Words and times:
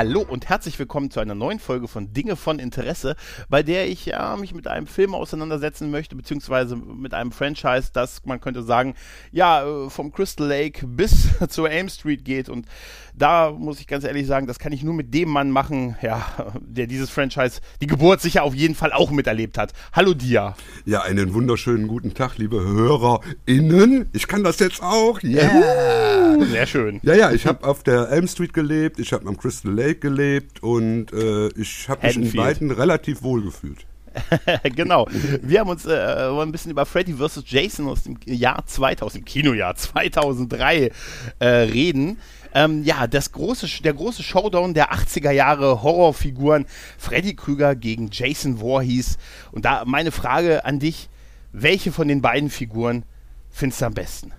Hallo 0.00 0.24
und 0.26 0.48
herzlich 0.48 0.78
willkommen 0.78 1.10
zu 1.10 1.20
einer 1.20 1.34
neuen 1.34 1.58
Folge 1.58 1.86
von 1.86 2.14
Dinge 2.14 2.34
von 2.36 2.58
Interesse, 2.58 3.16
bei 3.50 3.62
der 3.62 3.86
ich 3.86 4.06
ja, 4.06 4.34
mich 4.38 4.54
mit 4.54 4.66
einem 4.66 4.86
Film 4.86 5.14
auseinandersetzen 5.14 5.90
möchte, 5.90 6.16
beziehungsweise 6.16 6.74
mit 6.74 7.12
einem 7.12 7.32
Franchise, 7.32 7.90
das 7.92 8.24
man 8.24 8.40
könnte 8.40 8.62
sagen, 8.62 8.94
ja, 9.30 9.62
äh, 9.62 9.90
vom 9.90 10.10
Crystal 10.10 10.46
Lake 10.46 10.86
bis 10.86 11.28
zur 11.50 11.68
Aim 11.68 11.90
Street 11.90 12.24
geht. 12.24 12.48
Und 12.48 12.64
da 13.14 13.50
muss 13.50 13.78
ich 13.78 13.86
ganz 13.86 14.04
ehrlich 14.04 14.26
sagen, 14.26 14.46
das 14.46 14.58
kann 14.58 14.72
ich 14.72 14.82
nur 14.82 14.94
mit 14.94 15.12
dem 15.12 15.28
Mann 15.28 15.50
machen, 15.50 15.96
ja, 16.00 16.24
der 16.62 16.86
dieses 16.86 17.10
Franchise, 17.10 17.60
die 17.82 17.86
Geburt 17.86 18.22
sicher 18.22 18.42
auf 18.44 18.54
jeden 18.54 18.76
Fall 18.76 18.94
auch 18.94 19.10
miterlebt 19.10 19.58
hat. 19.58 19.74
Hallo 19.92 20.14
Dia. 20.14 20.56
Ja, 20.86 21.02
einen 21.02 21.34
wunderschönen 21.34 21.88
guten 21.88 22.14
Tag, 22.14 22.38
liebe 22.38 22.58
HörerInnen. 22.58 24.08
Ich 24.14 24.28
kann 24.28 24.44
das 24.44 24.60
jetzt 24.60 24.82
auch. 24.82 25.22
Yeah. 25.22 26.38
Sehr 26.46 26.66
schön. 26.66 27.00
Ja, 27.02 27.14
ja, 27.14 27.32
ich 27.32 27.46
habe 27.46 27.68
auf 27.68 27.82
der 27.82 28.08
Elm 28.08 28.26
Street 28.26 28.54
gelebt, 28.54 28.98
ich 28.98 29.12
habe 29.12 29.28
am 29.28 29.36
Crystal 29.36 29.70
Lake 29.70 29.89
gelebt 29.94 30.62
und 30.62 31.12
äh, 31.12 31.48
ich 31.58 31.88
habe 31.88 32.06
mich 32.06 32.16
in 32.16 32.32
beiden 32.32 32.70
relativ 32.70 33.22
wohl 33.22 33.42
gefühlt. 33.42 33.86
genau. 34.74 35.06
Wir 35.42 35.60
haben 35.60 35.70
uns 35.70 35.86
äh, 35.86 36.28
ein 36.30 36.52
bisschen 36.52 36.72
über 36.72 36.86
Freddy 36.86 37.14
vs. 37.14 37.44
Jason 37.46 37.88
aus 37.88 38.02
dem 38.02 38.18
Jahr 38.24 38.66
2000, 38.66 39.20
im 39.20 39.24
Kinojahr 39.24 39.74
2003 39.74 40.90
äh, 41.38 41.46
reden. 41.46 42.18
Ähm, 42.52 42.82
ja, 42.82 43.06
das 43.06 43.30
große, 43.32 43.82
der 43.82 43.94
große 43.94 44.22
Showdown 44.22 44.74
der 44.74 44.92
80er 44.92 45.30
Jahre 45.30 45.82
Horrorfiguren 45.82 46.66
Freddy 46.98 47.34
Krüger 47.34 47.76
gegen 47.76 48.10
Jason 48.10 48.58
Voorhees. 48.58 49.18
Und 49.52 49.64
da 49.64 49.84
meine 49.86 50.10
Frage 50.10 50.64
an 50.64 50.80
dich, 50.80 51.08
welche 51.52 51.92
von 51.92 52.08
den 52.08 52.22
beiden 52.22 52.50
Figuren 52.50 53.04
findest 53.50 53.82
du 53.82 53.86
am 53.86 53.94
besten? 53.94 54.32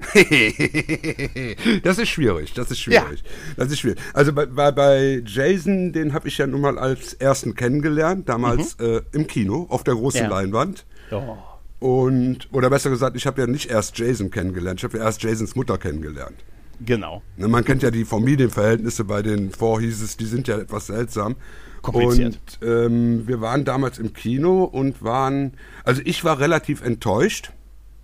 das 1.82 1.98
ist 1.98 2.08
schwierig, 2.08 2.54
das 2.54 2.70
ist 2.70 2.80
schwierig. 2.80 3.22
Ja. 3.22 3.54
Das 3.56 3.70
ist 3.70 3.80
schwierig. 3.80 3.98
Also 4.14 4.32
bei, 4.32 4.46
bei, 4.46 4.72
bei 4.72 5.22
Jason, 5.26 5.92
den 5.92 6.14
habe 6.14 6.28
ich 6.28 6.38
ja 6.38 6.46
nun 6.46 6.62
mal 6.62 6.78
als 6.78 7.12
ersten 7.14 7.54
kennengelernt, 7.54 8.28
damals 8.28 8.78
mhm. 8.78 8.84
äh, 8.84 9.00
im 9.12 9.26
Kino, 9.26 9.66
auf 9.68 9.84
der 9.84 9.94
großen 9.94 10.22
ja. 10.22 10.28
Leinwand. 10.28 10.86
Oh. 11.10 11.36
Und, 11.78 12.48
oder 12.52 12.70
besser 12.70 12.90
gesagt, 12.90 13.16
ich 13.16 13.26
habe 13.26 13.40
ja 13.42 13.46
nicht 13.46 13.70
erst 13.70 13.98
Jason 13.98 14.30
kennengelernt, 14.30 14.80
ich 14.80 14.84
habe 14.84 14.98
ja 14.98 15.04
erst 15.04 15.22
Jasons 15.22 15.54
Mutter 15.54 15.78
kennengelernt. 15.78 16.36
Genau. 16.84 17.22
Ne, 17.36 17.48
man 17.48 17.64
kennt 17.64 17.82
ja 17.82 17.90
die 17.90 18.06
Familienverhältnisse 18.06 19.04
bei 19.04 19.22
den 19.22 19.50
Vorhieses, 19.50 20.16
die 20.16 20.24
sind 20.24 20.48
ja 20.48 20.58
etwas 20.58 20.86
seltsam. 20.86 21.36
Kompliziert. 21.82 22.38
Und 22.60 22.68
ähm, 22.68 23.28
wir 23.28 23.40
waren 23.40 23.64
damals 23.64 23.98
im 23.98 24.12
Kino 24.12 24.64
und 24.64 25.02
waren, 25.02 25.54
also 25.84 26.02
ich 26.04 26.24
war 26.24 26.38
relativ 26.38 26.82
enttäuscht. 26.82 27.52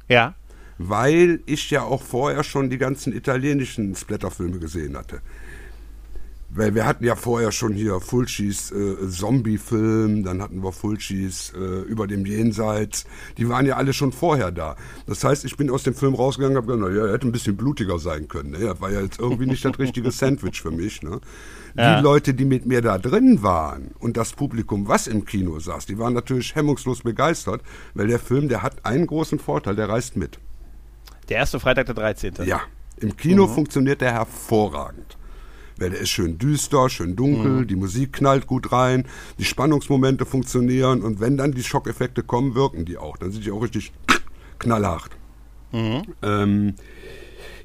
Ja 0.08 0.34
weil 0.78 1.41
ich 1.46 1.70
ja 1.70 1.82
auch 1.82 2.02
vorher 2.02 2.44
schon 2.44 2.70
die 2.70 2.78
ganzen 2.78 3.12
italienischen 3.12 3.94
Splatterfilme 3.94 4.58
gesehen 4.58 4.96
hatte. 4.96 5.20
Weil 6.48 6.74
wir 6.74 6.86
hatten 6.86 7.05
ja 7.05 7.16
vorher 7.16 7.50
schon 7.50 7.72
hier 7.72 8.00
Fulcis 8.00 8.70
äh, 8.70 9.08
Zombie-Film, 9.08 10.22
dann 10.22 10.41
hatten 10.41 10.62
wir 10.62 10.72
Fulcis 10.72 11.52
äh, 11.55 11.83
über 11.83 12.06
dem 12.06 12.24
Jenseits. 12.24 13.05
Die 13.36 13.48
waren 13.48 13.66
ja 13.66 13.77
alle 13.77 13.92
schon 13.92 14.12
vorher 14.12 14.52
da. 14.52 14.77
Das 15.06 15.24
heißt, 15.24 15.44
ich 15.44 15.56
bin 15.56 15.70
aus 15.70 15.83
dem 15.83 15.94
Film 15.94 16.14
rausgegangen 16.14 16.56
und 16.56 16.62
habe 16.62 16.72
gedacht, 16.72 16.92
naja, 16.92 17.08
er 17.08 17.14
hätte 17.14 17.27
ein 17.27 17.33
bisschen 17.33 17.56
blutiger 17.56 17.98
sein 17.98 18.28
können. 18.28 18.52
Ne? 18.52 18.61
Das 18.61 18.80
war 18.80 18.92
ja 18.92 19.00
jetzt 19.00 19.18
irgendwie 19.18 19.46
nicht 19.46 19.64
das 19.64 19.78
richtige 19.78 20.11
Sandwich 20.12 20.62
für 20.62 20.70
mich. 20.70 21.02
Ne? 21.02 21.20
Ja. 21.77 21.96
Die 21.96 22.02
Leute, 22.02 22.33
die 22.33 22.45
mit 22.45 22.64
mir 22.64 22.80
da 22.80 22.96
drin 22.96 23.42
waren 23.42 23.90
und 23.98 24.17
das 24.17 24.33
Publikum, 24.33 24.86
was 24.86 25.08
im 25.08 25.24
Kino 25.24 25.58
saß, 25.58 25.84
die 25.86 25.98
waren 25.98 26.14
natürlich 26.14 26.55
hemmungslos 26.55 27.02
begeistert, 27.02 27.61
weil 27.95 28.06
der 28.06 28.20
Film, 28.20 28.48
der 28.48 28.62
hat 28.62 28.86
einen 28.86 29.06
großen 29.06 29.40
Vorteil, 29.40 29.74
der 29.74 29.89
reist 29.89 30.17
mit. 30.17 30.39
Der 31.29 31.39
erste 31.39 31.61
Freitag, 31.61 31.87
der 31.87 31.95
13. 31.95 32.35
Ja, 32.45 32.61
im 32.98 33.17
Kino 33.17 33.47
mhm. 33.47 33.55
funktioniert 33.55 34.01
der 34.01 34.13
hervorragend. 34.13 35.17
Weil 35.79 35.91
der 35.91 36.01
ist 36.01 36.09
schön 36.09 36.39
düster, 36.39 36.89
schön 36.89 37.17
dunkel, 37.17 37.51
mhm. 37.51 37.67
die 37.67 37.77
Musik 37.77 38.14
knallt 38.14 38.47
gut 38.47 38.73
rein, 38.73 39.07
die 39.39 39.45
Spannungsmomente 39.45 40.25
funktionieren 40.25 41.03
und 41.03 41.20
wenn 41.20 41.37
dann 41.37 41.53
die 41.53 41.63
Schockeffekte 41.63 42.23
kommen, 42.23 42.55
wirken 42.55 42.87
die 42.87 42.97
auch. 42.97 43.19
Dann 43.19 43.31
sind 43.31 43.45
die 43.45 43.51
auch 43.51 43.63
richtig 43.63 43.92
knallhart. 44.59 45.11
Mhm. 45.73 46.03
Ähm, 46.23 46.75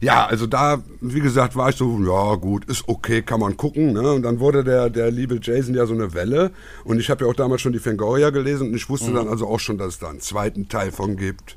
ja, 0.02 0.26
also 0.26 0.48
da, 0.48 0.84
wie 1.00 1.22
gesagt, 1.22 1.56
war 1.56 1.70
ich 1.70 1.76
so, 1.76 2.00
ja 2.00 2.36
gut, 2.36 2.66
ist 2.66 2.90
okay, 2.90 3.22
kann 3.22 3.40
man 3.40 3.56
gucken. 3.56 3.94
Ne? 3.94 4.12
Und 4.12 4.24
dann 4.24 4.40
wurde 4.40 4.64
der, 4.64 4.90
der 4.90 5.12
liebe 5.12 5.40
Jason 5.42 5.76
ja 5.76 5.86
so 5.86 5.94
eine 5.94 6.14
Welle. 6.14 6.52
Und 6.84 7.00
ich 7.00 7.10
habe 7.10 7.24
ja 7.24 7.32
auch 7.32 7.36
damals 7.36 7.62
schon 7.62 7.72
die 7.72 7.80
Fangoria 7.80 8.32
gelesen 8.32 8.70
und 8.70 8.76
ich 8.76 8.90
wusste 8.90 9.12
mhm. 9.12 9.16
dann 9.16 9.28
also 9.30 9.48
auch 9.48 9.60
schon, 9.60 9.78
dass 9.78 9.90
es 9.90 10.00
da 10.00 10.10
einen 10.10 10.20
zweiten 10.20 10.68
Teil 10.68 10.92
von 10.92 11.16
gibt. 11.16 11.56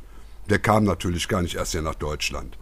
Der 0.50 0.58
kam 0.58 0.84
natürlich 0.84 1.28
gar 1.28 1.42
nicht 1.42 1.56
erst 1.56 1.72
hier 1.72 1.82
nach 1.82 1.94
Deutschland. 1.94 2.56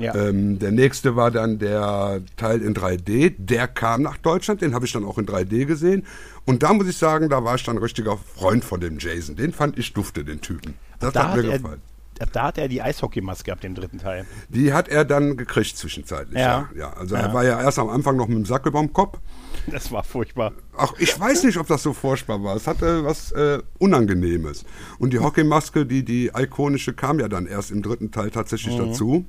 Ja. 0.00 0.14
Ähm, 0.14 0.58
der 0.58 0.72
nächste 0.72 1.14
war 1.14 1.30
dann 1.30 1.58
der 1.58 2.22
Teil 2.36 2.62
in 2.62 2.74
3D. 2.74 3.34
Der 3.36 3.68
kam 3.68 4.02
nach 4.02 4.16
Deutschland, 4.16 4.62
den 4.62 4.74
habe 4.74 4.86
ich 4.86 4.92
dann 4.92 5.04
auch 5.04 5.18
in 5.18 5.26
3D 5.26 5.66
gesehen. 5.66 6.06
Und 6.46 6.62
da 6.62 6.72
muss 6.72 6.88
ich 6.88 6.96
sagen, 6.96 7.28
da 7.28 7.44
war 7.44 7.56
ich 7.56 7.64
dann 7.64 7.76
ein 7.76 7.82
richtiger 7.82 8.16
Freund 8.16 8.64
von 8.64 8.80
dem 8.80 8.98
Jason. 8.98 9.36
Den 9.36 9.52
fand 9.52 9.78
ich 9.78 9.92
dufte, 9.92 10.24
den 10.24 10.40
Typen. 10.40 10.74
Das 10.98 11.12
da 11.12 11.28
hat 11.28 11.36
mir 11.36 11.42
gefallen. 11.42 11.82
da 12.32 12.42
hat 12.44 12.56
er 12.56 12.68
die 12.68 12.80
Eishockeymaske 12.80 13.44
gehabt, 13.44 13.62
den 13.62 13.74
dritten 13.74 13.98
Teil. 13.98 14.26
Die 14.48 14.72
hat 14.72 14.88
er 14.88 15.04
dann 15.04 15.36
gekriegt 15.36 15.76
zwischenzeitlich. 15.76 16.38
Ja. 16.38 16.70
ja. 16.74 16.80
ja. 16.80 16.92
Also 16.94 17.16
ja. 17.16 17.22
er 17.22 17.34
war 17.34 17.44
ja 17.44 17.60
erst 17.60 17.78
am 17.78 17.90
Anfang 17.90 18.16
noch 18.16 18.26
mit 18.26 18.38
dem 18.38 18.46
Sackelbaumkopf. 18.46 19.18
Das 19.80 19.92
war 19.92 20.04
furchtbar. 20.04 20.52
Ach, 20.76 20.92
ich 20.98 21.18
weiß 21.18 21.44
nicht, 21.44 21.58
ob 21.58 21.66
das 21.66 21.82
so 21.82 21.92
furchtbar 21.92 22.42
war. 22.42 22.56
Es 22.56 22.66
hatte 22.66 23.04
was 23.04 23.32
äh, 23.32 23.60
Unangenehmes. 23.78 24.64
Und 24.98 25.12
die 25.12 25.18
Hockeymaske, 25.18 25.86
die, 25.86 26.04
die 26.04 26.30
ikonische, 26.34 26.92
kam 26.92 27.20
ja 27.20 27.28
dann 27.28 27.46
erst 27.46 27.70
im 27.70 27.82
dritten 27.82 28.10
Teil 28.10 28.30
tatsächlich 28.30 28.76
mhm. 28.76 28.88
dazu. 28.88 29.26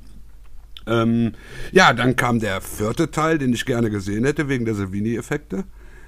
Ähm, 0.88 1.34
ja, 1.72 1.94
dann 1.94 2.16
kam 2.16 2.40
der 2.40 2.62
vierte 2.62 3.12
Teil, 3.12 3.38
den 3.38 3.53
ich 3.53 3.66
gerne 3.66 3.90
gesehen 3.90 4.25
hätte, 4.25 4.50
wegen 4.50 4.66
der 4.66 4.75
Savini-Effekte. 4.75 5.63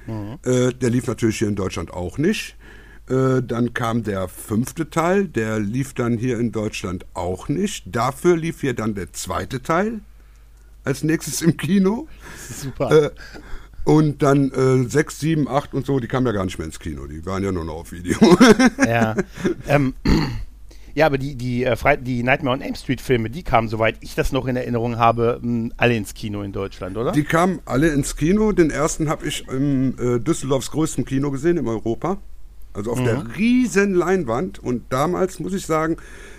Mhm. 0.07 0.39
Äh, 0.43 0.73
der 0.73 0.89
lief 0.89 1.07
natürlich 1.07 1.38
hier 1.38 1.47
in 1.47 1.55
Deutschland 1.55 1.91
auch 1.91 2.17
nicht. 2.17 2.55
Äh, 3.09 3.41
dann 3.43 3.73
kam 3.73 4.03
der 4.03 4.27
fünfte 4.27 4.89
Teil, 4.89 5.27
der 5.27 5.59
lief 5.59 5.93
dann 5.93 6.17
hier 6.17 6.39
in 6.39 6.51
Deutschland 6.51 7.05
auch 7.13 7.49
nicht. 7.49 7.83
Dafür 7.93 8.38
lief 8.38 8.61
hier 8.61 8.73
dann 8.73 8.95
der 8.95 9.11
zweite 9.13 9.61
Teil 9.61 9.99
als 10.83 11.03
nächstes 11.03 11.41
im 11.41 11.57
Kino. 11.57 12.07
Super. 12.49 12.91
Äh, 12.91 13.11
und 13.83 14.21
dann 14.21 14.51
äh, 14.51 14.89
6, 14.89 15.19
7, 15.19 15.47
8 15.47 15.73
und 15.73 15.85
so, 15.85 15.99
die 15.99 16.07
kamen 16.07 16.25
ja 16.25 16.31
gar 16.31 16.45
nicht 16.45 16.57
mehr 16.57 16.66
ins 16.66 16.79
Kino, 16.79 17.05
die 17.07 17.25
waren 17.25 17.44
ja 17.44 17.51
nur 17.51 17.66
noch 17.66 17.75
auf 17.75 17.91
Video. 17.91 18.17
ja. 18.88 19.16
Ähm, 19.67 19.94
ja, 20.95 21.05
aber 21.05 21.17
die, 21.17 21.35
die, 21.35 21.63
äh, 21.63 21.97
die 22.01 22.23
Nightmare 22.23 22.55
on 22.55 22.61
Elm 22.61 22.75
Street 22.75 23.01
Filme, 23.01 23.29
die 23.29 23.43
kamen, 23.43 23.67
soweit 23.67 23.97
ich 24.01 24.16
das 24.16 24.31
noch 24.31 24.47
in 24.47 24.55
Erinnerung 24.55 24.97
habe, 24.97 25.41
alle 25.77 25.95
ins 25.95 26.13
Kino 26.13 26.43
in 26.43 26.53
Deutschland, 26.53 26.97
oder? 26.97 27.11
Die 27.11 27.23
kamen 27.23 27.59
alle 27.66 27.89
ins 27.89 28.16
Kino. 28.16 28.51
Den 28.51 28.69
ersten 28.69 29.09
habe 29.09 29.27
ich 29.27 29.47
im 29.49 29.95
äh, 29.99 30.19
Düsseldorfs 30.19 30.72
größtem 30.72 31.03
Kino 31.05 31.31
gesehen, 31.31 31.57
in 31.57 31.67
Europa. 31.67 32.17
Also 32.73 32.91
auf 32.91 32.99
mhm. 32.99 33.05
der 33.05 33.38
riesen 33.38 33.93
Leinwand. 33.93 34.59
Und 34.59 34.91
damals, 34.91 35.39
muss 35.39 35.53
ich 35.53 35.66
sagen, 35.66 35.97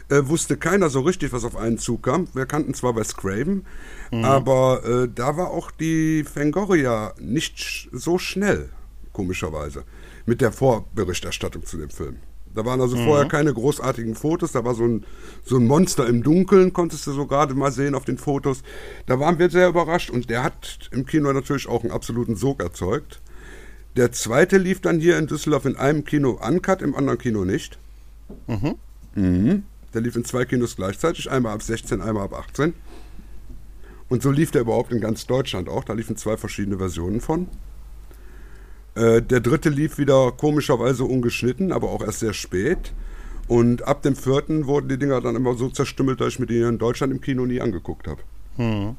äh, 0.08 0.22
wusste 0.26 0.56
keiner 0.56 0.90
so 0.90 1.00
richtig, 1.00 1.32
was 1.32 1.44
auf 1.44 1.56
einen 1.56 1.78
zukam. 1.78 2.28
Wir 2.34 2.46
kannten 2.46 2.74
zwar 2.74 2.96
Wes 2.96 3.16
Craven, 3.16 3.66
mhm. 4.10 4.24
aber 4.24 4.84
äh, 4.84 5.08
da 5.12 5.36
war 5.36 5.50
auch 5.50 5.70
die 5.70 6.24
Fangoria 6.24 7.14
nicht 7.18 7.58
sch 7.58 7.88
so 7.92 8.18
schnell, 8.18 8.70
komischerweise, 9.12 9.84
mit 10.26 10.40
der 10.40 10.52
Vorberichterstattung 10.52 11.64
zu 11.64 11.78
dem 11.78 11.90
Film. 11.90 12.16
Da 12.54 12.64
waren 12.64 12.80
also 12.80 12.96
mhm. 12.96 13.04
vorher 13.04 13.26
keine 13.26 13.52
großartigen 13.52 14.14
Fotos. 14.14 14.52
Da 14.52 14.64
war 14.64 14.74
so 14.74 14.84
ein, 14.84 15.04
so 15.44 15.56
ein 15.56 15.66
Monster 15.66 16.06
im 16.06 16.22
Dunkeln, 16.22 16.72
konntest 16.72 17.06
du 17.06 17.12
so 17.12 17.26
gerade 17.26 17.54
mal 17.54 17.72
sehen 17.72 17.94
auf 17.94 18.04
den 18.04 18.16
Fotos. 18.16 18.62
Da 19.06 19.18
waren 19.18 19.38
wir 19.38 19.50
sehr 19.50 19.68
überrascht 19.68 20.10
und 20.10 20.30
der 20.30 20.44
hat 20.44 20.88
im 20.92 21.04
Kino 21.04 21.32
natürlich 21.32 21.68
auch 21.68 21.82
einen 21.82 21.90
absoluten 21.90 22.36
Sog 22.36 22.62
erzeugt. 22.62 23.20
Der 23.96 24.12
zweite 24.12 24.58
lief 24.58 24.80
dann 24.80 25.00
hier 25.00 25.18
in 25.18 25.26
Düsseldorf 25.26 25.64
in 25.64 25.76
einem 25.76 26.04
Kino 26.04 26.38
uncut, 26.40 26.82
im 26.82 26.94
anderen 26.94 27.18
Kino 27.18 27.44
nicht. 27.44 27.78
Mhm. 28.46 28.76
Mhm. 29.14 29.64
Der 29.94 30.00
lief 30.00 30.16
in 30.16 30.24
zwei 30.24 30.44
Kinos 30.44 30.76
gleichzeitig, 30.76 31.30
einmal 31.30 31.54
ab 31.54 31.62
16, 31.62 32.00
einmal 32.00 32.24
ab 32.24 32.34
18. 32.34 32.74
Und 34.08 34.22
so 34.22 34.30
lief 34.30 34.50
der 34.50 34.62
überhaupt 34.62 34.92
in 34.92 35.00
ganz 35.00 35.26
Deutschland 35.26 35.68
auch. 35.68 35.84
Da 35.84 35.92
liefen 35.92 36.16
zwei 36.16 36.36
verschiedene 36.36 36.78
Versionen 36.78 37.20
von. 37.20 37.48
Äh, 38.94 39.22
der 39.22 39.40
dritte 39.40 39.70
lief 39.70 39.98
wieder 39.98 40.32
komischerweise 40.32 41.04
ungeschnitten, 41.04 41.72
aber 41.72 41.90
auch 41.90 42.02
erst 42.02 42.20
sehr 42.20 42.34
spät. 42.34 42.92
Und 43.48 43.82
ab 43.82 44.02
dem 44.02 44.16
vierten 44.16 44.66
wurden 44.66 44.88
die 44.88 44.98
Dinger 44.98 45.20
dann 45.20 45.36
immer 45.36 45.54
so 45.54 45.68
zerstümmelt, 45.68 46.20
dass 46.20 46.34
ich 46.34 46.38
mir 46.38 46.46
die 46.46 46.60
in 46.60 46.78
Deutschland 46.78 47.12
im 47.12 47.20
Kino 47.20 47.46
nie 47.46 47.60
angeguckt 47.60 48.08
habe. 48.08 48.22
Hm. 48.56 48.96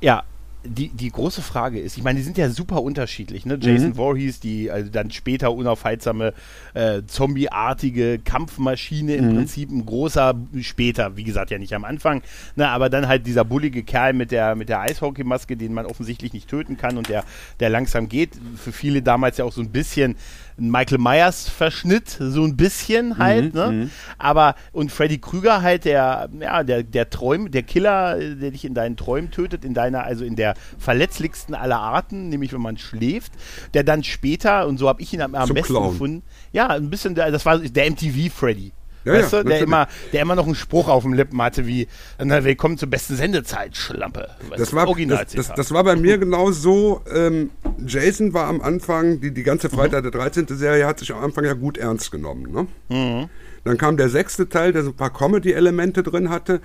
Ja, 0.00 0.24
die, 0.66 0.88
die 0.88 1.10
große 1.10 1.42
Frage 1.42 1.80
ist, 1.80 1.96
ich 1.96 2.04
meine, 2.04 2.18
die 2.18 2.24
sind 2.24 2.38
ja 2.38 2.48
super 2.50 2.82
unterschiedlich, 2.82 3.46
ne? 3.46 3.58
Jason 3.60 3.90
mhm. 3.90 3.94
Voorhees, 3.94 4.40
die 4.40 4.70
also 4.70 4.90
dann 4.90 5.10
später 5.10 5.52
unaufhaltsame, 5.52 6.32
äh, 6.74 7.02
zombieartige 7.06 8.18
Kampfmaschine, 8.18 9.14
im 9.14 9.30
mhm. 9.30 9.36
Prinzip 9.36 9.70
ein 9.70 9.86
großer, 9.86 10.34
später, 10.60 11.16
wie 11.16 11.24
gesagt, 11.24 11.50
ja 11.50 11.58
nicht 11.58 11.74
am 11.74 11.84
Anfang, 11.84 12.22
ne? 12.54 12.68
aber 12.68 12.90
dann 12.90 13.08
halt 13.08 13.26
dieser 13.26 13.44
bullige 13.44 13.82
Kerl 13.82 14.12
mit 14.12 14.30
der, 14.30 14.54
mit 14.54 14.68
der 14.68 14.80
Eishockeymaske, 14.80 15.56
den 15.56 15.72
man 15.72 15.86
offensichtlich 15.86 16.32
nicht 16.32 16.48
töten 16.48 16.76
kann 16.76 16.96
und 16.96 17.08
der, 17.08 17.24
der 17.60 17.70
langsam 17.70 18.08
geht. 18.08 18.30
Für 18.56 18.72
viele 18.72 19.02
damals 19.02 19.38
ja 19.38 19.44
auch 19.44 19.52
so 19.52 19.60
ein 19.60 19.70
bisschen 19.70 20.16
ein 20.58 20.70
Michael 20.70 20.98
Myers 20.98 21.48
Verschnitt, 21.48 22.08
so 22.18 22.42
ein 22.44 22.56
bisschen 22.56 23.18
halt, 23.18 23.54
mhm, 23.54 23.60
ne? 23.60 23.70
Mhm. 23.70 23.90
Aber 24.18 24.54
und 24.72 24.90
Freddy 24.90 25.18
Krüger 25.18 25.62
halt 25.62 25.84
der, 25.84 26.28
ja, 26.40 26.62
der, 26.62 26.82
der 26.82 27.10
Träum, 27.10 27.50
der 27.50 27.62
Killer, 27.62 28.18
der 28.18 28.50
dich 28.50 28.64
in 28.64 28.74
deinen 28.74 28.96
Träumen 28.96 29.30
tötet, 29.30 29.64
in 29.64 29.74
deiner, 29.74 30.04
also 30.04 30.24
in 30.24 30.36
der 30.36 30.54
verletzlichsten 30.78 31.54
aller 31.54 31.78
Arten, 31.78 32.28
nämlich 32.28 32.52
wenn 32.52 32.62
man 32.62 32.78
schläft, 32.78 33.32
der 33.74 33.84
dann 33.84 34.02
später, 34.02 34.66
und 34.66 34.78
so 34.78 34.88
habe 34.88 35.02
ich 35.02 35.12
ihn 35.12 35.20
am, 35.20 35.34
am 35.34 35.48
besten 35.48 35.74
Clown. 35.74 35.92
gefunden, 35.92 36.22
ja, 36.52 36.68
ein 36.68 36.90
bisschen, 36.90 37.14
das 37.14 37.44
war 37.44 37.58
der 37.58 37.90
MTV 37.90 38.32
Freddy. 38.34 38.72
Ja, 39.06 39.12
weißt 39.12 39.32
ja, 39.32 39.42
du, 39.44 39.48
der 39.48 39.60
immer, 39.60 39.86
der 40.12 40.22
immer 40.22 40.34
noch 40.34 40.46
einen 40.46 40.56
Spruch 40.56 40.88
auf 40.88 41.04
dem 41.04 41.12
Lippen 41.12 41.40
hatte 41.40 41.64
wie, 41.66 41.86
na, 42.18 42.42
willkommen 42.42 42.76
zur 42.76 42.90
besten 42.90 43.14
Sendezeit, 43.14 43.76
Schlampe. 43.76 44.30
das, 44.56 44.74
war, 44.74 44.84
das, 44.84 45.32
das, 45.32 45.54
das, 45.54 45.70
war 45.70 45.84
bei 45.84 45.94
mir 45.94 46.18
genau 46.18 46.50
so. 46.50 47.02
Ähm, 47.14 47.50
Jason 47.86 48.34
war 48.34 48.48
am 48.48 48.60
Anfang, 48.60 49.20
die, 49.20 49.32
die 49.32 49.44
ganze 49.44 49.70
Freitag 49.70 50.04
mhm. 50.04 50.10
der 50.10 50.20
13. 50.20 50.46
Serie 50.48 50.86
hat 50.86 50.98
sich 50.98 51.14
am 51.14 51.22
Anfang 51.22 51.44
ja 51.44 51.52
gut 51.52 51.78
ernst 51.78 52.10
genommen. 52.10 52.50
Ne? 52.50 52.66
Mhm. 52.88 53.28
Dann 53.62 53.78
kam 53.78 53.96
der 53.96 54.08
sechste 54.08 54.48
Teil, 54.48 54.72
der 54.72 54.82
so 54.82 54.90
ein 54.90 54.96
paar 54.96 55.12
Comedy-Elemente 55.12 56.02
drin 56.02 56.28
hatte. 56.28 56.60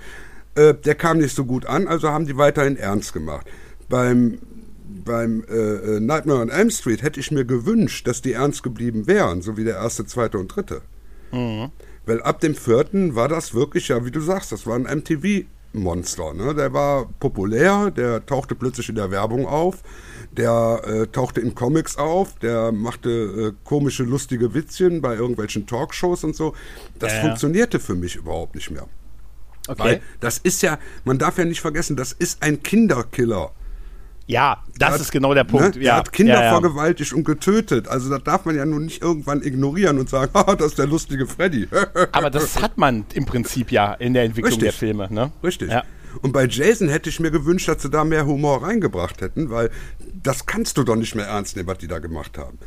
Äh, 0.56 0.74
der 0.74 0.96
kam 0.96 1.18
nicht 1.18 1.36
so 1.36 1.44
gut 1.44 1.66
an, 1.66 1.86
also 1.86 2.08
haben 2.08 2.26
die 2.26 2.36
weiterhin 2.36 2.76
ernst 2.76 3.12
gemacht. 3.12 3.46
Beim 3.88 4.38
beim 5.04 5.44
äh, 5.48 5.54
äh 5.54 6.00
Nightmare 6.00 6.40
on 6.40 6.48
Elm 6.48 6.70
Street 6.70 7.02
hätte 7.02 7.20
ich 7.20 7.30
mir 7.30 7.44
gewünscht, 7.44 8.06
dass 8.06 8.20
die 8.20 8.32
ernst 8.32 8.62
geblieben 8.62 9.06
wären, 9.06 9.42
so 9.42 9.56
wie 9.56 9.64
der 9.64 9.76
erste, 9.76 10.04
zweite 10.06 10.38
und 10.38 10.48
dritte. 10.48 10.82
Mhm. 11.30 11.70
Weil 12.06 12.22
ab 12.22 12.40
dem 12.40 12.54
vierten 12.54 13.14
war 13.14 13.28
das 13.28 13.54
wirklich, 13.54 13.88
ja, 13.88 14.04
wie 14.04 14.10
du 14.10 14.20
sagst, 14.20 14.52
das 14.52 14.66
war 14.66 14.74
ein 14.74 14.82
MTV-Monster. 14.82 16.34
Ne? 16.34 16.54
Der 16.54 16.72
war 16.72 17.06
populär, 17.20 17.90
der 17.90 18.26
tauchte 18.26 18.54
plötzlich 18.54 18.88
in 18.88 18.96
der 18.96 19.10
Werbung 19.10 19.46
auf, 19.46 19.82
der 20.32 20.82
äh, 20.84 21.06
tauchte 21.06 21.40
in 21.40 21.54
Comics 21.54 21.96
auf, 21.96 22.38
der 22.40 22.72
machte 22.72 23.10
äh, 23.10 23.52
komische, 23.64 24.02
lustige 24.02 24.54
Witzchen 24.54 25.00
bei 25.00 25.14
irgendwelchen 25.14 25.66
Talkshows 25.66 26.24
und 26.24 26.34
so. 26.34 26.54
Das 26.98 27.12
ja, 27.12 27.20
funktionierte 27.20 27.78
für 27.78 27.94
mich 27.94 28.16
überhaupt 28.16 28.54
nicht 28.54 28.70
mehr. 28.70 28.88
Okay. 29.68 29.78
Weil 29.78 30.02
das 30.18 30.38
ist 30.38 30.62
ja, 30.62 30.78
man 31.04 31.18
darf 31.18 31.38
ja 31.38 31.44
nicht 31.44 31.60
vergessen, 31.60 31.96
das 31.96 32.12
ist 32.12 32.42
ein 32.42 32.62
Kinderkiller. 32.62 33.52
Ja, 34.32 34.62
das 34.78 34.94
hat, 34.94 35.00
ist 35.00 35.12
genau 35.12 35.34
der 35.34 35.44
Punkt. 35.44 35.76
Ne? 35.76 35.84
Er 35.84 35.96
hat 35.96 36.12
Kinder 36.12 36.34
ja, 36.34 36.42
ja. 36.44 36.50
vergewaltigt 36.52 37.12
und 37.12 37.24
getötet. 37.24 37.86
Also 37.86 38.10
das 38.10 38.24
darf 38.24 38.44
man 38.46 38.56
ja 38.56 38.64
nun 38.64 38.86
nicht 38.86 39.02
irgendwann 39.02 39.42
ignorieren 39.42 39.98
und 39.98 40.08
sagen, 40.08 40.30
ah, 40.34 40.56
das 40.56 40.68
ist 40.68 40.78
der 40.78 40.86
lustige 40.86 41.26
Freddy. 41.26 41.68
Aber 42.12 42.30
das 42.30 42.60
hat 42.60 42.78
man 42.78 43.04
im 43.12 43.26
Prinzip 43.26 43.70
ja 43.70 43.92
in 43.94 44.14
der 44.14 44.24
Entwicklung 44.24 44.54
Richtig. 44.54 44.64
der 44.64 44.72
Filme. 44.72 45.08
Ne? 45.12 45.32
Richtig. 45.44 45.70
Ja. 45.70 45.84
Und 46.20 46.32
bei 46.32 46.46
Jason 46.46 46.88
hätte 46.88 47.08
ich 47.08 47.20
mir 47.20 47.30
gewünscht, 47.30 47.68
dass 47.68 47.82
sie 47.82 47.90
da 47.90 48.04
mehr 48.04 48.26
Humor 48.26 48.62
reingebracht 48.62 49.20
hätten, 49.20 49.50
weil 49.50 49.70
das 50.22 50.46
kannst 50.46 50.76
du 50.76 50.84
doch 50.84 50.96
nicht 50.96 51.14
mehr 51.14 51.26
ernst 51.26 51.56
nehmen, 51.56 51.68
was 51.68 51.78
die 51.78 51.88
da 51.88 51.98
gemacht 51.98 52.38
haben. 52.38 52.58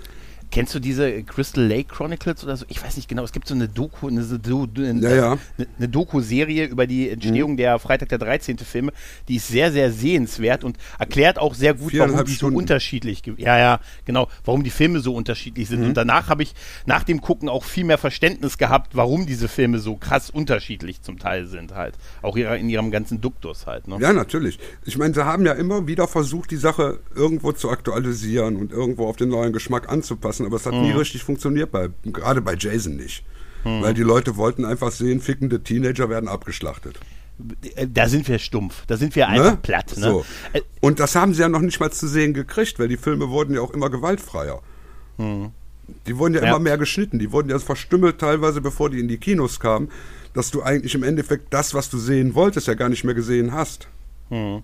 Kennst 0.52 0.74
du 0.76 0.80
diese 0.80 1.24
Crystal 1.24 1.64
Lake 1.64 1.94
Chronicles 1.94 2.44
oder 2.44 2.58
so? 2.58 2.66
Ich 2.70 2.84
weiß 2.84 2.96
nicht 2.96 3.08
genau. 3.08 3.24
Es 3.24 3.32
gibt 3.32 3.48
so 3.48 3.56
eine 3.56 3.68
Doku, 3.68 4.08
eine, 4.08 4.22
eine, 4.22 5.02
ja, 5.02 5.16
ja. 5.16 5.38
eine 5.78 5.90
Doku-Serie 5.90 6.66
über 6.66 6.88
die 6.88 7.10
Entstehung 7.10 7.54
mhm. 7.54 7.58
der 7.58 7.80
Freitag 7.80 8.10
der 8.10 8.18
13. 8.18 8.58
Filme. 8.60 8.92
Die 9.28 9.36
ist 9.36 9.48
sehr, 9.48 9.72
sehr 9.72 9.92
sehenswert 9.92 10.64
und 10.64 10.78
erklärt 11.00 11.40
auch 11.40 11.54
sehr 11.54 11.74
gut, 11.74 11.94
warum 11.98 12.24
die 12.26 12.34
Stunden. 12.34 12.56
so 12.56 12.60
unterschiedlich, 12.60 13.24
ja, 13.38 13.58
ja, 13.58 13.80
genau, 14.06 14.28
warum 14.44 14.64
die 14.64 14.70
Filme 14.70 15.00
so 15.00 15.14
unterschiedlich 15.16 15.68
sind. 15.68 15.82
Mhm. 15.82 15.88
Und 15.88 15.98
danach 15.98 16.30
habe 16.30 16.44
ich 16.44 16.54
nach 16.86 17.04
dem 17.04 17.22
Gucken 17.22 17.50
auch 17.50 17.64
viel 17.64 17.84
mehr 17.84 17.98
Verständnis 17.98 18.58
gehabt, 18.58 18.96
warum 18.96 19.26
diese 19.26 19.48
Filme 19.48 19.80
so 19.80 19.96
krass 19.96 20.30
unterschiedlich 20.30 21.02
zum 21.02 21.20
Teil 21.20 21.48
sind 21.48 21.74
halt. 21.74 21.96
Auch 22.22 22.36
in 22.36 22.70
ihrem 22.70 22.92
ganzen 22.92 23.22
Duktus 23.22 23.68
halt. 23.68 23.88
Ne? 23.88 23.98
Ja, 24.00 24.14
natürlich. 24.14 24.60
Ich 24.86 24.98
meine, 24.98 25.14
sie 25.14 25.26
haben 25.26 25.46
ja 25.46 25.54
immer 25.54 25.88
wieder 25.88 26.08
versucht, 26.08 26.52
die 26.52 26.58
Sache 26.58 27.00
irgendwo 27.16 27.52
zu 27.52 27.70
aktualisieren 27.70 28.56
und 28.56 28.72
irgendwo 28.72 29.08
auf 29.08 29.16
den 29.16 29.30
neuen 29.30 29.54
Geschmack 29.54 29.90
anzupassen 29.90 30.35
lassen, 30.36 30.46
aber 30.46 30.58
es 30.58 30.66
hat 30.66 30.74
mhm. 30.74 30.82
nie 30.82 30.92
richtig 30.92 31.24
funktioniert, 31.24 31.72
bei, 31.72 31.90
gerade 32.04 32.42
bei 32.42 32.56
Jason 32.56 32.96
nicht. 32.96 33.24
Mhm. 33.64 33.82
Weil 33.82 33.94
die 33.94 34.04
Leute 34.04 34.38
wollten 34.38 34.66
einfach 34.66 34.92
sehen, 34.92 35.22
fickende 35.22 35.62
Teenager 35.64 36.10
werden 36.10 36.28
abgeschlachtet. 36.28 37.00
Da 37.90 38.08
sind 38.08 38.28
wir 38.30 38.40
stumpf, 38.40 38.86
da 38.88 38.96
sind 38.96 39.16
wir 39.16 39.28
einfach 39.28 39.52
ne? 39.52 39.58
platt. 39.62 39.94
Ne? 39.98 40.04
So. 40.04 40.26
Äh, 40.54 40.62
Und 40.80 41.00
das 41.00 41.16
haben 41.16 41.34
sie 41.34 41.42
ja 41.42 41.50
noch 41.50 41.60
nicht 41.60 41.80
mal 41.80 41.92
zu 41.92 42.08
sehen 42.08 42.34
gekriegt, 42.34 42.80
weil 42.80 42.88
die 42.88 42.98
Filme 42.98 43.30
wurden 43.30 43.56
ja 43.56 43.62
auch 43.62 43.72
immer 43.72 43.90
gewaltfreier. 43.90 44.62
Mhm. 45.18 45.52
Die 46.08 46.18
wurden 46.18 46.34
ja, 46.34 46.42
ja, 46.42 46.50
immer 46.50 46.60
mehr 46.60 46.78
geschnitten, 46.78 47.20
die 47.20 47.32
wurden 47.32 47.50
ja 47.50 47.60
verstümmelt 47.60 48.20
teilweise, 48.20 48.62
bevor 48.62 48.90
die 48.90 49.00
in 49.00 49.08
die 49.08 49.18
Kinos 49.18 49.60
kamen, 49.60 49.92
dass 50.34 50.50
du 50.50 50.64
eigentlich 50.64 50.96
im 50.96 51.04
Endeffekt 51.04 51.54
das, 51.54 51.74
was 51.74 51.90
du 51.90 51.98
sehen 51.98 52.34
wolltest, 52.36 52.68
ja 52.68 52.74
gar 52.74 52.90
nicht 52.90 53.04
mehr 53.04 53.14
gesehen 53.14 53.52
hast. 53.52 53.88
Mhm 54.30 54.64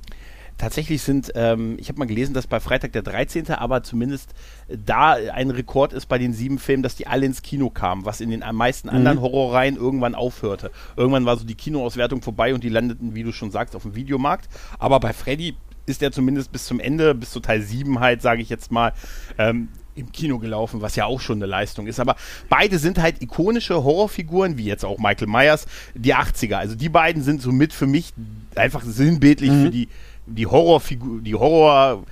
tatsächlich 0.62 1.02
sind, 1.02 1.31
ähm, 1.34 1.75
ich 1.80 1.90
habe 1.90 1.98
mal 1.98 2.06
gelesen, 2.06 2.36
dass 2.36 2.46
bei 2.46 2.60
Freitag 2.60 2.92
der 2.92 3.02
13., 3.02 3.50
aber 3.50 3.81
zumindest 3.81 4.30
da 4.69 5.13
ein 5.13 5.50
Rekord 5.50 5.92
ist 5.92 6.06
bei 6.06 6.19
den 6.19 6.34
sieben 6.34 6.60
Filmen, 6.60 6.84
dass 6.84 6.96
die 6.96 7.08
alle 7.08 7.25
ins 7.25 7.42
Kino 7.42 7.72
kamen, 7.72 8.06
was 8.06 8.22
in 8.22 8.30
den 8.30 8.44
meisten 8.54 8.88
mhm. 8.88 8.96
anderen 8.96 9.22
Horrorreihen 9.22 9.75
irgendwann 9.75 10.13
aufhörte. 10.13 10.69
Irgendwann 10.96 11.25
war 11.25 11.36
so 11.38 11.46
die 11.46 11.56
Kinoauswertung 11.56 12.22
vorbei 12.22 12.54
und 12.54 12.63
die 12.63 12.69
landeten, 12.69 13.16
wie 13.16 13.24
du 13.24 13.31
schon 13.31 13.50
sagst, 13.50 13.75
auf 13.75 13.81
dem 13.81 13.96
Videomarkt. 13.96 14.50
Aber 14.78 15.00
bei 15.00 15.13
Freddy 15.13 15.56
ist 15.88 16.04
er 16.04 16.12
zumindest 16.12 16.52
bis 16.52 16.68
zum 16.68 16.80
Ende, 16.80 17.16
bis 17.16 17.31
zu 17.31 17.40
Teil 17.40 17.63
7 17.63 18.00
halt, 18.00 18.22
sage 18.22 18.44
ich 18.44 18.50
jetzt 18.50 18.72
mal, 18.72 18.94
ähm, 19.40 19.69
im 19.96 20.12
Kino 20.12 20.40
gelaufen, 20.40 20.81
was 20.81 20.96
ja 20.96 21.06
auch 21.06 21.19
schon 21.19 21.40
eine 21.40 21.48
Leistung 21.48 21.88
ist. 21.88 22.00
Aber 22.00 22.16
beide 22.50 22.78
sind 22.78 23.00
halt 23.00 23.22
ikonische 23.22 23.84
Horrorfiguren, 23.84 24.58
wie 24.58 24.66
jetzt 24.66 24.86
auch 24.86 25.00
Michael 25.00 25.28
Myers, 25.28 25.66
die 25.96 26.16
80er. 26.16 26.56
Also 26.56 26.75
die 26.75 26.90
beiden 26.90 27.24
sind 27.24 27.42
somit 27.42 27.74
für 27.74 27.88
mich 27.88 28.13
einfach 28.56 28.84
sinnbildlich 28.84 29.52
mhm. 29.52 29.63
für 29.63 29.72
die 29.72 29.88
die 30.31 30.48
Horrorfigur, 30.48 31.22
die 31.22 31.36
Horror, 31.36 32.04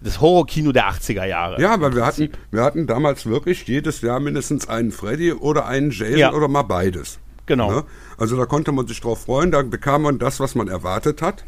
das 0.00 0.20
Horrorkino 0.20 0.72
der 0.72 0.90
80er 0.90 1.24
Jahre. 1.24 1.60
Ja, 1.60 1.80
weil 1.80 1.94
wir 1.94 2.04
hatten, 2.04 2.30
wir 2.50 2.62
hatten 2.62 2.86
damals 2.86 3.26
wirklich 3.26 3.66
jedes 3.66 4.00
Jahr 4.00 4.20
mindestens 4.20 4.68
einen 4.68 4.92
Freddy 4.92 5.32
oder 5.32 5.66
einen 5.66 5.90
Jason 5.90 6.18
ja. 6.18 6.32
oder 6.32 6.48
mal 6.48 6.62
beides. 6.62 7.18
Genau. 7.46 7.70
Ne? 7.70 7.84
Also 8.18 8.36
da 8.36 8.46
konnte 8.46 8.72
man 8.72 8.86
sich 8.86 9.00
drauf 9.00 9.22
freuen, 9.22 9.50
da 9.50 9.62
bekam 9.62 10.02
man 10.02 10.18
das, 10.18 10.38
was 10.38 10.54
man 10.54 10.68
erwartet 10.68 11.22
hat. 11.22 11.44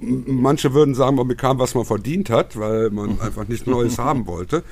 Manche 0.00 0.74
würden 0.74 0.94
sagen, 0.94 1.16
man 1.16 1.28
bekam, 1.28 1.58
was 1.58 1.74
man 1.74 1.84
verdient 1.84 2.30
hat, 2.30 2.58
weil 2.58 2.90
man 2.90 3.20
einfach 3.20 3.48
nichts 3.48 3.66
Neues 3.66 3.98
haben 3.98 4.26
wollte. 4.26 4.62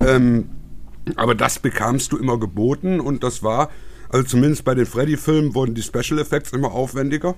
Ähm, 0.00 0.50
aber 1.16 1.34
das 1.34 1.58
bekamst 1.58 2.12
du 2.12 2.18
immer 2.18 2.38
geboten 2.38 3.00
und 3.00 3.22
das 3.22 3.42
war, 3.42 3.70
also 4.08 4.26
zumindest 4.26 4.64
bei 4.64 4.74
den 4.74 4.86
Freddy-Filmen 4.86 5.54
wurden 5.54 5.74
die 5.74 5.82
Special 5.82 6.18
Effects 6.18 6.52
immer 6.52 6.72
aufwendiger. 6.72 7.34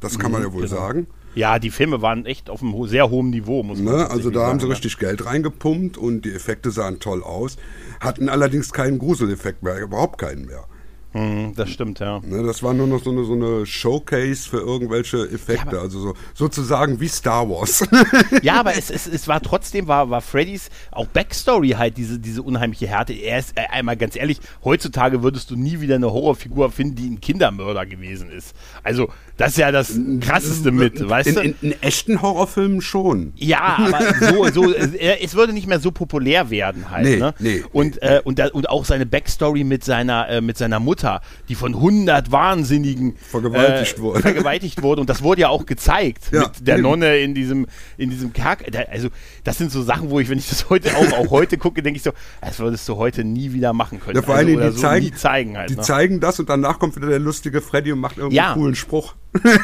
Das 0.00 0.18
kann 0.18 0.32
man 0.32 0.40
mhm, 0.40 0.48
ja 0.48 0.52
wohl 0.52 0.62
genau. 0.62 0.76
sagen. 0.76 1.06
Ja, 1.34 1.58
die 1.58 1.70
Filme 1.70 2.02
waren 2.02 2.26
echt 2.26 2.50
auf 2.50 2.62
einem 2.62 2.86
sehr 2.86 3.08
hohen 3.08 3.30
Niveau, 3.30 3.62
muss 3.62 3.78
man 3.78 3.94
ne? 3.96 4.10
Also 4.10 4.30
da 4.30 4.40
sagen, 4.40 4.50
haben 4.50 4.60
sie 4.60 4.66
ne? 4.66 4.72
richtig 4.72 4.98
Geld 4.98 5.24
reingepumpt 5.24 5.96
und 5.96 6.24
die 6.24 6.32
Effekte 6.32 6.70
sahen 6.70 6.98
toll 6.98 7.22
aus, 7.22 7.56
hatten 8.00 8.28
allerdings 8.28 8.72
keinen 8.72 8.98
Gruseleffekt 8.98 9.62
mehr, 9.62 9.80
überhaupt 9.80 10.18
keinen 10.18 10.46
mehr. 10.46 10.64
Hm, 11.12 11.54
das 11.56 11.70
stimmt, 11.70 11.98
ja. 11.98 12.20
Ne, 12.20 12.44
das 12.44 12.62
war 12.62 12.72
nur 12.72 12.86
noch 12.86 13.02
so 13.02 13.10
eine, 13.10 13.24
so 13.24 13.32
eine 13.32 13.66
Showcase 13.66 14.48
für 14.48 14.58
irgendwelche 14.58 15.28
Effekte, 15.28 15.76
ja, 15.76 15.82
also 15.82 15.98
so, 16.00 16.14
sozusagen 16.34 17.00
wie 17.00 17.08
Star 17.08 17.48
Wars. 17.48 17.84
ja, 18.42 18.60
aber 18.60 18.76
es, 18.76 18.90
es, 18.90 19.08
es 19.08 19.26
war 19.26 19.40
trotzdem, 19.42 19.88
war, 19.88 20.10
war 20.10 20.20
Freddys 20.20 20.70
auch 20.92 21.06
Backstory 21.06 21.70
halt 21.70 21.96
diese, 21.96 22.20
diese 22.20 22.42
unheimliche 22.42 22.86
Härte. 22.86 23.12
Er 23.12 23.40
ist 23.40 23.56
äh, 23.56 23.62
einmal 23.70 23.96
ganz 23.96 24.14
ehrlich, 24.14 24.38
heutzutage 24.62 25.24
würdest 25.24 25.50
du 25.50 25.56
nie 25.56 25.80
wieder 25.80 25.96
eine 25.96 26.12
Horrorfigur 26.12 26.70
finden, 26.70 26.94
die 26.94 27.10
ein 27.10 27.20
Kindermörder 27.20 27.86
gewesen 27.86 28.30
ist. 28.30 28.54
Also, 28.84 29.08
das 29.36 29.52
ist 29.52 29.58
ja 29.58 29.72
das 29.72 29.98
Krasseste 30.20 30.70
mit, 30.70 31.08
weißt 31.08 31.28
in, 31.28 31.34
du? 31.34 31.40
In, 31.40 31.54
in, 31.62 31.82
echten 31.82 32.22
Horrorfilmen 32.22 32.82
schon. 32.82 33.32
Ja, 33.36 33.78
aber 33.78 34.14
so, 34.20 34.46
so 34.50 34.74
es 34.74 35.34
würde 35.34 35.54
nicht 35.54 35.66
mehr 35.66 35.80
so 35.80 35.90
populär 35.90 36.50
werden 36.50 36.90
halt. 36.90 37.06
Nee, 37.06 37.16
ne? 37.16 37.34
nee, 37.38 37.64
und, 37.72 38.02
äh, 38.02 38.20
und, 38.22 38.38
da, 38.38 38.48
und 38.48 38.68
auch 38.68 38.84
seine 38.84 39.06
Backstory 39.06 39.64
mit 39.64 39.82
seiner, 39.82 40.28
äh, 40.28 40.40
mit 40.40 40.58
seiner 40.58 40.78
Mutter, 40.78 40.99
die 41.48 41.54
von 41.54 41.74
100 41.74 42.32
Wahnsinnigen 42.32 43.16
vergewaltigt 43.16 43.98
äh, 43.98 44.00
wurde. 44.00 44.20
Vergewaltigt 44.20 44.82
wurde. 44.82 45.00
Und 45.00 45.10
das 45.10 45.22
wurde 45.22 45.42
ja 45.42 45.48
auch 45.48 45.66
gezeigt 45.66 46.30
ja, 46.32 46.42
mit 46.42 46.66
der 46.66 46.76
eben. 46.76 46.82
Nonne 46.82 47.18
in 47.18 47.34
diesem, 47.34 47.66
in 47.96 48.10
diesem 48.10 48.32
Kerk. 48.32 48.64
Also, 48.90 49.08
das 49.44 49.58
sind 49.58 49.70
so 49.70 49.82
Sachen, 49.82 50.10
wo 50.10 50.20
ich, 50.20 50.28
wenn 50.28 50.38
ich 50.38 50.48
das 50.48 50.70
heute 50.70 50.96
auch, 50.96 51.12
auch 51.12 51.30
heute 51.30 51.58
gucke, 51.58 51.82
denke 51.82 51.98
ich 51.98 52.02
so, 52.02 52.12
das 52.40 52.58
würdest 52.58 52.88
du 52.88 52.96
heute 52.96 53.24
nie 53.24 53.52
wieder 53.52 53.72
machen 53.72 54.00
können. 54.00 54.16
Ja, 54.16 54.22
vor 54.22 54.34
also, 54.34 54.48
allem, 54.48 54.60
die, 54.60 54.76
so 54.76 54.80
zeigen, 54.80 55.16
zeigen 55.16 55.58
halt, 55.58 55.70
die 55.70 55.76
ne? 55.76 55.82
zeigen 55.82 56.20
das 56.20 56.40
und 56.40 56.48
danach 56.48 56.78
kommt 56.78 56.96
wieder 56.96 57.08
der 57.08 57.18
lustige 57.18 57.60
Freddy 57.60 57.92
und 57.92 58.00
macht 58.00 58.18
irgendeinen 58.18 58.48
ja. 58.48 58.54
coolen 58.54 58.74
Spruch. 58.74 59.14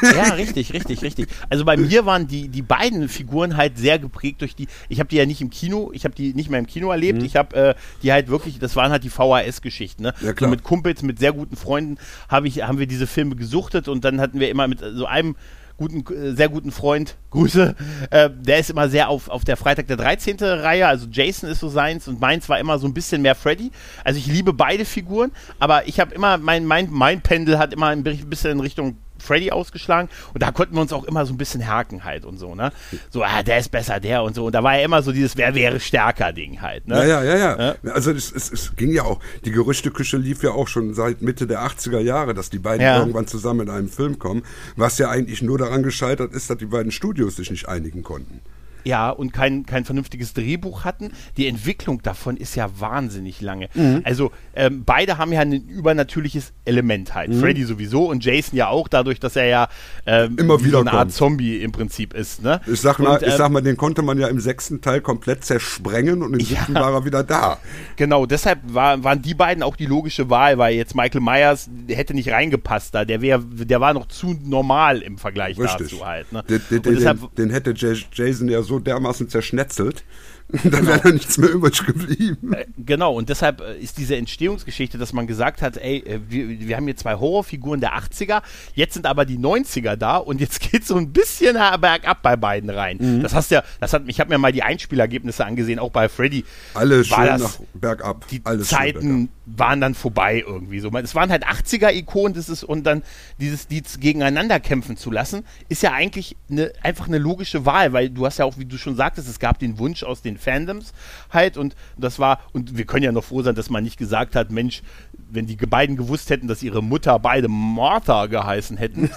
Ja, 0.01 0.33
richtig, 0.33 0.73
richtig, 0.73 1.01
richtig. 1.01 1.27
Also 1.49 1.65
bei 1.65 1.77
mir 1.77 2.05
waren 2.05 2.27
die, 2.27 2.47
die 2.47 2.61
beiden 2.61 3.09
Figuren 3.09 3.57
halt 3.57 3.77
sehr 3.77 3.99
geprägt 3.99 4.41
durch 4.41 4.55
die, 4.55 4.67
ich 4.89 4.99
habe 4.99 5.09
die 5.09 5.17
ja 5.17 5.25
nicht 5.25 5.41
im 5.41 5.49
Kino, 5.49 5.91
ich 5.93 6.05
habe 6.05 6.15
die 6.15 6.33
nicht 6.33 6.49
mehr 6.49 6.59
im 6.59 6.67
Kino 6.67 6.91
erlebt, 6.91 7.19
mhm. 7.19 7.25
ich 7.25 7.35
habe 7.35 7.55
äh, 7.55 7.75
die 8.01 8.11
halt 8.11 8.29
wirklich, 8.29 8.59
das 8.59 8.75
waren 8.75 8.91
halt 8.91 9.03
die 9.03 9.09
VHS-Geschichten, 9.09 10.03
ne? 10.03 10.13
Ja, 10.21 10.33
klar. 10.33 10.49
So 10.49 10.55
mit 10.55 10.63
Kumpels, 10.63 11.03
mit 11.03 11.19
sehr 11.19 11.33
guten 11.33 11.55
Freunden 11.55 11.97
hab 12.29 12.45
ich, 12.45 12.63
haben 12.63 12.79
wir 12.79 12.87
diese 12.87 13.07
Filme 13.07 13.35
gesuchtet 13.35 13.87
und 13.87 14.05
dann 14.05 14.21
hatten 14.21 14.39
wir 14.39 14.49
immer 14.49 14.67
mit 14.67 14.79
so 14.79 15.05
einem 15.05 15.35
guten, 15.77 16.03
äh, 16.13 16.33
sehr 16.33 16.49
guten 16.49 16.71
Freund, 16.71 17.15
Grüße, 17.31 17.75
äh, 18.09 18.29
der 18.33 18.59
ist 18.59 18.69
immer 18.69 18.89
sehr 18.89 19.09
auf, 19.09 19.29
auf 19.29 19.43
der 19.43 19.57
Freitag 19.57 19.87
der 19.87 19.97
13. 19.97 20.37
Reihe, 20.41 20.87
also 20.87 21.07
Jason 21.11 21.49
ist 21.49 21.59
so 21.59 21.69
seins 21.69 22.07
und 22.07 22.19
meins 22.19 22.49
war 22.49 22.59
immer 22.59 22.79
so 22.79 22.87
ein 22.87 22.93
bisschen 22.93 23.21
mehr 23.21 23.35
Freddy. 23.35 23.71
Also 24.03 24.17
ich 24.17 24.27
liebe 24.27 24.53
beide 24.53 24.85
Figuren, 24.85 25.31
aber 25.59 25.87
ich 25.87 25.99
habe 25.99 26.13
immer, 26.15 26.37
mein, 26.37 26.65
mein, 26.65 26.89
mein 26.91 27.21
Pendel 27.21 27.59
hat 27.59 27.73
immer 27.73 27.87
ein 27.87 28.03
bisschen 28.03 28.51
in 28.51 28.59
Richtung 28.59 28.97
Freddy 29.19 29.51
ausgeschlagen 29.51 30.09
und 30.33 30.43
da 30.43 30.51
konnten 30.51 30.75
wir 30.75 30.81
uns 30.81 30.93
auch 30.93 31.03
immer 31.03 31.25
so 31.25 31.33
ein 31.33 31.37
bisschen 31.37 31.67
haken 31.67 32.03
halt 32.03 32.25
und 32.25 32.37
so, 32.37 32.55
ne? 32.55 32.71
So, 33.09 33.23
ah, 33.23 33.43
der 33.43 33.59
ist 33.59 33.69
besser, 33.69 33.99
der 33.99 34.23
und 34.23 34.35
so. 34.35 34.45
Und 34.45 34.55
da 34.55 34.63
war 34.63 34.77
ja 34.77 34.83
immer 34.83 35.01
so 35.01 35.11
dieses 35.11 35.37
Wer 35.37 35.55
wäre 35.55 35.79
stärker 35.79 36.33
Ding 36.33 36.61
halt, 36.61 36.87
ne? 36.87 37.07
Ja, 37.07 37.23
ja, 37.23 37.23
ja, 37.23 37.37
ja. 37.37 37.75
ja? 37.83 37.91
Also 37.91 38.11
es, 38.11 38.31
es, 38.31 38.51
es, 38.51 38.75
ging 38.75 38.91
ja 38.91 39.03
auch, 39.03 39.19
die 39.45 39.51
Gerüchteküche 39.51 40.17
lief 40.17 40.43
ja 40.43 40.51
auch 40.51 40.67
schon 40.67 40.93
seit 40.93 41.21
Mitte 41.21 41.47
der 41.47 41.61
80er 41.61 41.99
Jahre, 41.99 42.33
dass 42.33 42.49
die 42.49 42.59
beiden 42.59 42.81
ja. 42.81 42.99
irgendwann 42.99 43.27
zusammen 43.27 43.61
in 43.61 43.69
einem 43.69 43.89
Film 43.89 44.19
kommen, 44.19 44.43
was 44.75 44.97
ja 44.97 45.09
eigentlich 45.09 45.41
nur 45.41 45.57
daran 45.57 45.83
gescheitert 45.83 46.33
ist, 46.33 46.49
dass 46.49 46.57
die 46.57 46.65
beiden 46.65 46.91
Studios 46.91 47.35
sich 47.35 47.51
nicht 47.51 47.67
einigen 47.67 48.03
konnten 48.03 48.41
ja, 48.87 49.09
und 49.09 49.33
kein, 49.33 49.65
kein 49.65 49.83
vernünftiges 49.83 50.33
Drehbuch 50.33 50.85
hatten. 50.85 51.11
Die 51.35 51.47
Entwicklung 51.47 52.01
davon 52.01 52.37
ist 52.37 52.55
ja 52.55 52.69
wahnsinnig 52.79 53.41
lange. 53.41 53.67
Mhm. 53.73 54.01
Also 54.05 54.31
ähm, 54.55 54.83
beide 54.85 55.17
haben 55.17 55.33
ja 55.33 55.41
ein 55.41 55.51
übernatürliches 55.51 56.53
Element 56.63 57.13
halt. 57.13 57.31
Mhm. 57.31 57.41
Freddy 57.41 57.65
sowieso 57.65 58.09
und 58.09 58.23
Jason 58.23 58.57
ja 58.57 58.69
auch, 58.69 58.87
dadurch, 58.87 59.19
dass 59.19 59.35
er 59.35 59.45
ja 59.45 59.67
ähm, 60.05 60.37
immer 60.39 60.63
wieder 60.63 60.79
so 60.79 60.79
eine 60.79 60.93
Art 60.93 61.11
Zombie 61.11 61.57
im 61.57 61.73
Prinzip 61.73 62.13
ist. 62.13 62.41
Ne? 62.41 62.61
Ich, 62.65 62.79
sag 62.79 62.99
mal, 62.99 63.15
und, 63.15 63.23
ich 63.23 63.33
ähm, 63.33 63.37
sag 63.37 63.51
mal, 63.51 63.61
den 63.61 63.75
konnte 63.75 64.01
man 64.01 64.17
ja 64.17 64.27
im 64.27 64.39
sechsten 64.39 64.79
Teil 64.79 65.01
komplett 65.01 65.43
zersprengen 65.43 66.23
und 66.23 66.33
im 66.33 66.39
siebten 66.39 66.75
ja. 66.75 66.81
war 66.81 66.93
er 66.93 67.03
wieder 67.03 67.23
da. 67.23 67.57
Genau, 67.97 68.25
deshalb 68.25 68.59
war, 68.67 69.03
waren 69.03 69.21
die 69.21 69.33
beiden 69.33 69.63
auch 69.63 69.75
die 69.75 69.85
logische 69.85 70.29
Wahl, 70.29 70.57
weil 70.57 70.75
jetzt 70.75 70.95
Michael 70.95 71.21
Myers 71.21 71.69
hätte 71.89 72.13
nicht 72.13 72.31
reingepasst 72.31 72.95
da. 72.95 73.03
Der, 73.03 73.21
wär, 73.21 73.39
der 73.39 73.81
war 73.81 73.93
noch 73.93 74.07
zu 74.07 74.37
normal 74.45 75.01
im 75.01 75.17
Vergleich 75.17 75.59
Richtig. 75.59 75.91
dazu 75.91 76.05
halt. 76.05 76.31
Ne? 76.31 76.43
Den, 76.43 76.61
den, 76.71 76.81
deshalb, 76.83 77.19
den, 77.35 77.49
den 77.49 77.49
hätte 77.49 77.73
Jason 78.13 78.47
ja 78.47 78.61
so 78.61 78.76
dermaßen 78.79 79.29
zerschnetzelt. 79.29 80.03
dann 80.63 80.71
genau. 80.71 80.87
wäre 80.87 80.99
da 81.01 81.11
nichts 81.11 81.37
mehr 81.37 81.49
übrig 81.49 81.85
geblieben. 81.85 82.53
Äh, 82.53 82.65
genau, 82.77 83.13
und 83.13 83.27
deshalb 83.27 83.59
äh, 83.59 83.77
ist 83.79 83.97
diese 83.97 84.15
Entstehungsgeschichte, 84.15 84.97
dass 84.97 85.11
man 85.11 85.27
gesagt 85.27 85.61
hat, 85.61 85.75
ey, 85.75 85.97
äh, 85.97 86.21
wir, 86.29 86.47
wir 86.47 86.77
haben 86.77 86.85
hier 86.85 86.95
zwei 86.95 87.15
Horrorfiguren 87.15 87.81
der 87.81 87.97
80er, 87.97 88.41
jetzt 88.73 88.93
sind 88.93 89.05
aber 89.05 89.25
die 89.25 89.37
90er 89.37 89.97
da 89.97 90.15
und 90.15 90.39
jetzt 90.39 90.61
geht 90.71 90.87
so 90.87 90.95
ein 90.95 91.11
bisschen 91.11 91.57
bergab 91.81 92.21
bei 92.21 92.37
beiden 92.37 92.69
rein. 92.69 92.97
Mhm. 92.97 93.23
Das 93.23 93.33
hast 93.33 93.51
ja, 93.51 93.61
das 93.81 93.91
hat, 93.91 94.03
ich 94.07 94.21
habe 94.21 94.29
mir 94.29 94.37
mal 94.37 94.53
die 94.53 94.63
Einspielergebnisse 94.63 95.45
angesehen, 95.45 95.79
auch 95.79 95.91
bei 95.91 96.07
Freddy. 96.07 96.45
Alle 96.73 97.03
schön 97.03 97.25
nach 97.25 97.59
bergab. 97.73 98.25
Die 98.29 98.39
Alles 98.45 98.69
Zeiten 98.69 99.29
waren 99.55 99.79
dann 99.79 99.95
vorbei 99.95 100.43
irgendwie 100.45 100.79
so. 100.79 100.91
Es 100.91 101.15
waren 101.15 101.31
halt 101.31 101.47
80er-Ikonen, 101.47 102.33
das 102.33 102.49
ist, 102.49 102.63
und 102.63 102.83
dann 102.83 103.01
dieses, 103.39 103.67
die 103.67 103.81
gegeneinander 103.99 104.59
kämpfen 104.59 104.97
zu 104.97 105.09
lassen, 105.09 105.45
ist 105.69 105.81
ja 105.83 105.93
eigentlich 105.93 106.35
eine, 106.49 106.73
einfach 106.83 107.07
eine 107.07 107.17
logische 107.17 107.65
Wahl, 107.65 107.93
weil 107.93 108.09
du 108.09 108.25
hast 108.25 108.39
ja 108.39 108.45
auch, 108.45 108.57
wie 108.57 108.65
du 108.65 108.77
schon 108.77 108.97
sagtest, 108.97 109.29
es 109.29 109.39
gab 109.39 109.59
den 109.59 109.79
Wunsch 109.79 110.03
aus 110.03 110.21
den 110.21 110.37
Fandoms 110.37 110.93
halt 111.31 111.57
und 111.57 111.75
das 111.97 112.19
war, 112.19 112.41
und 112.51 112.77
wir 112.77 112.85
können 112.85 113.03
ja 113.03 113.11
noch 113.13 113.23
froh 113.23 113.41
sein, 113.41 113.55
dass 113.55 113.69
man 113.69 113.83
nicht 113.83 113.97
gesagt 113.97 114.35
hat, 114.35 114.51
Mensch, 114.51 114.83
wenn 115.29 115.47
die 115.47 115.55
beiden 115.55 115.95
gewusst 115.95 116.29
hätten, 116.29 116.47
dass 116.47 116.61
ihre 116.61 116.83
Mutter 116.83 117.17
beide 117.19 117.47
Martha 117.47 118.25
geheißen 118.25 118.75
hätten, 118.75 119.09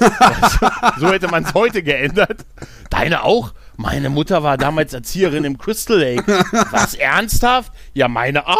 so 0.98 1.10
hätte 1.10 1.28
man 1.28 1.44
es 1.44 1.54
heute 1.54 1.82
geändert. 1.82 2.46
Deine 2.88 3.24
auch? 3.24 3.52
Meine 3.80 4.10
Mutter 4.10 4.42
war 4.42 4.58
damals 4.58 4.92
Erzieherin 4.92 5.44
im 5.44 5.56
Crystal 5.56 5.98
Lake. 5.98 6.26
Was 6.70 6.94
ernsthaft? 6.94 7.72
Ja, 7.94 8.08
meine 8.08 8.46
auch. 8.46 8.56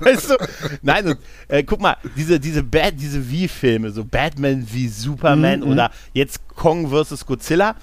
Weißt 0.00 0.30
du? 0.30 0.36
Nein, 0.82 1.08
und, 1.08 1.18
äh, 1.48 1.64
guck 1.64 1.80
mal, 1.80 1.96
diese, 2.16 2.38
diese, 2.38 2.62
Bad, 2.62 2.94
diese 2.96 3.28
Wie-Filme, 3.28 3.90
so 3.90 4.04
Batman 4.04 4.64
wie 4.70 4.86
Superman 4.86 5.60
mhm. 5.60 5.66
oder 5.66 5.90
jetzt 6.12 6.46
Kong 6.48 6.90
vs. 6.90 7.26
Godzilla, 7.26 7.74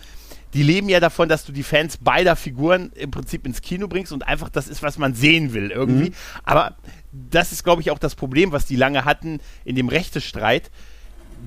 die 0.54 0.64
leben 0.64 0.88
ja 0.88 1.02
davon, 1.02 1.28
dass 1.28 1.44
du 1.44 1.52
die 1.52 1.64
Fans 1.64 1.98
beider 1.98 2.38
Figuren 2.38 2.94
im 2.96 3.12
Prinzip 3.12 3.46
ins 3.46 3.62
Kino 3.62 3.90
bringst 3.90 4.14
und 4.14 4.26
einfach 4.26 4.48
das 4.48 4.70
ist, 4.70 4.82
was 4.82 4.98
man 4.98 5.16
sehen 5.16 5.54
will 5.54 5.70
irgendwie. 5.70 6.12
Mhm. 6.12 6.16
Aber 6.46 6.78
das 7.12 7.52
ist, 7.52 7.66
glaube 7.66 7.82
ich, 7.82 7.92
auch 7.92 8.00
das 8.00 8.16
Problem, 8.16 8.54
was 8.54 8.66
die 8.66 8.78
lange 8.78 9.04
hatten 9.04 9.42
in 9.66 9.76
dem 9.76 9.90
Rechtestreit. 9.90 10.72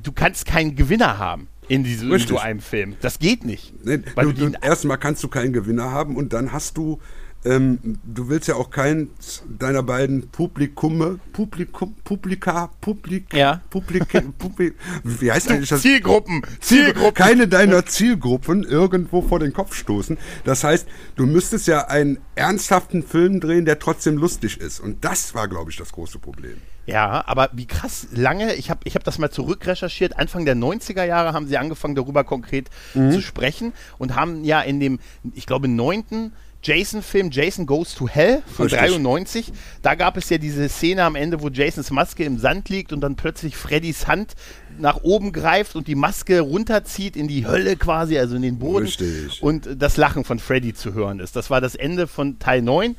Du 0.02 0.12
kannst 0.12 0.44
keinen 0.44 0.76
Gewinner 0.76 1.16
haben 1.16 1.48
in, 1.68 1.84
diesem, 1.84 2.12
in 2.12 2.18
so 2.18 2.38
einem 2.38 2.60
Film. 2.60 2.96
Das 3.00 3.18
geht 3.18 3.44
nicht. 3.44 3.72
Nee, 3.84 3.98
du, 3.98 4.32
du, 4.32 4.52
erstmal 4.62 4.98
kannst 4.98 5.22
du 5.24 5.28
keinen 5.28 5.52
Gewinner 5.52 5.90
haben 5.90 6.16
und 6.16 6.32
dann 6.32 6.52
hast 6.52 6.76
du 6.76 7.00
ähm, 7.46 7.78
du 8.02 8.28
willst 8.28 8.48
ja 8.48 8.56
auch 8.56 8.70
kein 8.70 9.08
deiner 9.48 9.82
beiden 9.82 10.28
Publikumme, 10.30 11.20
Publikum, 11.32 11.94
Publika, 12.02 12.70
Publik, 12.80 13.32
ja. 13.32 13.60
Publik, 13.70 14.04
Publik, 14.38 14.74
wie 15.04 15.30
heißt 15.30 15.50
eigentlich 15.50 15.68
das? 15.68 15.82
Zielgruppen, 15.82 16.42
Zielgruppen. 16.60 17.14
Keine 17.14 17.46
deiner 17.46 17.86
Zielgruppen 17.86 18.64
irgendwo 18.64 19.22
vor 19.22 19.38
den 19.38 19.52
Kopf 19.52 19.74
stoßen. 19.74 20.18
Das 20.44 20.64
heißt, 20.64 20.88
du 21.14 21.26
müsstest 21.26 21.68
ja 21.68 21.86
einen 21.86 22.18
ernsthaften 22.34 23.04
Film 23.04 23.38
drehen, 23.38 23.64
der 23.64 23.78
trotzdem 23.78 24.16
lustig 24.16 24.60
ist. 24.60 24.80
Und 24.80 25.04
das 25.04 25.34
war, 25.34 25.46
glaube 25.46 25.70
ich, 25.70 25.76
das 25.76 25.92
große 25.92 26.18
Problem. 26.18 26.56
Ja, 26.86 27.24
aber 27.26 27.50
wie 27.52 27.66
krass 27.66 28.06
lange, 28.12 28.54
ich 28.54 28.70
habe 28.70 28.80
ich 28.84 28.94
hab 28.94 29.04
das 29.04 29.18
mal 29.18 29.30
zurückrecherchiert, 29.30 30.18
Anfang 30.18 30.44
der 30.44 30.54
90er 30.54 31.04
Jahre 31.04 31.32
haben 31.32 31.48
sie 31.48 31.58
angefangen, 31.58 31.96
darüber 31.96 32.24
konkret 32.24 32.68
mhm. 32.94 33.10
zu 33.12 33.20
sprechen 33.20 33.72
und 33.98 34.14
haben 34.14 34.44
ja 34.44 34.60
in 34.60 34.78
dem, 34.78 35.00
ich 35.34 35.46
glaube, 35.46 35.68
neunten 35.68 36.32
Jason-Film 36.62 37.30
Jason 37.30 37.66
Goes 37.66 37.94
to 37.94 38.08
Hell 38.08 38.42
von 38.46 38.66
Richtig. 38.66 38.80
93. 38.80 39.52
Da 39.82 39.94
gab 39.94 40.16
es 40.16 40.28
ja 40.30 40.38
diese 40.38 40.68
Szene 40.68 41.04
am 41.04 41.14
Ende, 41.14 41.40
wo 41.40 41.48
Jasons 41.48 41.90
Maske 41.90 42.24
im 42.24 42.38
Sand 42.38 42.68
liegt 42.68 42.92
und 42.92 43.00
dann 43.00 43.14
plötzlich 43.14 43.56
Freddys 43.56 44.08
Hand 44.08 44.34
nach 44.78 45.02
oben 45.02 45.32
greift 45.32 45.76
und 45.76 45.86
die 45.86 45.94
Maske 45.94 46.40
runterzieht 46.40 47.16
in 47.16 47.28
die 47.28 47.46
Hölle 47.46 47.76
quasi, 47.76 48.18
also 48.18 48.36
in 48.36 48.42
den 48.42 48.58
Boden. 48.58 48.86
Richtig. 48.86 49.42
Und 49.42 49.68
das 49.78 49.96
Lachen 49.96 50.24
von 50.24 50.38
Freddy 50.38 50.74
zu 50.74 50.92
hören 50.92 51.20
ist. 51.20 51.36
Das 51.36 51.50
war 51.50 51.60
das 51.60 51.76
Ende 51.76 52.06
von 52.08 52.38
Teil 52.38 52.62
9. 52.62 52.96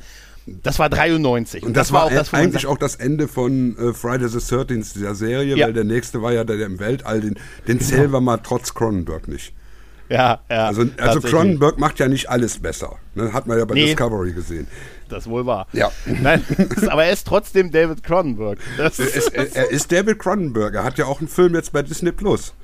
Das 0.62 0.78
war 0.78 0.88
93. 0.88 1.62
Und, 1.62 1.68
und 1.68 1.76
das, 1.76 1.88
das, 1.88 1.92
war 1.92 2.04
auch 2.04 2.10
das, 2.10 2.34
eigentlich 2.34 2.66
auch 2.66 2.78
das 2.78 2.96
Ende 2.96 3.28
von 3.28 3.76
äh, 3.78 3.92
Friday 3.92 4.28
the 4.28 4.38
13th 4.38 4.94
dieser 4.94 5.14
Serie, 5.14 5.56
ja. 5.56 5.66
weil 5.66 5.72
der 5.72 5.84
nächste 5.84 6.22
war 6.22 6.32
ja 6.32 6.44
der, 6.44 6.56
der 6.56 6.66
im 6.66 6.78
Weltall, 6.78 7.20
den, 7.20 7.34
den 7.66 7.78
genau. 7.78 7.90
zählen 7.90 8.12
wir 8.12 8.20
mal 8.20 8.38
trotz 8.38 8.74
Cronenberg 8.74 9.28
nicht. 9.28 9.52
Ja, 10.08 10.40
ja. 10.50 10.66
Also, 10.66 10.86
also 10.96 11.20
Cronenberg 11.20 11.78
macht 11.78 11.98
ja 11.98 12.08
nicht 12.08 12.30
alles 12.30 12.58
besser. 12.58 12.96
Ne? 13.14 13.32
Hat 13.32 13.46
man 13.46 13.58
ja 13.58 13.64
bei 13.66 13.74
nee, 13.74 13.86
Discovery 13.86 14.32
gesehen. 14.32 14.66
Das 15.08 15.28
wohl 15.28 15.44
war. 15.44 15.66
Ja. 15.72 15.90
Nein, 16.06 16.42
aber 16.88 17.04
er 17.04 17.12
ist 17.12 17.26
trotzdem 17.26 17.70
David 17.70 18.02
Cronenberg. 18.02 18.58
Er 18.78 18.86
ist, 18.86 19.34
er 19.34 19.70
ist 19.70 19.92
David 19.92 20.18
Cronenberg. 20.18 20.74
Er 20.74 20.84
hat 20.84 20.96
ja 20.98 21.06
auch 21.06 21.20
einen 21.20 21.28
Film 21.28 21.54
jetzt 21.54 21.72
bei 21.72 21.82
Disney 21.82 22.12
Plus 22.12 22.54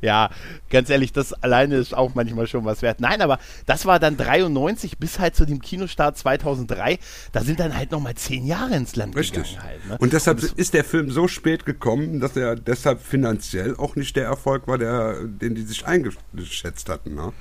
ja, 0.00 0.30
ganz 0.70 0.90
ehrlich, 0.90 1.12
das 1.12 1.32
alleine 1.32 1.76
ist 1.76 1.94
auch 1.94 2.14
manchmal 2.14 2.46
schon 2.46 2.64
was 2.64 2.82
wert. 2.82 3.00
Nein, 3.00 3.22
aber 3.22 3.38
das 3.66 3.86
war 3.86 3.98
dann 3.98 4.16
93 4.16 4.98
bis 4.98 5.18
halt 5.18 5.34
zu 5.34 5.44
dem 5.44 5.60
Kinostart 5.60 6.16
2003. 6.18 6.98
Da 7.32 7.42
sind 7.42 7.60
dann 7.60 7.76
halt 7.76 7.92
nochmal 7.92 8.14
zehn 8.14 8.46
Jahre 8.46 8.76
ins 8.76 8.96
Land 8.96 9.16
Richtig. 9.16 9.50
gegangen 9.50 9.62
halt. 9.62 9.88
Ne? 9.88 9.96
Und 9.98 10.12
deshalb 10.12 10.42
Und 10.42 10.52
ist 10.52 10.74
der 10.74 10.84
Film 10.84 11.10
so 11.10 11.28
spät 11.28 11.66
gekommen, 11.66 12.20
dass 12.20 12.36
er 12.36 12.56
deshalb 12.56 13.00
finanziell 13.00 13.76
auch 13.76 13.96
nicht 13.96 14.16
der 14.16 14.24
Erfolg 14.24 14.66
war, 14.68 14.78
der, 14.78 15.24
den 15.24 15.54
die 15.54 15.62
sich 15.62 15.86
eingeschätzt 15.86 16.88
hatten. 16.88 17.14
Ne? 17.14 17.32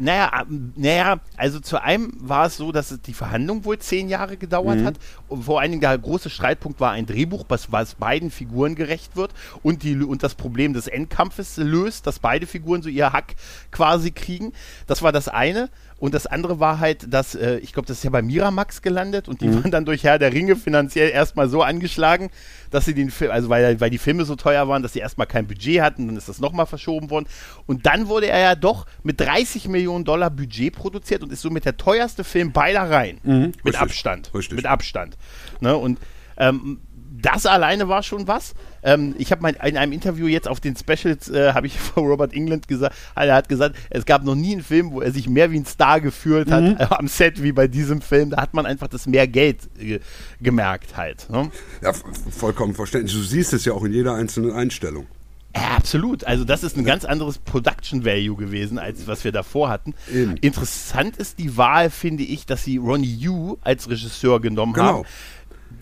Naja, 0.00 0.44
ähm, 0.48 0.72
naja, 0.76 1.20
also 1.36 1.60
zu 1.60 1.82
einem 1.82 2.12
war 2.16 2.46
es 2.46 2.56
so, 2.56 2.72
dass 2.72 2.98
die 3.02 3.12
Verhandlung 3.12 3.64
wohl 3.66 3.78
zehn 3.78 4.08
Jahre 4.08 4.38
gedauert 4.38 4.78
mhm. 4.78 4.86
hat. 4.86 4.94
Und 5.28 5.44
vor 5.44 5.60
allen 5.60 5.72
Dingen 5.72 5.82
der 5.82 5.96
große 5.96 6.30
Streitpunkt 6.30 6.80
war 6.80 6.92
ein 6.92 7.04
Drehbuch, 7.04 7.44
was, 7.48 7.70
was 7.70 7.94
beiden 7.94 8.30
Figuren 8.30 8.74
gerecht 8.74 9.14
wird 9.14 9.32
und, 9.62 9.82
die, 9.82 9.96
und 9.96 10.22
das 10.22 10.34
Problem 10.34 10.72
des 10.72 10.86
Endkampfes 10.86 11.58
löst, 11.58 12.06
dass 12.06 12.18
beide 12.18 12.46
Figuren 12.46 12.82
so 12.82 12.88
ihr 12.88 13.12
Hack 13.12 13.34
quasi 13.70 14.10
kriegen. 14.10 14.52
Das 14.86 15.02
war 15.02 15.12
das 15.12 15.28
eine. 15.28 15.68
Und 16.00 16.14
das 16.14 16.26
andere 16.26 16.58
war 16.58 16.80
halt, 16.80 17.12
dass, 17.12 17.34
äh, 17.34 17.58
ich 17.58 17.74
glaube, 17.74 17.86
das 17.86 17.98
ist 17.98 18.04
ja 18.04 18.10
bei 18.10 18.22
Miramax 18.22 18.80
gelandet 18.80 19.28
und 19.28 19.42
die 19.42 19.48
mhm. 19.48 19.56
waren 19.56 19.70
dann 19.70 19.84
durch 19.84 20.02
Herr 20.02 20.18
der 20.18 20.32
Ringe 20.32 20.56
finanziell 20.56 21.10
erstmal 21.10 21.48
so 21.48 21.62
angeschlagen, 21.62 22.30
dass 22.70 22.86
sie 22.86 22.94
den 22.94 23.10
Film, 23.10 23.30
also 23.30 23.50
weil, 23.50 23.80
weil 23.80 23.90
die 23.90 23.98
Filme 23.98 24.24
so 24.24 24.34
teuer 24.34 24.66
waren, 24.66 24.82
dass 24.82 24.94
sie 24.94 24.98
erstmal 24.98 25.26
kein 25.26 25.46
Budget 25.46 25.82
hatten, 25.82 26.06
dann 26.06 26.16
ist 26.16 26.28
das 26.28 26.40
nochmal 26.40 26.64
verschoben 26.64 27.10
worden. 27.10 27.26
Und 27.66 27.84
dann 27.84 28.08
wurde 28.08 28.28
er 28.28 28.40
ja 28.40 28.54
doch 28.54 28.86
mit 29.02 29.20
30 29.20 29.68
Millionen 29.68 30.06
Dollar 30.06 30.30
Budget 30.30 30.74
produziert 30.74 31.22
und 31.22 31.32
ist 31.32 31.42
somit 31.42 31.66
der 31.66 31.76
teuerste 31.76 32.24
Film 32.24 32.52
beider 32.52 32.90
Reihen. 32.90 33.18
Mhm. 33.22 33.32
Mit 33.40 33.66
Richtig. 33.66 33.80
Abstand. 33.80 34.34
Richtig. 34.34 34.56
Mit 34.56 34.66
Abstand. 34.66 35.18
Ne? 35.60 35.76
Und 35.76 35.98
ähm, 36.38 36.80
das 37.10 37.44
alleine 37.44 37.88
war 37.88 38.02
schon 38.02 38.28
was. 38.28 38.54
Ähm, 38.82 39.14
ich 39.18 39.32
habe 39.32 39.48
in 39.48 39.76
einem 39.76 39.92
Interview 39.92 40.26
jetzt 40.26 40.48
auf 40.48 40.60
den 40.60 40.76
Specials, 40.76 41.28
äh, 41.28 41.52
habe 41.52 41.66
ich 41.66 41.78
vor 41.80 42.04
Robert 42.04 42.32
England 42.32 42.68
gesagt, 42.68 42.94
er 43.14 43.34
hat 43.34 43.48
gesagt, 43.48 43.76
es 43.90 44.06
gab 44.06 44.24
noch 44.24 44.34
nie 44.34 44.52
einen 44.52 44.62
Film, 44.62 44.92
wo 44.92 45.00
er 45.00 45.10
sich 45.10 45.28
mehr 45.28 45.50
wie 45.50 45.58
ein 45.58 45.66
Star 45.66 46.00
gefühlt 46.00 46.50
hat 46.50 46.62
mhm. 46.62 46.76
äh, 46.78 46.86
am 46.90 47.08
Set 47.08 47.42
wie 47.42 47.52
bei 47.52 47.66
diesem 47.66 48.00
Film. 48.00 48.30
Da 48.30 48.40
hat 48.40 48.54
man 48.54 48.64
einfach 48.64 48.88
das 48.88 49.06
mehr 49.06 49.26
Geld 49.26 49.68
äh, 49.78 49.98
gemerkt 50.40 50.96
halt. 50.96 51.28
Ne? 51.30 51.50
Ja, 51.82 51.92
vollkommen 52.30 52.74
verständlich. 52.74 53.14
Du 53.14 53.22
siehst 53.22 53.52
es 53.52 53.64
ja 53.64 53.72
auch 53.72 53.84
in 53.84 53.92
jeder 53.92 54.14
einzelnen 54.14 54.52
Einstellung. 54.52 55.06
Ja, 55.54 55.76
absolut. 55.76 56.22
Also 56.24 56.44
das 56.44 56.62
ist 56.62 56.76
ein 56.76 56.84
ganz 56.84 57.04
anderes 57.04 57.38
Production 57.38 58.04
Value 58.04 58.36
gewesen, 58.36 58.78
als 58.78 59.08
was 59.08 59.24
wir 59.24 59.32
davor 59.32 59.68
hatten. 59.68 59.94
Eben. 60.12 60.36
Interessant 60.36 61.16
ist 61.16 61.40
die 61.40 61.56
Wahl, 61.56 61.90
finde 61.90 62.22
ich, 62.22 62.46
dass 62.46 62.62
sie 62.62 62.76
Ronnie 62.76 63.12
Yu 63.12 63.56
als 63.62 63.90
Regisseur 63.90 64.40
genommen 64.40 64.74
genau. 64.74 64.86
haben 64.86 65.06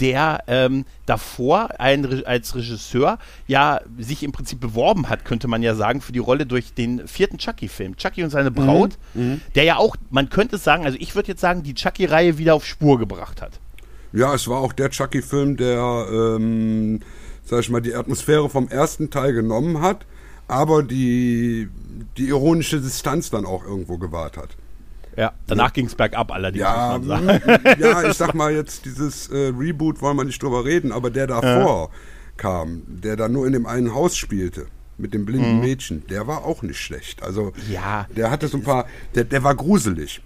der 0.00 0.44
ähm, 0.46 0.84
davor 1.06 1.80
ein, 1.80 2.24
als 2.24 2.54
Regisseur 2.54 3.18
ja 3.46 3.80
sich 3.98 4.22
im 4.22 4.32
Prinzip 4.32 4.60
beworben 4.60 5.08
hat, 5.08 5.24
könnte 5.24 5.48
man 5.48 5.62
ja 5.62 5.74
sagen, 5.74 6.00
für 6.00 6.12
die 6.12 6.18
Rolle 6.18 6.46
durch 6.46 6.74
den 6.74 7.06
vierten 7.06 7.38
Chucky-Film. 7.38 7.96
Chucky 7.96 8.24
und 8.24 8.30
seine 8.30 8.50
Braut, 8.50 8.98
mhm. 9.14 9.40
der 9.54 9.64
ja 9.64 9.76
auch, 9.76 9.96
man 10.10 10.30
könnte 10.30 10.58
sagen, 10.58 10.84
also 10.84 10.98
ich 11.00 11.14
würde 11.14 11.28
jetzt 11.28 11.40
sagen, 11.40 11.62
die 11.62 11.74
Chucky-Reihe 11.74 12.38
wieder 12.38 12.54
auf 12.54 12.64
Spur 12.64 12.98
gebracht 12.98 13.42
hat. 13.42 13.60
Ja, 14.12 14.34
es 14.34 14.48
war 14.48 14.60
auch 14.60 14.72
der 14.72 14.90
Chucky-Film, 14.90 15.56
der, 15.56 16.06
ähm, 16.10 17.00
sag 17.44 17.60
ich 17.60 17.70
mal, 17.70 17.80
die 17.80 17.94
Atmosphäre 17.94 18.48
vom 18.48 18.68
ersten 18.68 19.10
Teil 19.10 19.32
genommen 19.32 19.80
hat, 19.82 20.06
aber 20.46 20.82
die, 20.82 21.68
die 22.16 22.28
ironische 22.28 22.80
Distanz 22.80 23.30
dann 23.30 23.44
auch 23.44 23.64
irgendwo 23.64 23.98
gewahrt 23.98 24.36
hat. 24.36 24.56
Ja, 25.18 25.32
danach 25.48 25.66
ja. 25.66 25.70
ging 25.72 25.86
es 25.86 25.96
bergab 25.96 26.30
allerdings. 26.30 26.62
Ja, 26.62 26.96
ja, 27.78 28.08
ich 28.08 28.16
sag 28.16 28.34
mal 28.34 28.52
jetzt, 28.52 28.84
dieses 28.84 29.28
äh, 29.28 29.52
Reboot 29.52 30.00
wollen 30.00 30.16
wir 30.16 30.22
nicht 30.22 30.40
drüber 30.40 30.64
reden, 30.64 30.92
aber 30.92 31.10
der 31.10 31.26
davor 31.26 31.90
ja. 31.90 31.98
kam, 32.36 32.84
der 32.86 33.16
da 33.16 33.28
nur 33.28 33.44
in 33.44 33.52
dem 33.52 33.66
einen 33.66 33.92
Haus 33.92 34.16
spielte, 34.16 34.66
mit 34.96 35.14
dem 35.14 35.26
blinden 35.26 35.56
mhm. 35.56 35.60
Mädchen, 35.60 36.06
der 36.06 36.28
war 36.28 36.44
auch 36.44 36.62
nicht 36.62 36.78
schlecht. 36.78 37.24
Also, 37.24 37.52
ja, 37.68 38.06
der 38.16 38.30
hatte 38.30 38.46
so 38.46 38.58
ein 38.58 38.62
paar, 38.62 38.86
der, 39.16 39.24
der 39.24 39.42
war 39.42 39.56
gruselig. 39.56 40.22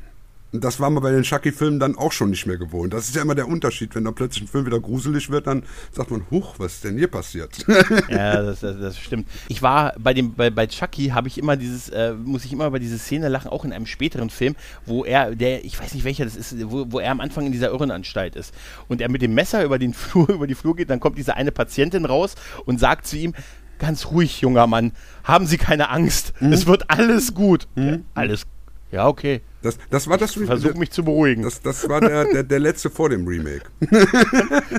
Und 0.52 0.62
das 0.62 0.80
war 0.80 0.90
man 0.90 1.02
bei 1.02 1.10
den 1.10 1.22
Chucky-Filmen 1.22 1.80
dann 1.80 1.96
auch 1.96 2.12
schon 2.12 2.28
nicht 2.28 2.46
mehr 2.46 2.58
gewohnt. 2.58 2.92
Das 2.92 3.08
ist 3.08 3.16
ja 3.16 3.22
immer 3.22 3.34
der 3.34 3.48
Unterschied. 3.48 3.94
Wenn 3.94 4.04
da 4.04 4.12
plötzlich 4.12 4.44
ein 4.44 4.48
Film 4.48 4.66
wieder 4.66 4.80
gruselig 4.80 5.30
wird, 5.30 5.46
dann 5.46 5.62
sagt 5.92 6.10
man, 6.10 6.26
huch, 6.30 6.54
was 6.58 6.74
ist 6.74 6.84
denn 6.84 6.98
hier 6.98 7.08
passiert? 7.08 7.64
ja, 8.08 8.42
das, 8.42 8.60
das, 8.60 8.78
das 8.78 8.98
stimmt. 8.98 9.26
Ich 9.48 9.62
war 9.62 9.94
bei 9.98 10.12
dem, 10.12 10.34
bei, 10.34 10.50
bei 10.50 10.66
Chucky 10.66 11.08
habe 11.08 11.28
ich 11.28 11.38
immer 11.38 11.56
dieses, 11.56 11.88
äh, 11.88 12.12
muss 12.12 12.44
ich 12.44 12.52
immer 12.52 12.66
über 12.66 12.78
diese 12.78 12.98
Szene 12.98 13.28
lachen, 13.28 13.48
auch 13.48 13.64
in 13.64 13.72
einem 13.72 13.86
späteren 13.86 14.28
Film, 14.28 14.54
wo 14.84 15.04
er, 15.04 15.34
der, 15.34 15.64
ich 15.64 15.80
weiß 15.80 15.94
nicht 15.94 16.04
welcher 16.04 16.24
das 16.24 16.36
ist, 16.36 16.54
wo, 16.70 16.84
wo 16.90 17.00
er 17.00 17.12
am 17.12 17.20
Anfang 17.20 17.46
in 17.46 17.52
dieser 17.52 17.68
Irrenanstalt 17.68 18.36
ist. 18.36 18.54
Und 18.88 19.00
er 19.00 19.08
mit 19.08 19.22
dem 19.22 19.32
Messer 19.32 19.64
über 19.64 19.78
den 19.78 19.94
Flur, 20.02 20.28
über 20.28 20.46
die 20.46 20.54
Flur 20.54 20.76
geht, 20.76 20.90
dann 20.90 21.00
kommt 21.00 21.16
diese 21.16 21.34
eine 21.34 21.50
Patientin 21.52 22.04
raus 22.04 22.34
und 22.66 22.78
sagt 22.78 23.06
zu 23.06 23.16
ihm, 23.16 23.32
ganz 23.78 24.06
ruhig, 24.06 24.42
junger 24.42 24.66
Mann, 24.66 24.92
haben 25.24 25.46
Sie 25.46 25.56
keine 25.56 25.88
Angst, 25.88 26.34
mhm. 26.40 26.52
es 26.52 26.66
wird 26.66 26.90
alles 26.90 27.34
gut. 27.34 27.66
Mhm. 27.74 28.04
Alles, 28.14 28.42
ja, 28.90 29.08
okay. 29.08 29.40
Das, 29.62 29.78
das 29.90 30.08
war 30.08 30.18
das 30.18 30.34
Versuch 30.34 30.74
mich 30.74 30.90
zu 30.90 31.04
beruhigen. 31.04 31.42
Das, 31.42 31.60
das 31.62 31.88
war 31.88 32.00
der, 32.00 32.24
der, 32.26 32.42
der 32.42 32.58
letzte 32.58 32.90
vor 32.90 33.08
dem 33.08 33.26
Remake. 33.26 33.62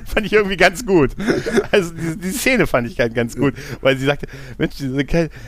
fand 0.05 0.25
ich 0.25 0.33
irgendwie 0.33 0.57
ganz 0.57 0.85
gut. 0.85 1.11
Also 1.71 1.91
die, 1.93 2.17
die 2.17 2.31
Szene 2.31 2.67
fand 2.67 2.87
ich 2.87 2.97
ganz 3.13 3.35
gut, 3.35 3.53
weil 3.81 3.97
sie 3.97 4.05
sagte, 4.05 4.27
Mensch, 4.57 4.75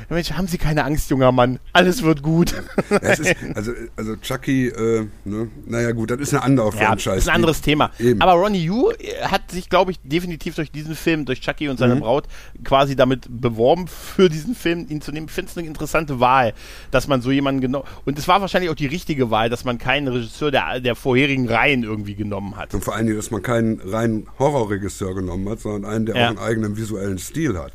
Mensch, 0.09 0.31
haben 0.31 0.47
Sie 0.47 0.57
keine 0.57 0.83
Angst, 0.83 1.09
junger 1.09 1.31
Mann, 1.31 1.59
alles 1.73 2.03
wird 2.03 2.21
gut. 2.21 2.53
Ja, 2.89 2.97
ist, 2.97 3.35
also, 3.55 3.73
also 3.95 4.15
Chucky, 4.17 4.67
äh, 4.67 5.07
ne? 5.25 5.49
naja 5.65 5.91
gut, 5.91 6.11
das 6.11 6.19
ist 6.19 6.33
eine 6.33 6.43
andere 6.43 6.71
Franchise. 6.71 7.09
Ja, 7.09 7.15
das 7.15 7.23
ist 7.23 7.29
ein 7.29 7.35
anderes 7.35 7.61
Thema. 7.61 7.91
Eben. 7.99 8.21
Aber 8.21 8.33
Ronnie 8.33 8.63
Yu 8.63 8.91
äh, 8.91 9.23
hat 9.23 9.51
sich, 9.51 9.69
glaube 9.69 9.91
ich, 9.91 9.99
definitiv 10.03 10.55
durch 10.55 10.71
diesen 10.71 10.95
Film, 10.95 11.25
durch 11.25 11.41
Chucky 11.41 11.69
und 11.69 11.77
seine 11.77 11.95
mhm. 11.95 12.01
Braut, 12.01 12.27
quasi 12.63 12.95
damit 12.95 13.25
beworben, 13.29 13.87
für 13.87 14.29
diesen 14.29 14.55
Film 14.55 14.85
ihn 14.89 15.01
zu 15.01 15.11
nehmen. 15.11 15.27
Ich 15.27 15.33
finde 15.33 15.51
es 15.51 15.57
eine 15.57 15.67
interessante 15.67 16.19
Wahl, 16.19 16.53
dass 16.91 17.07
man 17.07 17.21
so 17.21 17.31
jemanden 17.31 17.61
genau. 17.61 17.85
Und 18.05 18.17
es 18.17 18.27
war 18.27 18.41
wahrscheinlich 18.41 18.69
auch 18.69 18.75
die 18.75 18.87
richtige 18.87 19.24
richtige 19.25 19.31
Wahl, 19.31 19.49
dass 19.49 19.65
man 19.65 19.77
keinen 19.77 20.07
Regisseur 20.07 20.51
der, 20.51 20.79
der 20.79 20.95
vorherigen 20.95 21.47
Reihen 21.47 21.83
irgendwie 21.83 22.15
genommen 22.15 22.55
hat. 22.55 22.73
Und 22.73 22.83
vor 22.83 22.95
allen 22.95 23.05
Dingen, 23.05 23.17
dass 23.17 23.31
man 23.31 23.41
keinen 23.41 23.79
reinen 23.81 24.27
Horrorregisseur 24.39 25.15
genommen 25.15 25.49
hat, 25.49 25.59
sondern 25.59 25.91
einen, 25.91 26.05
der 26.05 26.15
ja. 26.15 26.25
auch 26.25 26.29
einen 26.29 26.39
eigenen 26.39 26.77
visuellen 26.77 27.17
Stil 27.17 27.57
hat. 27.57 27.73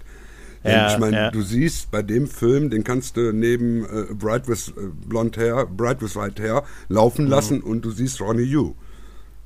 Denn 0.62 0.72
ja, 0.72 0.92
ich 0.92 0.98
meine, 0.98 1.16
ja. 1.16 1.30
du 1.30 1.40
siehst 1.40 1.90
bei 1.90 2.02
dem 2.02 2.26
Film, 2.26 2.68
den 2.68 2.84
kannst 2.84 3.16
du 3.16 3.32
neben 3.32 3.84
äh, 3.84 4.12
Bright 4.12 4.46
with 4.46 4.68
äh, 4.76 4.88
Blond 5.06 5.38
Hair, 5.38 5.66
Bright 5.66 6.02
with 6.02 6.16
White 6.16 6.42
Hair 6.42 6.64
laufen 6.88 7.24
mhm. 7.24 7.30
lassen 7.30 7.60
und 7.62 7.82
du 7.82 7.90
siehst 7.90 8.20
Ronnie 8.20 8.42
Yu. 8.42 8.74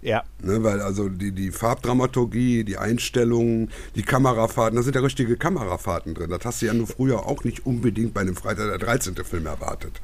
Ja. 0.05 0.23
Ne, 0.43 0.63
weil 0.63 0.83
also 0.83 1.09
die, 1.09 1.33
die 1.33 1.51
Farbdramaturgie, 1.51 2.63
die 2.65 2.77
Einstellungen, 2.77 3.71
die 3.95 4.03
Kamerafahrten, 4.03 4.77
da 4.77 4.83
sind 4.83 4.95
ja 4.95 5.01
richtige 5.01 5.39
Kamerafahrten 5.39 6.13
drin. 6.13 6.29
Das 6.29 6.45
hast 6.45 6.61
du 6.61 6.67
ja 6.67 6.75
nur 6.75 6.87
früher 6.87 7.27
auch 7.27 7.43
nicht 7.45 7.65
unbedingt 7.65 8.13
bei 8.13 8.21
einem 8.21 8.37
Freitag 8.37 8.69
der 8.69 8.77
13. 8.77 9.17
Film 9.25 9.47
erwartet. 9.47 10.03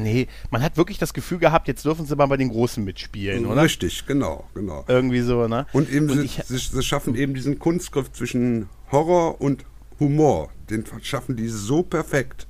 Nee, 0.00 0.28
man 0.50 0.62
hat 0.62 0.76
wirklich 0.76 0.98
das 0.98 1.12
Gefühl 1.12 1.38
gehabt, 1.38 1.66
jetzt 1.66 1.84
dürfen 1.84 2.06
sie 2.06 2.14
mal 2.14 2.26
bei 2.26 2.36
den 2.36 2.50
Großen 2.50 2.84
mitspielen, 2.84 3.44
oder? 3.44 3.64
Richtig, 3.64 4.06
genau, 4.06 4.48
genau. 4.54 4.84
Irgendwie 4.86 5.20
so, 5.22 5.48
ne? 5.48 5.66
Und 5.72 5.90
eben, 5.90 6.08
und 6.08 6.20
sie, 6.20 6.28
sie, 6.44 6.56
sie 6.56 6.82
schaffen 6.84 7.16
eben 7.16 7.34
diesen 7.34 7.58
Kunstgriff 7.58 8.12
zwischen 8.12 8.68
Horror 8.92 9.40
und 9.40 9.64
Humor. 9.98 10.50
Den 10.70 10.84
schaffen 11.02 11.34
die 11.34 11.48
so 11.48 11.82
perfekt 11.82 12.46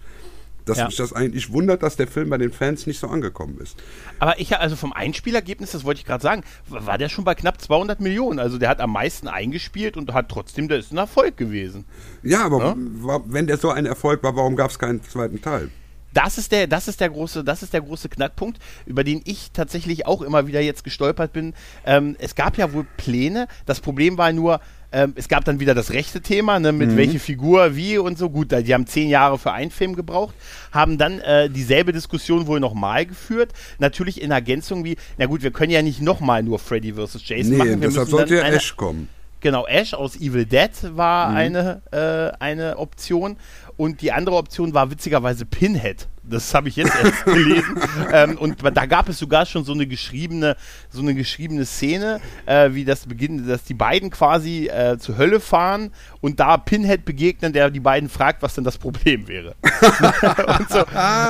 dass 0.70 0.78
ja. 0.78 0.86
mich 0.86 0.96
das 0.96 1.12
eigentlich 1.12 1.52
wundert, 1.52 1.82
dass 1.82 1.96
der 1.96 2.06
Film 2.06 2.30
bei 2.30 2.38
den 2.38 2.52
Fans 2.52 2.86
nicht 2.86 3.00
so 3.00 3.08
angekommen 3.08 3.58
ist. 3.60 3.76
Aber 4.18 4.38
ich, 4.38 4.56
also 4.56 4.76
vom 4.76 4.92
Einspielergebnis, 4.92 5.72
das 5.72 5.84
wollte 5.84 6.00
ich 6.00 6.06
gerade 6.06 6.22
sagen, 6.22 6.44
war 6.68 6.96
der 6.96 7.08
schon 7.08 7.24
bei 7.24 7.34
knapp 7.34 7.60
200 7.60 8.00
Millionen. 8.00 8.38
Also 8.38 8.56
der 8.56 8.68
hat 8.68 8.80
am 8.80 8.92
meisten 8.92 9.28
eingespielt 9.28 9.96
und 9.96 10.12
hat 10.14 10.28
trotzdem, 10.28 10.68
der 10.68 10.78
ist 10.78 10.92
ein 10.92 10.98
Erfolg 10.98 11.36
gewesen. 11.36 11.84
Ja, 12.22 12.44
aber 12.44 12.58
ja? 12.58 12.74
War, 12.76 13.22
wenn 13.26 13.46
der 13.46 13.58
so 13.58 13.70
ein 13.70 13.84
Erfolg 13.84 14.22
war, 14.22 14.36
warum 14.36 14.56
gab 14.56 14.70
es 14.70 14.78
keinen 14.78 15.02
zweiten 15.02 15.42
Teil? 15.42 15.70
das 16.12 16.38
ist 16.38 16.52
der, 16.52 16.66
das 16.66 16.88
ist 16.88 17.00
der 17.00 17.10
große, 17.10 17.44
das 17.44 17.62
ist 17.62 17.72
der 17.72 17.82
große 17.82 18.08
Knackpunkt, 18.08 18.58
über 18.86 19.04
den 19.04 19.22
ich 19.24 19.52
tatsächlich 19.52 20.06
auch 20.06 20.22
immer 20.22 20.46
wieder 20.46 20.60
jetzt 20.60 20.84
gestolpert 20.84 21.32
bin. 21.32 21.54
Ähm, 21.84 22.16
es 22.18 22.34
gab 22.34 22.58
ja 22.58 22.72
wohl 22.72 22.86
Pläne. 22.96 23.46
Das 23.66 23.80
Problem 23.80 24.18
war 24.18 24.32
nur, 24.32 24.60
ähm, 24.92 25.12
es 25.16 25.28
gab 25.28 25.44
dann 25.44 25.60
wieder 25.60 25.74
das 25.74 25.92
rechte 25.92 26.20
Thema, 26.20 26.58
ne, 26.58 26.72
mit 26.72 26.90
mhm. 26.90 26.96
welche 26.96 27.18
Figur, 27.20 27.76
wie 27.76 27.98
und 27.98 28.18
so. 28.18 28.30
Gut, 28.30 28.50
die 28.50 28.74
haben 28.74 28.86
zehn 28.86 29.08
Jahre 29.08 29.38
für 29.38 29.52
einen 29.52 29.70
Film 29.70 29.94
gebraucht, 29.94 30.34
haben 30.72 30.98
dann 30.98 31.20
äh, 31.20 31.48
dieselbe 31.48 31.92
Diskussion 31.92 32.46
wohl 32.46 32.60
nochmal 32.60 33.06
geführt. 33.06 33.52
Natürlich 33.78 34.20
in 34.20 34.30
Ergänzung 34.30 34.84
wie, 34.84 34.96
na 35.16 35.26
gut, 35.26 35.42
wir 35.42 35.52
können 35.52 35.70
ja 35.70 35.82
nicht 35.82 36.00
nochmal 36.00 36.42
nur 36.42 36.58
Freddy 36.58 36.94
vs. 36.94 37.20
Jason 37.24 37.52
nee, 37.52 37.58
machen. 37.58 37.80
Wir 37.80 37.88
deshalb 37.88 38.08
sollte 38.08 38.36
ja 38.36 38.42
Ash 38.42 38.76
kommen. 38.76 39.08
Genau, 39.40 39.66
Ash 39.66 39.94
aus 39.94 40.16
Evil 40.16 40.44
Dead 40.44 40.70
war 40.96 41.30
mhm. 41.30 41.36
eine, 41.36 41.82
äh, 41.92 42.36
eine 42.42 42.78
Option. 42.78 43.36
Und 43.76 44.02
die 44.02 44.12
andere 44.12 44.36
Option 44.36 44.74
war 44.74 44.90
witzigerweise 44.90 45.46
Pinhead. 45.46 46.06
Das 46.30 46.54
habe 46.54 46.68
ich 46.68 46.76
jetzt 46.76 46.92
erst 47.02 47.24
gelesen. 47.24 47.80
ähm, 48.12 48.38
und 48.38 48.58
da 48.62 48.86
gab 48.86 49.08
es 49.08 49.18
sogar 49.18 49.46
schon 49.46 49.64
so 49.64 49.72
eine 49.72 49.86
geschriebene, 49.86 50.56
so 50.90 51.00
eine 51.00 51.14
geschriebene 51.14 51.64
Szene, 51.64 52.20
äh, 52.46 52.70
wie 52.72 52.84
das 52.84 53.06
beginnt, 53.06 53.48
dass 53.48 53.64
die 53.64 53.74
beiden 53.74 54.10
quasi 54.10 54.68
äh, 54.68 54.98
zur 54.98 55.18
Hölle 55.18 55.40
fahren 55.40 55.92
und 56.20 56.40
da 56.40 56.56
Pinhead 56.56 57.04
begegnen, 57.04 57.52
der 57.52 57.70
die 57.70 57.80
beiden 57.80 58.08
fragt, 58.08 58.42
was 58.42 58.54
denn 58.54 58.64
das 58.64 58.78
Problem 58.78 59.28
wäre. 59.28 59.54
so. 60.68 60.84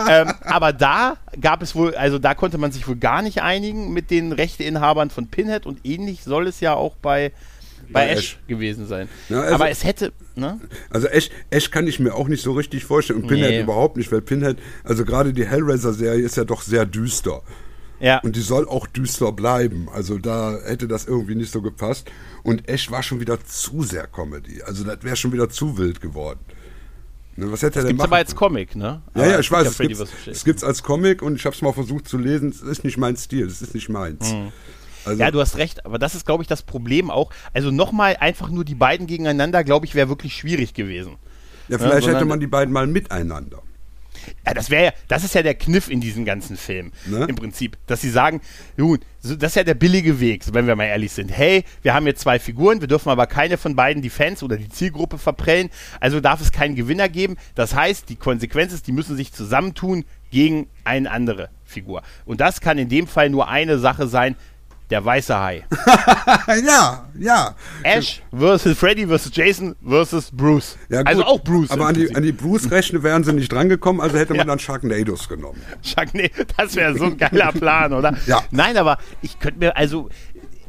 ähm, 0.08 0.32
aber 0.42 0.72
da 0.72 1.16
gab 1.40 1.62
es 1.62 1.74
wohl, 1.74 1.94
also 1.94 2.18
da 2.18 2.34
konnte 2.34 2.58
man 2.58 2.72
sich 2.72 2.86
wohl 2.86 2.96
gar 2.96 3.22
nicht 3.22 3.42
einigen 3.42 3.92
mit 3.92 4.10
den 4.10 4.32
Rechteinhabern 4.32 5.10
von 5.10 5.28
Pinhead 5.28 5.66
und 5.66 5.84
ähnlich 5.84 6.22
soll 6.24 6.46
es 6.46 6.60
ja 6.60 6.74
auch 6.74 6.96
bei 6.96 7.32
bei 7.92 8.08
Ash, 8.08 8.18
Ash, 8.18 8.38
gewesen 8.46 8.86
sein. 8.86 9.08
Ja, 9.28 9.40
also, 9.40 9.54
Aber 9.54 9.70
es 9.70 9.84
hätte. 9.84 10.12
Ne? 10.34 10.60
Also 10.90 11.08
Ash, 11.08 11.30
Ash 11.50 11.70
kann 11.70 11.86
ich 11.86 12.00
mir 12.00 12.14
auch 12.14 12.28
nicht 12.28 12.42
so 12.42 12.52
richtig 12.52 12.84
vorstellen 12.84 13.22
und 13.22 13.28
Pinhead 13.28 13.50
nee. 13.50 13.60
überhaupt 13.60 13.96
nicht, 13.96 14.10
weil 14.12 14.20
Pinhead, 14.20 14.58
also 14.84 15.04
gerade 15.04 15.32
die 15.32 15.46
Hellraiser-Serie 15.46 16.22
ist 16.24 16.36
ja 16.36 16.44
doch 16.44 16.62
sehr 16.62 16.86
düster. 16.86 17.42
Ja. 18.00 18.18
Und 18.20 18.34
die 18.34 18.40
soll 18.40 18.66
auch 18.66 18.86
düster 18.86 19.30
bleiben. 19.32 19.88
Also 19.92 20.18
da 20.18 20.58
hätte 20.64 20.88
das 20.88 21.06
irgendwie 21.06 21.34
nicht 21.34 21.52
so 21.52 21.60
gepasst. 21.60 22.10
Und 22.42 22.68
Ash 22.68 22.90
war 22.90 23.02
schon 23.02 23.20
wieder 23.20 23.44
zu 23.44 23.82
sehr 23.82 24.06
Comedy. 24.06 24.62
Also 24.62 24.84
das 24.84 25.02
wäre 25.02 25.16
schon 25.16 25.32
wieder 25.32 25.50
zu 25.50 25.76
wild 25.76 26.00
geworden. 26.00 26.40
Ne, 27.36 27.52
was 27.52 27.62
hätte 27.62 27.74
das 27.74 27.84
er 27.84 27.88
denn 27.88 27.96
gibt's 27.96 28.04
aber 28.04 28.16
als 28.16 28.34
Comic, 28.34 28.74
ne? 28.74 29.02
Ja, 29.14 29.26
ja, 29.26 29.40
ich 29.40 29.50
weiß. 29.50 29.68
Es 29.68 29.78
gibt 29.78 30.00
es 30.26 30.44
gibt's 30.44 30.64
als 30.64 30.82
Comic 30.82 31.22
und 31.22 31.36
ich 31.36 31.44
habe 31.44 31.54
es 31.54 31.62
mal 31.62 31.72
versucht 31.72 32.08
zu 32.08 32.18
lesen. 32.18 32.50
Es 32.50 32.62
ist 32.62 32.84
nicht 32.84 32.98
mein 32.98 33.16
Stil, 33.16 33.46
es 33.46 33.62
ist 33.62 33.74
nicht 33.74 33.88
meins. 33.88 34.32
Mhm. 34.32 34.52
Also 35.04 35.20
ja, 35.20 35.30
du 35.30 35.40
hast 35.40 35.56
recht, 35.56 35.84
aber 35.86 35.98
das 35.98 36.14
ist, 36.14 36.26
glaube 36.26 36.42
ich, 36.42 36.48
das 36.48 36.62
Problem 36.62 37.10
auch. 37.10 37.30
Also 37.52 37.70
nochmal 37.70 38.16
einfach 38.20 38.50
nur 38.50 38.64
die 38.64 38.74
beiden 38.74 39.06
gegeneinander, 39.06 39.64
glaube 39.64 39.86
ich, 39.86 39.94
wäre 39.94 40.08
wirklich 40.08 40.34
schwierig 40.34 40.74
gewesen. 40.74 41.16
Ja, 41.68 41.78
vielleicht 41.78 42.06
ja, 42.06 42.14
hätte 42.14 42.24
man 42.24 42.40
die 42.40 42.46
beiden 42.46 42.72
mal 42.72 42.86
miteinander. 42.86 43.62
Ja, 44.46 44.54
das 44.54 44.70
wäre 44.70 44.84
ja, 44.84 44.92
das 45.08 45.24
ist 45.24 45.34
ja 45.34 45.42
der 45.42 45.54
Kniff 45.54 45.88
in 45.88 46.00
diesem 46.00 46.24
ganzen 46.24 46.56
Film, 46.56 46.92
ne? 47.06 47.26
im 47.28 47.36
Prinzip. 47.36 47.76
Dass 47.86 48.00
sie 48.00 48.10
sagen, 48.10 48.40
nun, 48.76 48.98
das 49.22 49.32
ist 49.32 49.56
ja 49.56 49.64
der 49.64 49.74
billige 49.74 50.20
Weg, 50.20 50.44
wenn 50.52 50.66
wir 50.66 50.76
mal 50.76 50.84
ehrlich 50.84 51.12
sind. 51.12 51.30
Hey, 51.30 51.64
wir 51.82 51.94
haben 51.94 52.06
jetzt 52.06 52.20
zwei 52.20 52.38
Figuren, 52.38 52.80
wir 52.80 52.88
dürfen 52.88 53.10
aber 53.10 53.26
keine 53.26 53.58
von 53.58 53.76
beiden 53.76 54.02
die 54.02 54.10
Fans 54.10 54.42
oder 54.42 54.56
die 54.56 54.68
Zielgruppe 54.68 55.18
verprellen, 55.18 55.70
also 56.00 56.20
darf 56.20 56.40
es 56.40 56.52
keinen 56.52 56.74
Gewinner 56.74 57.08
geben. 57.08 57.36
Das 57.54 57.74
heißt, 57.74 58.08
die 58.08 58.16
Konsequenz 58.16 58.72
ist, 58.72 58.86
die 58.86 58.92
müssen 58.92 59.16
sich 59.16 59.32
zusammentun 59.32 60.04
gegen 60.30 60.68
eine 60.84 61.10
andere 61.10 61.50
Figur. 61.64 62.02
Und 62.24 62.40
das 62.40 62.60
kann 62.60 62.78
in 62.78 62.88
dem 62.88 63.06
Fall 63.06 63.30
nur 63.30 63.48
eine 63.48 63.78
Sache 63.78 64.06
sein, 64.06 64.36
der 64.90 65.04
weiße 65.04 65.38
Hai. 65.38 65.64
ja, 66.66 67.08
ja. 67.18 67.54
Ash 67.82 68.22
versus 68.36 68.76
Freddy 68.76 69.06
versus 69.06 69.30
Jason 69.34 69.76
versus 69.86 70.30
Bruce. 70.32 70.76
Ja, 70.88 71.02
also 71.02 71.24
auch 71.24 71.42
Bruce. 71.42 71.70
Aber 71.70 71.86
an 71.86 71.94
die, 71.94 72.14
an 72.14 72.22
die 72.22 72.32
Bruce-Rechne 72.32 73.02
wären 73.02 73.24
sie 73.24 73.32
nicht 73.32 73.52
drangekommen, 73.52 74.00
also 74.00 74.18
hätte 74.18 74.32
man 74.32 74.38
ja. 74.38 74.44
dann 74.44 74.58
Sharknados 74.58 75.28
genommen. 75.28 75.62
Sharknados, 75.82 76.46
das 76.56 76.74
wäre 76.74 76.96
so 76.96 77.04
ein 77.04 77.16
geiler 77.16 77.52
Plan, 77.52 77.92
oder? 77.92 78.16
Ja. 78.26 78.42
Nein, 78.50 78.76
aber 78.76 78.98
ich 79.22 79.38
könnte 79.38 79.60
mir, 79.60 79.76
also 79.76 80.08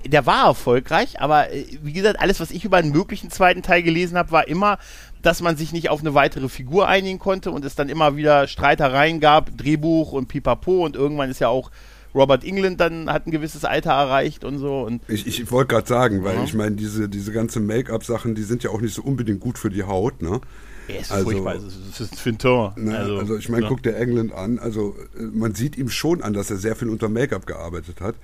der 0.05 0.25
war 0.25 0.47
erfolgreich, 0.47 1.19
aber 1.19 1.51
äh, 1.51 1.65
wie 1.81 1.93
gesagt, 1.93 2.19
alles, 2.19 2.39
was 2.39 2.51
ich 2.51 2.65
über 2.65 2.77
einen 2.77 2.91
möglichen 2.91 3.29
zweiten 3.29 3.62
Teil 3.62 3.84
gelesen 3.84 4.17
habe, 4.17 4.31
war 4.31 4.47
immer, 4.47 4.77
dass 5.21 5.41
man 5.41 5.57
sich 5.57 5.73
nicht 5.73 5.89
auf 5.89 6.01
eine 6.01 6.13
weitere 6.13 6.49
Figur 6.49 6.88
einigen 6.88 7.19
konnte 7.19 7.51
und 7.51 7.65
es 7.65 7.75
dann 7.75 7.89
immer 7.89 8.15
wieder 8.15 8.47
Streitereien 8.47 9.19
gab, 9.19 9.55
Drehbuch 9.57 10.12
und 10.12 10.27
Pipapo 10.27 10.84
und 10.86 10.95
irgendwann 10.95 11.29
ist 11.29 11.39
ja 11.39 11.49
auch 11.49 11.71
Robert 12.13 12.43
England 12.43 12.80
dann 12.80 13.10
hat 13.10 13.28
ein 13.28 13.32
gewisses 13.32 13.63
Alter 13.65 13.91
erreicht 13.91 14.43
und 14.43 14.58
so. 14.58 14.82
Und 14.82 15.02
Ich, 15.08 15.26
ich 15.28 15.52
wollte 15.52 15.76
gerade 15.76 15.88
sagen, 15.88 16.24
weil 16.24 16.36
Ja. 16.36 16.43
ich 16.43 16.54
meine, 16.54 16.76
diese, 16.76 17.08
diese 17.10 17.32
ganze 17.32 17.60
Make-up-Sachen, 17.60 18.36
die 18.36 18.43
sind 18.43 18.63
ja 18.63 18.69
auch 18.71 18.82
nicht 18.82 18.93
so 18.93 19.02
unbedingt 19.02 19.39
gut 19.39 19.58
für 19.58 19.69
die 19.69 19.84
Haut, 19.84 20.21
ne? 20.21 20.41
er 20.88 21.00
ist 21.00 21.12
Also- 21.12 21.26
furchtbar. 21.30 21.56
Es 21.56 21.63
ist, 22.00 22.12
es 22.13 22.19
für 22.19 22.30
ein 22.32 22.38
Tor. 22.38 22.74
Ne, 22.78 22.97
also, 22.97 23.38
ich 23.38 23.47
meine, 23.47 23.63
ja. 23.63 23.69
guck 23.69 23.82
dir 23.84 23.95
England 23.95 24.34
an. 24.34 24.60
Also 24.60 24.95
äh, 25.17 25.21
man 25.24 25.54
sieht 25.56 25.78
ihm 25.78 25.89
schon 25.89 26.21
an, 26.21 26.34
dass 26.34 26.50
er 26.52 26.58
sehr 26.58 26.76
viel 26.76 26.89
unter 26.89 27.08
Make-up 27.08 27.45
gearbeitet 27.45 28.02
hat. 28.02 28.15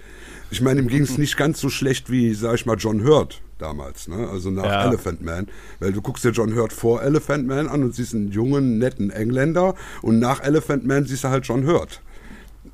Ich 0.52 0.62
meine, 0.62 0.82
ihm 0.82 0.88
ging 0.88 1.04
es 1.04 1.17
nicht 1.17 1.38
ganz 1.38 1.62
so 1.62 1.69
schlecht 1.69 2.10
wie, 2.10 2.34
sag 2.34 2.56
ich 2.56 2.65
mal, 2.65 2.76
John 2.78 3.06
Hurt 3.06 3.41
damals, 3.58 4.08
ne? 4.08 4.28
Also 4.30 4.50
nach 4.52 4.65
Ja. 4.65 4.88
Elephant 4.88 5.21
Man. 5.21 5.47
Weil 5.80 5.93
du 5.93 6.02
guckst 6.02 6.26
dir 6.26 6.32
John 6.32 6.56
Hurt 6.56 6.73
vor 6.73 7.02
Elephant 7.04 7.47
Man 7.47 7.67
an 7.69 7.84
und 7.84 7.95
siehst 7.95 8.13
einen 8.13 8.32
jungen, 8.32 8.80
netten 8.80 9.12
Engländer 9.12 9.76
und 10.02 10.19
nach 10.19 10.41
Elephant 10.41 10.86
Man 10.86 11.06
siehst 11.06 11.23
du 11.23 11.30
halt 11.30 11.45
John 11.47 11.65
Hurt. 11.65 12.02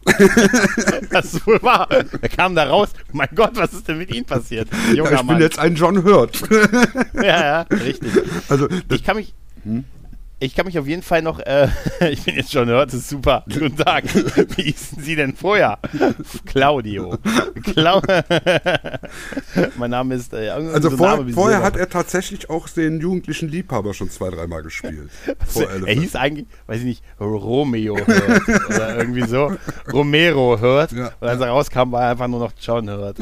Das 1.09 1.33
ist 1.33 1.45
wohl 1.47 1.61
wahr. 1.61 1.87
Er 1.91 2.29
kam 2.29 2.55
da 2.55 2.63
raus. 2.65 2.89
Mein 3.11 3.29
Gott, 3.35 3.51
was 3.55 3.73
ist 3.73 3.87
denn 3.87 3.97
mit 3.99 4.13
ihm 4.13 4.25
passiert? 4.25 4.67
Junger 4.93 5.11
Ja, 5.11 5.15
ich 5.15 5.17
bin 5.21 5.27
Mann. 5.27 5.41
jetzt 5.41 5.59
ein 5.59 5.75
John 5.75 6.03
Hurt. 6.03 6.39
ja, 7.13 7.23
ja, 7.23 7.61
richtig. 7.71 8.11
also 8.49 8.67
Ich 8.91 9.03
kann 9.03 9.17
mich. 9.17 9.33
Ich 10.43 10.55
kann 10.55 10.65
mich 10.65 10.77
auf 10.77 10.87
jeden 10.87 11.03
Fall 11.03 11.21
noch, 11.21 11.39
äh, 11.39 11.69
ich 12.11 12.23
bin 12.23 12.35
jetzt 12.35 12.51
schon 12.51 12.67
das 12.67 12.93
ist 12.93 13.07
super. 13.07 13.45
Guten 13.47 13.77
Tag. 13.77 14.03
Wie 14.57 14.63
hießen 14.63 15.01
Sie 15.01 15.15
denn 15.15 15.33
vorher? 15.35 15.79
Claudio. 16.45 17.17
Clau 17.63 18.01
mein 19.77 19.91
Name 19.91 20.15
ist. 20.15 20.33
Äh, 20.33 20.49
also 20.49 20.89
so 20.89 20.97
vor, 20.97 21.25
vorher 21.33 21.63
hat 21.63 21.77
er 21.77 21.87
tatsächlich 21.87 22.49
auch 22.49 22.67
den 22.67 22.99
jugendlichen 22.99 23.47
Liebhaber 23.47 23.93
schon 23.93 24.09
zwei, 24.09 24.31
dreimal 24.31 24.63
gespielt. 24.63 25.11
vor 25.45 25.63
er 25.63 25.93
hieß 25.93 26.17
eigentlich, 26.17 26.47
weiß 26.67 26.79
ich 26.79 26.85
nicht, 26.85 27.03
Romeo 27.21 27.95
hört 28.05 28.67
oder 28.67 28.97
irgendwie 28.97 29.25
so. 29.25 29.55
Romero 29.93 30.59
hört. 30.59 30.91
Ja. 30.91 31.11
Und 31.21 31.27
als 31.27 31.39
er 31.39 31.47
rauskam, 31.47 31.91
war 31.93 32.01
er 32.01 32.09
einfach 32.11 32.27
nur 32.27 32.41
noch 32.41 32.51
John 32.59 32.89
hört. 32.89 33.17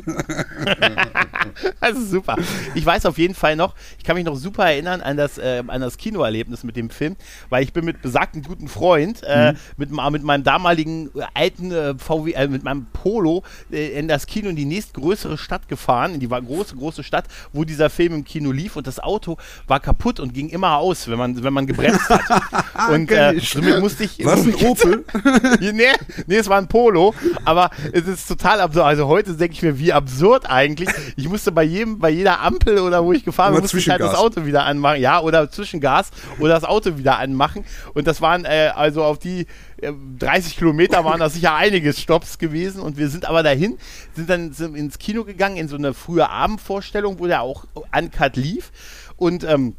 das 1.79 1.97
ist 1.97 2.09
super. 2.09 2.35
Ich 2.73 2.85
weiß 2.85 3.05
auf 3.05 3.19
jeden 3.19 3.35
Fall 3.35 3.55
noch, 3.55 3.75
ich 3.99 4.03
kann 4.03 4.15
mich 4.15 4.25
noch 4.25 4.35
super 4.35 4.65
erinnern 4.65 5.01
an 5.01 5.17
das, 5.17 5.37
äh, 5.37 5.61
an 5.67 5.81
das 5.81 5.97
Kinoerlebnis 5.97 6.63
mit 6.63 6.75
dem 6.75 6.89
Film, 6.89 7.10
weil 7.49 7.63
ich 7.63 7.73
bin 7.73 7.85
mit 7.85 8.01
besagten 8.01 8.41
guten 8.43 8.67
Freund, 8.67 9.23
äh, 9.23 9.53
mit, 9.77 9.91
ma- 9.91 10.09
mit 10.09 10.23
meinem 10.23 10.43
damaligen 10.43 11.07
äh, 11.15 11.23
alten 11.33 11.71
äh, 11.71 11.95
VW, 11.97 12.31
äh, 12.33 12.47
mit 12.47 12.63
meinem 12.63 12.87
Polo 12.93 13.43
äh, 13.71 13.97
in 13.99 14.07
das 14.07 14.27
Kino 14.27 14.49
in 14.49 14.55
die 14.55 14.65
nächstgrößere 14.65 15.37
Stadt 15.37 15.67
gefahren, 15.67 16.13
in 16.13 16.19
die 16.19 16.27
große, 16.27 16.75
große 16.75 17.03
Stadt, 17.03 17.25
wo 17.53 17.63
dieser 17.63 17.89
Film 17.89 18.13
im 18.13 18.23
Kino 18.23 18.51
lief 18.51 18.75
und 18.75 18.87
das 18.87 18.99
Auto 18.99 19.37
war 19.67 19.79
kaputt 19.79 20.19
und 20.19 20.33
ging 20.33 20.49
immer 20.49 20.77
aus, 20.77 21.07
wenn 21.09 21.17
man, 21.17 21.43
wenn 21.43 21.53
man 21.53 21.67
gebremst 21.67 22.09
hat. 22.09 22.89
und 22.91 23.11
äh, 23.11 23.39
somit 23.39 23.79
musste 23.79 24.03
ich. 24.03 24.23
Was, 24.25 24.45
ein 24.45 24.55
Opel? 24.55 25.05
nee, 25.59 25.91
nee, 26.27 26.35
es 26.35 26.47
war 26.49 26.57
ein 26.57 26.67
Polo, 26.67 27.13
aber 27.45 27.69
es 27.91 28.07
ist 28.07 28.27
total 28.27 28.61
absurd. 28.61 28.85
Also 28.85 29.07
heute 29.07 29.33
denke 29.35 29.53
ich 29.53 29.61
mir, 29.61 29.77
wie 29.79 29.93
absurd 29.93 30.49
eigentlich. 30.49 30.89
Ich 31.15 31.27
musste 31.27 31.51
bei 31.51 31.63
jedem, 31.63 31.99
bei 31.99 32.09
jeder 32.09 32.41
Ampel 32.41 32.79
oder 32.79 33.03
wo 33.03 33.13
ich 33.13 33.23
gefahren 33.25 33.53
bin, 33.53 33.61
musste 33.61 33.77
ich 33.77 33.89
halt 33.89 34.01
das. 34.01 34.15
Auto 34.15 34.45
wieder 34.45 34.65
anmachen. 34.65 35.01
Ja, 35.01 35.19
oder 35.21 35.49
Zwischengas 35.49 36.11
oder 36.39 36.53
das 36.53 36.63
Auto 36.63 36.97
wieder 36.97 37.00
anmachen. 37.09 37.65
Und 37.93 38.07
das 38.07 38.21
waren 38.21 38.45
äh, 38.45 38.71
also 38.75 39.03
auf 39.03 39.19
die 39.19 39.47
äh, 39.81 39.91
30 40.19 40.57
Kilometer 40.57 41.03
waren 41.05 41.19
das 41.19 41.33
sicher 41.33 41.55
einige 41.55 41.93
Stops 41.93 42.37
gewesen. 42.37 42.81
Und 42.81 42.97
wir 42.97 43.09
sind 43.09 43.25
aber 43.25 43.43
dahin, 43.43 43.77
sind 44.15 44.29
dann 44.29 44.53
sind 44.53 44.75
ins 44.75 44.99
Kino 44.99 45.23
gegangen, 45.23 45.57
in 45.57 45.67
so 45.67 45.75
eine 45.75 45.93
frühe 45.93 46.29
Abendvorstellung, 46.29 47.19
wo 47.19 47.27
der 47.27 47.41
auch 47.41 47.65
uncut 47.97 48.35
lief. 48.35 48.71
Und 49.17 49.43
ähm, 49.43 49.75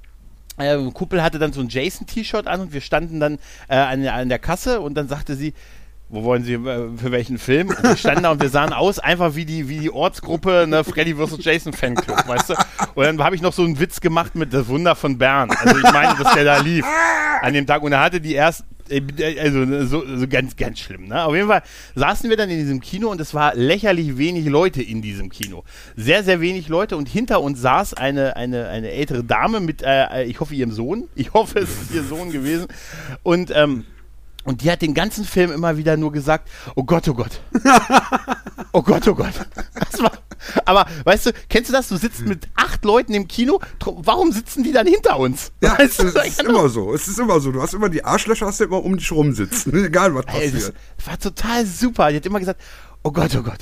äh, 0.58 0.78
Kuppel 0.92 1.22
hatte 1.22 1.38
dann 1.38 1.52
so 1.52 1.61
ein 1.61 1.68
Jason-T-Shirt 1.68 2.46
an 2.46 2.61
und 2.61 2.72
wir 2.72 2.80
standen 2.80 3.20
dann 3.20 3.38
äh, 3.68 3.76
an, 3.76 4.06
an 4.06 4.28
der 4.28 4.38
Kasse 4.38 4.80
und 4.80 4.94
dann 4.94 5.08
sagte 5.08 5.37
sie, 5.37 5.54
wo 6.12 6.25
wollen 6.25 6.44
Sie, 6.44 6.53
äh, 6.53 6.90
für 6.94 7.11
welchen 7.11 7.38
Film? 7.38 7.70
Und 7.70 7.83
wir 7.83 7.96
standen 7.96 8.25
da 8.25 8.33
und 8.33 8.40
wir 8.40 8.51
sahen 8.51 8.75
aus, 8.75 8.98
einfach 8.98 9.35
wie 9.35 9.46
die, 9.46 9.70
wie 9.70 9.79
die 9.79 9.90
Ortsgruppe, 9.90 10.66
ne, 10.68 10.85
Freddy 10.85 11.14
vs. 11.14 11.42
Jason 11.42 11.72
Fanclub, 11.72 12.29
weißt 12.29 12.51
du? 12.51 12.55
Und 12.94 13.05
dann 13.05 13.22
habe 13.25 13.35
ich 13.35 13.40
noch 13.40 13.55
so 13.55 13.62
einen 13.62 13.81
Witz 13.81 14.01
gemacht 14.01 14.35
mit 14.35 14.53
Das 14.53 14.68
Wunder 14.68 14.94
von 14.94 15.16
Bern. 15.16 15.51
Also 15.51 15.79
ich 15.79 15.90
meine, 15.90 16.14
dass 16.22 16.35
der 16.35 16.44
da 16.44 16.59
lief 16.59 16.85
an 17.40 17.55
dem 17.55 17.66
Tag 17.66 17.83
und 17.83 17.92
er 17.92 18.01
hatte 18.01 18.20
die 18.20 18.35
erst, 18.35 18.64
äh, 18.90 19.01
also 19.40 19.61
ne, 19.61 19.87
so, 19.87 20.05
so 20.07 20.29
ganz, 20.29 20.55
ganz 20.57 20.81
schlimm, 20.81 21.09
ne? 21.09 21.25
Auf 21.25 21.35
jeden 21.35 21.48
Fall 21.48 21.62
saßen 21.94 22.29
wir 22.29 22.37
dann 22.37 22.51
in 22.51 22.59
diesem 22.59 22.81
Kino 22.81 23.09
und 23.09 23.18
es 23.18 23.33
war 23.33 23.55
lächerlich 23.55 24.18
wenig 24.18 24.44
Leute 24.44 24.83
in 24.83 25.01
diesem 25.01 25.31
Kino. 25.31 25.64
Sehr, 25.96 26.22
sehr 26.25 26.42
wenig 26.42 26.68
Leute 26.68 26.98
und 26.98 27.09
hinter 27.09 27.40
uns 27.40 27.62
saß 27.62 27.94
eine, 27.94 28.37
eine, 28.37 28.68
eine 28.68 28.90
ältere 28.90 29.25
Dame 29.25 29.61
mit, 29.61 29.81
äh, 29.83 30.25
ich 30.25 30.40
hoffe, 30.40 30.55
ihrem 30.55 30.72
Sohn. 30.72 31.09
Ich 31.14 31.33
hoffe, 31.33 31.61
es 31.61 31.70
ist 31.70 31.94
ihr 31.94 32.03
Sohn 32.05 32.33
gewesen. 32.33 32.66
Und, 33.22 33.51
ähm, 33.55 33.87
und 34.44 34.62
die 34.62 34.70
hat 34.70 34.83
den 34.83 34.94
ganzen 34.94 35.24
Film 35.24 35.52
immer 35.52 35.76
wieder 35.76 35.96
nur 35.96 36.12
gesagt, 36.12 36.48
oh 36.74 36.85
Gott, 36.85 37.09
oh 37.09 37.14
Gott. 37.14 37.40
Oh 38.74 38.81
Gott, 38.81 39.07
oh 39.07 39.14
Gott. 39.14 39.35
War, 39.98 40.12
aber 40.64 40.87
weißt 41.05 41.26
du, 41.26 41.33
kennst 41.50 41.68
du 41.68 41.74
das? 41.74 41.88
Du 41.88 41.96
sitzt 41.98 42.24
mit 42.24 42.48
acht 42.55 42.85
Leuten 42.85 43.12
im 43.12 43.28
Kino. 43.28 43.61
Warum 43.85 44.33
sitzen 44.33 44.64
die 44.64 44.72
dann 44.72 44.87
hinter 44.87 45.18
uns? 45.18 45.52
Ja, 45.61 45.72
weißt 45.78 46.00
es 46.00 46.14
du, 46.14 46.20
ist 46.20 46.42
immer 46.42 46.68
so. 46.70 46.94
Es 46.94 47.07
ist 47.07 47.18
immer 47.18 47.38
so. 47.40 47.52
Du 47.52 47.61
hast 47.61 47.74
immer 47.74 47.90
die 47.90 48.02
Arschlöcher, 48.02 48.46
hast 48.46 48.61
du 48.61 48.64
immer 48.64 48.83
um 48.83 48.96
dich 48.96 49.12
rumsitzen. 49.12 49.85
Egal, 49.85 50.14
was 50.14 50.24
Ey, 50.26 50.50
passiert. 50.50 50.74
das 50.96 51.07
war 51.07 51.18
total 51.18 51.66
super. 51.66 52.11
Die 52.11 52.16
hat 52.16 52.26
immer 52.26 52.38
gesagt, 52.38 52.61
oh 53.02 53.12
Gott, 53.12 53.37
oh 53.37 53.42
Gott. 53.42 53.61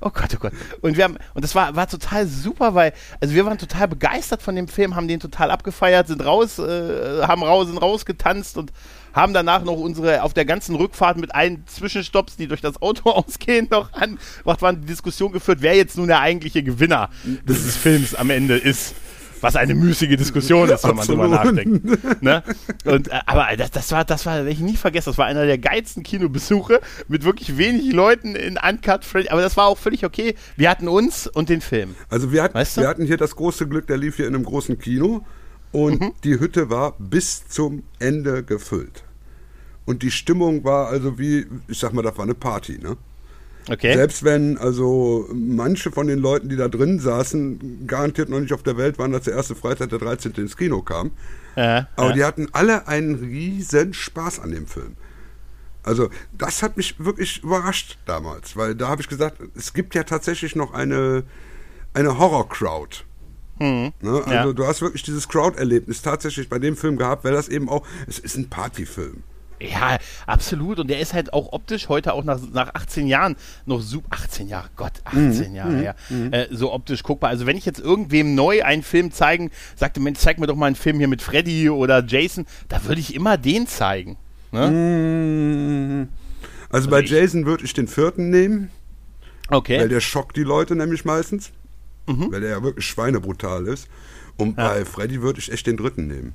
Oh 0.00 0.10
Gott, 0.10 0.28
oh 0.34 0.38
Gott. 0.38 0.52
Und 0.82 0.98
wir 0.98 1.04
haben, 1.04 1.16
und 1.32 1.42
das 1.42 1.54
war, 1.54 1.74
war 1.74 1.88
total 1.88 2.26
super, 2.26 2.74
weil, 2.74 2.92
also 3.20 3.34
wir 3.34 3.46
waren 3.46 3.56
total 3.56 3.88
begeistert 3.88 4.42
von 4.42 4.54
dem 4.54 4.68
Film, 4.68 4.94
haben 4.96 5.08
den 5.08 5.20
total 5.20 5.50
abgefeiert, 5.50 6.08
sind 6.08 6.22
raus, 6.22 6.58
äh, 6.58 7.22
haben 7.22 7.42
raus, 7.42 7.68
sind 7.68 7.78
rausgetanzt 7.78 8.58
und 8.58 8.70
haben 9.14 9.32
danach 9.32 9.64
noch 9.64 9.76
unsere, 9.78 10.22
auf 10.22 10.34
der 10.34 10.44
ganzen 10.44 10.74
Rückfahrt 10.76 11.16
mit 11.18 11.34
allen 11.34 11.64
Zwischenstopps, 11.66 12.36
die 12.36 12.46
durch 12.48 12.60
das 12.60 12.82
Auto 12.82 13.10
ausgehen, 13.10 13.68
noch 13.70 13.92
an, 13.92 14.18
macht 14.44 14.60
man 14.60 14.80
die 14.80 14.86
Diskussion 14.86 15.32
geführt, 15.32 15.58
wer 15.62 15.74
jetzt 15.76 15.96
nun 15.96 16.08
der 16.08 16.20
eigentliche 16.20 16.62
Gewinner 16.62 17.10
dieses 17.48 17.76
Films 17.76 18.14
am 18.14 18.30
Ende 18.30 18.56
ist. 18.56 18.94
Was 19.40 19.56
eine 19.56 19.74
müßige 19.74 20.16
Diskussion 20.16 20.70
ist, 20.70 20.84
wenn 20.84 20.96
man 20.96 21.06
drüber 21.06 21.24
Absolut. 21.24 21.54
nachdenkt. 21.66 22.22
Ne? 22.22 22.42
Und, 22.86 23.08
äh, 23.08 23.20
aber 23.26 23.48
das, 23.58 23.70
das 23.72 23.92
war, 23.92 24.02
das 24.06 24.24
war, 24.24 24.36
werde 24.36 24.48
ich 24.50 24.58
nie 24.60 24.76
vergessen, 24.76 25.10
das 25.10 25.18
war 25.18 25.26
einer 25.26 25.44
der 25.44 25.58
geilsten 25.58 26.02
Kinobesuche 26.02 26.80
mit 27.08 27.24
wirklich 27.24 27.58
wenig 27.58 27.92
Leuten 27.92 28.36
in 28.36 28.56
Uncut 28.56 29.04
Freddy. 29.04 29.28
Aber 29.28 29.42
das 29.42 29.58
war 29.58 29.66
auch 29.66 29.76
völlig 29.76 30.06
okay. 30.06 30.34
Wir 30.56 30.70
hatten 30.70 30.88
uns 30.88 31.26
und 31.26 31.50
den 31.50 31.60
Film. 31.60 31.94
Also 32.08 32.32
wir 32.32 32.42
hatten, 32.42 32.54
Weißt 32.54 32.78
du? 32.78 32.80
wir 32.82 32.88
hatten 32.88 33.04
hier 33.04 33.18
das 33.18 33.36
große 33.36 33.68
Glück, 33.68 33.86
der 33.86 33.98
lief 33.98 34.16
hier 34.16 34.26
in 34.26 34.34
einem 34.34 34.44
großen 34.44 34.78
Kino 34.78 35.26
und 35.72 36.00
Mhm. 36.00 36.12
die 36.24 36.40
Hütte 36.40 36.70
war 36.70 36.94
bis 36.98 37.46
zum 37.46 37.82
Ende 37.98 38.44
gefüllt. 38.44 39.03
Und 39.86 40.02
die 40.02 40.10
Stimmung 40.10 40.64
war 40.64 40.88
also 40.88 41.18
wie, 41.18 41.46
ich 41.68 41.78
sag 41.78 41.92
mal, 41.92 42.02
das 42.02 42.16
war 42.16 42.24
eine 42.24 42.34
Party, 42.34 42.78
ne? 42.78 42.96
Okay. 43.68 43.94
Selbst 43.94 44.24
wenn 44.24 44.58
also 44.58 45.26
manche 45.32 45.90
von 45.90 46.06
den 46.06 46.18
Leuten, 46.18 46.50
die 46.50 46.56
da 46.56 46.68
drin 46.68 46.98
saßen, 46.98 47.86
garantiert 47.86 48.28
noch 48.28 48.40
nicht 48.40 48.52
auf 48.52 48.62
der 48.62 48.76
Welt 48.76 48.98
waren, 48.98 49.14
als 49.14 49.24
der 49.24 49.34
erste 49.34 49.54
Freitag 49.54 49.88
der 49.88 49.98
13. 49.98 50.32
ins 50.36 50.56
Kino 50.56 50.82
kam. 50.82 51.12
Ja, 51.56 51.88
Aber 51.96 52.08
ja. 52.08 52.12
die 52.14 52.24
hatten 52.24 52.48
alle 52.52 52.88
einen 52.88 53.14
riesen 53.14 53.94
Spaß 53.94 54.40
an 54.40 54.50
dem 54.50 54.66
Film. 54.66 54.96
Also 55.82 56.08
das 56.36 56.62
hat 56.62 56.76
mich 56.76 56.96
wirklich 56.98 57.42
überrascht 57.42 57.98
damals, 58.06 58.56
weil 58.56 58.74
da 58.74 58.88
habe 58.88 59.00
ich 59.02 59.08
gesagt, 59.08 59.38
es 59.54 59.72
gibt 59.72 59.94
ja 59.94 60.02
tatsächlich 60.04 60.56
noch 60.56 60.72
eine, 60.74 61.24
eine 61.94 62.18
Horror-Crowd. 62.18 62.98
Ne? 63.60 63.92
Also 64.02 64.22
Mhm. 64.26 64.32
Ja. 64.32 64.52
du 64.52 64.66
hast 64.66 64.82
wirklich 64.82 65.04
dieses 65.04 65.28
Crowd-Erlebnis 65.28 66.02
tatsächlich 66.02 66.48
bei 66.48 66.58
dem 66.58 66.76
Film 66.76 66.96
gehabt, 66.98 67.24
weil 67.24 67.32
das 67.32 67.48
eben 67.48 67.68
auch, 67.68 67.86
es 68.06 68.18
ist 68.18 68.36
ein 68.36 68.50
Partyfilm. 68.50 69.22
Ja, 69.60 69.98
absolut. 70.26 70.78
Und 70.80 70.88
der 70.88 71.00
ist 71.00 71.14
halt 71.14 71.32
auch 71.32 71.52
optisch 71.52 71.88
heute 71.88 72.12
auch 72.12 72.24
nach, 72.24 72.38
nach 72.52 72.74
18 72.74 73.06
Jahren 73.06 73.36
noch 73.66 73.80
super. 73.80 74.08
18 74.10 74.48
Jahre, 74.48 74.68
Gott, 74.76 74.92
18 75.04 75.54
Jahre 75.54 75.76
her. 75.76 75.94
Äh, 76.30 76.46
so 76.50 76.72
optisch 76.72 77.02
guckbar. 77.02 77.30
Also, 77.30 77.46
wenn 77.46 77.56
ich 77.56 77.64
jetzt 77.64 77.80
irgendwem 77.80 78.34
neu 78.34 78.62
einen 78.64 78.82
Film 78.82 79.10
zeigen, 79.12 79.50
sagte, 79.76 80.00
Mensch, 80.00 80.18
zeig 80.18 80.38
mir 80.38 80.46
doch 80.46 80.56
mal 80.56 80.66
einen 80.66 80.76
Film 80.76 80.98
hier 80.98 81.08
mit 81.08 81.22
Freddy 81.22 81.70
oder 81.70 82.04
Jason, 82.04 82.46
da 82.68 82.84
würde 82.84 83.00
ich 83.00 83.14
immer 83.14 83.36
den 83.38 83.66
zeigen. 83.66 84.16
Ne? 84.52 86.08
Also 86.70 86.90
bei 86.90 87.00
ich- 87.00 87.10
Jason 87.10 87.46
würde 87.46 87.64
ich 87.64 87.72
den 87.74 87.88
vierten 87.88 88.30
nehmen, 88.30 88.70
Okay. 89.50 89.78
weil 89.80 89.88
der 89.88 90.00
schockt 90.00 90.36
die 90.36 90.42
Leute 90.42 90.74
nämlich 90.76 91.04
meistens, 91.04 91.50
Mhm. 92.06 92.32
weil 92.32 92.40
der 92.40 92.50
ja 92.50 92.62
wirklich 92.62 92.86
schweinebrutal 92.86 93.66
ist. 93.66 93.88
Und 94.36 94.56
bei 94.56 94.84
Freddy 94.84 95.22
würde 95.22 95.38
ich 95.38 95.52
echt 95.52 95.66
den 95.68 95.76
dritten 95.76 96.08
nehmen. 96.08 96.34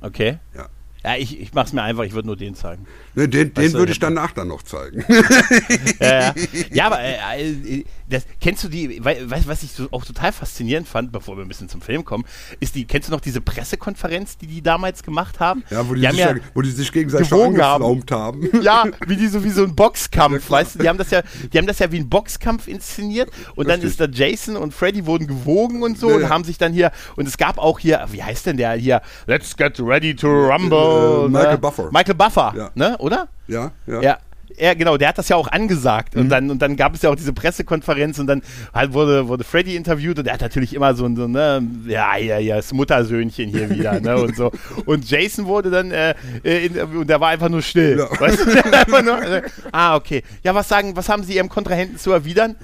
Okay. 0.00 0.38
Ja. 0.56 0.68
Ja, 1.02 1.16
ich, 1.16 1.40
ich 1.40 1.52
mach's 1.54 1.72
mir 1.72 1.82
einfach, 1.82 2.04
ich 2.04 2.12
würde 2.12 2.26
nur 2.28 2.36
den 2.36 2.54
zeigen. 2.54 2.86
Ne, 3.14 3.26
den 3.28 3.54
den 3.54 3.72
du, 3.72 3.78
würde 3.78 3.92
ich 3.92 3.98
danach 3.98 4.32
dann 4.32 4.48
noch 4.48 4.62
zeigen. 4.62 5.02
ja, 6.00 6.34
ja, 6.72 6.86
aber 6.86 7.00
äh, 7.00 7.50
äh, 7.50 7.84
das, 8.08 8.24
kennst 8.40 8.64
du 8.64 8.68
die, 8.68 9.02
wei- 9.04 9.18
weißt 9.24 9.48
was 9.48 9.62
ich 9.62 9.72
so 9.72 9.88
auch 9.92 10.04
total 10.04 10.32
faszinierend 10.32 10.86
fand, 10.88 11.10
bevor 11.12 11.36
wir 11.36 11.42
ein 11.44 11.48
bisschen 11.48 11.68
zum 11.68 11.80
Film 11.80 12.04
kommen, 12.04 12.24
ist 12.58 12.74
die, 12.74 12.84
kennst 12.84 13.08
du 13.08 13.12
noch 13.12 13.20
diese 13.20 13.40
Pressekonferenz, 13.40 14.36
die 14.36 14.46
die 14.46 14.62
damals 14.62 15.02
gemacht 15.02 15.40
haben? 15.40 15.64
Ja, 15.70 15.88
wo 15.88 15.94
die, 15.94 16.00
die 16.02 16.06
sich, 16.08 16.18
ja, 16.18 16.32
ja, 16.32 16.40
wo 16.54 16.60
die 16.62 16.70
sich 16.70 16.92
gegenseitig 16.92 17.30
gewogen 17.30 17.60
haben. 17.62 17.84
angeflaumt 17.84 18.10
haben. 18.10 18.48
ja, 18.62 18.84
wie 19.06 19.16
die 19.16 19.28
so 19.28 19.42
wie 19.44 19.50
so 19.50 19.64
ein 19.64 19.74
Boxkampf, 19.74 20.46
klar. 20.46 20.60
weißt 20.60 20.74
du? 20.74 20.78
Die 20.80 20.88
haben 20.88 20.98
das 20.98 21.10
ja, 21.10 21.22
die 21.52 21.56
haben 21.58 21.66
das 21.66 21.78
ja 21.78 21.90
wie 21.92 21.98
ein 21.98 22.08
Boxkampf 22.08 22.68
inszeniert 22.68 23.30
und 23.54 23.68
dann 23.68 23.80
Richtig. 23.80 23.90
ist 23.90 24.00
da 24.00 24.06
Jason 24.06 24.56
und 24.56 24.74
Freddy 24.74 25.06
wurden 25.06 25.26
gewogen 25.26 25.82
und 25.82 25.98
so 25.98 26.10
Ja, 26.10 26.16
und 26.16 26.22
ja. 26.22 26.28
haben 26.28 26.44
sich 26.44 26.58
dann 26.58 26.72
hier 26.72 26.90
und 27.16 27.26
es 27.26 27.38
gab 27.38 27.58
auch 27.58 27.78
hier, 27.78 28.04
wie 28.10 28.22
heißt 28.22 28.46
denn 28.46 28.56
der 28.56 28.72
hier? 28.72 29.00
Let's 29.26 29.56
get 29.56 29.80
ready 29.80 30.14
to 30.14 30.26
rumble. 30.28 30.89
Äh, 30.90 31.28
Michael 31.28 31.52
ne? 31.52 31.58
Buffer. 31.58 31.88
Michael 31.92 32.14
Buffer, 32.14 32.54
Ja. 32.56 32.70
ne? 32.74 32.96
Oder? 32.98 33.28
Ja, 33.48 33.70
ja. 33.86 34.00
Ja. 34.02 34.18
er, 34.56 34.74
genau, 34.76 34.96
der 34.96 35.08
hat 35.08 35.18
das 35.18 35.28
ja 35.28 35.36
auch 35.36 35.48
angesagt. 35.48 36.16
Und, 36.16 36.28
dann, 36.28 36.50
und 36.50 36.60
dann 36.60 36.76
gab 36.76 36.94
es 36.94 37.02
ja 37.02 37.10
auch 37.10 37.14
diese 37.14 37.32
Pressekonferenz 37.32 38.18
und 38.18 38.26
dann 38.26 38.42
halt 38.74 38.92
wurde, 38.92 39.28
wurde 39.28 39.44
Freddy 39.44 39.76
interviewt 39.76 40.18
und 40.18 40.26
er 40.26 40.34
hat 40.34 40.40
natürlich 40.42 40.74
immer 40.74 40.94
so 40.94 41.06
ein, 41.06 41.16
so, 41.16 41.26
ne, 41.28 41.62
ja, 41.86 42.16
ja, 42.16 42.38
ja, 42.38 42.56
das 42.56 42.72
Muttersöhnchen 42.72 43.48
hier 43.48 43.70
wieder, 43.70 44.00
ne, 44.00 44.16
und 44.16 44.36
so. 44.36 44.50
Und 44.86 45.08
Jason 45.08 45.46
wurde 45.46 45.70
dann, 45.70 45.90
äh, 45.92 46.14
in, 46.42 46.78
und 46.80 47.08
der 47.08 47.20
war 47.20 47.28
einfach 47.28 47.48
nur 47.48 47.62
still. 47.62 47.98
Ja. 47.98 48.20
Weißt 48.20 48.40
du? 48.46 48.64
einfach 48.72 49.02
nur, 49.02 49.22
äh, 49.22 49.42
ah, 49.72 49.96
okay. 49.96 50.22
Ja, 50.42 50.54
was 50.54 50.68
sagen, 50.68 50.94
was 50.96 51.08
haben 51.08 51.22
Sie 51.22 51.36
Ihrem 51.36 51.48
Kontrahenten 51.48 51.96
zu 51.98 52.12
erwidern? 52.12 52.56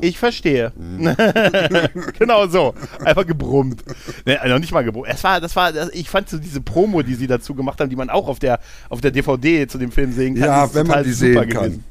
Ich 0.00 0.18
verstehe. 0.18 0.72
genau 2.18 2.46
so. 2.46 2.74
Einfach 3.04 3.26
gebrummt. 3.26 3.82
Ne, 4.24 4.40
also 4.40 4.58
nicht 4.58 4.72
mal 4.72 4.82
gebrummt. 4.82 5.08
Es 5.08 5.22
war, 5.24 5.40
das 5.40 5.56
war, 5.56 5.72
ich 5.92 6.08
fand 6.08 6.28
so 6.28 6.38
diese 6.38 6.60
Promo, 6.60 7.02
die 7.02 7.14
sie 7.14 7.26
dazu 7.26 7.54
gemacht 7.54 7.80
haben, 7.80 7.90
die 7.90 7.96
man 7.96 8.10
auch 8.10 8.28
auf 8.28 8.38
der, 8.38 8.60
auf 8.88 9.00
der 9.00 9.10
DVD 9.10 9.66
zu 9.66 9.78
dem 9.78 9.90
Film 9.90 10.12
sehen 10.12 10.34
kann. 10.34 10.44
Ja, 10.44 10.74
wenn 10.74 10.86
man 10.86 11.04
die 11.04 11.12
sehen 11.12 11.48
kann. 11.48 11.84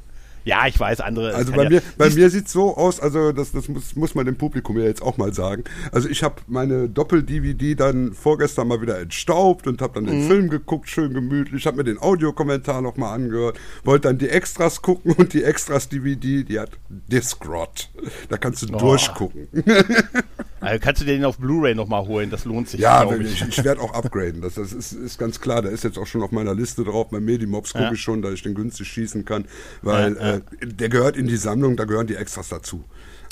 Ja, 0.45 0.67
ich 0.67 0.79
weiß, 0.79 1.01
andere. 1.01 1.33
Also 1.33 1.51
bei 1.51 1.63
ja, 1.63 1.69
mir, 1.69 1.81
bei 1.97 2.09
mir 2.11 2.29
sieht 2.29 2.45
es 2.45 2.51
so 2.53 2.77
aus, 2.77 2.99
also 2.99 3.31
das, 3.31 3.51
das 3.51 3.67
muss, 3.67 3.95
muss 3.95 4.13
man 4.15 4.25
dem 4.27 4.37
Publikum 4.37 4.77
ja 4.77 4.85
jetzt 4.85 5.01
auch 5.01 5.17
mal 5.17 5.33
sagen. 5.33 5.63
Also 5.91 6.07
ich 6.07 6.23
habe 6.23 6.35
meine 6.47 6.87
Doppel-DVD 6.87 7.75
dann 7.75 8.13
vorgestern 8.13 8.67
mal 8.67 8.79
wieder 8.79 8.99
entstaubt 8.99 9.65
und 9.67 9.81
habe 9.81 9.95
dann 9.95 10.03
Mhm. 10.05 10.09
den 10.19 10.27
Film 10.27 10.49
geguckt, 10.49 10.87
schön 10.89 11.13
gemütlich, 11.15 11.65
habe 11.65 11.77
mir 11.77 11.83
den 11.83 11.97
Audiokommentar 11.97 12.81
nochmal 12.81 13.15
angehört, 13.15 13.57
wollte 13.83 14.07
dann 14.07 14.19
die 14.19 14.29
Extras 14.29 14.81
gucken 14.83 15.13
und 15.13 15.33
die 15.33 15.43
Extras-DVD, 15.43 16.43
die 16.43 16.59
hat 16.59 16.69
Discrot. 16.89 17.89
Da 18.29 18.37
kannst 18.37 18.61
du 18.61 18.67
Oh. 18.73 18.77
durchgucken. 18.77 19.47
Also 20.61 20.79
kannst 20.79 21.01
du 21.01 21.05
dir 21.05 21.13
den 21.13 21.25
auf 21.25 21.37
Blu-ray 21.37 21.75
nochmal 21.75 22.07
holen? 22.07 22.29
Das 22.29 22.45
lohnt 22.45 22.69
sich. 22.69 22.79
Ja, 22.79 23.09
wenn 23.09 23.21
ich, 23.21 23.41
ich 23.47 23.63
werde 23.63 23.81
auch 23.81 23.93
upgraden. 23.93 24.41
Das, 24.41 24.55
das 24.55 24.71
ist, 24.73 24.93
ist 24.93 25.19
ganz 25.19 25.39
klar. 25.41 25.61
Der 25.61 25.71
ist 25.71 25.83
jetzt 25.83 25.97
auch 25.97 26.07
schon 26.07 26.21
auf 26.23 26.31
meiner 26.31 26.55
Liste 26.55 26.83
drauf. 26.83 27.09
Bei 27.09 27.19
Medimobs 27.19 27.73
gucke 27.73 27.85
Ja. 27.85 27.91
ich 27.91 28.01
schon, 28.01 28.21
da 28.21 28.31
ich 28.31 28.41
den 28.41 28.55
günstig 28.55 28.87
schießen 28.87 29.25
kann, 29.25 29.45
weil 29.81 30.15
Ja, 30.15 30.27
ja. 30.27 30.35
Äh, 30.35 30.41
der 30.63 30.89
gehört 30.89 31.17
in 31.17 31.27
die 31.27 31.37
Sammlung, 31.37 31.75
da 31.75 31.83
gehören 31.85 32.07
die 32.07 32.15
Extras 32.15 32.49
dazu. 32.49 32.83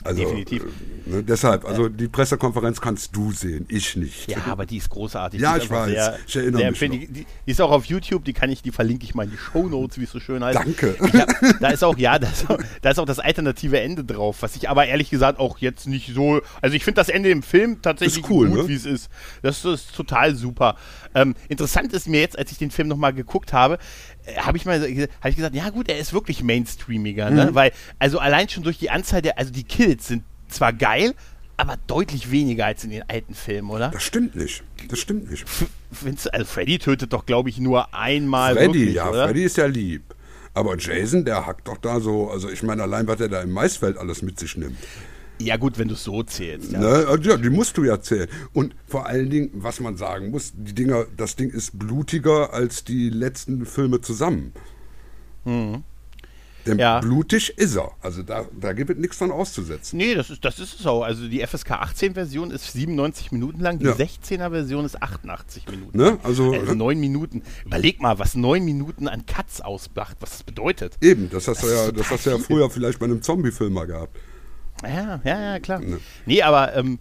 Also, 0.03 0.21
Definitiv. 0.23 0.63
äh, 0.63 0.67
Ne, 1.06 1.21
deshalb, 1.21 1.65
also 1.65 1.89
die 1.89 2.08
Pressekonferenz 2.08 2.79
kannst 2.79 3.13
du 3.13 3.34
sehen, 3.34 3.65
ich 3.67 3.97
nicht. 3.97 4.29
Ja, 4.29 4.38
aber 4.47 4.65
die 4.65 4.77
ist 4.77 4.89
großartig. 4.89 5.41
Ja, 5.41 5.53
die 5.53 5.58
ist 5.58 5.63
ich 5.65 5.69
weiß. 5.69 5.89
Sehr, 5.89 6.19
Ich 6.25 6.36
erinnere 6.38 6.73
sehr 6.73 6.89
mich. 6.89 7.08
Die, 7.10 7.25
die 7.45 7.51
ist 7.51 7.60
auch 7.60 7.71
auf 7.71 7.84
YouTube, 7.86 8.23
die 8.23 8.32
kann 8.32 8.49
ich, 8.49 8.62
die 8.62 8.71
verlinke 8.71 9.03
ich 9.03 9.13
mal 9.13 9.23
in 9.23 9.32
die 9.32 9.38
Show 9.38 9.67
Notes, 9.67 9.99
wie 9.99 10.06
es 10.06 10.12
so 10.12 10.21
schön 10.21 10.41
heißt. 10.43 10.58
Danke. 10.58 10.95
Hab, 11.01 11.60
da 11.60 11.69
ist 11.69 11.84
auch, 11.84 11.97
ja, 11.97 12.19
da 12.19 12.29
ist 12.29 12.49
auch, 12.49 12.58
da 12.82 12.89
ist 12.89 12.99
auch 12.99 13.06
das 13.06 13.19
alternative 13.19 13.82
Ende 13.82 14.06
drauf, 14.06 14.38
was 14.41 14.56
ich 14.56 14.69
aber 14.69 14.86
ehrlich 14.86 15.10
gesagt 15.10 15.39
auch 15.39 15.58
jetzt 15.58 15.88
nicht 15.88 16.13
so. 16.13 16.41
Also 16.62 16.73
ich 16.75 16.86
finde 16.86 17.01
das 17.01 17.10
Ende 17.10 17.29
im 17.32 17.43
Film 17.43 17.82
tatsächlich 17.82 18.29
cool, 18.29 18.47
gut, 18.47 18.60
ne? 18.60 18.67
wie 18.69 18.75
es 18.75 18.86
ist. 18.86 19.10
Das, 19.41 19.62
das 19.62 19.82
ist 19.82 19.95
total 19.95 20.36
super. 20.36 20.77
Ähm, 21.15 21.36
interessant 21.49 21.91
ist 21.91 22.08
mir 22.08 22.21
jetzt, 22.21 22.39
als 22.39 22.49
ich 22.51 22.58
den 22.58 22.71
Film 22.71 22.88
nochmal 22.88 23.13
geguckt 23.13 23.51
habe, 23.51 23.77
habe 24.38 24.57
ich 24.57 24.65
mal 24.65 24.81
hab 24.81 25.29
ich 25.29 25.36
gesagt, 25.36 25.55
ja 25.55 25.69
gut, 25.69 25.89
er 25.89 25.97
ist 25.99 26.13
wirklich 26.13 26.43
mainstreamiger, 26.43 27.29
ne? 27.29 27.47
Mhm. 27.51 27.55
Weil, 27.55 27.71
also 27.99 28.19
allein 28.19 28.49
schon 28.49 28.63
durch 28.63 28.77
die 28.79 28.89
Anzahl 28.89 29.21
der, 29.21 29.38
also 29.38 29.51
die 29.51 29.63
Kills 29.63 30.07
sind 30.07 30.23
zwar 30.47 30.73
geil, 30.73 31.13
aber 31.57 31.77
deutlich 31.88 32.31
weniger 32.31 32.65
als 32.65 32.83
in 32.83 32.89
den 32.89 33.03
alten 33.09 33.36
Filmen, 33.36 33.69
oder? 33.69 33.89
Das 33.89 34.03
stimmt 34.03 34.36
nicht. 34.36 34.63
Das 34.89 34.99
stimmt 34.99 35.29
nicht. 35.29 35.43
F- 35.43 35.67
findest 35.91 36.25
du- 36.27 36.33
also 36.33 36.45
Freddy 36.45 36.79
tötet 36.79 37.13
doch, 37.13 37.25
glaube 37.25 37.49
ich, 37.49 37.59
nur 37.59 37.93
einmal 37.93 38.55
Freddy, 38.55 38.73
wirklich, 38.79 38.95
ja, 38.95 39.09
oder? 39.09 39.25
Freddy 39.27 39.43
ist 39.43 39.57
ja 39.57 39.65
lieb. 39.67 40.01
Aber 40.55 40.77
Jason, 40.77 41.25
der 41.25 41.45
hackt 41.47 41.67
doch 41.67 41.77
da 41.77 41.99
so, 41.99 42.29
also 42.29 42.49
ich 42.49 42.62
meine, 42.63 42.83
allein 42.83 43.07
was 43.07 43.19
er 43.19 43.27
da 43.29 43.41
im 43.41 43.51
Maisfeld 43.51 43.97
alles 43.97 44.21
mit 44.21 44.39
sich 44.39 44.55
nimmt. 44.57 44.77
Ja 45.43 45.58
gut, 45.58 45.77
wenn 45.77 45.88
du 45.88 45.93
es 45.95 46.03
so 46.03 46.23
zählst. 46.23 46.71
Ja. 46.71 46.79
Ne? 46.79 46.88
Also, 47.08 47.29
Ja, 47.29 47.38
die 47.38 47.49
musst 47.49 47.77
du 47.77 47.84
ja 47.84 48.01
zählen. 48.01 48.27
Und 48.53 48.75
vor 48.88 49.06
allen 49.08 49.29
Dingen, 49.29 49.49
was 49.53 49.79
man 49.79 49.97
sagen 49.97 50.32
muss, 50.32 50.53
die 50.56 50.73
Dinger, 50.73 51.06
das 51.17 51.36
Ding 51.36 51.49
ist 51.49 51.77
blutiger 51.77 52.53
als 52.53 52.84
die 52.84 53.10
letzten 53.10 53.65
Filme 53.65 54.01
zusammen. 54.01 54.53
Denn 55.45 55.84
Mhm. 56.65 56.79
Ja. 56.79 57.01
blutig 57.01 57.58
ist 57.58 57.75
er. 57.75 57.91
Also 58.01 58.23
da, 58.23 58.45
da 58.58 58.71
gibt 58.71 58.89
es 58.89 58.97
nichts 58.97 59.17
von 59.17 59.32
auszusetzen. 59.32 59.97
Nee, 59.97 60.15
das 60.15 60.29
ist, 60.29 60.45
das 60.45 60.60
ist 60.60 60.79
es 60.79 60.86
auch. 60.86 61.03
Also 61.03 61.27
die 61.27 61.41
FSK 61.45 61.71
18-Version 61.71 62.51
ist 62.51 62.71
97 62.71 63.34
Minuten 63.34 63.60
lang, 63.60 63.79
die 63.79 63.86
Ja. 63.86 63.91
16er-Version 63.95 64.86
ist 64.86 65.01
88 65.03 65.67
Minuten. 65.67 65.97
Ne? 65.97 66.17
Also, 66.23 66.53
Also 66.53 66.73
neun 66.73 66.99
Minuten. 67.01 67.41
Überleg 67.65 68.01
mal, 68.01 68.17
was 68.17 68.36
neun 68.36 68.63
Minuten 68.63 69.10
an 69.10 69.25
Cuts 69.25 69.60
ausmacht, 69.60 70.15
was 70.21 70.29
das 70.32 70.43
bedeutet. 70.43 70.97
Eben, 71.01 71.29
das 71.29 71.49
hast 71.49 71.63
du 71.63 71.67
Das 71.67 71.75
ist 71.75 71.86
ja, 71.88 71.91
das 71.91 72.10
hast 72.12 72.25
du 72.25 72.29
ja 72.29 72.38
früher 72.38 72.69
vielleicht 72.69 72.99
bei 72.99 73.08
einem 73.08 73.21
Zombie-Film 73.21 73.73
mal 73.73 73.86
gehabt. 73.86 74.15
Ja, 74.81 75.21
ja, 75.23 75.39
ja, 75.53 75.59
klar. 75.59 75.79
Ne. 75.79 75.99
Nee, 76.25 76.41
aber 76.41 76.75
ähm, 76.75 76.99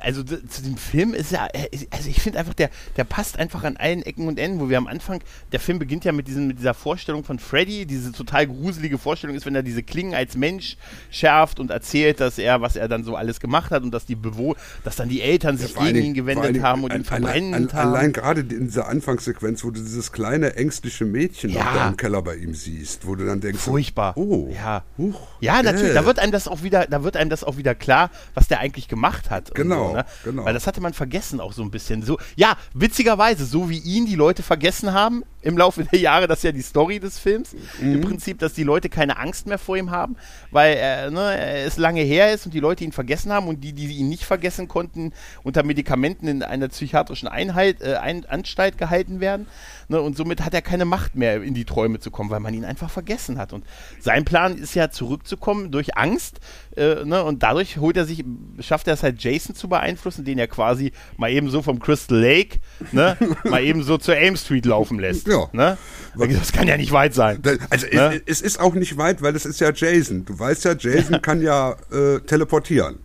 also 0.00 0.22
zu 0.22 0.62
dem 0.62 0.76
Film 0.76 1.14
ist 1.14 1.32
ja, 1.32 1.46
äh, 1.52 1.68
also 1.90 2.08
ich 2.08 2.20
finde 2.20 2.38
einfach, 2.38 2.54
der, 2.54 2.70
der 2.96 3.04
passt 3.04 3.38
einfach 3.38 3.64
an 3.64 3.76
allen 3.76 4.02
Ecken 4.02 4.28
und 4.28 4.38
Enden, 4.38 4.60
wo 4.60 4.68
wir 4.68 4.78
am 4.78 4.86
Anfang, 4.86 5.20
der 5.52 5.60
Film 5.60 5.78
beginnt 5.78 6.04
ja 6.04 6.12
mit, 6.12 6.26
diesem, 6.28 6.46
mit 6.48 6.58
dieser 6.58 6.74
Vorstellung 6.74 7.24
von 7.24 7.38
Freddy, 7.38 7.86
diese 7.86 8.12
total 8.12 8.46
gruselige 8.46 8.98
Vorstellung 8.98 9.36
ist, 9.36 9.46
wenn 9.46 9.54
er 9.54 9.62
diese 9.62 9.82
Klingen 9.82 10.14
als 10.14 10.36
Mensch 10.36 10.76
schärft 11.10 11.60
und 11.60 11.70
erzählt, 11.70 12.20
dass 12.20 12.38
er, 12.38 12.60
was 12.60 12.76
er 12.76 12.88
dann 12.88 13.04
so 13.04 13.16
alles 13.16 13.40
gemacht 13.40 13.70
hat 13.70 13.82
und 13.82 13.92
dass 13.92 14.06
die 14.06 14.14
Bewohner, 14.16 14.56
dass 14.84 14.96
dann 14.96 15.08
die 15.08 15.20
Eltern 15.22 15.56
sich 15.56 15.76
allen 15.76 15.94
gegen 15.94 16.06
ihn 16.06 16.14
Dingen- 16.14 16.14
vor 16.14 16.34
gewendet 16.42 16.44
allen 16.56 16.62
haben 16.62 16.84
und 16.84 16.90
an- 16.92 17.00
ihn 17.00 17.04
verbrennen 17.04 17.54
allein, 17.54 17.72
haben. 17.72 17.88
Allein 17.94 18.12
gerade 18.12 18.40
in 18.40 18.66
dieser 18.66 18.88
Anfangssequenz, 18.88 19.64
wo 19.64 19.70
du 19.70 19.80
dieses 19.80 20.12
kleine 20.12 20.56
ängstliche 20.56 21.04
Mädchen 21.04 21.50
Ja. 21.50 21.72
da 21.74 21.88
im 21.88 21.96
Keller 21.96 22.22
bei 22.22 22.36
ihm 22.36 22.54
siehst, 22.54 23.06
wo 23.06 23.14
du 23.14 23.24
dann 23.26 23.40
denkst, 23.40 23.60
Furchtbar. 23.60 24.16
Oh, 24.16 24.48
Ja. 24.54 24.84
Huch, 24.98 25.20
Ja, 25.40 25.62
natürlich. 25.62 25.90
äh. 25.90 25.94
Da 25.94 26.06
wird 26.06 26.18
einem 26.18 26.32
das 26.32 26.48
auch 26.48 26.62
wieder, 26.62 26.86
da 26.86 27.02
wird 27.04 27.16
einem 27.16 27.30
das 27.30 27.44
auch 27.44 27.56
wieder 27.56 27.74
klar, 27.74 28.10
was 28.34 28.48
der 28.48 28.60
eigentlich 28.60 28.88
gemacht 28.88 29.30
hat. 29.30 29.50
und 29.50 29.54
Genau, 29.64 29.88
so, 29.88 29.94
ne? 29.94 30.04
genau. 30.24 30.44
Weil 30.44 30.54
das 30.54 30.66
hatte 30.66 30.80
man 30.80 30.94
vergessen 30.94 31.40
auch 31.40 31.52
so 31.52 31.62
ein 31.62 31.70
bisschen. 31.70 32.02
So, 32.02 32.18
ja, 32.36 32.56
witzigerweise, 32.72 33.44
so 33.44 33.68
wie 33.68 33.78
ihn 33.78 34.06
die 34.06 34.14
Leute 34.14 34.42
vergessen 34.42 34.92
haben 34.92 35.24
im 35.44 35.58
Laufe 35.58 35.84
der 35.84 35.98
Jahre, 35.98 36.26
das 36.26 36.38
ist 36.38 36.44
ja 36.44 36.52
die 36.52 36.62
Story 36.62 37.00
des 37.00 37.18
Films. 37.18 37.54
Mhm. 37.80 37.94
Im 37.94 38.00
Prinzip, 38.00 38.38
dass 38.38 38.54
die 38.54 38.62
Leute 38.62 38.88
keine 38.88 39.18
Angst 39.18 39.46
mehr 39.46 39.58
vor 39.58 39.76
ihm 39.76 39.90
haben, 39.90 40.16
weil 40.50 40.76
äh, 40.78 41.10
ne, 41.10 41.38
es 41.64 41.76
lange 41.76 42.00
her 42.00 42.32
ist 42.32 42.46
und 42.46 42.54
die 42.54 42.60
Leute 42.60 42.82
ihn 42.82 42.92
vergessen 42.92 43.30
haben 43.30 43.46
und 43.46 43.62
die, 43.62 43.74
die 43.74 43.92
ihn 43.92 44.08
nicht 44.08 44.24
vergessen 44.24 44.68
konnten, 44.68 45.12
unter 45.42 45.62
Medikamenten 45.62 46.28
in 46.28 46.42
einer 46.42 46.68
psychiatrischen 46.68 47.28
Einheit, 47.28 47.82
äh, 47.82 47.96
ein, 47.96 48.24
Anstalt 48.24 48.78
gehalten 48.78 49.20
werden. 49.20 49.46
Ne, 49.88 50.00
und 50.00 50.16
somit 50.16 50.42
hat 50.42 50.54
er 50.54 50.62
keine 50.62 50.86
Macht 50.86 51.14
mehr, 51.14 51.42
in 51.42 51.52
die 51.52 51.66
Träume 51.66 52.00
zu 52.00 52.10
kommen, 52.10 52.30
weil 52.30 52.40
man 52.40 52.54
ihn 52.54 52.64
einfach 52.64 52.88
vergessen 52.88 53.38
hat. 53.38 53.52
Und 53.52 53.64
sein 54.00 54.24
Plan 54.24 54.56
ist 54.56 54.74
ja 54.74 54.90
zurückzukommen 54.90 55.70
durch 55.70 55.98
Angst. 55.98 56.40
Äh, 56.74 57.04
ne, 57.04 57.22
und 57.22 57.42
dadurch 57.42 57.76
holt 57.76 57.98
er 57.98 58.06
sich, 58.06 58.24
schafft 58.60 58.88
er 58.88 58.94
es 58.94 59.02
halt, 59.02 59.22
Jason 59.22 59.43
zu 59.52 59.68
beeinflussen, 59.68 60.24
den 60.24 60.38
er 60.38 60.46
quasi 60.46 60.92
mal 61.18 61.30
eben 61.30 61.50
so 61.50 61.60
vom 61.60 61.78
Crystal 61.80 62.18
Lake, 62.18 62.58
ne, 62.92 63.16
mal 63.44 63.62
eben 63.62 63.82
so 63.82 63.98
zur 63.98 64.16
Elm 64.16 64.36
Street 64.36 64.64
laufen 64.64 64.98
lässt. 64.98 65.26
Ja. 65.28 65.48
Ne? 65.52 65.76
Das 66.16 66.52
kann 66.52 66.68
ja 66.68 66.76
nicht 66.76 66.92
weit 66.92 67.12
sein. 67.14 67.42
Also 67.68 67.86
Ne? 67.92 68.22
es, 68.24 68.38
es 68.38 68.40
ist 68.40 68.60
auch 68.60 68.74
nicht 68.74 68.96
weit, 68.96 69.20
weil 69.20 69.34
es 69.36 69.44
ist 69.44 69.60
ja 69.60 69.72
Jason. 69.74 70.24
Du 70.24 70.38
weißt 70.38 70.64
ja, 70.64 70.74
Jason 70.78 71.20
kann 71.22 71.42
ja 71.42 71.76
äh, 71.92 72.20
teleportieren. 72.20 73.00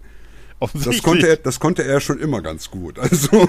Das 0.60 1.02
konnte, 1.02 1.28
er, 1.28 1.38
das 1.38 1.60
konnte 1.60 1.84
er 1.84 2.02
schon 2.02 2.20
immer 2.20 2.42
ganz 2.42 2.70
gut. 2.70 3.00
Also, 3.00 3.48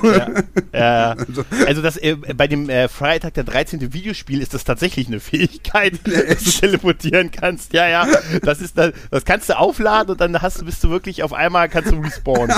Ja, 0.73 1.17
also 1.67 1.83
das 1.83 1.97
äh, 1.97 2.15
bei 2.15 2.47
dem 2.47 2.69
äh, 2.71 2.89
Freitag 2.89 3.35
der 3.35 3.45
13. 3.45 3.93
Videospiel 3.93 4.41
ist 4.41 4.55
das 4.55 4.65
tatsächlich 4.65 5.09
eine 5.09 5.19
Fähigkeit, 5.21 5.95
dass 6.05 6.45
du 6.45 6.51
teleportieren 6.51 7.31
kannst. 7.31 7.73
Ja, 7.73 7.89
ja. 7.89 8.07
Das 8.43 8.61
ist 8.61 8.79
das, 8.79 8.93
das 9.11 9.25
kannst 9.25 9.49
du 9.49 9.59
aufladen 9.59 10.13
und 10.13 10.21
dann 10.21 10.41
hast 10.41 10.61
du 10.61 10.65
bist 10.65 10.83
du 10.85 10.91
wirklich 10.91 11.23
auf 11.23 11.33
einmal 11.33 11.69
kannst 11.69 11.91
du 11.91 11.97
respawnen. 11.97 12.57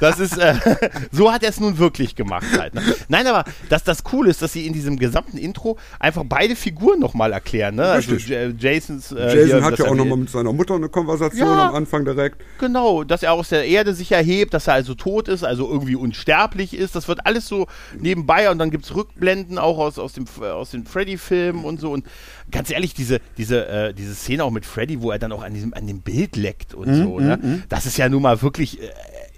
Das 0.00 0.18
ist 0.18 0.38
äh, 0.38 0.54
so 1.12 1.30
hat 1.32 1.42
er 1.42 1.50
es 1.50 1.60
nun 1.60 1.78
wirklich 1.78 2.16
gemacht 2.16 2.46
halt. 2.58 2.74
Ne? 2.74 2.82
Nein, 3.08 3.26
aber 3.26 3.44
dass 3.68 3.84
das 3.84 4.02
cool 4.12 4.28
ist, 4.28 4.40
dass 4.40 4.52
sie 4.52 4.66
in 4.66 4.72
diesem 4.72 4.98
gesamten 4.98 5.36
Intro 5.36 5.78
einfach 5.98 6.24
beide 6.26 6.56
Figuren 6.56 7.00
nochmal 7.00 7.32
erklären. 7.32 7.74
Ne? 7.74 7.84
Also 7.84 8.14
Jasons 8.14 9.12
äh, 9.12 9.36
Jason 9.36 9.64
hat 9.64 9.78
ja 9.78 9.86
auch 9.86 9.94
nochmal 9.94 10.18
mit 10.18 10.30
seiner 10.30 10.52
Mutter 10.52 10.74
eine 10.74 10.88
Konversation 10.88 11.46
Ja. 11.46 11.68
am 11.68 11.74
Anfang 11.74 12.04
direkt. 12.04 12.40
Genau, 12.58 13.04
dass 13.04 13.22
er 13.22 13.32
aus 13.34 13.50
der 13.50 13.66
Erde 13.66 13.89
sich 13.94 14.12
erhebt, 14.12 14.54
dass 14.54 14.66
er 14.66 14.74
also 14.74 14.94
tot 14.94 15.28
ist, 15.28 15.44
also 15.44 15.68
irgendwie 15.70 15.96
unsterblich 15.96 16.74
ist. 16.74 16.94
Das 16.96 17.08
wird 17.08 17.26
alles 17.26 17.46
so 17.48 17.66
nebenbei 17.98 18.50
und 18.50 18.58
dann 18.58 18.70
gibt 18.70 18.84
es 18.84 18.94
Rückblenden 18.94 19.58
auch 19.58 19.78
aus, 19.78 19.98
aus, 19.98 20.12
dem, 20.12 20.26
aus 20.40 20.70
den 20.70 20.84
Freddy-Filmen 20.86 21.64
und 21.64 21.80
so. 21.80 21.92
Und 21.92 22.06
ganz 22.50 22.70
ehrlich, 22.70 22.94
diese, 22.94 23.20
diese, 23.38 23.66
äh, 23.68 23.94
diese 23.94 24.14
Szene 24.14 24.44
auch 24.44 24.50
mit 24.50 24.66
Freddy, 24.66 25.00
wo 25.02 25.10
er 25.10 25.18
dann 25.18 25.32
auch 25.32 25.42
an, 25.42 25.54
diesem, 25.54 25.74
an 25.74 25.86
dem 25.86 26.00
Bild 26.00 26.36
leckt 26.36 26.74
und 26.74 26.88
Mhm, 26.88 27.02
so, 27.04 27.20
ne? 27.20 27.62
das 27.68 27.86
ist 27.86 27.96
ja 27.98 28.08
nun 28.08 28.22
mal 28.22 28.40
wirklich 28.42 28.80
äh, 28.82 28.88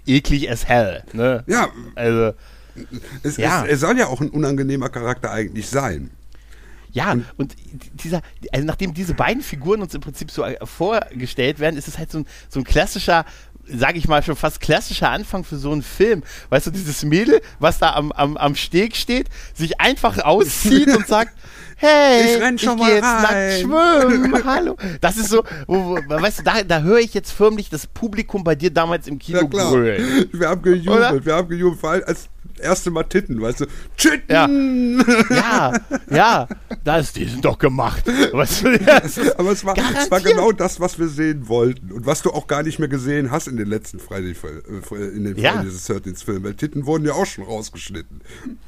eklig 0.05 0.49
as 0.49 0.65
hell. 0.67 1.03
Ne? 1.13 1.43
Ja, 1.47 1.69
Also, 1.95 2.33
es, 3.23 3.37
Ja. 3.37 3.63
es, 3.63 3.69
er 3.69 3.77
soll 3.77 3.97
ja 3.99 4.07
auch 4.07 4.21
ein 4.21 4.29
unangenehmer 4.29 4.89
Charakter 4.89 5.31
eigentlich 5.31 5.67
sein. 5.69 6.09
Ja, 6.91 7.17
und 7.37 7.55
dieser, 8.03 8.21
also 8.51 8.67
nachdem 8.67 8.93
diese 8.93 9.15
beiden 9.15 9.41
Figuren 9.41 9.81
uns 9.81 9.95
im 9.95 10.01
Prinzip 10.01 10.29
so 10.29 10.43
äh, 10.43 10.63
vorgestellt 10.63 11.59
werden, 11.59 11.75
ist 11.75 11.87
es 11.87 11.97
halt 11.97 12.11
so 12.11 12.19
ein, 12.19 12.27
so 12.49 12.59
ein 12.59 12.63
klassischer, 12.63 13.25
sage 13.65 13.97
ich 13.97 14.07
mal, 14.07 14.21
schon 14.23 14.35
fast 14.35 14.59
klassischer 14.59 15.09
Anfang 15.09 15.43
für 15.43 15.57
so 15.57 15.71
einen 15.71 15.83
Film. 15.83 16.23
Weißt 16.49 16.67
du, 16.67 16.71
dieses 16.71 17.03
Mädel, 17.03 17.41
was 17.59 17.79
da 17.79 17.93
am, 17.93 18.11
am, 18.11 18.37
am 18.37 18.55
Steg 18.55 18.95
steht, 18.95 19.27
sich 19.53 19.79
einfach 19.79 20.17
auszieht 20.19 20.89
und 20.95 21.07
sagt, 21.07 21.33
hey, 21.77 22.35
Ich 22.35 22.41
renn 22.41 22.57
schon 22.59 22.77
geh 22.77 22.83
mal 22.83 22.91
jetzt 22.93 23.01
nackt 23.03 23.33
rein." 23.33 23.61
schwimmen, 23.61 24.43
hallo. 24.45 24.77
Das 25.01 25.17
ist 25.17 25.29
so, 25.29 25.43
wo, 25.67 25.95
wo, 25.95 25.99
weißt 26.07 26.39
du, 26.39 26.43
da, 26.43 26.63
da 26.63 26.81
höre 26.81 26.99
ich 26.99 27.13
jetzt 27.13 27.31
förmlich 27.31 27.69
das 27.69 27.87
Publikum 27.87 28.43
bei 28.43 28.55
dir 28.55 28.71
damals 28.71 29.07
im 29.07 29.17
Kino 29.19 29.39
Ja 29.41 29.47
klar. 29.47 29.73
Wir 29.73 30.49
haben 30.49 30.61
gejubelt, 30.61 30.97
Oder? 30.97 31.25
wir 31.25 31.33
haben 31.35 31.47
gejubelt, 31.49 31.79
vor 31.79 31.91
allem 31.91 32.03
als 32.05 32.29
erste 32.59 32.91
Mal 32.91 33.03
Titten, 33.03 33.41
weißt 33.41 33.61
du? 33.61 33.65
Titten! 33.97 34.23
Ja. 34.29 34.47
Ja, 35.29 35.73
ja. 36.09 36.47
das, 36.83 37.13
die 37.13 37.25
sind 37.25 37.43
doch 37.43 37.57
gemacht. 37.57 38.03
Weißt 38.31 38.63
du, 38.63 38.69
Aber 39.37 39.51
es 39.51 39.65
war, 39.65 39.75
es 39.77 40.11
war 40.11 40.21
genau 40.21 40.51
das, 40.51 40.79
was 40.79 40.97
wir 40.99 41.07
sehen 41.07 41.47
wollten 41.47 41.91
und 41.91 42.05
was 42.05 42.21
du 42.21 42.31
auch 42.31 42.47
gar 42.47 42.63
nicht 42.63 42.79
mehr 42.79 42.87
gesehen 42.87 43.31
hast 43.31 43.47
in 43.47 43.57
den 43.57 43.67
letzten 43.67 43.99
Friday, 43.99 44.31
äh, 44.91 44.95
in 45.15 45.23
den 45.25 45.37
Ja. 45.37 45.53
Friday 45.53 45.69
the 45.71 45.93
13th 45.93 46.23
Filmen, 46.25 46.43
weil 46.43 46.53
Titten 46.53 46.85
wurden 46.85 47.05
ja 47.05 47.13
auch 47.13 47.25
schon 47.25 47.43
rausgeschnitten. 47.43 48.21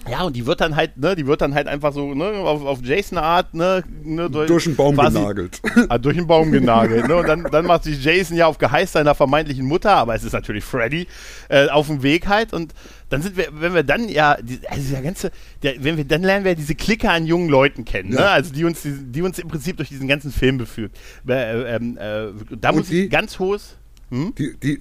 Ja, 0.10 0.24
und 0.24 0.36
die 0.36 0.46
wird 0.46 0.62
dann 0.62 0.76
halt, 0.76 0.98
ne, 0.98 1.16
die 1.16 1.28
wird 1.28 1.42
dann 1.42 1.54
halt 1.54 1.68
einfach 1.68 1.94
so, 1.94 2.14
ne, 2.14 2.26
auf, 2.26 2.64
auf 2.64 2.80
Jason-Art, 2.84 3.54
ne, 3.54 3.84
ne, 4.04 4.30
Durch 4.30 4.66
den 4.66 4.76
Baum 4.76 4.96
quasi- 4.96 5.18
genagelt. 5.20 5.62
Ah, 5.90 5.98
durch 5.98 6.16
den 6.18 6.26
Baum 6.26 6.52
genagelt. 6.52 7.08
Ne? 7.08 7.16
Und 7.16 7.28
dann, 7.28 7.44
dann 7.52 7.66
macht 7.66 7.84
sich 7.84 8.04
Jason 8.04 8.36
ja 8.38 8.48
auf 8.48 8.58
Geheiß 8.58 8.94
seiner 8.94 9.14
vermeintlichen 9.14 9.66
Mutter, 9.68 9.92
aber 9.96 10.16
es 10.16 10.24
ist 10.24 10.34
natürlich 10.34 10.64
Freddy, 10.64 11.08
äh, 11.50 11.68
auf 11.70 11.88
dem 11.88 12.02
Weg 12.02 12.28
halt. 12.28 12.54
Und 12.54 12.74
dann 13.10 13.22
sind 13.22 13.38
wir, 13.38 13.48
wenn 13.54 13.74
wir 13.74 13.84
dann 13.84 14.10
ja, 14.10 14.38
also 14.70 14.92
der 14.92 15.02
ganze, 15.02 15.32
der, 15.64 15.84
wenn 15.84 15.98
wir, 15.98 16.06
dann 16.06 16.24
lernen 16.24 16.44
wir 16.46 16.56
diese 16.56 16.76
Clique 16.76 17.10
an 17.10 17.26
jungen 17.26 17.50
Leuten 17.50 17.86
kennen, 17.86 18.10
ne? 18.10 18.16
Ja. 18.18 18.32
also 18.32 18.52
die 18.54 18.64
uns, 18.66 18.82
die, 18.82 18.94
die 18.94 19.22
uns 19.22 19.38
im 19.40 19.48
Prinzip 19.48 19.78
durch 19.78 19.90
diesen 19.90 20.08
ganzen 20.08 20.32
Film 20.32 20.58
beführt. 20.58 20.92
Äh, 21.28 21.76
ähm, 21.76 21.98
äh, 21.98 22.28
da 22.60 22.70
Und 22.70 22.76
muss 22.78 22.86
ich 22.86 23.04
die- 23.04 23.10
ganz 23.10 23.38
hohes. 23.40 23.78
Die, 24.12 24.56
die, 24.62 24.80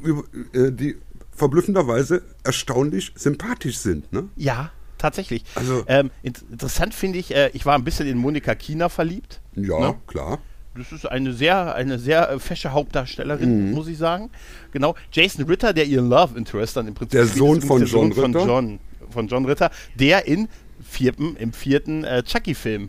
äh, 0.52 0.70
die 0.72 0.96
verblüffenderweise 1.34 2.22
erstaunlich 2.44 3.12
sympathisch 3.16 3.78
sind, 3.78 4.12
ne? 4.12 4.28
Ja, 4.36 4.70
tatsächlich. 4.98 5.44
Also- 5.54 5.84
ähm, 5.88 6.10
int 6.22 6.42
interessant 6.50 6.94
finde 6.94 7.18
ich, 7.18 7.34
äh, 7.34 7.50
ich 7.52 7.66
war 7.66 7.74
ein 7.74 7.84
bisschen 7.84 8.06
in 8.06 8.16
Monika 8.18 8.54
Kina 8.54 8.88
verliebt. 8.88 9.40
Ja, 9.56 9.78
Ne? 9.80 9.94
klar. 10.06 10.38
Das 10.76 10.90
ist 10.92 11.06
eine 11.06 11.32
sehr, 11.32 11.74
eine 11.74 11.98
sehr 11.98 12.30
äh, 12.30 12.38
fesche 12.38 12.72
Hauptdarstellerin, 12.72 13.68
Mhm. 13.68 13.74
muss 13.74 13.86
ich 13.88 13.96
sagen. 13.98 14.30
Genau. 14.72 14.94
Jason 15.12 15.44
Ritter, 15.44 15.72
der 15.72 15.86
ihren 15.86 16.08
Love 16.08 16.36
Interest 16.36 16.76
dann 16.76 16.88
im 16.88 16.94
Prinzip 16.94 17.12
Der 17.12 17.26
Sohn 17.26 17.58
ist 17.58 17.66
von 17.66 17.78
der 17.78 17.88
Sohn 17.88 18.08
John 18.10 18.14
von 18.14 18.34
Ritter. 18.34 18.46
John, 18.46 18.78
von 19.10 19.28
John 19.28 19.44
Ritter, 19.44 19.70
der 19.94 20.26
in 20.26 20.48
vierten, 20.82 21.36
im 21.36 21.52
vierten 21.52 22.02
äh, 22.04 22.22
Chucky-Film 22.24 22.88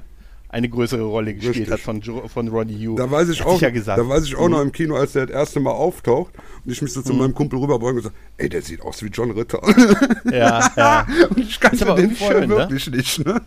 eine 0.50 0.70
größere 0.70 1.04
Rolle 1.04 1.34
gespielt 1.34 1.56
Richtig. 1.58 1.72
hat 1.74 1.80
von, 1.82 2.00
jo 2.00 2.28
von 2.30 2.48
Ronnie 2.48 2.76
Yu. 2.78 2.96
Da 2.96 3.12
weiß 3.12 3.28
ich 3.30 3.42
Hat 3.42 3.48
auch, 3.48 3.62
ja. 3.62 3.70
Mhm. 3.70 3.84
da 3.86 4.08
weiß 4.08 4.24
ich 4.24 4.36
auch 4.38 4.48
noch 4.48 4.62
im 4.62 4.72
Kino, 4.72 4.96
als 4.96 5.12
der 5.12 5.26
das 5.26 5.36
erste 5.36 5.60
Mal 5.60 5.72
auftaucht 5.72 6.34
und 6.66 6.72
ich 6.72 6.82
mich 6.82 6.94
so 6.94 7.02
zu 7.02 7.14
meinem 7.14 7.34
Kumpel 7.34 7.60
rüberbeugen 7.60 7.98
und 7.98 8.04
gesagt, 8.04 8.16
ey, 8.38 8.48
der 8.48 8.62
sieht 8.62 8.82
aus 8.82 9.04
wie 9.04 9.08
John 9.08 9.32
Ritter. 9.32 9.60
ja, 10.32 10.72
ja. 10.78 11.08
und 11.30 11.40
ich 11.40 11.60
kannte 11.60 11.86
aber 11.86 12.00
den 12.00 12.12
vorher 12.16 12.40
schön, 12.42 12.50
ne? 12.50 12.56
wirklich 12.58 12.90
nicht, 12.90 13.26
ne? 13.26 13.42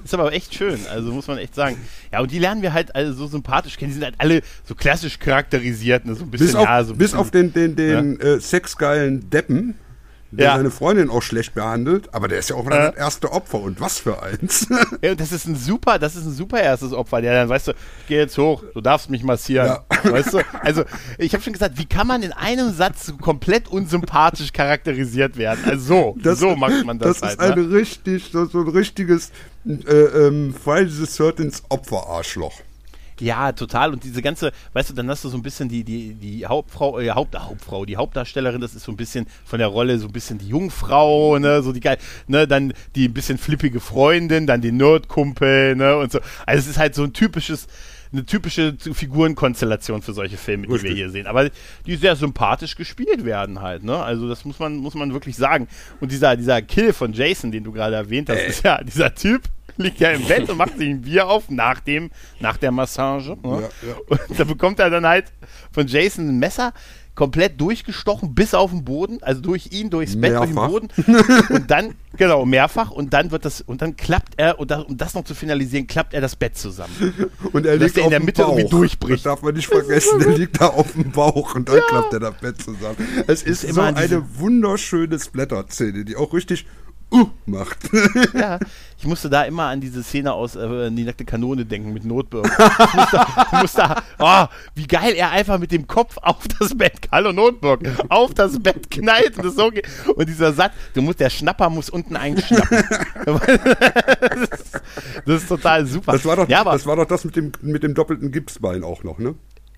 Ist 0.04 0.14
aber 0.14 0.32
echt 0.32 0.54
schön, 0.54 0.78
also 0.90 1.12
muss 1.12 1.26
man 1.26 1.38
echt 1.38 1.54
sagen. 1.54 1.76
Ja, 2.12 2.20
und 2.20 2.30
die 2.30 2.38
lernen 2.38 2.62
wir 2.62 2.72
halt 2.72 2.94
alle 2.94 3.12
so 3.12 3.26
sympathisch 3.26 3.76
kennen. 3.76 3.90
Die 3.90 3.94
sind 3.94 4.04
halt 4.04 4.14
alle 4.18 4.42
so 4.64 4.74
klassisch 4.74 5.18
charakterisiert, 5.18 6.04
ne? 6.06 6.14
so 6.14 6.24
ein 6.24 6.30
bisschen, 6.30 6.46
Bis 6.46 6.54
auf, 6.54 6.64
ja, 6.64 6.84
so 6.84 6.92
bis 6.92 6.98
bisschen, 6.98 7.18
auf 7.18 7.30
den, 7.30 7.52
den, 7.52 7.76
den 7.76 8.20
äh, 8.20 8.40
sexgeilen 8.40 9.28
Deppen, 9.30 9.74
der 10.30 10.46
Ja. 10.46 10.56
seine 10.56 10.70
Freundin 10.70 11.08
auch 11.10 11.22
schlecht 11.22 11.54
behandelt, 11.54 12.12
aber 12.14 12.28
der 12.28 12.38
ist 12.38 12.50
ja 12.50 12.56
auch 12.56 12.66
wieder 12.66 12.88
das 12.90 12.96
erste 12.96 13.32
Opfer 13.32 13.60
und 13.60 13.80
was 13.80 13.98
für 13.98 14.22
eins. 14.22 14.66
Ja, 15.02 15.14
das 15.14 15.32
ist 15.32 15.46
ein 15.46 15.56
super, 15.56 15.98
das 15.98 16.16
ist 16.16 16.24
ein 16.26 16.32
super 16.32 16.60
erstes 16.60 16.92
Opfer, 16.92 17.20
der 17.22 17.34
dann, 17.34 17.48
weißt 17.48 17.68
du, 17.68 17.72
ich 18.00 18.06
gehe 18.08 18.18
jetzt 18.18 18.36
hoch, 18.36 18.62
du 18.74 18.80
darfst 18.80 19.10
mich 19.10 19.22
massieren. 19.22 19.66
Ja. 19.66 19.84
Weißt 20.04 20.32
du, 20.32 20.38
also 20.60 20.84
ich 21.18 21.32
habe 21.34 21.42
schon 21.42 21.52
gesagt, 21.54 21.76
wie 21.76 21.84
kann 21.86 22.06
man 22.06 22.22
in 22.22 22.32
einem 22.32 22.72
Satz 22.72 23.06
so 23.06 23.16
komplett 23.16 23.66
unsympathisch 23.68 24.52
charakterisiert 24.52 25.36
werden? 25.36 25.64
Also 25.66 26.14
so, 26.22 26.34
so 26.34 26.54
macht 26.56 26.84
man 26.86 26.98
das, 27.00 27.18
Das 27.18 27.32
ist 27.32 27.38
halt. 27.40 27.56
ne? 27.56 27.62
ein 27.64 27.72
richtig, 27.72 28.30
so, 28.32 28.44
so 28.44 28.60
ein 28.60 28.68
richtiges 28.68 29.32
äh, 29.66 29.72
ähm, 29.92 30.54
Friday 30.54 30.88
the 30.90 31.04
13th 31.04 31.62
Opferarschloch. 31.68 32.52
Ja, 33.20 33.52
total. 33.52 33.92
Und 33.92 34.04
diese 34.04 34.22
ganze, 34.22 34.52
weißt 34.72 34.90
du, 34.90 34.94
dann 34.94 35.08
hast 35.10 35.24
du 35.24 35.28
so 35.28 35.36
ein 35.36 35.42
bisschen 35.42 35.68
die, 35.68 35.84
die, 35.84 36.14
die 36.14 36.46
Hauptfrau, 36.46 36.98
äh, 37.00 37.10
Haupt, 37.10 37.38
Hauptfrau, 37.38 37.84
die 37.84 37.96
Hauptdarstellerin, 37.96 38.60
das 38.60 38.74
ist 38.74 38.84
so 38.84 38.92
ein 38.92 38.96
bisschen 38.96 39.26
von 39.44 39.58
der 39.58 39.68
Rolle 39.68 39.98
so 39.98 40.06
ein 40.06 40.12
bisschen 40.12 40.38
die 40.38 40.48
Jungfrau, 40.48 41.38
ne, 41.38 41.62
so 41.62 41.72
die 41.72 41.80
geil, 41.80 41.98
ne, 42.26 42.46
dann 42.46 42.72
die 42.94 43.08
ein 43.08 43.14
bisschen 43.14 43.38
flippige 43.38 43.80
Freundin, 43.80 44.46
dann 44.46 44.60
die 44.60 44.72
Nerdkumpel, 44.72 45.76
ne, 45.76 45.96
und 45.96 46.12
so. 46.12 46.20
Also 46.46 46.60
es 46.60 46.66
ist 46.68 46.78
halt 46.78 46.94
so 46.94 47.02
ein 47.04 47.12
typisches, 47.12 47.66
eine 48.12 48.24
typische 48.24 48.74
Figurenkonstellation 48.78 50.02
für 50.02 50.12
solche 50.12 50.36
Filme, 50.36 50.62
die 50.64 50.68
wir 50.70 50.74
Richtig. 50.76 50.94
hier 50.94 51.10
sehen. 51.10 51.26
Aber 51.26 51.50
die 51.86 51.96
sehr 51.96 52.16
sympathisch 52.16 52.74
gespielt 52.76 53.24
werden 53.24 53.60
halt, 53.60 53.82
ne? 53.84 54.02
Also 54.02 54.28
das 54.28 54.44
muss 54.44 54.58
man, 54.58 54.76
muss 54.76 54.94
man 54.94 55.12
wirklich 55.12 55.36
sagen. 55.36 55.68
Und 56.00 56.12
dieser, 56.12 56.36
dieser 56.36 56.62
Kill 56.62 56.92
von 56.92 57.12
Jason, 57.12 57.50
den 57.50 57.64
du 57.64 57.72
gerade 57.72 57.96
erwähnt 57.96 58.30
hast, 58.30 58.38
Äh. 58.38 58.48
ist 58.48 58.64
ja, 58.64 58.82
dieser 58.82 59.14
Typ 59.14 59.42
liegt 59.84 60.00
ja 60.00 60.10
im 60.10 60.24
Bett 60.26 60.48
und 60.50 60.56
macht 60.58 60.76
sich 60.78 60.88
ein 60.88 61.02
Bier 61.02 61.28
auf 61.28 61.48
nach 61.50 61.80
dem, 61.80 62.10
nach 62.40 62.56
der 62.56 62.70
Massage. 62.72 63.36
Ne? 63.42 63.68
Ja, 63.82 63.88
ja. 63.88 63.94
Und 64.28 64.38
da 64.38 64.44
bekommt 64.44 64.78
er 64.80 64.90
dann 64.90 65.06
halt 65.06 65.26
von 65.72 65.86
Jason 65.86 66.28
ein 66.28 66.38
Messer 66.38 66.72
komplett 67.14 67.60
durchgestochen 67.60 68.32
bis 68.32 68.54
auf 68.54 68.70
den 68.70 68.84
Boden, 68.84 69.18
also 69.22 69.40
durch 69.40 69.70
ihn, 69.72 69.90
durchs 69.90 70.14
Bett, 70.20 70.36
durch 70.36 70.46
den 70.50 70.54
Mehrfach. 70.54 70.68
Boden. 70.70 70.88
Und 71.48 71.68
dann, 71.68 71.96
genau, 72.16 72.46
mehrfach. 72.46 72.92
Und 72.92 73.12
dann 73.12 73.32
wird 73.32 73.44
das, 73.44 73.60
und 73.60 73.82
dann 73.82 73.96
klappt 73.96 74.34
er, 74.36 74.60
und 74.60 74.70
da, 74.70 74.82
um 74.82 74.96
das 74.96 75.14
noch 75.14 75.24
zu 75.24 75.34
finalisieren, 75.34 75.88
klappt 75.88 76.14
er 76.14 76.20
das 76.20 76.36
Bett 76.36 76.56
zusammen. 76.56 76.94
Und 77.52 77.66
er 77.66 77.76
Dass 77.76 77.86
liegt 77.86 77.96
der 77.96 78.02
in 78.02 78.06
auf 78.06 78.10
der 78.10 78.20
Mitte 78.20 78.42
Bauch. 78.42 78.50
irgendwie 78.56 78.70
durchbricht. 78.70 79.14
Das 79.16 79.22
darf 79.24 79.42
man 79.42 79.52
nicht 79.54 79.66
vergessen, 79.66 80.20
der 80.20 80.38
liegt 80.38 80.60
da 80.60 80.68
auf 80.68 80.92
dem 80.92 81.10
Bauch 81.10 81.56
und 81.56 81.68
dann 81.68 81.80
klappt 81.88 82.12
er 82.12 82.20
das 82.20 82.34
Bett 82.36 82.62
zusammen. 82.62 82.96
Es 83.26 83.42
ist, 83.42 83.64
ist 83.64 83.74
so 83.74 83.80
immer 83.80 83.92
diese- 83.94 84.14
eine 84.18 84.38
wunderschöne 84.38 85.18
Splatter-Szene, 85.18 86.04
die 86.04 86.14
auch 86.14 86.32
richtig 86.32 86.66
uh 87.12 87.28
macht. 87.46 87.78
Ja, 88.34 88.58
ich 88.98 89.06
musste 89.06 89.30
da 89.30 89.42
immer 89.44 89.64
an 89.64 89.80
diese 89.80 90.02
Szene 90.02 90.32
aus 90.32 90.56
äh, 90.56 90.90
Die 90.90 91.04
nackte 91.04 91.24
Kanone 91.24 91.64
denken 91.64 91.92
mit 91.92 92.04
Notburg. 92.04 92.48
Ich 92.88 92.94
musste, 92.94 93.26
ich 93.52 93.60
musste, 93.60 93.94
oh, 94.18 94.44
wie 94.74 94.86
geil 94.86 95.14
er 95.14 95.30
einfach 95.30 95.58
mit 95.58 95.72
dem 95.72 95.86
Kopf 95.86 96.16
auf 96.18 96.46
das 96.58 96.76
Bett, 96.76 97.08
hallo 97.12 97.32
Notburg, 97.32 97.80
auf 98.08 98.34
das 98.34 98.58
Bett 98.60 98.90
knallt 98.90 99.36
und, 99.36 99.44
das 99.44 99.54
so 99.54 99.70
geht. 99.70 99.86
und 100.14 100.28
dieser 100.28 100.52
Satz, 100.52 100.72
du 100.94 101.02
musst, 101.02 101.20
der 101.20 101.30
Schnapper 101.30 101.68
muss 101.70 101.90
unten 101.90 102.16
einschnappen. 102.16 102.84
das, 103.24 103.40
ist, 104.60 104.80
das 105.26 105.42
ist 105.42 105.48
total 105.48 105.86
super. 105.86 106.12
Das 106.12 106.24
war 106.24 106.36
doch, 106.36 106.48
ja, 106.48 106.60
aber, 106.60 106.72
das, 106.72 106.86
war 106.86 106.96
doch 106.96 107.06
das 107.06 107.24
mit 107.24 107.36
dem, 107.36 107.52
mit 107.62 107.82
dem 107.82 107.94
doppelten 107.94 108.30
Gipsbein 108.32 108.84
auch 108.84 109.04
noch, 109.04 109.18
ne? 109.18 109.34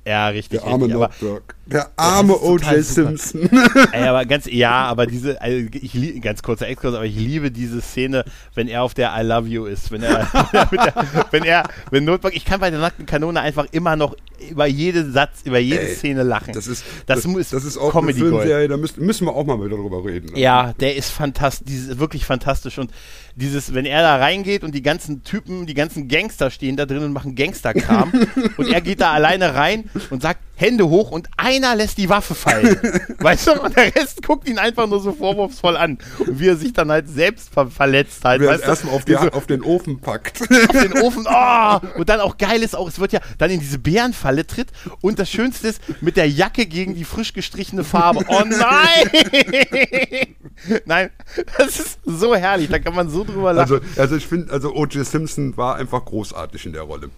Ja, 0.06 0.28
richtig, 0.28 0.60
Der 0.60 0.68
arme 0.68 0.86
richtig. 0.86 1.28
Der 1.66 1.90
arme 1.96 2.32
ist 2.32 2.42
O.J. 2.42 2.82
Simpson. 2.82 3.48
Ey, 3.92 4.08
aber 4.08 4.24
ganz, 4.24 4.46
ja, 4.46 4.86
aber 4.86 5.06
diese, 5.06 5.40
also 5.40 5.68
ich 5.72 6.20
ganz 6.22 6.42
kurzer 6.42 6.66
Exkurs, 6.66 6.94
aber 6.94 7.04
ich 7.04 7.14
liebe 7.14 7.50
diese 7.50 7.80
Szene, 7.80 8.24
wenn 8.54 8.66
er 8.66 8.82
auf 8.82 8.94
der 8.94 9.12
I 9.16 9.22
love 9.22 9.46
you 9.46 9.66
ist, 9.66 9.92
wenn 9.92 10.02
er, 10.02 10.26
mit 10.70 10.80
der, 10.80 10.94
wenn 11.30 11.44
er, 11.44 11.68
wenn 11.90 12.04
Notebook, 12.04 12.34
ich 12.34 12.44
kann 12.44 12.60
bei 12.60 12.70
der 12.70 12.80
nackten 12.80 13.06
Kanone 13.06 13.40
einfach 13.40 13.66
immer 13.72 13.94
noch 13.94 14.16
über 14.48 14.66
jeden 14.66 15.12
Satz, 15.12 15.42
über 15.44 15.58
jede 15.58 15.82
Ey, 15.82 15.94
Szene 15.94 16.22
lachen. 16.22 16.54
Das 16.54 16.66
ist, 16.66 16.82
das, 17.06 17.18
das, 17.18 17.26
muss, 17.26 17.50
das 17.50 17.64
ist 17.64 17.76
auch 17.76 17.92
Comedy 17.92 18.20
eine. 18.20 18.30
Filmserie, 18.30 18.68
da 18.68 18.76
müssen, 18.78 19.04
müssen 19.04 19.26
wir 19.26 19.34
auch 19.34 19.44
mal 19.44 19.62
wieder 19.64 19.76
drüber 19.76 20.04
reden. 20.04 20.34
Ja, 20.34 20.72
der 20.80 20.96
ist 20.96 21.10
fantastisch, 21.10 21.98
wirklich 21.98 22.24
fantastisch 22.24 22.78
und 22.78 22.90
dieses, 23.36 23.74
wenn 23.74 23.84
er 23.84 24.02
da 24.02 24.16
reingeht 24.16 24.64
und 24.64 24.74
die 24.74 24.82
ganzen 24.82 25.24
Typen, 25.24 25.66
die 25.66 25.74
ganzen 25.74 26.08
Gangster 26.08 26.50
stehen 26.50 26.76
da 26.76 26.86
drin 26.86 27.04
und 27.04 27.12
machen 27.12 27.34
Gangsterkram 27.34 28.12
und 28.56 28.72
er 28.72 28.80
geht 28.80 29.00
da 29.00 29.12
alleine 29.12 29.54
rein 29.54 29.89
und 30.10 30.22
sagt 30.22 30.40
Hände 30.56 30.88
hoch 30.88 31.10
und 31.10 31.28
einer 31.38 31.74
lässt 31.74 31.96
die 31.98 32.08
Waffe 32.08 32.34
fallen. 32.34 32.78
weißt 33.18 33.46
du, 33.46 33.62
und 33.62 33.76
der 33.76 33.94
Rest 33.94 34.22
guckt 34.22 34.46
ihn 34.48 34.58
einfach 34.58 34.86
nur 34.86 35.00
so 35.00 35.12
vorwurfsvoll 35.12 35.76
an 35.76 35.98
und 36.18 36.38
wie 36.38 36.48
er 36.48 36.56
sich 36.56 36.72
dann 36.74 36.90
halt 36.90 37.08
selbst 37.08 37.48
ver 37.52 37.68
verletzt 37.68 38.24
halt, 38.24 38.44
weißt 38.44 38.64
erstmal 38.64 38.94
auf, 38.94 39.04
die- 39.04 39.16
Diese- 39.16 39.32
auf 39.32 39.46
den 39.46 39.62
Ofen 39.62 40.00
packt. 40.00 40.42
auf 40.50 40.82
den 40.82 40.92
Ofen. 41.00 41.26
Oh! 41.28 41.78
Und 41.98 42.08
dann 42.08 42.20
auch 42.20 42.36
geil 42.36 42.62
ist 42.62 42.76
auch, 42.76 42.88
es 42.88 42.98
wird 43.00 43.12
ja 43.12 43.20
dann 43.38 43.50
in 43.50 43.60
diese 43.60 43.78
Bärenfalle 43.78 44.46
tritt 44.46 44.68
und 45.00 45.18
das 45.18 45.30
Schönste 45.30 45.68
ist 45.68 45.80
mit 46.02 46.16
der 46.16 46.28
Jacke 46.28 46.66
gegen 46.66 46.94
die 46.94 47.04
frisch 47.04 47.32
gestrichene 47.32 47.82
Farbe. 47.84 48.24
Oh 48.28 48.42
nein! 48.46 49.10
nein, 50.84 51.10
das 51.58 51.80
ist 51.80 51.98
so 52.04 52.34
herrlich, 52.34 52.68
da 52.68 52.78
kann 52.78 52.94
man 52.94 53.08
so 53.08 53.24
drüber 53.24 53.52
lachen. 53.52 53.80
Also, 53.80 54.00
also 54.00 54.16
ich 54.16 54.26
finde, 54.26 54.52
also 54.52 54.74
O.J. 54.74 55.06
Simpson 55.06 55.56
war 55.56 55.76
einfach 55.76 56.04
großartig 56.04 56.66
in 56.66 56.72
der 56.72 56.82
Rolle. 56.82 57.10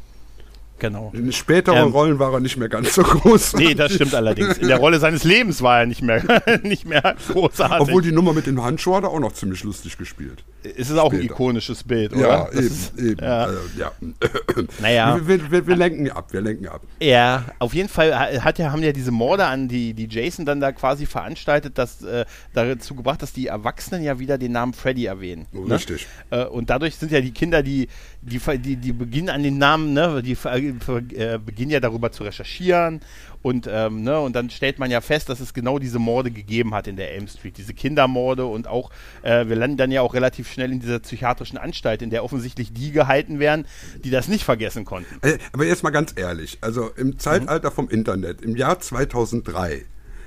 Genau. 0.83 1.11
In 1.15 1.33
späteren 1.33 1.79
Ähm, 1.79 1.93
Rollen 1.93 2.19
war 2.19 2.35
er 2.35 2.41
nicht 2.41 2.59
mehr 2.59 2.69
ganz 2.69 2.95
so 2.95 3.03
groß. 3.03 3.55
Nee, 3.55 3.75
das 3.75 3.95
stimmt 3.95 4.15
allerdings. 4.15 4.59
In 4.59 4.69
der 4.69 4.77
Rolle 4.77 4.99
seines 4.99 5.25
Lebens 5.25 5.63
war 5.63 5.81
er 5.81 5.87
nicht 5.87 6.03
mehr, 6.03 6.23
nicht 6.63 6.85
mehr 6.87 7.17
großartig. 7.33 7.81
Obwohl 7.81 8.03
die 8.03 8.13
Nummer 8.13 8.35
mit 8.35 8.47
dem 8.47 8.63
Handschuh 8.63 8.95
hat 8.97 9.05
er 9.05 9.11
auch 9.11 9.21
noch 9.21 9.33
ziemlich 9.33 9.63
lustig 9.65 9.97
gespielt. 9.97 10.45
es 10.63 10.91
ist 10.91 10.99
auch 10.99 11.13
ein 11.13 11.23
ikonisches 11.23 11.85
Bild, 11.85 12.13
oder? 12.13 12.21
Ja, 12.29 12.45
Das 12.47 12.55
eben, 12.57 12.67
ist, 12.67 12.99
eben. 12.99 13.25
Ja. 13.25 13.39
Also, 13.45 13.59
ja. 13.79 13.93
Naja. 14.81 15.21
Wir, 15.27 15.51
wir, 15.51 15.67
wir 15.67 15.77
lenken 15.77 16.11
ab, 16.11 16.33
wir 16.33 16.41
lenken 16.41 16.67
ab. 16.69 16.83
Ja, 17.01 17.45
auf 17.59 17.75
jeden 17.75 17.89
Fall 17.89 18.15
ha- 18.15 18.43
hat 18.45 18.59
ja, 18.59 18.71
haben 18.73 18.83
ja 18.83 18.93
diese 18.93 19.11
Morde 19.11 19.47
an 19.47 19.69
die, 19.69 19.95
die 19.95 20.09
Jason 20.11 20.45
dann 20.45 20.61
da 20.61 20.73
quasi 20.73 21.07
veranstaltet, 21.07 21.79
das 21.79 22.03
äh, 22.03 22.25
dazu 22.55 22.95
gebracht, 22.95 23.23
dass 23.23 23.33
die 23.33 23.47
Erwachsenen 23.47 24.03
ja 24.03 24.19
wieder 24.19 24.39
den 24.39 24.53
Namen 24.53 24.73
Freddy 24.75 25.07
erwähnen. 25.07 25.47
Ne? 25.53 25.75
Richtig. 25.75 26.07
Äh, 26.31 26.45
und 26.45 26.71
dadurch 26.71 26.97
sind 26.97 27.13
ja 27.13 27.21
die 27.21 27.33
Kinder, 27.33 27.63
die, 27.63 27.89
die, 28.23 28.39
die, 28.59 28.77
die 28.77 28.93
beginnen 28.93 29.29
an 29.29 29.43
den 29.43 29.59
Namen, 29.59 29.93
ne, 29.93 30.23
die 30.23 30.33
äh, 30.33 31.39
beginnen 31.45 31.71
ja 31.71 31.81
darüber 31.81 32.13
zu 32.13 32.23
recherchieren 32.23 33.01
und, 33.43 33.69
ähm, 33.69 34.05
ne, 34.05 34.21
und 34.21 34.37
dann 34.37 34.49
stellt 34.51 34.79
man 34.79 34.91
ja 34.91 35.01
fest, 35.01 35.29
dass 35.29 35.41
es 35.41 35.53
genau 35.53 35.81
diese 35.81 35.99
Morde 35.99 36.31
gegeben 36.31 36.75
hat 36.75 36.87
in 36.87 36.97
der 36.97 37.13
Elm 37.13 37.27
Street, 37.27 37.59
diese 37.59 37.75
Kindermorde 37.75 38.47
und 38.47 38.69
auch, 38.69 38.91
äh, 39.23 39.47
wir 39.49 39.57
landen 39.57 39.77
dann 39.77 39.91
ja 39.91 40.01
auch 40.03 40.15
relativ 40.15 40.51
schnell 40.51 40.71
in 40.73 40.79
dieser 40.79 41.01
psychiatrischen 41.01 41.59
Anstalt, 41.59 42.03
in 42.03 42.11
der 42.11 42.23
offensichtlich 42.25 42.73
die 42.73 42.93
gehalten 42.93 43.41
werden, 43.41 43.67
die 44.05 44.11
das 44.11 44.29
nicht 44.29 44.45
vergessen 44.45 44.85
konnten. 44.85 45.19
Äh, 45.27 45.39
Aber 45.53 45.65
jetzt 45.65 45.83
mal 45.83 45.91
ganz 45.91 46.13
ehrlich, 46.17 46.59
also 46.61 46.91
im 46.97 47.19
Zeitalter 47.19 47.73
vom 47.73 47.89
Internet, 47.89 48.43
im 48.43 48.57
Jahr 48.57 48.79
2003, 48.79 49.85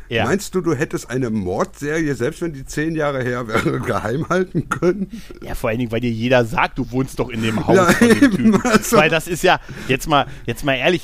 Ja. 0.10 0.26
Meinst 0.26 0.54
du, 0.54 0.62
du 0.62 0.76
hättest 0.76 1.10
eine 1.10 1.30
Mordserie, 1.30 2.14
selbst 2.16 2.42
wenn 2.42 2.54
die 2.54 2.66
zehn 2.66 2.96
Jahre 2.96 3.24
her 3.24 3.48
wäre, 3.48 3.80
geheim 3.86 4.28
halten 4.30 4.70
können? 4.70 5.10
Ja, 5.42 5.56
vor 5.56 5.70
allen 5.70 5.80
Dingen, 5.80 5.92
weil 5.92 6.02
dir 6.02 6.12
jeder 6.12 6.46
sagt, 6.46 6.78
du 6.78 6.92
wohnst 6.92 7.20
doch 7.20 7.30
in 7.30 7.42
dem 7.42 7.66
Haus 7.66 7.76
ja, 7.76 7.86
von 7.86 8.10
dem 8.10 8.20
Typen. 8.20 8.62
Also. 8.64 8.98
Weil 8.98 9.10
das 9.10 9.28
ist 9.28 9.44
ja, 9.44 9.60
jetzt 9.88 10.08
mal, 10.08 10.28
jetzt 10.46 10.64
mal 10.64 10.76
ehrlich, 10.76 11.04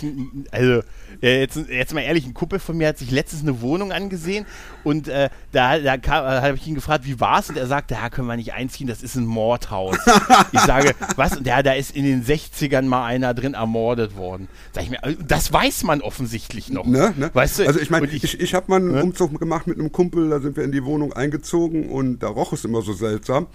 also 0.51 0.81
jetzt, 1.21 1.57
jetzt 1.69 1.93
mal 1.93 2.01
ehrlich, 2.01 2.25
ein 2.25 2.33
Kumpel 2.33 2.59
von 2.59 2.77
mir 2.77 2.87
hat 2.87 2.97
sich 2.97 3.11
letztens 3.11 3.43
eine 3.43 3.61
Wohnung 3.61 3.91
angesehen 3.91 4.45
und 4.83 5.07
äh, 5.07 5.29
da, 5.51 5.77
da 5.77 5.95
äh, 5.95 6.41
habe 6.41 6.55
ich 6.55 6.67
ihn 6.67 6.75
gefragt, 6.75 7.05
wie 7.05 7.19
war's? 7.19 7.49
Und 7.49 7.57
er 7.57 7.67
sagte, 7.67 7.95
ja, 7.95 8.09
können 8.09 8.27
wir 8.27 8.35
nicht 8.35 8.53
einziehen, 8.53 8.87
das 8.87 9.03
ist 9.03 9.15
ein 9.15 9.25
Mordhaus. 9.25 9.97
ich 10.51 10.59
sage, 10.61 10.95
was? 11.15 11.37
Und 11.37 11.45
ja, 11.45 11.61
da 11.61 11.73
ist 11.73 11.95
in 11.95 12.05
den 12.05 12.23
60ern 12.23 12.83
mal 12.83 13.05
einer 13.05 13.33
drin 13.33 13.53
ermordet 13.53 14.15
worden. 14.15 14.47
Sag 14.71 14.83
ich 14.83 14.89
mir, 14.89 15.03
äh, 15.03 15.15
das 15.27 15.51
weiß 15.51 15.83
man 15.83 16.01
offensichtlich 16.01 16.69
noch. 16.69 16.85
Ne, 16.85 17.13
ne? 17.17 17.29
Weißt 17.33 17.59
du? 17.59 17.67
Also 17.67 17.79
ich 17.79 17.89
meine, 17.89 18.07
ich, 18.07 18.23
ich, 18.23 18.39
ich 18.39 18.53
habe 18.53 18.65
mal 18.69 18.77
einen 18.77 18.91
ne? 18.91 19.03
Umzug 19.03 19.37
gemacht 19.39 19.67
mit 19.67 19.77
einem 19.77 19.91
Kumpel, 19.91 20.29
da 20.29 20.39
sind 20.39 20.57
wir 20.57 20.63
in 20.63 20.71
die 20.71 20.83
Wohnung 20.85 21.13
eingezogen 21.13 21.89
und 21.89 22.19
da 22.19 22.27
roch 22.27 22.53
es 22.53 22.65
immer 22.65 22.81
so 22.81 22.93
seltsam. 22.93 23.47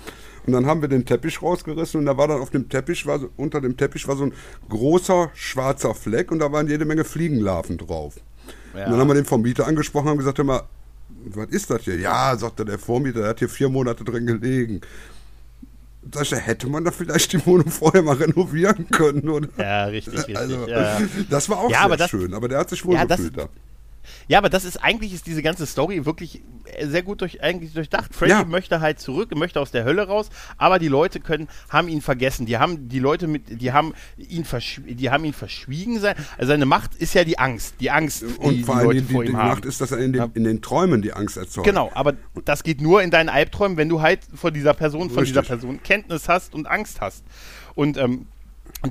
Und 0.47 0.53
dann 0.53 0.67
haben 0.67 0.81
wir 0.81 0.89
den 0.89 1.05
Teppich 1.05 1.43
rausgerissen 1.43 2.01
und 2.01 2.07
da 2.07 2.17
war 2.17 2.29
dann 2.29 2.41
auf 2.41 2.51
dem 2.51 2.69
Teppich, 2.69 3.05
war 3.07 3.21
unter 3.37 3.61
dem 3.61 3.77
Teppich 3.77 4.07
war 4.07 4.17
so 4.17 4.25
ein 4.25 4.33
großer 4.69 5.31
schwarzer 5.35 5.95
Fleck 5.95 6.31
und 6.31 6.39
da 6.39 6.53
waren 6.53 6.69
jede 6.69 6.85
Menge 6.85 7.05
Fliegenlarven 7.05 7.79
drauf. 7.79 8.15
Ja. 8.75 8.85
Und 8.85 8.93
dann 8.93 9.01
haben 9.01 9.09
wir 9.09 9.15
den 9.15 9.25
Vermieter 9.25 9.67
angesprochen 9.67 10.09
und 10.09 10.19
gesagt, 10.19 10.39
hör 10.39 10.45
mal, 10.45 10.63
was 11.27 11.49
ist 11.49 11.71
das 11.71 11.83
hier? 11.83 11.99
Ja, 11.99 12.37
sagte 12.37 12.65
der 12.65 12.79
Vormieter, 12.79 13.21
der 13.21 13.29
hat 13.31 13.39
hier 13.41 13.49
vier 13.49 13.69
Monate 13.69 14.05
drin 14.05 14.27
gelegen. 14.27 14.81
Da 16.03 16.23
hätte 16.23 16.69
man 16.69 16.85
da 16.85 16.93
vielleicht 16.93 17.33
die 17.33 17.45
Wohnung 17.45 17.69
vorher 17.69 18.03
mal 18.03 18.15
renovieren 18.15 18.89
können, 18.91 19.29
oder? 19.29 19.49
Ja, 19.59 19.87
richtig, 19.87 20.15
richtig. 20.15 20.39
Also, 20.39 20.69
ja. 20.69 21.01
Das 21.29 21.49
war 21.49 21.59
auch 21.59 21.71
ja, 21.71 21.89
sehr 21.89 21.97
das, 21.97 22.11
schön, 22.11 22.33
aber 22.33 22.47
der 22.47 22.59
hat 22.59 22.71
sich 22.71 22.85
wohl 22.85 22.95
ja, 22.95 23.05
gefühlt. 23.05 23.37
Das, 23.37 23.49
ja, 24.29 24.39
aber 24.39 24.49
das 24.49 24.65
ist 24.65 24.83
eigentlich 24.83 25.13
ist 25.13 25.27
diese 25.27 25.43
ganze 25.43 25.67
Story 25.67 26.05
wirklich 26.05 26.43
äh, 26.65 26.87
sehr 26.87 27.03
gut 27.03 27.21
durch, 27.21 27.43
eigentlich 27.43 27.73
durchdacht. 27.73 28.15
Freddy 28.15 28.33
ja. 28.33 28.45
möchte 28.45 28.81
halt 28.81 29.01
zurück, 29.01 29.35
möchte 29.37 29.61
aus 29.61 29.71
der 29.71 29.85
Hölle 29.85 30.07
raus, 30.07 30.31
aber 30.57 30.79
die 30.79 30.89
Leute 30.89 31.21
können, 31.21 31.49
haben 31.69 31.89
ihn 31.89 32.01
vergessen. 32.01 32.47
Die 32.47 32.59
haben 32.59 32.89
die 32.89 32.99
Leute 32.99 33.27
mit, 33.27 33.61
die 33.61 33.73
haben 33.73 33.95
ihn, 34.17 34.45
die 34.87 35.11
haben 35.11 35.25
ihn 35.25 35.33
verschwiegen 35.33 36.01
sein. 36.01 36.17
Also 36.39 36.53
seine 36.53 36.67
Macht 36.67 36.95
ist 36.95 37.15
ja 37.15 37.25
die 37.25 37.39
Angst, 37.39 37.75
die 37.81 37.91
Angst, 37.91 38.23
die, 38.23 38.27
Und 38.39 38.65
vor 38.65 38.77
allem 38.77 38.91
die, 38.91 39.03
die, 39.03 39.25
die 39.27 39.33
Macht 39.33 39.65
ist, 39.65 39.81
dass 39.81 39.93
er 39.93 39.99
in 39.99 40.13
den, 40.13 40.31
in 40.35 40.45
den, 40.45 40.63
Träumen 40.63 41.03
die 41.03 41.13
Angst 41.13 41.37
erzeugt. 41.37 41.67
Genau, 41.67 41.91
aber 41.95 42.15
das 42.45 42.63
geht 42.63 42.81
nur 42.81 43.03
in 43.03 43.11
deinen 43.11 43.29
Albträumen, 43.29 43.77
wenn 43.77 43.89
du 43.89 44.01
halt 44.01 44.21
von 44.35 44.53
dieser 44.53 44.75
Person, 44.75 45.11
von 45.11 45.21
Richtig. 45.21 45.35
dieser 45.35 45.43
Person 45.43 45.83
Kenntnis 45.83 46.29
hast 46.29 46.55
und 46.55 46.67
Angst 46.67 47.01
hast. 47.01 47.25
Und 47.75 47.99
ähm, 47.99 48.27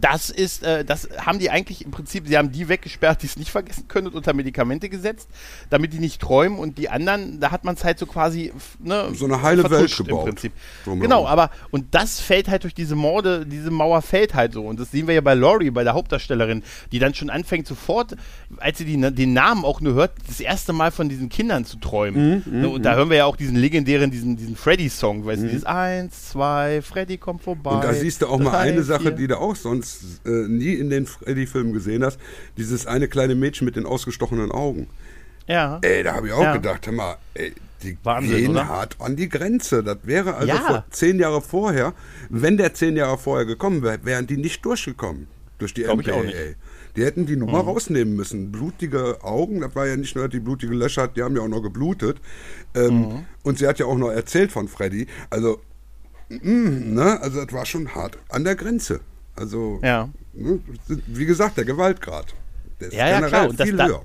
das 0.03 0.29
ist, 0.29 0.63
äh, 0.63 0.83
das 0.83 1.09
haben 1.17 1.39
die 1.39 1.49
eigentlich 1.49 1.85
im 1.85 1.91
Prinzip, 1.91 2.27
sie 2.27 2.37
haben 2.37 2.51
die 2.51 2.67
weggesperrt, 2.67 3.21
die 3.21 3.27
es 3.27 3.37
nicht 3.37 3.51
vergessen 3.51 3.87
können 3.87 4.07
und 4.07 4.15
unter 4.15 4.33
Medikamente 4.33 4.89
gesetzt, 4.89 5.29
damit 5.69 5.93
die 5.93 5.99
nicht 5.99 6.21
träumen 6.21 6.59
und 6.59 6.77
die 6.77 6.89
anderen, 6.89 7.39
da 7.39 7.51
hat 7.51 7.63
man 7.63 7.75
es 7.75 7.83
halt 7.83 7.99
so 7.99 8.05
quasi, 8.05 8.51
ne, 8.79 9.09
so 9.13 9.25
eine 9.25 9.41
heile 9.41 9.69
Welt 9.69 9.95
gebaut. 9.95 10.19
Im 10.19 10.33
Prinzip. 10.33 10.53
Genau, 10.85 11.27
aber, 11.27 11.51
und 11.71 11.93
das 11.93 12.19
fällt 12.19 12.47
halt 12.47 12.63
durch 12.63 12.73
diese 12.73 12.95
Morde, 12.95 13.45
diese 13.45 13.71
Mauer 13.71 14.01
fällt 14.01 14.33
halt 14.33 14.53
so 14.53 14.65
und 14.65 14.79
das 14.79 14.91
sehen 14.91 15.07
wir 15.07 15.13
ja 15.13 15.21
bei 15.21 15.33
Laurie, 15.33 15.69
bei 15.69 15.83
der 15.83 15.93
Hauptdarstellerin, 15.93 16.63
die 16.91 16.99
dann 16.99 17.13
schon 17.13 17.29
anfängt 17.29 17.67
sofort, 17.67 18.15
als 18.57 18.77
sie 18.77 18.85
die, 18.85 18.99
den 19.13 19.33
Namen 19.33 19.65
auch 19.65 19.81
nur 19.81 19.93
hört, 19.93 20.13
das 20.27 20.39
erste 20.39 20.73
Mal 20.73 20.91
von 20.91 21.09
diesen 21.09 21.29
Kindern 21.29 21.65
zu 21.65 21.77
träumen. 21.77 22.43
Mhm, 22.45 22.61
ne, 22.61 22.69
und 22.69 22.83
da 22.83 22.95
hören 22.95 23.09
wir 23.09 23.17
ja 23.17 23.25
auch 23.25 23.35
diesen 23.35 23.55
legendären, 23.55 24.11
diesen, 24.11 24.37
diesen 24.37 24.55
Freddy-Song, 24.55 25.25
weißt 25.25 25.41
du, 25.41 25.45
mhm. 25.45 25.49
dieses 25.49 25.65
Eins, 25.65 26.29
zwei, 26.29 26.81
Freddy 26.81 27.17
kommt 27.17 27.43
vorbei. 27.43 27.71
Und 27.71 27.83
da 27.83 27.93
siehst 27.93 28.21
du 28.21 28.27
auch 28.27 28.37
drei, 28.37 28.43
mal 28.43 28.57
eine 28.57 28.83
Sache, 28.83 29.03
vier. 29.03 29.11
die 29.11 29.27
da 29.27 29.37
auch 29.37 29.55
sonst 29.55 29.84
sonst 29.85 30.25
äh, 30.25 30.47
nie 30.47 30.73
in 30.73 30.89
den 30.89 31.05
Freddy-Filmen 31.05 31.73
gesehen 31.73 32.03
hast, 32.03 32.19
dieses 32.57 32.87
eine 32.87 33.07
kleine 33.07 33.35
Mädchen 33.35 33.65
mit 33.65 33.75
den 33.75 33.85
ausgestochenen 33.85 34.51
Augen. 34.51 34.87
Ja. 35.47 35.79
Ey, 35.81 36.03
da 36.03 36.15
habe 36.15 36.27
ich 36.27 36.33
auch 36.33 36.41
ja. 36.41 36.53
gedacht, 36.53 36.85
hör 36.87 36.93
mal, 36.93 37.17
ey, 37.35 37.53
die 37.83 37.97
Wahnsinn, 38.03 38.37
gehen 38.37 38.51
oder? 38.51 38.67
hart 38.67 38.95
an 38.99 39.15
die 39.15 39.29
Grenze. 39.29 39.83
Das 39.83 39.99
wäre 40.03 40.35
also 40.35 40.47
ja. 40.47 40.59
vor 40.61 40.85
zehn 40.89 41.19
Jahre 41.19 41.41
vorher, 41.41 41.93
wenn 42.29 42.57
der 42.57 42.73
zehn 42.73 42.97
Jahre 42.97 43.17
vorher 43.17 43.45
gekommen 43.45 43.83
wäre, 43.83 43.99
wären 44.03 44.27
die 44.27 44.37
nicht 44.37 44.65
durchgekommen 44.65 45.27
durch 45.59 45.73
die 45.73 45.83
Glaub 45.83 45.99
MPAA. 45.99 46.55
Die 46.95 47.03
hätten 47.03 47.25
die 47.25 47.35
Nummer 47.35 47.61
mhm. 47.63 47.69
rausnehmen 47.69 48.15
müssen. 48.15 48.51
Blutige 48.51 49.23
Augen, 49.23 49.61
das 49.61 49.75
war 49.75 49.85
ja 49.85 49.97
nicht 49.97 50.15
nur 50.15 50.29
die 50.29 50.39
blutige 50.39 50.73
Löcher, 50.73 51.09
die 51.09 51.21
haben 51.21 51.35
ja 51.35 51.41
auch 51.41 51.47
noch 51.47 51.61
geblutet. 51.61 52.17
Ähm, 52.73 52.99
mhm. 52.99 53.25
Und 53.43 53.59
sie 53.59 53.67
hat 53.67 53.79
ja 53.79 53.85
auch 53.85 53.97
noch 53.97 54.11
erzählt 54.11 54.51
von 54.51 54.67
Freddy. 54.67 55.07
Also, 55.29 55.59
mh, 56.29 56.39
mm, 56.41 56.93
ne? 56.93 57.21
also 57.21 57.43
das 57.43 57.53
war 57.53 57.65
schon 57.65 57.93
hart 57.93 58.17
an 58.29 58.45
der 58.45 58.55
Grenze. 58.55 59.01
Also, 59.35 59.79
ja. 59.83 60.09
ne, 60.33 60.59
wie 61.07 61.25
gesagt, 61.25 61.57
der 61.57 61.65
Gewaltgrad. 61.65 62.33
Der 62.79 62.87
ist 62.87 62.93
ja, 62.93 63.07
ja, 63.07 63.21
klar. 63.21 63.49
Und 63.49 63.61
viel 63.61 63.75
das, 63.75 63.89
höher 63.89 64.03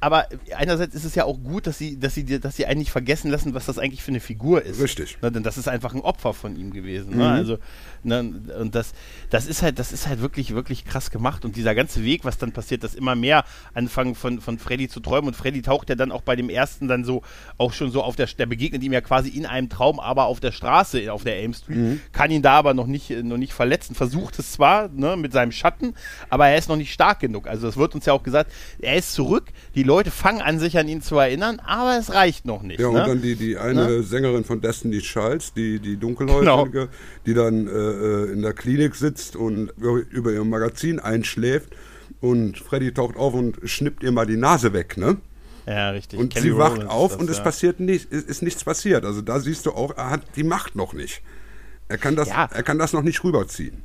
aber 0.00 0.26
einerseits 0.56 0.94
ist 0.94 1.04
es 1.04 1.14
ja 1.14 1.24
auch 1.24 1.38
gut, 1.42 1.66
dass 1.66 1.76
sie, 1.76 1.98
dass 1.98 2.14
sie, 2.14 2.24
dass 2.40 2.56
sie 2.56 2.66
eigentlich 2.66 2.90
vergessen 2.90 3.30
lassen, 3.30 3.52
was 3.52 3.66
das 3.66 3.78
eigentlich 3.78 4.02
für 4.02 4.10
eine 4.10 4.20
Figur 4.20 4.62
ist. 4.62 4.80
Richtig. 4.80 5.18
Ne, 5.20 5.30
denn 5.30 5.42
das 5.42 5.58
ist 5.58 5.68
einfach 5.68 5.94
ein 5.94 6.00
Opfer 6.00 6.32
von 6.32 6.56
ihm 6.56 6.72
gewesen. 6.72 7.10
Ne? 7.10 7.16
Mhm. 7.16 7.22
Also, 7.22 7.58
ne, 8.02 8.20
und 8.58 8.74
das, 8.74 8.92
das 9.28 9.46
ist 9.46 9.62
halt, 9.62 9.78
das 9.78 9.92
ist 9.92 10.08
halt 10.08 10.22
wirklich, 10.22 10.54
wirklich 10.54 10.86
krass 10.86 11.10
gemacht. 11.10 11.44
Und 11.44 11.56
dieser 11.56 11.74
ganze 11.74 12.02
Weg, 12.02 12.24
was 12.24 12.38
dann 12.38 12.52
passiert, 12.52 12.82
dass 12.82 12.94
immer 12.94 13.14
mehr 13.14 13.44
anfangen 13.74 14.14
von, 14.14 14.40
von 14.40 14.58
Freddy 14.58 14.88
zu 14.88 15.00
träumen. 15.00 15.28
Und 15.28 15.34
Freddy 15.34 15.60
taucht 15.60 15.90
ja 15.90 15.96
dann 15.96 16.12
auch 16.12 16.22
bei 16.22 16.34
dem 16.34 16.48
ersten 16.48 16.88
dann 16.88 17.04
so 17.04 17.22
auch 17.58 17.74
schon 17.74 17.90
so 17.90 18.02
auf 18.02 18.16
der, 18.16 18.26
der 18.26 18.46
begegnet 18.46 18.82
ihm 18.82 18.94
ja 18.94 19.02
quasi 19.02 19.28
in 19.28 19.44
einem 19.44 19.68
Traum, 19.68 20.00
aber 20.00 20.24
auf 20.24 20.40
der 20.40 20.52
Straße, 20.52 21.12
auf 21.12 21.24
der 21.24 21.36
Elm 21.36 21.52
Street, 21.52 21.76
mhm. 21.76 22.00
kann 22.12 22.30
ihn 22.30 22.40
da 22.40 22.52
aber 22.54 22.72
noch 22.72 22.86
nicht, 22.86 23.10
noch 23.10 23.36
nicht 23.36 23.52
verletzen. 23.52 23.94
Versucht 23.94 24.38
es 24.38 24.52
zwar, 24.52 24.88
ne, 24.88 25.18
mit 25.18 25.34
seinem 25.34 25.52
Schatten, 25.52 25.94
aber 26.30 26.48
er 26.48 26.56
ist 26.56 26.70
noch 26.70 26.76
nicht 26.76 26.92
stark 26.92 27.20
genug. 27.20 27.46
Also 27.46 27.68
es 27.68 27.76
wird 27.76 27.94
uns 27.94 28.06
ja 28.06 28.14
auch 28.14 28.22
gesagt, 28.22 28.50
er 28.78 28.96
ist 28.96 29.12
zurück. 29.12 29.48
Die 29.74 29.89
Leute 29.90 30.12
fangen 30.12 30.40
an, 30.40 30.60
sich 30.60 30.78
an 30.78 30.86
ihn 30.86 31.02
zu 31.02 31.18
erinnern, 31.18 31.60
aber 31.64 31.98
es 31.98 32.14
reicht 32.14 32.44
noch 32.44 32.62
nicht. 32.62 32.78
Ja, 32.78 32.86
und 32.86 32.94
ne? 32.94 33.04
dann 33.06 33.22
die, 33.22 33.34
die 33.34 33.58
eine 33.58 33.86
ne? 33.86 34.02
Sängerin 34.04 34.44
von 34.44 34.60
Destiny 34.60 35.00
Childs, 35.00 35.52
die, 35.52 35.80
die 35.80 35.96
Dunkelhäutige, 35.96 36.70
genau. 36.70 36.92
die 37.26 37.34
dann 37.34 37.66
äh, 37.66 37.70
äh, 37.70 38.32
in 38.32 38.42
der 38.42 38.52
Klinik 38.52 38.94
sitzt 38.94 39.34
und 39.34 39.72
über 40.10 40.30
ihr 40.30 40.44
Magazin 40.44 41.00
einschläft 41.00 41.70
und 42.20 42.56
Freddy 42.56 42.94
taucht 42.94 43.16
auf 43.16 43.34
und 43.34 43.58
schnippt 43.64 44.04
ihr 44.04 44.12
mal 44.12 44.26
die 44.26 44.36
Nase 44.36 44.72
weg, 44.72 44.96
ne? 44.96 45.16
Ja, 45.66 45.90
richtig. 45.90 46.20
Und 46.20 46.32
Kelly 46.32 46.50
sie 46.50 46.56
wacht 46.56 46.76
Rollins 46.76 46.90
auf 46.90 47.12
das, 47.12 47.20
und 47.20 47.30
es 47.30 47.38
ja. 47.38 47.42
passiert 47.42 47.80
nicht, 47.80 48.12
ist 48.12 48.42
nichts 48.42 48.62
passiert. 48.62 49.04
Also 49.04 49.22
da 49.22 49.40
siehst 49.40 49.66
du 49.66 49.72
auch, 49.72 49.96
er 49.96 50.10
hat 50.10 50.22
die 50.36 50.44
Macht 50.44 50.76
noch 50.76 50.92
nicht. 50.92 51.20
Er 51.88 51.98
kann 51.98 52.14
das, 52.14 52.28
ja. 52.28 52.48
er 52.52 52.62
kann 52.62 52.78
das 52.78 52.92
noch 52.92 53.02
nicht 53.02 53.24
rüberziehen. 53.24 53.82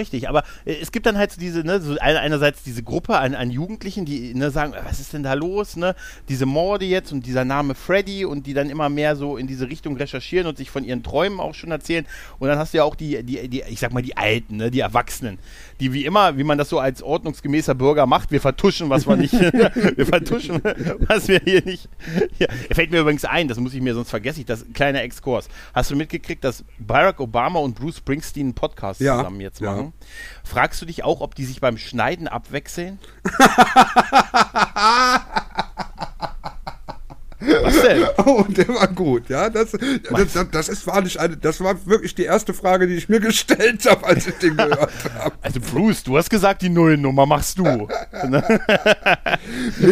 Richtig, 0.00 0.30
aber 0.30 0.44
äh, 0.64 0.76
es 0.80 0.92
gibt 0.92 1.04
dann 1.04 1.18
halt 1.18 1.30
so 1.32 1.38
diese, 1.38 1.60
ne, 1.60 1.78
so 1.78 1.98
einerseits 2.00 2.62
diese 2.62 2.82
Gruppe 2.82 3.18
an, 3.18 3.34
an 3.34 3.50
Jugendlichen, 3.50 4.06
die 4.06 4.32
ne, 4.34 4.50
sagen, 4.50 4.72
was 4.82 4.98
ist 4.98 5.12
denn 5.12 5.22
da 5.22 5.34
los, 5.34 5.76
ne? 5.76 5.94
Diese 6.30 6.46
Morde 6.46 6.86
jetzt 6.86 7.12
und 7.12 7.26
dieser 7.26 7.44
Name 7.44 7.74
Freddy 7.74 8.24
und 8.24 8.46
die 8.46 8.54
dann 8.54 8.70
immer 8.70 8.88
mehr 8.88 9.14
so 9.14 9.36
in 9.36 9.46
diese 9.46 9.68
Richtung 9.68 9.98
recherchieren 9.98 10.46
und 10.46 10.56
sich 10.56 10.70
von 10.70 10.84
ihren 10.84 11.02
Träumen 11.02 11.38
auch 11.38 11.52
schon 11.52 11.70
erzählen. 11.70 12.06
Und 12.38 12.48
dann 12.48 12.58
hast 12.58 12.72
du 12.72 12.78
ja 12.78 12.84
auch 12.84 12.94
die, 12.94 13.22
die, 13.22 13.46
die 13.48 13.62
ich 13.68 13.78
sag 13.78 13.92
mal, 13.92 14.00
die 14.00 14.16
Alten, 14.16 14.56
ne, 14.56 14.70
die 14.70 14.80
Erwachsenen, 14.80 15.38
die 15.80 15.92
wie 15.92 16.06
immer, 16.06 16.38
wie 16.38 16.44
man 16.44 16.56
das 16.56 16.70
so 16.70 16.78
als 16.78 17.02
ordnungsgemäßer 17.02 17.74
Bürger 17.74 18.06
macht, 18.06 18.30
wir 18.30 18.40
vertuschen, 18.40 18.88
was 18.88 19.06
wir 19.06 19.16
nicht, 19.16 19.34
wir 19.34 20.06
vertuschen, 20.06 20.62
was 21.00 21.28
wir 21.28 21.42
hier 21.44 21.62
nicht. 21.62 21.90
Ja. 22.38 22.46
Fällt 22.72 22.90
mir 22.90 23.00
übrigens 23.00 23.26
ein, 23.26 23.48
das 23.48 23.58
muss 23.58 23.74
ich 23.74 23.82
mir, 23.82 23.92
sonst 23.92 24.08
vergesse 24.08 24.40
ich 24.40 24.46
das, 24.46 24.64
kleiner 24.72 25.02
Exkurs. 25.02 25.50
Hast 25.74 25.90
du 25.90 25.96
mitgekriegt, 25.96 26.42
dass 26.42 26.64
Barack 26.78 27.20
Obama 27.20 27.58
und 27.58 27.74
Bruce 27.74 27.98
Springsteen 27.98 28.46
einen 28.46 28.54
Podcast 28.54 29.02
ja, 29.02 29.18
zusammen 29.18 29.40
jetzt 29.42 29.60
machen? 29.60 29.86
Ja. 29.86 29.89
Fragst 30.44 30.80
du 30.82 30.86
dich 30.86 31.04
auch, 31.04 31.20
ob 31.20 31.34
die 31.34 31.44
sich 31.44 31.60
beim 31.60 31.78
Schneiden 31.78 32.28
abwechseln? 32.28 32.98
Was 37.40 37.80
denn? 37.82 38.04
Oh, 38.18 38.44
der 38.48 38.68
war 38.68 38.88
gut, 38.88 39.28
ja. 39.30 39.48
Das, 39.48 39.70
das, 39.72 40.50
das, 40.50 40.68
ist, 40.68 40.86
war 40.86 41.00
nicht 41.00 41.18
eine, 41.18 41.36
das 41.38 41.60
war 41.60 41.86
wirklich 41.86 42.14
die 42.14 42.24
erste 42.24 42.52
Frage, 42.52 42.86
die 42.86 42.94
ich 42.94 43.08
mir 43.08 43.20
gestellt 43.20 43.88
habe, 43.88 44.06
als 44.06 44.26
ich 44.26 44.34
den 44.34 44.56
gehört 44.56 44.92
habe. 45.18 45.34
Also 45.40 45.60
Bruce, 45.60 46.02
du 46.02 46.18
hast 46.18 46.28
gesagt, 46.28 46.62
die 46.62 46.68
Nullnummer 46.68 47.24
machst 47.26 47.58
du. 47.58 47.64
das 48.12 48.42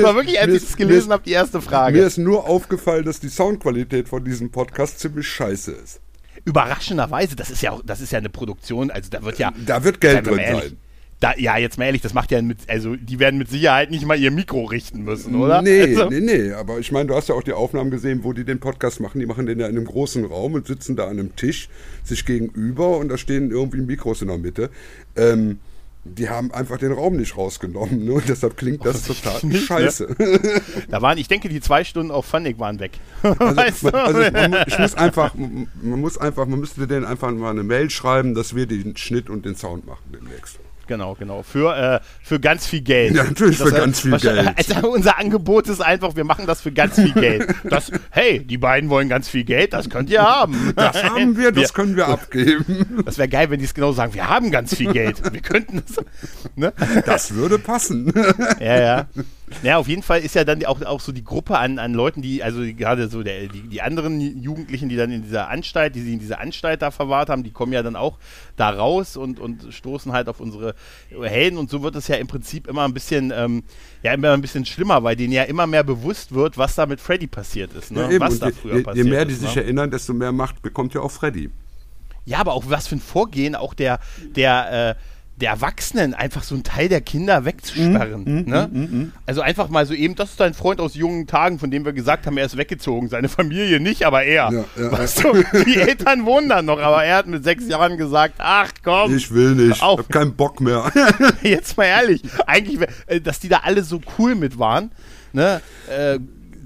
war 0.03 0.15
wirklich, 0.15 0.39
als 0.41 0.53
ich 0.53 0.63
es 0.65 0.77
gelesen 0.77 1.11
habe, 1.11 1.23
die 1.25 1.33
erste 1.33 1.63
Frage. 1.63 1.99
Mir 1.99 2.07
ist 2.07 2.19
nur 2.19 2.47
aufgefallen, 2.47 3.05
dass 3.05 3.19
die 3.21 3.31
Soundqualität 3.31 4.09
von 4.09 4.25
diesem 4.25 4.51
Podcast 4.51 5.01
ziemlich 5.01 5.27
scheiße 5.27 5.73
ist. 5.73 6.01
Überraschenderweise, 6.45 7.36
das 7.36 7.51
ist 7.51 7.62
ja 7.62 7.72
auch, 7.72 7.82
das 7.84 8.01
ist 8.01 8.12
ja 8.12 8.18
eine 8.18 8.28
Produktion, 8.28 8.91
also 8.91 9.11
da 9.11 9.22
wird 9.22 9.39
ja. 9.39 9.53
Da 9.66 9.84
wird 9.84 10.01
Geld 10.01 10.26
drin 10.26 10.36
sein. 10.36 10.76
Da, 11.20 11.34
ja, 11.36 11.59
jetzt 11.59 11.78
mal 11.78 11.86
ehrlich, 11.86 12.03
das 12.03 12.14
macht 12.14 12.30
ja 12.30 12.41
mit, 12.41 12.59
also 12.68 12.95
die 12.95 13.18
werden 13.18 13.39
mit 13.39 13.51
Sicherheit 13.51 13.91
nicht 13.91 14.07
mal 14.07 14.16
ihr 14.16 14.30
Mikro 14.30 14.66
richten 14.66 15.03
müssen, 15.03 15.34
oder? 15.34 15.62
Nee, 15.62 15.80
also. 15.80 16.09
nee, 16.09 16.20
nee, 16.20 16.53
aber 16.53 16.78
ich 16.78 16.93
meine, 16.93 17.09
du 17.09 17.16
hast 17.16 17.28
ja 17.28 17.34
auch 17.34 17.43
die 17.43 17.53
Aufnahmen 17.53 17.91
gesehen, 17.91 18.22
wo 18.22 18.32
die 18.32 18.45
den 18.45 18.61
Podcast 18.61 19.01
machen. 19.01 19.18
Die 19.18 19.26
machen 19.26 19.47
den 19.47 19.59
ja 19.59 19.66
in 19.66 19.76
einem 19.76 19.86
großen 19.86 20.24
Raum 20.24 20.55
und 20.55 20.68
sitzen 20.68 20.95
da 20.95 21.07
an 21.07 21.18
einem 21.18 21.34
Tisch, 21.34 21.68
sich 22.05 22.24
gegenüber 22.24 22.99
und 22.99 23.09
da 23.09 23.18
stehen 23.18 23.51
irgendwie 23.51 23.80
Mikros 23.80 24.22
in 24.22 24.28
der 24.28 24.39
Mitte. 24.39 24.70
Ähm, 25.16 25.59
die 26.09 26.29
haben 26.29 26.53
einfach 26.53 26.79
den 26.79 26.93
Raum 26.93 27.17
nicht 27.17 27.37
rausgenommen 27.37 28.05
ne? 28.05 28.13
und 28.13 28.29
deshalb 28.29 28.57
klingt 28.57 28.85
das 28.85 29.05
total 29.05 29.41
nicht, 29.43 29.67
scheiße. 29.67 30.17
Ja. 30.19 30.61
Da 30.89 31.03
waren, 31.03 31.19
ich 31.19 31.29
denke, 31.29 31.49
die 31.49 31.61
zwei 31.61 31.85
Stunden 31.85 32.11
auf 32.11 32.27
Funnig 32.27 32.59
waren 32.59 32.81
weg. 32.81 32.93
Also, 33.39 33.57
weißt 33.57 33.83
du? 33.85 33.95
also 33.95 34.21
man, 34.33 34.57
ich 34.67 34.79
muss 34.79 34.95
einfach, 34.95 35.35
man 35.35 36.01
muss 36.01 36.19
einfach, 36.19 36.47
man 36.47 36.61
müsste 36.61 36.87
denen 36.87 37.05
einfach 37.05 37.31
mal 37.31 37.51
eine 37.51 37.63
Mail 37.63 37.91
schreiben, 37.91 38.35
dass 38.35 38.55
wir 38.55 38.67
den 38.67 38.97
Schnitt 38.97 39.31
und 39.31 39.45
den 39.45 39.55
Sound 39.55 39.87
machen 39.87 40.13
demnächst. 40.13 40.59
Genau, 40.89 41.14
genau. 41.14 41.43
Für, 41.43 41.76
äh, 41.76 42.01
für 42.22 42.41
ganz 42.41 42.66
viel 42.66 42.80
Geld. 42.80 43.14
Ja, 43.14 43.24
natürlich 43.24 43.59
das, 43.59 43.68
für 43.68 43.74
ganz 43.74 44.01
viel 44.01 44.18
Geld. 44.18 44.49
Also 44.57 44.91
unser 44.91 45.18
Angebot 45.18 45.68
ist 45.68 45.80
einfach, 45.80 46.16
wir 46.16 46.24
machen 46.24 46.47
das 46.47 46.62
für 46.62 46.72
ganz 46.72 46.95
viel 46.95 47.12
Geld. 47.12 47.55
Das, 47.64 47.93
hey, 48.11 48.41
die 48.41 48.59
beiden 48.59 48.89
wollen 48.89 49.09
ganz 49.09 49.28
viel 49.28 49.45
Geld, 49.45 49.74
das 49.74 49.91
könnt 49.91 50.09
ihr 50.11 50.22
haben. 50.22 50.72
Das 50.74 51.05
haben 51.05 51.36
wir, 51.36 51.53
das 51.53 51.74
können 51.74 51.95
wir 51.95 52.09
abgeben. 52.09 53.03
Das 53.05 53.18
wäre 53.18 53.28
geil, 53.28 53.51
wenn 53.51 53.59
die 53.59 53.66
es 53.66 53.74
genau 53.74 53.93
sagen, 53.93 54.14
wir 54.14 54.28
haben 54.28 54.51
ganz 54.51 54.74
viel 54.74 54.93
Geld. 54.93 55.22
Wir 55.32 55.43
könnten 55.43 55.82
das. 55.86 56.05
Ne? 56.57 56.72
Das 57.05 57.34
würde 57.34 57.59
passen. 57.59 58.12
Ja, 58.59 58.80
ja. 58.80 59.07
Ja, 59.63 59.79
auf 59.79 59.89
jeden 59.89 60.03
Fall 60.03 60.21
ist 60.21 60.35
ja 60.35 60.45
dann 60.45 60.65
auch, 60.65 60.81
auch 60.83 61.01
so 61.01 61.13
die 61.13 61.25
Gruppe 61.25 61.59
an, 61.59 61.79
an 61.79 61.95
Leuten, 61.95 62.23
die, 62.23 62.43
also 62.43 62.61
gerade 62.63 63.09
so 63.09 63.23
der, 63.23 63.49
die, 63.49 63.63
die 63.63 63.83
anderen 63.83 64.43
Jugendlichen, 64.43 64.89
die 64.89 64.97
dann 64.97 65.11
in 65.11 65.23
dieser 65.23 65.49
Anstalt, 65.49 65.95
die 65.95 66.01
sie 66.01 66.15
in 66.15 66.19
dieser 66.19 66.41
Anstalt 66.41 66.83
da 66.83 66.91
verwahrt 66.91 67.29
haben, 67.29 67.43
die 67.43 67.51
kommen 67.51 67.73
ja 67.73 67.83
dann 67.83 67.97
auch 67.97 68.19
da 68.57 68.71
raus 68.71 69.17
und, 69.17 69.41
und 69.41 69.73
stoßen 69.73 70.13
halt 70.13 70.29
auf 70.29 70.41
unsere 70.41 70.75
Helden 71.11 71.59
und 71.59 71.71
so 71.71 71.83
wird 71.83 71.97
es 71.97 72.09
ja 72.09 72.17
im 72.17 72.27
Prinzip 72.27 72.67
immer 72.67 72.85
ein 72.85 72.95
bisschen, 72.95 73.33
ähm, 73.35 73.63
ja, 74.03 74.13
immer 74.13 74.33
ein 74.33 74.41
bisschen 74.41 74.65
schlimmer, 74.65 75.03
weil 75.03 75.17
denen 75.17 75.33
ja 75.33 75.45
immer 75.45 75.67
mehr 75.67 75.85
bewusst 75.85 76.33
wird, 76.35 76.59
was 76.59 76.75
da 76.75 76.87
mit 76.87 77.01
Freddy 77.01 77.27
passiert 77.27 77.73
ist, 77.75 77.91
ne? 77.91 78.03
Ja, 78.03 78.11
eben. 78.11 78.21
was 78.21 78.35
Und 78.35 78.43
da 78.43 78.47
je, 78.49 78.53
früher 78.53 78.77
je, 78.77 78.83
passiert 78.83 79.07
je 79.07 79.11
mehr 79.11 79.23
ist. 79.23 79.29
die 79.29 79.35
sich 79.35 79.55
ne? 79.55 79.63
erinnern, 79.63 79.91
desto 79.91 80.15
mehr 80.15 80.33
Macht 80.33 80.63
bekommt 80.63 80.95
ja 80.95 81.01
auch 81.01 81.11
Freddy. 81.11 81.51
Ja, 82.25 82.41
aber 82.41 82.53
auch 82.53 82.65
was 82.69 82.87
für 82.87 82.97
ein 82.97 83.01
Vorgehen 83.01 83.55
auch 83.55 83.73
der, 83.73 84.01
der, 84.37 84.91
äh, 84.91 84.95
der 85.41 85.51
Erwachsenen, 85.51 86.14
einfach 86.14 86.43
so 86.43 86.55
einen 86.55 86.64
Teil 86.64 86.89
der 86.89 87.01
Kinder 87.01 87.45
wegzusperren. 87.45 88.24
Mhm, 88.24 88.45
ne? 88.51 89.12
Also 89.26 89.41
einfach 89.41 89.68
mal 89.68 89.86
so 89.86 89.95
eben, 89.95 90.14
das 90.14 90.30
ist 90.30 90.41
dein 90.41 90.55
Freund 90.55 90.80
aus 90.80 90.95
jungen 90.95 91.26
Tagen, 91.26 91.59
von 91.59 91.70
dem 91.70 91.84
wir 91.84 91.93
gesagt 91.93 92.26
haben, 92.26 92.36
er 92.36 92.47
ist 92.47 92.57
weggezogen. 92.57 93.09
Seine 93.09 93.28
Familie 93.28 93.78
nicht, 93.78 94.05
aber 94.05 94.24
er. 94.24 94.51
Ja, 94.53 94.64
ja, 94.76 94.93
weißt 94.93 95.24
du, 95.24 95.45
die 95.64 95.76
Eltern 95.76 96.24
wohnen 96.26 96.49
dann 96.49 96.64
noch, 96.64 96.78
aber 96.78 97.05
er 97.05 97.16
hat 97.16 97.26
mit 97.26 97.45
sechs 97.45 97.68
Jahren 97.68 97.97
gesagt, 97.97 98.34
ach 98.39 98.70
komm, 98.82 99.14
Ich 99.14 99.32
will 99.32 99.55
nicht, 99.55 99.82
Auf. 99.82 100.01
hab 100.01 100.09
keinen 100.09 100.34
Bock 100.34 100.61
mehr. 100.61 100.91
jetzt 101.43 101.76
mal 101.76 101.84
ehrlich, 101.84 102.22
eigentlich, 102.47 102.89
äh, 103.07 103.20
dass 103.20 103.39
die 103.39 103.49
da 103.49 103.59
alle 103.64 103.84
so 103.84 104.01
cool 104.18 104.34
mit 104.34 104.59
waren, 104.59 104.91
ne, 105.32 105.61
äh, 105.89 106.18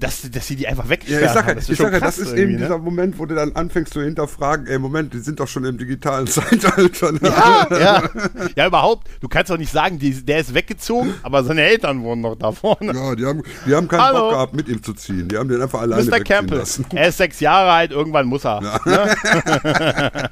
dass, 0.03 0.29
dass 0.29 0.47
sie 0.47 0.55
die 0.57 0.67
einfach 0.67 0.83
Ja, 0.83 0.89
weggesperrt 0.89 1.23
ich 1.23 1.31
sag 1.31 1.35
ja, 1.35 1.47
haben. 1.47 1.55
Das 1.55 1.69
ich 1.69 1.77
sag 1.77 1.93
ja, 1.93 1.99
krass 1.99 2.17
das 2.17 2.27
ist 2.27 2.33
eben 2.33 2.51
ne? 2.53 2.57
dieser 2.59 2.77
Moment, 2.77 3.17
wo 3.17 3.25
du 3.25 3.35
dann 3.35 3.53
anfängst 3.53 3.93
zu 3.93 4.01
hinterfragen, 4.01 4.67
ey, 4.67 4.77
Moment, 4.77 5.13
die 5.13 5.19
sind 5.19 5.39
doch 5.39 5.47
schon 5.47 5.63
im 5.63 5.77
digitalen 5.77 6.27
Zeitalter. 6.33 7.13
Ne? 7.13 7.19
Ja, 7.23 7.67
ja. 7.71 8.09
Ja, 8.55 8.67
überhaupt. 8.67 9.07
Du 9.21 9.29
kannst 9.29 9.49
doch 9.49 9.57
nicht 9.57 9.71
sagen, 9.71 9.99
die, 9.99 10.25
der 10.25 10.39
ist 10.39 10.53
weggezogen, 10.53 11.13
aber 11.23 11.43
seine 11.43 11.61
Eltern 11.61 12.03
wohnen 12.03 12.21
noch 12.21 12.35
da 12.35 12.51
vorne. 12.51 12.93
Ja, 12.93 13.15
die 13.15 13.25
haben, 13.25 13.41
die 13.65 13.73
haben 13.73 13.87
keinen 13.87 14.01
Hallo. 14.01 14.19
Bock 14.19 14.31
gehabt, 14.31 14.53
mit 14.55 14.67
ihm 14.67 14.83
zu 14.83 14.93
ziehen. 14.93 15.29
Die 15.29 15.37
haben 15.37 15.47
den 15.47 15.61
einfach 15.61 15.81
alleine 15.81 16.03
Mr. 16.03 16.19
Campbell. 16.19 16.59
lassen. 16.59 16.85
Er 16.93 17.07
ist 17.07 17.17
sechs 17.17 17.39
Jahre 17.39 17.71
alt, 17.71 17.91
irgendwann 17.91 18.27
muss 18.27 18.45
er. 18.45 18.61
Ne? 18.61 18.79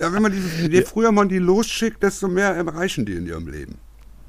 Ja, 0.00 0.12
wenn 0.12 0.22
man 0.22 0.32
die, 0.32 0.68
je 0.68 0.82
früher 0.82 1.12
man 1.12 1.28
die 1.28 1.38
losschickt, 1.38 2.02
desto 2.02 2.26
mehr 2.26 2.54
erreichen 2.54 3.04
die 3.06 3.12
in 3.12 3.26
ihrem 3.26 3.46
Leben. 3.48 3.76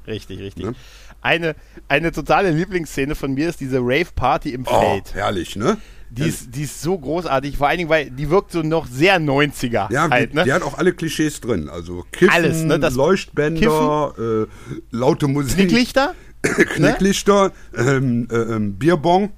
Richtig, 0.06 0.40
richtig. 0.40 0.64
Ne? 0.66 0.74
Eine, 1.22 1.54
eine 1.88 2.12
totale 2.12 2.50
Lieblingsszene 2.50 3.14
von 3.14 3.32
mir 3.32 3.48
ist 3.48 3.60
diese 3.60 3.78
Rave-Party 3.80 4.50
im 4.52 4.64
Oh, 4.66 4.80
Feld. 4.80 5.14
herrlich, 5.14 5.56
ne? 5.56 5.78
Die 6.10 6.28
ist, 6.28 6.54
die 6.54 6.64
ist 6.64 6.82
so 6.82 6.98
großartig, 6.98 7.56
vor 7.56 7.68
allen 7.68 7.78
Dingen, 7.78 7.88
weil 7.88 8.10
die 8.10 8.28
wirkt 8.28 8.52
so 8.52 8.60
noch 8.60 8.86
sehr 8.86 9.18
90er 9.18 9.90
Ja, 9.90 10.10
halt, 10.10 10.32
die, 10.32 10.36
ne? 10.36 10.44
die 10.44 10.52
hat 10.52 10.62
auch 10.62 10.76
alle 10.76 10.92
Klischees 10.92 11.40
drin. 11.40 11.70
Also 11.70 12.04
Kiffen, 12.12 12.34
Alles, 12.34 12.62
ne? 12.64 12.78
Das 12.78 12.94
Leuchtbänder, 12.94 14.12
äh, 14.18 14.46
laute 14.90 15.26
Musik, 15.28 15.56
Knicklichter, 15.56 16.14
Knicklichter, 16.42 17.52
ähm, 17.74 18.28
äh, 18.30 18.34
ähm, 18.36 18.74
Bierbong. 18.74 19.30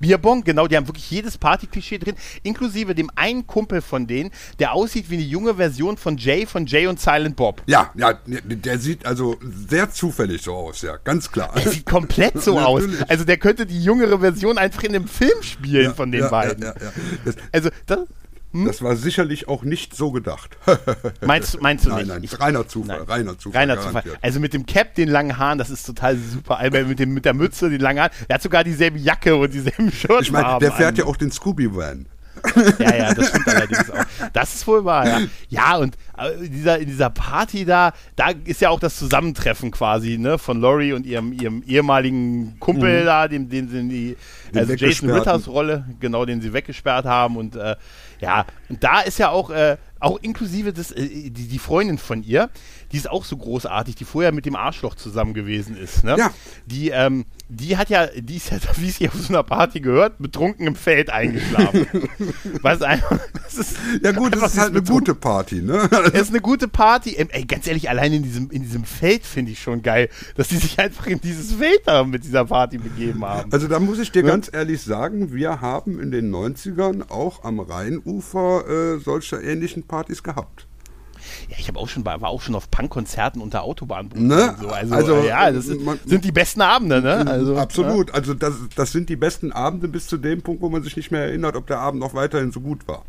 Bierbong, 0.00 0.44
genau, 0.44 0.66
die 0.66 0.76
haben 0.76 0.88
wirklich 0.88 1.10
jedes 1.10 1.38
Party-Klischee 1.38 1.98
drin, 1.98 2.16
inklusive 2.42 2.94
dem 2.94 3.10
einen 3.14 3.46
Kumpel 3.46 3.82
von 3.82 4.06
denen, 4.06 4.30
der 4.58 4.72
aussieht 4.72 5.10
wie 5.10 5.14
eine 5.14 5.24
junge 5.24 5.54
Version 5.54 5.96
von 5.96 6.16
Jay 6.16 6.46
von 6.46 6.66
Jay 6.66 6.86
und 6.86 7.00
Silent 7.00 7.36
Bob. 7.36 7.62
Ja, 7.66 7.92
ja, 7.94 8.18
der, 8.26 8.78
sieht 8.78 9.06
also 9.06 9.36
sehr 9.42 9.90
zufällig 9.90 10.42
so 10.42 10.54
aus, 10.54 10.82
ja, 10.82 10.96
ganz 10.96 11.30
klar. 11.30 11.52
Der 11.54 11.70
sieht 11.70 11.86
komplett 11.86 12.42
so 12.42 12.58
aus. 12.58 12.82
Also 13.08 13.24
der 13.24 13.36
könnte 13.36 13.66
die 13.66 13.82
jüngere 13.82 14.20
Version 14.20 14.58
einfach 14.58 14.82
in 14.82 14.94
einem 14.94 15.08
Film 15.08 15.42
spielen 15.42 15.84
Ja, 15.84 15.94
von 15.94 16.10
den 16.10 16.22
ja, 16.22 16.28
beiden. 16.28 16.62
Ja, 16.62 16.74
ja. 16.80 16.92
Das, 17.86 18.00
Also, 18.52 18.66
das, 18.66 18.82
war 18.82 18.96
sicherlich 18.96 19.46
auch 19.48 19.62
nicht 19.62 19.94
so 19.94 20.10
gedacht. 20.10 20.56
meinst, 21.20 21.54
du- 21.54 21.58
meinst 21.60 21.84
du 21.84 21.90
nein, 21.90 21.98
nicht? 22.00 22.08
nein, 22.08 22.22
Ich- 22.24 22.40
reiner 22.40 22.66
Zufall, 22.66 22.98
Nein. 22.98 23.06
reiner 23.08 23.38
Zufall. 23.38 23.60
Reiner 23.60 23.76
Zufall. 23.76 23.92
garantiert. 23.92 24.18
Also 24.22 24.40
mit 24.40 24.52
dem 24.54 24.66
Cap, 24.66 24.94
den 24.94 25.08
langen 25.08 25.38
Haaren, 25.38 25.58
das 25.58 25.70
ist 25.70 25.84
total 25.86 26.16
super. 26.16 26.58
Mit, 26.84 26.98
dem, 26.98 27.14
mit 27.14 27.24
der 27.24 27.34
Mütze, 27.34 27.70
den 27.70 27.80
langen 27.80 28.00
Haaren. 28.00 28.12
Der 28.28 28.34
hat 28.34 28.42
sogar 28.42 28.64
dieselbe 28.64 28.98
Jacke 28.98 29.36
und 29.36 29.52
dieselben 29.54 29.92
Shirts. 29.92 30.22
Ich 30.22 30.32
meine, 30.32 30.58
der 30.58 30.72
fährt 30.72 30.98
ja 30.98 31.04
auch 31.04 31.16
den 31.16 31.30
Scooby-Van. 31.30 32.06
Ja, 32.78 32.94
ja, 32.96 33.12
das 33.12 33.28
stimmt 33.28 33.48
allerdings 33.48 33.90
auch. 33.90 34.04
Das 34.32 34.54
ist 34.54 34.66
wohl 34.66 34.82
wahr, 34.84 35.06
ja. 35.06 35.20
Ja, 35.50 35.76
und 35.76 35.96
äh, 36.16 36.30
in 36.44 36.50
dieser, 36.52 36.78
in 36.78 36.86
dieser 36.86 37.10
Party 37.10 37.66
da, 37.66 37.92
da 38.16 38.30
ist 38.44 38.62
ja 38.62 38.70
auch 38.70 38.80
das 38.80 38.96
Zusammentreffen 38.98 39.70
quasi, 39.72 40.16
ne, 40.16 40.38
von 40.38 40.58
Laurie 40.58 40.94
und 40.94 41.04
ihrem, 41.04 41.34
ihrem 41.34 41.62
ehemaligen 41.66 42.58
Kumpel 42.58 43.04
da, 43.04 43.28
dem, 43.28 43.50
den 43.50 43.68
sie 43.68 43.88
die, 43.88 44.16
Den 44.54 44.58
also 44.58 44.72
Jason. 44.72 45.10
Ritters 45.10 45.48
Rolle, 45.48 45.84
genau, 45.98 46.24
den 46.24 46.40
sie 46.40 46.54
weggesperrt 46.54 47.04
haben 47.04 47.36
und 47.36 47.56
äh, 47.56 47.76
ja, 48.20 48.46
und 48.68 48.82
da 48.84 49.00
ist 49.00 49.18
ja 49.18 49.30
auch, 49.30 49.50
äh, 49.50 49.76
auch 49.98 50.18
inklusive 50.18 50.72
des, 50.72 50.92
äh, 50.92 51.30
die, 51.30 51.48
die 51.48 51.58
Freundin 51.58 51.98
von 51.98 52.22
ihr, 52.22 52.50
die 52.92 52.96
ist 52.96 53.10
auch 53.10 53.24
so 53.24 53.36
großartig, 53.36 53.94
die 53.94 54.04
vorher 54.04 54.32
mit 54.32 54.46
dem 54.46 54.56
Arschloch 54.56 54.94
zusammen 54.94 55.34
gewesen 55.34 55.76
ist, 55.76 56.04
ne? 56.04 56.16
Ja. 56.18 56.30
Die, 56.66 56.90
ähm, 56.90 57.24
die 57.50 57.76
hat 57.76 57.90
ja, 57.90 58.06
die 58.06 58.36
ist 58.36 58.50
ja, 58.50 58.58
wie 58.76 58.88
es 58.88 58.96
hier 58.96 59.08
auf 59.08 59.20
so 59.20 59.28
einer 59.28 59.42
Party 59.42 59.80
gehört, 59.80 60.18
betrunken 60.18 60.66
im 60.66 60.76
Feld 60.76 61.10
eingeschlafen. 61.10 61.86
Was 62.62 62.80
einfach, 62.82 63.18
das 63.32 63.58
ist, 63.58 63.76
Ja 64.02 64.12
gut, 64.12 64.34
das 64.34 64.52
ist 64.52 64.58
halt 64.58 64.70
eine 64.70 64.82
gute 64.82 65.14
Party, 65.14 65.62
ne? 65.62 65.88
Es 66.12 66.22
ist 66.22 66.30
eine 66.30 66.40
gute 66.40 66.68
Party. 66.68 67.14
Ähm, 67.16 67.28
Ey, 67.30 67.44
ganz 67.44 67.66
ehrlich, 67.66 67.90
allein 67.90 68.12
in 68.12 68.22
diesem, 68.22 68.50
in 68.50 68.62
diesem 68.62 68.84
Feld 68.84 69.24
finde 69.24 69.52
ich 69.52 69.60
schon 69.60 69.82
geil, 69.82 70.08
dass 70.36 70.48
die 70.48 70.56
sich 70.56 70.78
einfach 70.78 71.06
in 71.06 71.20
dieses 71.20 71.52
Feld 71.52 71.80
da 71.86 72.04
mit 72.04 72.24
dieser 72.24 72.44
Party 72.44 72.78
begeben 72.78 73.24
haben. 73.24 73.52
Also 73.52 73.66
da 73.66 73.80
muss 73.80 73.98
ich 73.98 74.12
dir 74.12 74.22
ganz 74.22 74.50
ehrlich 74.52 74.82
sagen, 74.82 75.32
wir 75.32 75.60
haben 75.60 76.00
in 76.00 76.10
den 76.10 76.32
90ern 76.32 77.10
auch 77.10 77.44
am 77.44 77.58
Rheinufer 77.60 78.64
äh, 78.68 78.98
solche 79.00 79.36
ähnlichen 79.36 79.82
Partys 79.82 80.22
gehabt. 80.22 80.66
Ja, 81.50 81.56
ich 81.58 81.66
habe 81.68 81.78
auch 81.78 81.88
schon, 81.88 82.04
war 82.04 82.22
auch 82.24 82.40
schon 82.40 82.54
auf 82.54 82.70
Punkkonzerten 82.70 83.42
unter 83.42 83.62
Autobahnbrücken 83.64 84.26
Ne? 84.28 84.54
so. 84.60 84.68
Also, 84.68 84.94
Also, 84.94 85.16
äh, 85.16 85.28
ja, 85.28 85.50
das 85.50 85.66
ist, 85.66 85.80
man- 85.80 85.98
sind 86.06 86.24
die 86.24 86.30
besten 86.32 86.60
Abende, 86.62 87.02
ne? 87.02 87.26
Also, 87.26 87.56
Absolut. 87.56 88.14
Also 88.14 88.34
das, 88.34 88.54
das 88.76 88.92
sind 88.92 89.08
die 89.08 89.16
besten 89.16 89.50
Abende 89.52 89.88
bis 89.88 90.06
zu 90.06 90.16
dem 90.16 90.42
Punkt, 90.42 90.62
wo 90.62 90.68
man 90.68 90.82
sich 90.82 90.96
nicht 90.96 91.10
mehr 91.10 91.22
erinnert, 91.22 91.56
ob 91.56 91.66
der 91.66 91.78
Abend 91.78 92.00
noch 92.00 92.14
weiterhin 92.14 92.52
so 92.52 92.60
gut 92.60 92.86
war. 92.86 93.04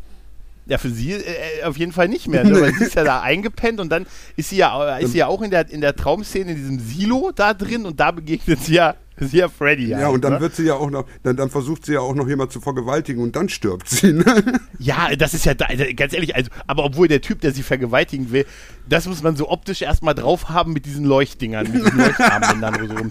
Ja, 0.66 0.78
für 0.78 0.90
sie 0.90 1.12
äh, 1.12 1.64
auf 1.64 1.76
jeden 1.76 1.92
Fall 1.92 2.08
nicht 2.08 2.28
mehr, 2.28 2.44
ne? 2.44 2.60
weil 2.60 2.72
sie 2.74 2.84
ist 2.84 2.94
ja 2.94 3.02
da 3.04 3.20
eingepennt 3.20 3.80
und 3.80 3.90
dann 3.90 4.06
ist 4.36 4.50
sie 4.50 4.56
ja, 4.56 4.96
ist 4.98 5.12
sie 5.12 5.18
ja 5.18 5.26
auch 5.26 5.42
in 5.42 5.50
der, 5.50 5.68
in 5.70 5.80
der 5.80 5.94
Traumszene 5.96 6.52
in 6.52 6.56
diesem 6.56 6.78
Silo 6.78 7.32
da 7.34 7.52
drin 7.54 7.84
und 7.84 7.98
da 7.98 8.10
begegnet 8.12 8.60
sie 8.64 8.74
ja, 8.74 8.94
sie 9.28 9.38
ja 9.38 9.48
Freddy. 9.48 9.88
Ja, 9.88 9.98
halt, 9.98 10.14
und 10.14 10.24
dann 10.24 10.34
ne? 10.34 10.40
wird 10.40 10.54
sie 10.54 10.64
ja 10.64 10.74
auch 10.74 10.90
noch, 10.90 11.06
dann, 11.22 11.36
dann 11.36 11.50
versucht 11.50 11.86
sie 11.86 11.94
ja 11.94 12.00
auch 12.00 12.14
noch 12.14 12.28
jemand 12.28 12.52
zu 12.52 12.60
vergewaltigen 12.60 13.22
und 13.22 13.36
dann 13.36 13.48
stirbt 13.48 13.88
sie. 13.88 14.12
Ne? 14.12 14.60
Ja, 14.78 15.14
das 15.16 15.34
ist 15.34 15.44
ja, 15.44 15.54
da, 15.54 15.66
also 15.66 15.84
ganz 15.96 16.12
ehrlich, 16.12 16.34
also, 16.34 16.50
aber 16.66 16.84
obwohl 16.84 17.08
der 17.08 17.20
Typ, 17.20 17.40
der 17.40 17.52
sie 17.52 17.62
vergewaltigen 17.62 18.32
will, 18.32 18.46
das 18.88 19.06
muss 19.06 19.22
man 19.22 19.36
so 19.36 19.48
optisch 19.48 19.82
erstmal 19.82 20.14
drauf 20.14 20.48
haben 20.48 20.72
mit 20.72 20.86
diesen 20.86 21.04
Leuchtdingern, 21.04 21.70
mit 21.70 21.84
diesen 21.84 21.98
Leuchtarmbändern, 21.98 22.88
so 22.88 22.94
rum 22.94 23.10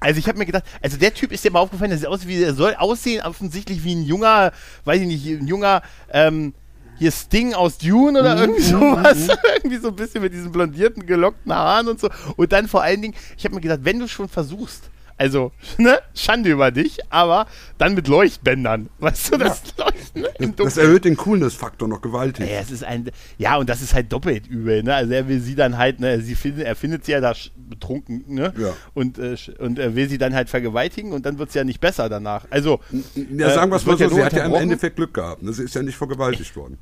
Also 0.00 0.18
ich 0.18 0.28
habe 0.28 0.38
mir 0.38 0.46
gedacht, 0.46 0.64
also 0.82 0.96
der 0.96 1.14
Typ 1.14 1.32
ist 1.32 1.44
dir 1.44 1.50
mal 1.50 1.60
aufgefallen, 1.60 1.90
der 1.90 1.98
sieht 1.98 2.08
aus 2.08 2.26
wie, 2.26 2.38
der 2.38 2.54
soll 2.54 2.74
aussehen 2.74 3.22
offensichtlich 3.22 3.84
wie 3.84 3.94
ein 3.94 4.02
junger, 4.02 4.52
weiß 4.84 5.00
ich 5.00 5.06
nicht, 5.06 5.26
ein 5.26 5.46
junger, 5.46 5.82
ähm, 6.10 6.54
hier 7.02 7.10
Sting 7.10 7.54
aus 7.54 7.78
Dune 7.78 8.18
oder 8.20 8.40
irgendwie 8.40 8.62
sowas. 8.62 9.28
irgendwie 9.56 9.78
so 9.78 9.88
ein 9.88 9.96
bisschen 9.96 10.22
mit 10.22 10.32
diesen 10.32 10.52
blondierten, 10.52 11.04
gelockten 11.04 11.52
Haaren 11.52 11.88
und 11.88 12.00
so. 12.00 12.08
Und 12.36 12.52
dann 12.52 12.68
vor 12.68 12.82
allen 12.82 13.02
Dingen, 13.02 13.14
ich 13.36 13.44
habe 13.44 13.54
mir 13.54 13.60
gedacht, 13.60 13.80
wenn 13.82 13.98
du 13.98 14.08
schon 14.08 14.28
versuchst, 14.28 14.84
also, 15.22 15.52
ne, 15.78 16.00
Schande 16.14 16.50
über 16.50 16.70
dich, 16.72 16.98
aber 17.10 17.46
dann 17.78 17.94
mit 17.94 18.08
Leuchtbändern. 18.08 18.88
Weißt 18.98 19.32
du, 19.32 19.38
das 19.38 19.62
Leuchten 19.78 20.22
ne, 20.22 20.28
Das 20.38 20.56
Dunkeln. 20.56 20.78
erhöht 20.78 21.04
den 21.04 21.16
Coolness-Faktor 21.16 21.86
noch 21.88 22.00
gewaltig. 22.02 22.48
Ja, 22.50 22.58
es 22.60 22.70
ist 22.72 22.82
ein, 22.82 23.08
ja, 23.38 23.56
und 23.56 23.68
das 23.68 23.82
ist 23.82 23.94
halt 23.94 24.12
doppelt 24.12 24.46
übel, 24.48 24.82
ne? 24.82 24.94
Also 24.94 25.12
er 25.12 25.28
will 25.28 25.40
sie 25.40 25.54
dann 25.54 25.78
halt, 25.78 26.00
ne, 26.00 26.20
sie 26.20 26.34
findet, 26.34 26.66
er 26.66 26.74
findet 26.74 27.04
sie 27.04 27.12
ja 27.12 27.20
da 27.20 27.32
betrunken, 27.56 28.24
ne? 28.26 28.52
Ja. 28.58 28.72
Und, 28.94 29.18
äh, 29.18 29.36
und 29.58 29.78
er 29.78 29.94
will 29.94 30.08
sie 30.08 30.18
dann 30.18 30.34
halt 30.34 30.50
vergewaltigen 30.50 31.12
und 31.12 31.24
dann 31.24 31.38
wird 31.38 31.50
es 31.50 31.54
ja 31.54 31.62
nicht 31.64 31.80
besser 31.80 32.08
danach. 32.08 32.44
Also, 32.50 32.80
Ja, 33.14 33.50
sagen 33.50 33.70
wir 33.70 33.76
es 33.76 33.86
mal 33.86 33.96
ja 33.96 34.08
so, 34.08 34.16
nur 34.16 34.20
sie 34.20 34.24
hat 34.24 34.32
ja 34.32 34.44
im. 34.46 34.54
Endeffekt 34.54 34.96
Glück 34.96 35.14
gehabt. 35.14 35.42
Ne? 35.42 35.52
Sie 35.52 35.62
ist 35.62 35.74
ja 35.74 35.82
nicht 35.82 35.96
vergewaltigt 35.96 36.54
worden. 36.56 36.78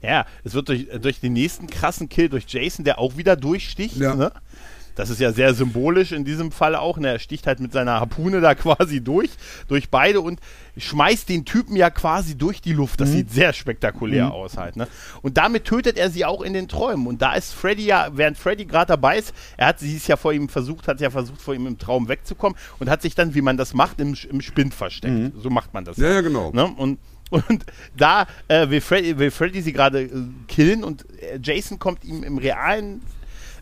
ja, 0.00 0.24
es 0.44 0.54
wird 0.54 0.68
durch, 0.68 0.88
durch 1.00 1.20
den 1.20 1.34
nächsten 1.34 1.66
krassen 1.68 2.08
Kill 2.08 2.28
durch 2.28 2.44
Jason, 2.48 2.84
der 2.84 2.98
auch 2.98 3.16
wieder 3.16 3.36
durchsticht, 3.36 3.96
Ja. 3.96 4.14
ne? 4.14 4.32
Das 4.94 5.10
ist 5.10 5.20
ja 5.20 5.32
sehr 5.32 5.54
symbolisch 5.54 6.12
in 6.12 6.24
diesem 6.24 6.52
Fall 6.52 6.74
auch. 6.74 6.98
Ne? 6.98 7.08
Er 7.08 7.18
sticht 7.18 7.46
halt 7.46 7.60
mit 7.60 7.72
seiner 7.72 8.00
Harpune 8.00 8.40
da 8.40 8.54
quasi 8.54 9.02
durch, 9.02 9.30
durch 9.68 9.90
beide 9.90 10.20
und 10.20 10.40
schmeißt 10.76 11.28
den 11.28 11.44
Typen 11.44 11.76
ja 11.76 11.90
quasi 11.90 12.36
durch 12.36 12.60
die 12.60 12.72
Luft. 12.72 13.00
Das 13.00 13.10
sieht 13.10 13.30
sehr 13.30 13.52
spektakulär 13.52 14.32
aus 14.32 14.56
halt. 14.56 14.76
Ne? 14.76 14.88
Und 15.20 15.36
damit 15.36 15.64
tötet 15.64 15.98
er 15.98 16.10
sie 16.10 16.24
auch 16.24 16.42
in 16.42 16.52
den 16.52 16.68
Träumen. 16.68 17.06
Und 17.06 17.22
da 17.22 17.34
ist 17.34 17.52
Freddy 17.52 17.84
ja, 17.84 18.08
während 18.12 18.38
Freddy 18.38 18.64
gerade 18.64 18.86
dabei 18.86 19.18
ist, 19.18 19.34
er 19.56 19.68
hat 19.68 19.80
sie 19.80 19.94
ist 19.94 20.08
ja 20.08 20.16
vor 20.16 20.32
ihm 20.32 20.48
versucht, 20.48 20.88
hat 20.88 21.00
ja 21.00 21.10
versucht, 21.10 21.40
vor 21.40 21.54
ihm 21.54 21.66
im 21.66 21.78
Traum 21.78 22.08
wegzukommen 22.08 22.56
und 22.78 22.88
hat 22.88 23.02
sich 23.02 23.14
dann, 23.14 23.34
wie 23.34 23.42
man 23.42 23.56
das 23.56 23.74
macht, 23.74 24.00
im, 24.00 24.16
im 24.30 24.40
Spind 24.40 24.74
versteckt. 24.74 25.32
So 25.38 25.50
macht 25.50 25.74
man 25.74 25.84
das. 25.84 25.96
Ja, 25.96 26.10
ja, 26.10 26.20
genau. 26.20 26.50
Ne? 26.52 26.64
Und, 26.64 26.98
und 27.30 27.64
da 27.96 28.26
äh, 28.48 28.68
will, 28.68 28.80
Freddy, 28.80 29.18
will 29.18 29.30
Freddy 29.30 29.62
sie 29.62 29.72
gerade 29.72 30.02
äh, 30.02 30.10
killen 30.48 30.84
und 30.84 31.06
äh, 31.20 31.38
Jason 31.42 31.78
kommt 31.78 32.04
ihm 32.04 32.22
im 32.22 32.38
realen 32.38 33.02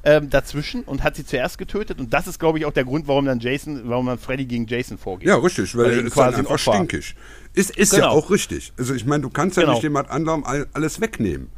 ähm, 0.05 0.31
dazwischen 0.31 0.83
und 0.85 1.03
hat 1.03 1.17
sie 1.17 1.25
zuerst 1.27 1.59
getötet. 1.59 2.01
Und 2.01 2.13
das 2.13 2.27
ist, 2.27 2.39
glaube 2.39 2.59
ich, 2.59 2.65
auch 2.67 2.73
der 2.73 2.85
Grund, 2.85 3.07
warum 3.09 3.27
dann 3.27 3.41
Jason, 3.41 3.83
warum 3.85 4.07
man 4.07 4.19
Freddy 4.19 4.47
gegen 4.47 4.67
Jason 4.67 4.97
vorgeht. 4.99 5.29
Ja, 5.29 5.37
richtig, 5.37 5.75
weil, 5.77 5.85
Weil 5.87 5.93
er 5.93 5.99
ihn 6.01 6.07
ist 6.07 6.15
quasi 6.15 6.37
dann 6.37 6.47
ein 6.47 6.53
einfach 6.53 6.73
stinkig. 6.75 7.15
Ist, 7.53 7.77
ist 7.77 7.93
ja 7.93 7.99
Genau. 8.01 8.11
auch 8.13 8.31
richtig. 8.31 8.73
Also 8.79 8.95
ich 8.95 9.05
meine, 9.05 9.23
du 9.23 9.31
kannst 9.31 9.57
ja 9.57 9.63
Genau. 9.63 9.75
nicht 9.75 9.83
jemand 9.83 10.09
anderem 10.11 10.45
all- 10.45 10.67
alles 10.73 11.01
wegnehmen. 11.01 11.49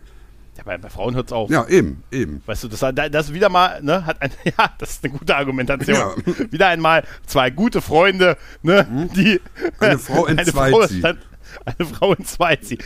Ja, 0.58 0.64
bei, 0.64 0.76
bei 0.76 0.90
Frauen 0.90 1.14
hört 1.14 1.26
es 1.28 1.32
auf. 1.32 1.48
Ja, 1.50 1.66
eben, 1.68 2.02
eben. 2.10 2.42
Weißt 2.44 2.64
du, 2.64 2.68
das, 2.68 2.84
das 3.10 3.32
wieder 3.32 3.48
mal, 3.48 3.82
ne, 3.82 4.04
hat 4.04 4.20
ein, 4.20 4.30
ja, 4.44 4.70
das 4.78 4.90
ist 4.90 5.04
eine 5.04 5.12
gute 5.16 5.34
Argumentation. 5.36 5.96
Ja. 5.96 6.52
Wieder 6.52 6.68
einmal 6.68 7.04
zwei 7.26 7.48
gute 7.50 7.80
Freunde, 7.80 8.36
ne, 8.62 9.08
die. 9.16 9.40
Mhm. 9.40 9.70
Eine 9.80 9.98
Frau 9.98 10.26
entzweit 10.26 10.72
Frau 10.72 10.86
sie. 10.86 10.98
stand- 10.98 11.20
Eine 11.64 11.88
Frau 11.88 12.14
entzweit 12.14 12.64
sie. 12.64 12.78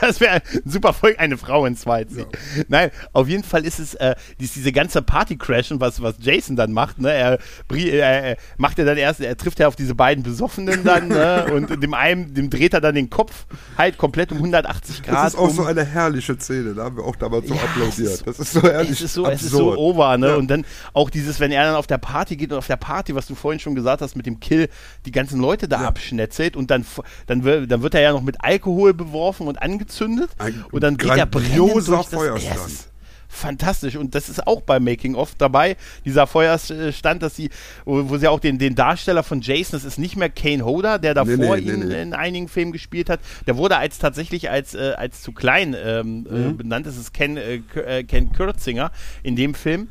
Das 0.00 0.20
wäre 0.20 0.28
wär 0.28 0.32
ein 0.34 0.42
super 0.64 0.92
Volk, 0.92 1.18
eine 1.18 1.36
Frau 1.38 1.64
entzweit 1.66 2.10
sie. 2.10 2.24
Nein, 2.68 2.90
auf 3.12 3.28
jeden 3.28 3.44
Fall 3.44 3.64
ist 3.64 3.78
es 3.78 3.94
äh, 3.94 4.14
dies, 4.40 4.52
diese 4.52 4.72
ganze 4.72 5.02
Party-Crashen, 5.02 5.80
was, 5.80 6.02
was 6.02 6.16
Jason 6.20 6.56
dann 6.56 6.72
macht, 6.72 6.98
ne, 6.98 7.12
er, 7.12 7.38
brie- 7.68 7.90
äh, 7.90 8.36
macht 8.56 8.78
er 8.78 8.84
dann 8.84 8.96
erst, 8.98 9.20
er 9.20 9.36
trifft 9.36 9.58
ja 9.58 9.68
auf 9.68 9.76
diese 9.76 9.94
beiden 9.94 10.22
Besoffenen 10.22 10.84
dann, 10.84 11.08
ne, 11.08 11.46
und 11.52 11.82
dem 11.82 11.94
einen, 11.94 12.34
dem 12.34 12.50
dreht 12.50 12.74
er 12.74 12.80
dann 12.80 12.94
den 12.94 13.10
Kopf 13.10 13.46
halt 13.76 13.96
komplett 13.98 14.32
um 14.32 14.38
180 14.38 15.02
Grad. 15.02 15.14
Das 15.26 15.34
ist 15.34 15.38
auch 15.38 15.44
um. 15.48 15.50
so 15.54 15.64
eine 15.64 15.84
herrliche 15.84 16.38
Szene, 16.38 16.74
da 16.74 16.84
haben 16.84 16.96
wir 16.96 17.04
auch 17.04 17.16
damals 17.16 17.48
so 17.48 17.54
Ja, 17.54 17.60
applaudiert. 17.62 17.98
ist- 18.12 18.26
Das 18.26 18.38
ist 18.38 18.52
so 18.52 18.62
herrlich. 18.62 18.90
Es 18.90 19.00
ist 19.00 19.14
so, 19.14 19.26
es 19.26 19.42
ist 19.42 19.50
so 19.50 19.76
over, 19.76 20.16
ne? 20.18 20.28
Ja. 20.28 20.34
Und 20.36 20.48
dann 20.48 20.64
auch 20.92 21.10
dieses, 21.10 21.40
wenn 21.40 21.52
er 21.52 21.64
dann 21.64 21.74
auf 21.74 21.86
der 21.86 21.98
Party 21.98 22.36
geht 22.36 22.52
und 22.52 22.58
auf 22.58 22.66
der 22.66 22.76
Party, 22.76 23.14
was 23.14 23.26
du 23.26 23.34
vorhin 23.34 23.60
schon 23.60 23.74
gesagt 23.74 24.02
hast, 24.02 24.16
mit 24.16 24.26
dem 24.26 24.40
Kill, 24.40 24.68
die 25.06 25.12
ganzen 25.12 25.40
Leute 25.40 25.68
da 25.68 25.82
Ja. 25.82 25.88
abschnetzelt 25.88 26.56
und 26.56 26.70
dann, 26.70 26.84
dann, 27.26 27.44
wir- 27.44 27.66
dann 27.78 27.82
wird 27.82 27.94
er 27.94 28.00
ja 28.00 28.12
noch 28.12 28.22
mit 28.22 28.36
Alkohol 28.40 28.92
beworfen 28.94 29.46
und 29.46 29.62
angezündet. 29.62 30.30
Ein 30.38 30.64
und 30.70 30.82
dann 30.82 30.96
geht 30.96 31.10
er 31.10 31.26
brennend 31.26 31.58
durch 31.58 31.86
das 31.86 32.06
Feuerstand. 32.08 32.88
Fantastisch 33.30 33.94
und 33.96 34.14
das 34.14 34.30
ist 34.30 34.46
auch 34.46 34.62
bei 34.62 34.80
Making 34.80 35.14
of 35.14 35.34
dabei, 35.36 35.76
dieser 36.06 36.26
Feuerstand, 36.26 37.22
dass 37.22 37.36
sie, 37.36 37.50
wo, 37.84 38.16
sie 38.16 38.26
auch 38.26 38.40
den, 38.40 38.58
den 38.58 38.74
Darsteller 38.74 39.22
von 39.22 39.42
Jason, 39.42 39.72
das 39.78 39.84
ist 39.84 39.98
nicht 39.98 40.16
mehr 40.16 40.30
Kane 40.30 40.64
Hodder, 40.64 40.98
der 40.98 41.12
davor 41.12 41.36
Nee, 41.36 41.60
nee, 41.60 41.72
ihn 41.72 41.88
nee. 41.88 42.02
in 42.02 42.14
einigen 42.14 42.48
Filmen 42.48 42.72
gespielt 42.72 43.10
hat, 43.10 43.20
der 43.46 43.58
wurde 43.58 43.76
als 43.76 43.98
tatsächlich 43.98 44.48
als, 44.50 44.74
äh, 44.74 44.94
als 44.96 45.20
zu 45.20 45.32
klein 45.32 45.76
ähm, 45.78 46.20
Mhm. 46.28 46.50
äh, 46.50 46.52
benannt. 46.54 46.86
Das 46.86 46.96
ist 46.96 47.12
Ken, 47.12 47.36
äh, 47.36 47.60
äh, 47.76 48.02
Ken 48.04 48.32
Kürzinger 48.32 48.90
in 49.22 49.36
dem 49.36 49.52
Film 49.54 49.88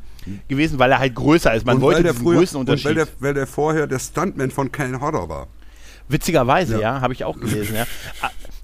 gewesen, 0.48 0.80
weil 0.80 0.90
er 0.90 0.98
halt 0.98 1.14
größer 1.14 1.54
ist. 1.54 1.64
Man 1.64 1.76
und 1.76 1.82
wollte 1.82 2.02
diesen 2.02 2.16
früher, 2.18 2.32
und 2.32 2.38
Größenunterschied. 2.38 2.86
weil 2.86 2.94
der, 2.96 3.08
weil 3.20 3.34
der 3.34 3.46
vorher 3.46 3.86
der 3.86 4.00
Stuntman 4.00 4.50
von 4.50 4.72
Kane 4.72 5.00
Hodder 5.00 5.28
war. 5.28 5.46
Witzigerweise, 6.08 6.74
ja, 6.74 6.80
Ja. 6.80 7.00
habe 7.00 7.12
ich 7.12 7.24
auch 7.24 7.38
gelesen, 7.38 7.74
ja. 7.76 7.86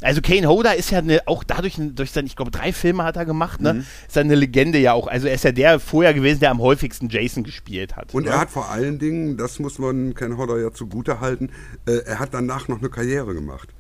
Also 0.00 0.20
Kane 0.20 0.46
Hodder 0.48 0.74
ist 0.76 0.90
ja 0.90 0.98
eine, 0.98 1.22
auch 1.26 1.44
dadurch, 1.44 1.76
durch 1.78 2.10
seine, 2.10 2.26
ich 2.26 2.36
glaube, 2.36 2.50
drei 2.50 2.72
Filme 2.74 3.04
hat 3.04 3.16
er 3.16 3.24
gemacht, 3.24 3.60
Mhm. 3.60 3.66
ne? 3.66 3.84
Ist 4.06 4.16
ja 4.16 4.22
eine 4.22 4.34
Legende 4.34 4.78
ja 4.78 4.92
auch. 4.92 5.06
Also 5.06 5.28
er 5.28 5.34
ist 5.34 5.44
ja 5.44 5.52
der 5.52 5.80
vorher 5.80 6.12
gewesen, 6.12 6.40
der 6.40 6.50
am 6.50 6.60
häufigsten 6.60 7.08
Jason 7.08 7.42
gespielt 7.42 7.96
hat. 7.96 8.12
Und 8.12 8.24
ne? 8.24 8.30
er 8.32 8.40
hat 8.40 8.50
vor 8.50 8.70
allen 8.70 8.98
Dingen, 8.98 9.36
das 9.38 9.58
muss 9.58 9.78
man 9.78 10.14
Ken 10.14 10.36
Hodder 10.36 10.60
ja 10.60 10.72
zugute 10.72 11.20
halten, 11.20 11.50
äh, 11.86 11.98
er 12.04 12.18
hat 12.18 12.34
danach 12.34 12.68
noch 12.68 12.80
eine 12.80 12.90
Karriere 12.90 13.34
gemacht. 13.34 13.70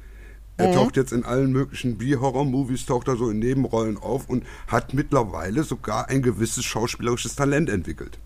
Er 0.56 0.68
Mhm. 0.68 0.72
taucht 0.74 0.96
jetzt 0.96 1.12
in 1.12 1.24
allen 1.24 1.50
möglichen 1.52 1.98
B-Horror-Movies, 1.98 2.86
taucht 2.86 3.08
er 3.08 3.16
so 3.16 3.28
in 3.28 3.40
Nebenrollen 3.40 3.98
auf 3.98 4.28
und 4.30 4.44
hat 4.68 4.94
mittlerweile 4.94 5.64
sogar 5.64 6.08
ein 6.08 6.22
gewisses 6.22 6.64
schauspielerisches 6.64 7.34
Talent 7.36 7.68
entwickelt. 7.68 8.18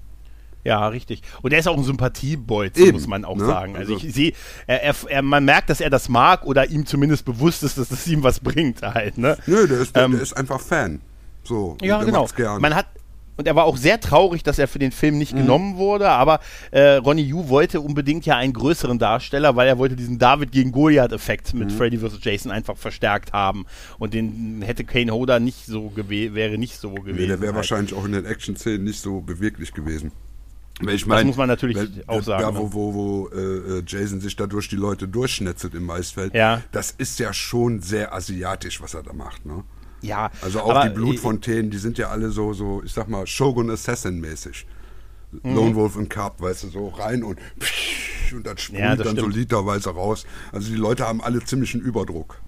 Ja, 0.68 0.86
richtig. 0.88 1.22
Und 1.42 1.52
er 1.52 1.58
ist 1.60 1.66
auch 1.68 1.76
ein 1.76 1.82
Sympathiebolz, 1.84 2.78
Eben, 2.78 2.92
muss 2.92 3.06
man 3.06 3.24
auch 3.24 3.36
ne? 3.36 3.46
sagen. 3.46 3.76
Also, 3.76 3.94
Also- 3.94 4.06
ich 4.06 4.14
sehe, 4.14 4.32
er, 4.66 4.82
er, 4.82 4.94
er, 5.08 5.22
man 5.22 5.44
merkt, 5.44 5.70
dass 5.70 5.80
er 5.80 5.90
das 5.90 6.08
mag 6.08 6.44
oder 6.44 6.68
ihm 6.70 6.84
zumindest 6.86 7.24
bewusst 7.24 7.62
ist, 7.62 7.78
dass 7.78 7.88
das 7.88 8.06
ihm 8.06 8.22
was 8.22 8.40
bringt 8.40 8.82
halt, 8.82 9.18
ne? 9.18 9.36
Nö, 9.46 9.66
der 9.66 9.80
ist, 9.80 9.96
der, 9.96 10.04
Ähm, 10.04 10.12
der 10.12 10.20
ist 10.22 10.36
einfach 10.36 10.60
Fan. 10.60 11.00
So, 11.42 11.70
und 11.80 11.82
Ja, 11.82 12.02
genau. 12.04 12.28
Man 12.60 12.74
hat 12.74 12.86
und 13.38 13.46
er 13.46 13.54
war 13.54 13.66
auch 13.66 13.76
sehr 13.76 14.00
traurig, 14.00 14.42
dass 14.42 14.58
er 14.58 14.66
für 14.66 14.80
den 14.80 14.90
Film 14.90 15.14
Mhm. 15.14 15.18
nicht 15.20 15.32
genommen 15.36 15.76
wurde, 15.76 16.08
aber 16.08 16.40
äh, 16.72 16.94
Ronnie 16.94 17.22
Yu 17.22 17.48
wollte 17.48 17.80
unbedingt 17.80 18.26
ja 18.26 18.36
einen 18.36 18.52
größeren 18.52 18.98
Darsteller, 18.98 19.54
weil 19.54 19.68
er 19.68 19.78
wollte 19.78 19.94
diesen 19.94 20.18
David 20.18 20.50
gegen 20.50 20.72
Goliath-Effekt 20.72 21.54
Mhm. 21.54 21.60
mit 21.60 21.70
Freddy 21.72 21.98
vs. 21.98 22.18
Jason 22.20 22.50
einfach 22.50 22.76
verstärkt 22.76 23.32
haben. 23.32 23.64
Und 24.00 24.12
den 24.12 24.60
hätte 24.62 24.82
Kane 24.82 25.12
Hodder 25.12 25.38
nicht 25.38 25.66
so 25.66 25.88
gewe 25.90 26.34
wäre 26.34 26.58
nicht 26.58 26.78
so 26.80 26.92
gewesen. 26.94 27.14
Nee, 27.16 27.26
der 27.28 27.38
wäre 27.40 27.52
halt. 27.52 27.56
wahrscheinlich 27.58 27.94
auch 27.94 28.04
in 28.06 28.10
den 28.12 28.24
Action-Szenen 28.26 28.82
nicht 28.82 29.00
so 29.00 29.20
beweglich 29.20 29.72
gewesen. 29.72 30.10
Ich 30.80 31.00
Das 31.00 31.06
mein, 31.06 31.26
muss 31.26 31.36
man 31.36 31.48
natürlich 31.48 31.76
weil, 31.76 32.04
auch 32.06 32.22
sagen, 32.22 32.42
Da, 32.42 32.50
ne? 32.52 32.58
wo, 32.58 32.72
wo, 32.72 32.94
wo 32.94 33.28
äh, 33.34 33.78
äh, 33.78 33.82
Jason 33.86 34.20
sich 34.20 34.36
da 34.36 34.46
durch 34.46 34.68
die 34.68 34.76
Leute 34.76 35.08
durchschnetzelt 35.08 35.74
im 35.74 35.86
Maisfeld, 35.86 36.34
Ja. 36.34 36.62
das 36.72 36.92
ist 36.92 37.18
ja 37.18 37.32
schon 37.32 37.80
sehr 37.80 38.14
asiatisch, 38.14 38.80
was 38.80 38.94
er 38.94 39.02
da 39.02 39.12
macht. 39.12 39.44
Ne? 39.44 39.64
Ja, 40.02 40.30
Also 40.42 40.60
auch 40.60 40.82
die 40.84 40.90
Blutfontänen, 40.90 41.70
die 41.72 41.78
sind 41.78 41.98
ja 41.98 42.08
alle 42.10 42.30
so, 42.30 42.52
so 42.52 42.82
ich 42.84 42.92
sag 42.92 43.08
mal, 43.08 43.26
Shogun 43.26 43.70
Assassin-mäßig. 43.70 44.66
Mhm. 45.42 45.54
Lone 45.54 45.74
Wolf 45.74 45.96
und 45.96 46.08
Carp, 46.08 46.40
weißt 46.40 46.62
du, 46.64 46.68
so 46.68 46.88
rein 46.88 47.22
und 47.24 47.38
und 48.32 48.46
dann 48.46 48.58
sprüht 48.58 48.78
Ja, 48.80 48.94
das 48.94 49.06
dann 49.06 49.16
so 49.16 49.22
stimmt. 49.22 49.36
literweise 49.36 49.90
raus. 49.90 50.26
Also 50.52 50.68
die 50.70 50.76
Leute 50.76 51.06
haben 51.06 51.22
alle 51.22 51.42
ziemlichen 51.44 51.80
Überdruck. 51.80 52.40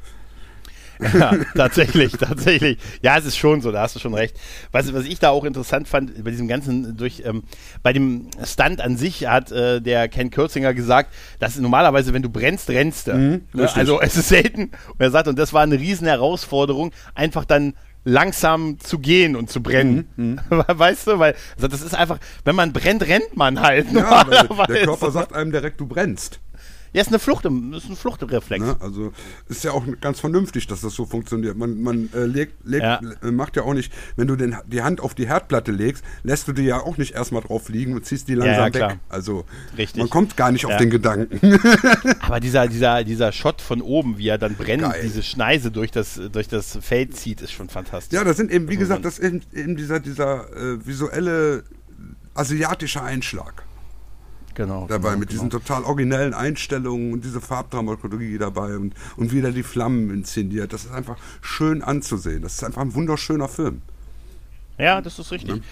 Ja, 1.14 1.32
tatsächlich, 1.54 2.12
tatsächlich. 2.12 2.78
Ja, 3.02 3.18
es 3.18 3.24
ist 3.24 3.36
schon 3.36 3.60
so, 3.60 3.72
da 3.72 3.82
hast 3.82 3.96
du 3.96 4.00
schon 4.00 4.14
recht. 4.14 4.36
Was, 4.72 4.92
was 4.92 5.04
ich 5.04 5.18
da 5.18 5.30
auch 5.30 5.44
interessant 5.44 5.88
fand, 5.88 6.22
bei 6.22 6.30
diesem 6.30 6.48
ganzen, 6.48 6.96
durch, 6.96 7.22
ähm, 7.24 7.42
bei 7.82 7.92
dem 7.92 8.28
Stunt 8.44 8.80
an 8.80 8.96
sich 8.96 9.26
hat 9.26 9.50
äh, 9.52 9.80
der 9.80 10.08
Ken 10.08 10.30
Kürzinger 10.30 10.74
gesagt, 10.74 11.12
dass 11.38 11.56
normalerweise, 11.56 12.12
wenn 12.12 12.22
du 12.22 12.28
brennst, 12.30 12.68
rennst 12.70 13.08
du. 13.08 13.12
ne? 13.52 13.62
richtig. 13.62 13.76
Also 13.76 14.00
es 14.00 14.16
ist 14.16 14.28
selten. 14.28 14.70
Und 14.88 15.00
er 15.00 15.10
sagt, 15.10 15.28
und 15.28 15.38
das 15.38 15.52
war 15.52 15.62
eine 15.62 15.78
riesen 15.78 16.06
Herausforderung, 16.06 16.92
einfach 17.14 17.44
dann 17.44 17.74
langsam 18.04 18.78
zu 18.80 18.98
gehen 18.98 19.36
und 19.36 19.50
zu 19.50 19.62
brennen. 19.62 20.40
Weißt 20.48 21.06
du, 21.06 21.18
weil 21.18 21.34
also 21.56 21.68
das 21.68 21.82
ist 21.82 21.94
einfach, 21.94 22.18
wenn 22.44 22.56
man 22.56 22.72
brennt, 22.72 23.06
rennt 23.06 23.36
man 23.36 23.60
halt. 23.60 23.92
Ja, 23.92 24.24
der 24.68 24.84
Körper 24.84 25.10
sagt 25.10 25.34
einem 25.34 25.52
direkt, 25.52 25.80
du 25.80 25.86
brennst. 25.86 26.40
Ja, 26.92 27.02
ist 27.02 27.08
eine 27.08 27.18
Flucht, 27.20 27.44
ist 27.44 27.50
ein 27.88 27.96
Fluchtreflex. 27.96 28.64
Ne? 28.64 28.76
Also 28.80 29.12
ist 29.48 29.62
ja 29.62 29.70
auch 29.70 29.84
ganz 30.00 30.18
vernünftig, 30.18 30.66
dass 30.66 30.80
das 30.80 30.92
so 30.94 31.06
funktioniert. 31.06 31.56
Man, 31.56 31.80
man 31.80 32.08
äh, 32.14 32.24
legt, 32.24 32.66
legt, 32.66 32.82
Ja. 32.82 33.00
äh, 33.22 33.30
macht 33.30 33.54
ja 33.56 33.62
auch 33.62 33.74
nicht, 33.74 33.92
wenn 34.16 34.26
du 34.26 34.34
den, 34.34 34.56
die 34.66 34.82
Hand 34.82 35.00
auf 35.00 35.14
die 35.14 35.28
Herdplatte 35.28 35.70
legst, 35.70 36.02
lässt 36.24 36.48
du 36.48 36.52
die 36.52 36.62
ja 36.64 36.78
auch 36.80 36.96
nicht 36.96 37.14
erstmal 37.14 37.42
drauf 37.42 37.68
liegen 37.68 37.94
und 37.94 38.04
ziehst 38.06 38.26
die 38.28 38.34
langsam 38.34 38.54
ja, 38.56 38.64
weg. 38.66 38.72
klar. 38.72 38.96
Also 39.08 39.44
Richtig. 39.78 40.00
man 40.00 40.10
kommt 40.10 40.36
gar 40.36 40.50
nicht 40.50 40.64
auf 40.66 40.72
Ja. 40.72 40.78
den 40.78 40.90
Gedanken. 40.90 41.40
Aber 42.20 42.40
dieser, 42.40 42.66
dieser, 42.66 43.04
dieser 43.04 43.30
Shot 43.30 43.60
von 43.60 43.82
oben, 43.82 44.18
wie 44.18 44.28
er 44.28 44.38
dann 44.38 44.56
brennt, 44.56 44.82
Geil. 44.82 45.00
diese 45.04 45.22
Schneise 45.22 45.70
durch 45.70 45.92
das, 45.92 46.20
durch 46.32 46.48
das 46.48 46.76
Feld 46.80 47.16
zieht, 47.16 47.40
ist 47.40 47.52
schon 47.52 47.68
fantastisch. 47.68 48.16
ja, 48.18 48.24
das 48.24 48.36
sind 48.36 48.50
eben, 48.50 48.66
wie 48.68 48.72
Also 48.72 48.80
gesagt, 48.80 49.04
das 49.04 49.18
eben, 49.20 49.42
eben 49.54 49.76
dieser, 49.76 50.00
dieser 50.00 50.48
äh, 50.56 50.84
visuelle 50.84 51.62
asiatische 52.34 53.02
Einschlag 53.02 53.62
genau. 54.60 54.86
dabei, 54.86 55.10
genau, 55.10 55.20
mit 55.20 55.28
genau. 55.28 55.42
diesen 55.42 55.50
total 55.50 55.84
originellen 55.84 56.34
Einstellungen 56.34 57.12
und 57.12 57.24
diese 57.24 57.40
Farbdramaturgie 57.40 58.38
dabei 58.38 58.76
und, 58.76 58.94
und 59.16 59.32
wieder 59.32 59.52
die 59.52 59.62
Flammen 59.62 60.10
inszeniert. 60.10 60.72
Das 60.72 60.84
ist 60.84 60.92
einfach 60.92 61.16
schön 61.40 61.82
anzusehen. 61.82 62.42
Das 62.42 62.54
ist 62.54 62.64
einfach 62.64 62.82
ein 62.82 62.94
wunderschöner 62.94 63.48
Film. 63.48 63.82
Ja, 64.78 65.00
das 65.00 65.18
ist 65.18 65.30
richtig. 65.32 65.62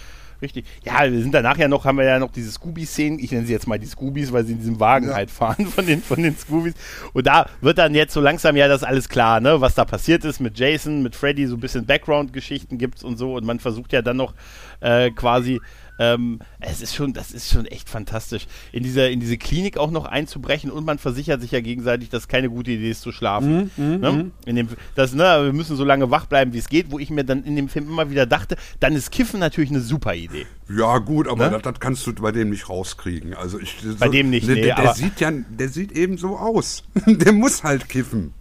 Richtig. 0.40 0.66
Ja, 0.84 1.10
wir 1.10 1.20
sind 1.20 1.34
danach 1.34 1.56
ja 1.58 1.66
noch, 1.66 1.84
haben 1.84 1.98
wir 1.98 2.04
ja 2.04 2.20
noch 2.20 2.30
diese 2.30 2.52
Scooby-Szenen, 2.52 3.18
ich 3.18 3.32
nenne 3.32 3.44
sie 3.44 3.52
jetzt 3.52 3.66
mal 3.66 3.78
die 3.78 3.86
Scoobies, 3.86 4.32
weil 4.32 4.44
sie 4.44 4.52
in 4.52 4.58
diesem 4.60 4.78
Wagen 4.78 5.08
Ja. 5.08 5.14
halt 5.14 5.30
fahren 5.32 5.66
von 5.66 5.84
den, 5.84 6.00
von 6.00 6.22
den 6.22 6.36
Scoobies. 6.36 6.74
Und 7.12 7.26
da 7.26 7.46
wird 7.60 7.78
dann 7.78 7.92
jetzt 7.94 8.14
so 8.14 8.20
langsam 8.20 8.54
ja 8.56 8.68
das 8.68 8.84
alles 8.84 9.08
klar, 9.08 9.40
ne, 9.40 9.60
was 9.60 9.74
da 9.74 9.84
passiert 9.84 10.24
ist 10.24 10.38
mit 10.38 10.56
Jason, 10.56 11.02
mit 11.02 11.16
Freddy, 11.16 11.46
so 11.48 11.56
ein 11.56 11.60
bisschen 11.60 11.86
Background-Geschichten 11.86 12.78
gibt's 12.78 13.02
und 13.02 13.16
so. 13.16 13.34
Und 13.34 13.44
man 13.44 13.58
versucht 13.58 13.92
ja 13.92 14.00
dann 14.00 14.16
noch 14.16 14.32
äh, 14.78 15.10
quasi, 15.10 15.60
ähm, 15.98 16.38
es 16.60 16.80
ist 16.80 16.94
schon, 16.94 17.12
das 17.12 17.32
ist 17.32 17.50
schon 17.50 17.66
echt 17.66 17.88
fantastisch, 17.88 18.46
in 18.72 18.82
diese, 18.82 19.08
in 19.08 19.20
diese 19.20 19.36
Klinik 19.38 19.76
auch 19.78 19.90
noch 19.90 20.04
einzubrechen 20.04 20.70
und 20.70 20.84
man 20.84 20.98
versichert 20.98 21.40
sich 21.40 21.50
ja 21.52 21.60
gegenseitig, 21.60 22.08
dass 22.08 22.28
keine 22.28 22.48
gute 22.50 22.70
Idee 22.72 22.90
ist 22.90 23.02
zu 23.02 23.12
schlafen. 23.12 23.70
ne? 23.76 24.30
in 24.46 24.56
dem, 24.56 24.68
das, 24.94 25.12
ne, 25.14 25.40
wir 25.44 25.52
müssen 25.52 25.76
so 25.76 25.84
lange 25.84 26.10
wach 26.10 26.26
bleiben, 26.26 26.52
wie 26.52 26.58
es 26.58 26.68
geht, 26.68 26.90
wo 26.90 26.98
ich 26.98 27.10
mir 27.10 27.24
dann 27.24 27.44
in 27.44 27.56
dem 27.56 27.68
Film 27.68 27.88
immer 27.88 28.10
wieder 28.10 28.26
dachte, 28.26 28.56
dann 28.80 28.94
ist 28.94 29.10
Kiffen 29.10 29.40
natürlich 29.40 29.70
eine 29.70 29.80
super 29.80 30.14
Idee. 30.14 30.46
Ja, 30.68 30.98
gut, 30.98 31.26
aber 31.28 31.46
Ne? 31.46 31.52
das, 31.52 31.62
das 31.62 31.80
kannst 31.80 32.06
du 32.06 32.12
bei 32.14 32.30
dem 32.32 32.50
nicht 32.50 32.68
rauskriegen. 32.68 33.34
Also 33.34 33.58
ich, 33.58 33.74
Bei 33.98 34.08
dem 34.08 34.30
nicht, 34.30 34.46
der, 34.46 34.54
nee, 34.56 34.62
der, 34.62 34.76
der 34.76 34.84
aber- 34.90 34.94
sieht 34.94 35.18
ja, 35.20 35.30
der 35.32 35.68
sieht 35.68 35.92
eben 35.92 36.18
so 36.18 36.36
aus. 36.36 36.84
der 37.06 37.32
muss 37.32 37.62
halt 37.64 37.88
kiffen. 37.88 38.34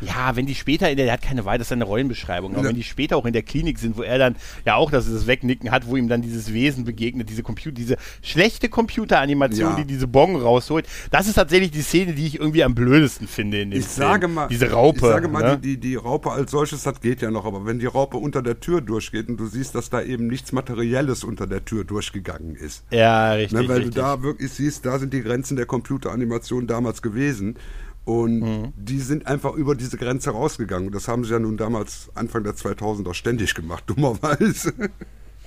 Ja, 0.00 0.36
wenn 0.36 0.46
die 0.46 0.54
später, 0.54 0.90
in 0.90 0.96
der, 0.96 1.06
der 1.06 1.12
hat 1.14 1.22
keine 1.22 1.44
Wahl, 1.44 1.58
das 1.58 1.68
ist 1.68 1.72
eine 1.72 1.84
Rollenbeschreibung, 1.84 2.52
aber 2.54 2.62
Ja. 2.62 2.68
wenn 2.70 2.76
die 2.76 2.82
später 2.82 3.16
auch 3.16 3.26
in 3.26 3.32
der 3.32 3.42
Klinik 3.42 3.78
sind, 3.78 3.96
wo 3.96 4.02
er 4.02 4.18
dann 4.18 4.36
ja 4.64 4.74
auch 4.76 4.90
das, 4.90 5.10
das 5.10 5.26
Wegnicken 5.26 5.70
hat, 5.70 5.86
wo 5.86 5.96
ihm 5.96 6.08
dann 6.08 6.22
dieses 6.22 6.52
Wesen 6.52 6.84
begegnet, 6.84 7.28
diese 7.30 7.42
Computer, 7.42 7.74
diese 7.74 7.96
schlechte 8.22 8.68
Computeranimation, 8.68 9.70
Ja. 9.70 9.76
die 9.76 9.84
diese 9.84 10.06
Bong 10.06 10.36
rausholt, 10.36 10.86
das 11.10 11.26
ist 11.28 11.34
tatsächlich 11.34 11.70
die 11.70 11.82
Szene, 11.82 12.14
die 12.14 12.26
ich 12.26 12.38
irgendwie 12.40 12.64
am 12.64 12.74
blödesten 12.74 13.28
finde 13.28 13.60
in 13.60 13.70
dem 13.70 13.80
Ich 13.80 13.86
Film. 13.86 14.08
sage 14.08 14.28
mal, 14.28 14.48
diese 14.48 14.70
Raupe. 14.70 14.98
Ich 14.98 15.02
sage 15.04 15.28
mal, 15.28 15.42
ne? 15.42 15.58
die, 15.58 15.76
die, 15.76 15.80
die 15.90 15.94
Raupe 15.96 16.30
als 16.30 16.50
solches, 16.50 16.82
das 16.82 17.00
geht 17.00 17.22
ja 17.22 17.30
noch, 17.30 17.44
aber 17.44 17.64
wenn 17.66 17.78
die 17.78 17.86
Raupe 17.86 18.16
unter 18.16 18.42
der 18.42 18.60
Tür 18.60 18.80
durchgeht 18.80 19.28
und 19.28 19.36
du 19.38 19.46
siehst, 19.46 19.74
dass 19.74 19.90
da 19.90 20.02
eben 20.02 20.26
nichts 20.26 20.52
Materielles 20.52 21.24
unter 21.24 21.46
der 21.46 21.64
Tür 21.64 21.84
durchgegangen 21.84 22.54
ist. 22.56 22.84
ja, 22.90 23.32
richtig. 23.32 23.58
Ne, 23.60 23.68
weil 23.68 23.76
richtig. 23.78 23.94
du 23.94 24.00
da 24.00 24.22
wirklich 24.22 24.50
siehst, 24.52 24.84
da 24.86 24.98
sind 24.98 25.12
die 25.12 25.22
Grenzen 25.22 25.56
der 25.56 25.66
Computeranimation 25.66 26.66
damals 26.66 27.02
gewesen. 27.02 27.56
Und 28.06 28.38
Mhm. 28.38 28.72
die 28.76 29.00
sind 29.00 29.26
einfach 29.26 29.52
über 29.54 29.74
diese 29.74 29.98
Grenze 29.98 30.30
rausgegangen. 30.30 30.86
Und 30.88 30.94
das 30.94 31.08
haben 31.08 31.24
sie 31.24 31.32
ja 31.32 31.38
nun 31.40 31.56
damals 31.58 32.08
Anfang 32.14 32.44
der 32.44 32.54
2000er 32.54 33.12
ständig 33.14 33.54
gemacht, 33.54 33.82
dummerweise. 33.88 34.72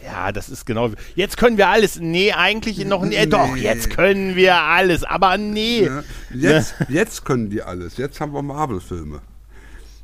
Ja, 0.06 0.32
das 0.32 0.50
ist 0.50 0.66
genau. 0.66 0.92
Jetzt 1.16 1.38
können 1.38 1.58
wir 1.58 1.68
alles. 1.70 2.00
Nee, 2.00 2.32
eigentlich 2.34 2.86
noch. 2.86 3.04
Nee, 3.06 3.26
doch, 3.26 3.56
jetzt 3.56 3.90
können 3.90 4.36
wir 4.36 4.56
alles. 4.56 5.04
Aber 5.04 5.38
nee. 5.38 5.84
Ja, 5.86 6.04
jetzt, 6.34 6.76
jetzt 6.90 7.26
können 7.26 7.50
die 7.50 7.62
alles. 7.64 7.98
Jetzt 7.98 8.20
haben 8.22 8.34
wir 8.34 8.42
Marvel-Filme. 8.42 9.22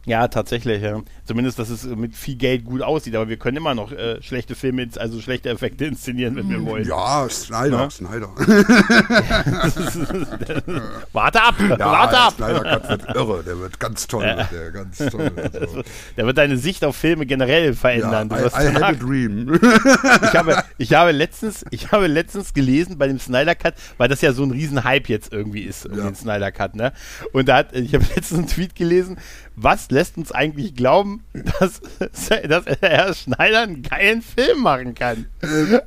Ja, 0.05 0.27
tatsächlich. 0.27 0.81
Ja. 0.81 1.01
Zumindest, 1.25 1.57
dass 1.57 1.69
es 1.69 1.83
mit 1.85 2.15
viel 2.15 2.35
Geld 2.35 2.65
gut 2.65 2.81
aussieht. 2.83 3.15
Aber 3.15 3.27
wir 3.27 3.37
können 3.37 3.57
immer 3.57 3.73
noch 3.73 3.91
äh, 3.91 4.21
schlechte 4.21 4.53
Filme, 4.53 4.87
also 4.97 5.19
schlechte 5.21 5.49
Effekte 5.49 5.85
inszenieren, 5.85 6.35
wenn 6.35 6.49
wir 6.49 6.63
wollen. 6.63 6.87
Ja, 6.87 7.27
Snyder, 7.29 7.77
Ja. 7.79 7.89
Snyder. 7.89 8.29
Warte 11.13 11.41
ab, 11.41 11.55
Ja, 11.59 11.79
warte 11.79 12.17
ab. 12.17 12.33
Snyder 12.35 12.61
Cut 12.63 12.89
wird 12.89 13.15
irre, 13.15 13.43
der 13.43 13.59
wird 13.59 13.79
ganz 13.79 14.07
toll, 14.07 14.23
wird 14.23 14.51
der 14.51 14.71
ganz 14.71 14.97
toll. 14.97 15.31
Also, 15.55 15.83
Der 16.17 16.25
wird 16.25 16.37
deine 16.37 16.57
Sicht 16.57 16.83
auf 16.83 16.95
Filme 16.95 17.25
generell 17.25 17.67
ja, 17.67 17.73
verändern. 17.73 18.29
Du 18.29 18.35
I, 18.35 18.39
I 18.39 18.73
had 18.73 18.83
a 18.83 18.91
dream. 18.93 19.59
ich, 20.21 20.35
habe, 20.35 20.63
ich, 20.77 20.93
habe 20.93 21.11
letztens, 21.11 21.65
ich 21.71 21.91
habe 21.91 22.07
letztens 22.07 22.53
gelesen 22.53 22.97
bei 22.97 23.07
dem 23.07 23.19
Snyder 23.19 23.55
Cut, 23.55 23.73
weil 23.97 24.07
das 24.09 24.21
ja 24.21 24.33
so 24.33 24.43
ein 24.43 24.51
Riesen-Hype 24.51 25.09
jetzt 25.09 25.31
irgendwie 25.31 25.61
ist, 25.61 25.85
um 25.85 25.97
Ja. 25.97 26.03
den 26.05 26.15
Snyder 26.15 26.51
Cut, 26.51 26.75
ne? 26.75 26.93
Und 27.33 27.47
da 27.47 27.57
hat, 27.57 27.73
ich 27.75 27.93
habe 27.93 28.05
letztens 28.15 28.39
einen 28.39 28.47
Tweet 28.47 28.75
gelesen, 28.75 29.17
was 29.55 29.89
lässt 29.91 30.17
uns 30.17 30.31
eigentlich 30.31 30.75
glauben, 30.75 31.14
dass, 31.33 31.81
dass 32.47 32.65
Herr 32.81 33.13
Schneider 33.13 33.61
einen 33.61 33.81
geilen 33.81 34.21
Film 34.21 34.61
machen 34.61 34.95
kann? 34.95 35.25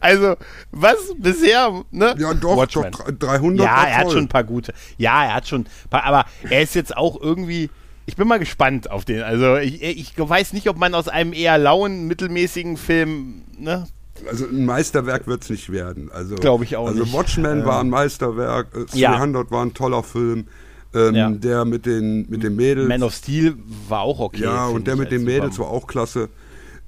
Also, 0.01 0.37
was 0.70 0.97
bisher, 1.16 1.85
ne? 1.91 2.14
Ja, 2.18 2.35
doch, 2.35 2.57
Watchmen. 2.57 2.91
doch 2.93 3.11
300 3.11 3.66
Ja, 3.66 3.85
er 3.85 3.99
hat 3.99 4.12
schon 4.12 4.24
ein 4.24 4.29
paar 4.29 4.45
gute. 4.45 4.72
Ja, 4.97 5.24
er 5.24 5.35
hat 5.35 5.49
schon 5.49 5.62
ein 5.62 5.89
paar, 5.91 6.05
aber 6.05 6.24
er 6.49 6.62
ist 6.62 6.74
jetzt 6.74 6.97
auch 6.97 7.20
irgendwie. 7.20 7.70
Ich 8.07 8.16
bin 8.16 8.26
mal 8.26 8.39
gespannt 8.39 8.91
auf 8.91 9.05
den. 9.05 9.22
Also 9.22 9.57
ich, 9.57 9.83
ich 9.83 10.14
weiß 10.16 10.55
nicht, 10.55 10.68
ob 10.68 10.79
man 10.79 10.95
aus 10.95 11.09
einem 11.09 11.35
eher 11.35 11.59
lauen, 11.59 12.07
mittelmäßigen 12.07 12.79
Film, 12.79 13.43
ne? 13.59 13.87
Also 14.26 14.47
ein 14.47 14.64
Meisterwerk 14.64 15.26
wird 15.26 15.43
es 15.43 15.51
nicht 15.51 15.70
werden. 15.70 16.11
Also, 16.12 16.37
Glaub 16.37 16.62
ich 16.62 16.76
auch 16.76 16.89
also 16.89 17.03
nicht. 17.03 17.12
Watchmen 17.12 17.61
Ähm, 17.61 17.66
war 17.66 17.81
ein 17.81 17.91
Meisterwerk, 17.91 18.68
äh, 18.74 18.99
ja. 18.99 19.16
300 19.16 19.51
war 19.51 19.64
ein 19.64 19.74
toller 19.74 20.03
Film. 20.03 20.49
Ähm, 20.95 21.14
Ja. 21.14 21.30
Der 21.30 21.64
mit 21.64 21.86
den, 21.86 22.26
mit 22.28 22.43
den 22.43 22.57
Mädels. 22.57 22.89
Man 22.89 23.03
of 23.03 23.14
Steel 23.14 23.57
war 23.89 24.01
auch 24.01 24.20
okay. 24.20 24.45
ja, 24.45 24.66
und 24.66 24.86
der 24.86 24.97
mit 24.97 25.11
den 25.11 25.24
Mädels 25.24 25.59
war 25.59 25.68
auch 25.68 25.86
klasse. 25.86 26.28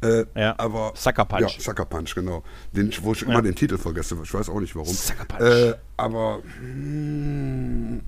Äh, 0.03 0.25
Ja. 0.35 0.55
aber 0.59 0.93
Sucker 0.95 1.25
Punch. 1.27 1.41
Ja, 1.43 1.49
Sucker 1.61 1.85
Punch, 1.85 2.15
genau. 2.15 2.43
Den, 2.73 2.91
wo 3.03 3.13
ich 3.13 3.21
Ja. 3.23 3.29
immer 3.29 3.43
den 3.43 3.55
Titel 3.55 3.77
vergesse, 3.79 4.17
ich 4.23 4.33
weiß 4.33 4.49
auch 4.49 4.61
nicht 4.61 4.75
warum. 4.75 4.89
Sucker 4.93 5.25
Punch. 5.27 5.41
Äh, 5.43 5.75
aber 5.97 6.39
mm, 6.63 8.01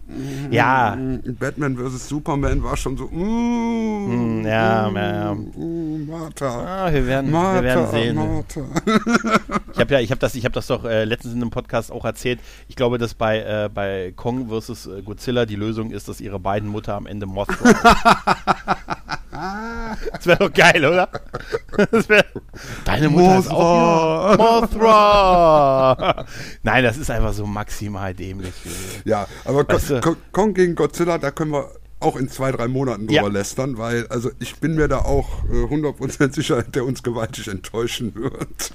Ja. 0.50 0.96
Batman 1.38 1.76
vs. 1.76 2.08
Superman 2.08 2.62
war 2.62 2.76
schon 2.78 2.96
so. 2.96 3.06
Mm, 3.08 4.44
ja, 4.46 4.88
ja, 4.90 5.12
ja. 5.14 5.34
mm, 5.34 6.06
Martha. 6.08 6.86
Ah, 6.86 6.92
wir 6.92 7.06
werden, 7.06 7.30
Martha, 7.30 7.54
wir 7.56 7.62
werden 7.62 7.90
sehen. 7.90 8.14
Martha. 8.16 8.60
Ich 9.74 9.78
habe 9.80 9.94
ja, 9.94 10.00
ich 10.00 10.10
habe 10.10 10.18
das, 10.20 10.34
ich 10.34 10.44
habe 10.44 10.54
das 10.54 10.66
doch 10.68 10.84
äh, 10.84 11.04
letztens 11.04 11.34
in 11.34 11.42
einem 11.42 11.50
Podcast 11.50 11.92
auch 11.92 12.04
erzählt. 12.06 12.40
Ich 12.68 12.76
glaube, 12.76 12.96
dass 12.98 13.12
bei 13.14 13.40
äh, 13.40 13.68
bei 13.72 14.12
Kong 14.16 14.48
vs. 14.48 14.86
äh, 14.86 15.02
Godzilla 15.02 15.44
die 15.46 15.56
Lösung 15.56 15.90
ist, 15.90 16.08
dass 16.08 16.20
ihre 16.20 16.38
beiden 16.40 16.68
Mutter 16.70 16.94
am 16.94 17.06
Ende 17.06 17.26
Mothra. 17.26 17.56
ist. 19.32 20.10
das 20.12 20.26
wäre 20.26 20.38
doch 20.38 20.52
geil, 20.52 20.84
oder? 20.84 21.08
Das 21.90 22.08
wär, 22.08 22.24
deine 22.84 23.08
Mutter 23.08 23.38
ist 23.38 23.50
auch. 23.50 24.36
Mothra. 24.36 26.26
Nein, 26.62 26.84
das 26.84 26.96
ist 26.98 27.10
einfach 27.10 27.32
so 27.32 27.46
maximal 27.46 28.14
dämlich. 28.14 28.52
Ja, 29.04 29.26
aber 29.44 29.66
Weißt 29.68 29.90
du- 29.90 30.00
Ko- 30.00 30.16
Kong 30.32 30.54
gegen 30.54 30.74
Godzilla, 30.74 31.18
da 31.18 31.30
können 31.30 31.52
wir 31.52 31.70
auch 32.00 32.16
in 32.16 32.28
zwei, 32.28 32.50
drei 32.52 32.68
Monaten 32.68 33.06
drüber 33.06 33.22
Ja. 33.22 33.28
lästern, 33.28 33.78
weil 33.78 34.06
also 34.08 34.30
ich 34.40 34.56
bin 34.56 34.74
mir 34.74 34.88
da 34.88 34.98
auch 34.98 35.44
äh, 35.44 35.64
100% 35.66 36.32
sicher, 36.34 36.62
der 36.62 36.84
uns 36.84 37.02
gewaltig 37.02 37.48
enttäuschen 37.48 38.14
wird. 38.14 38.72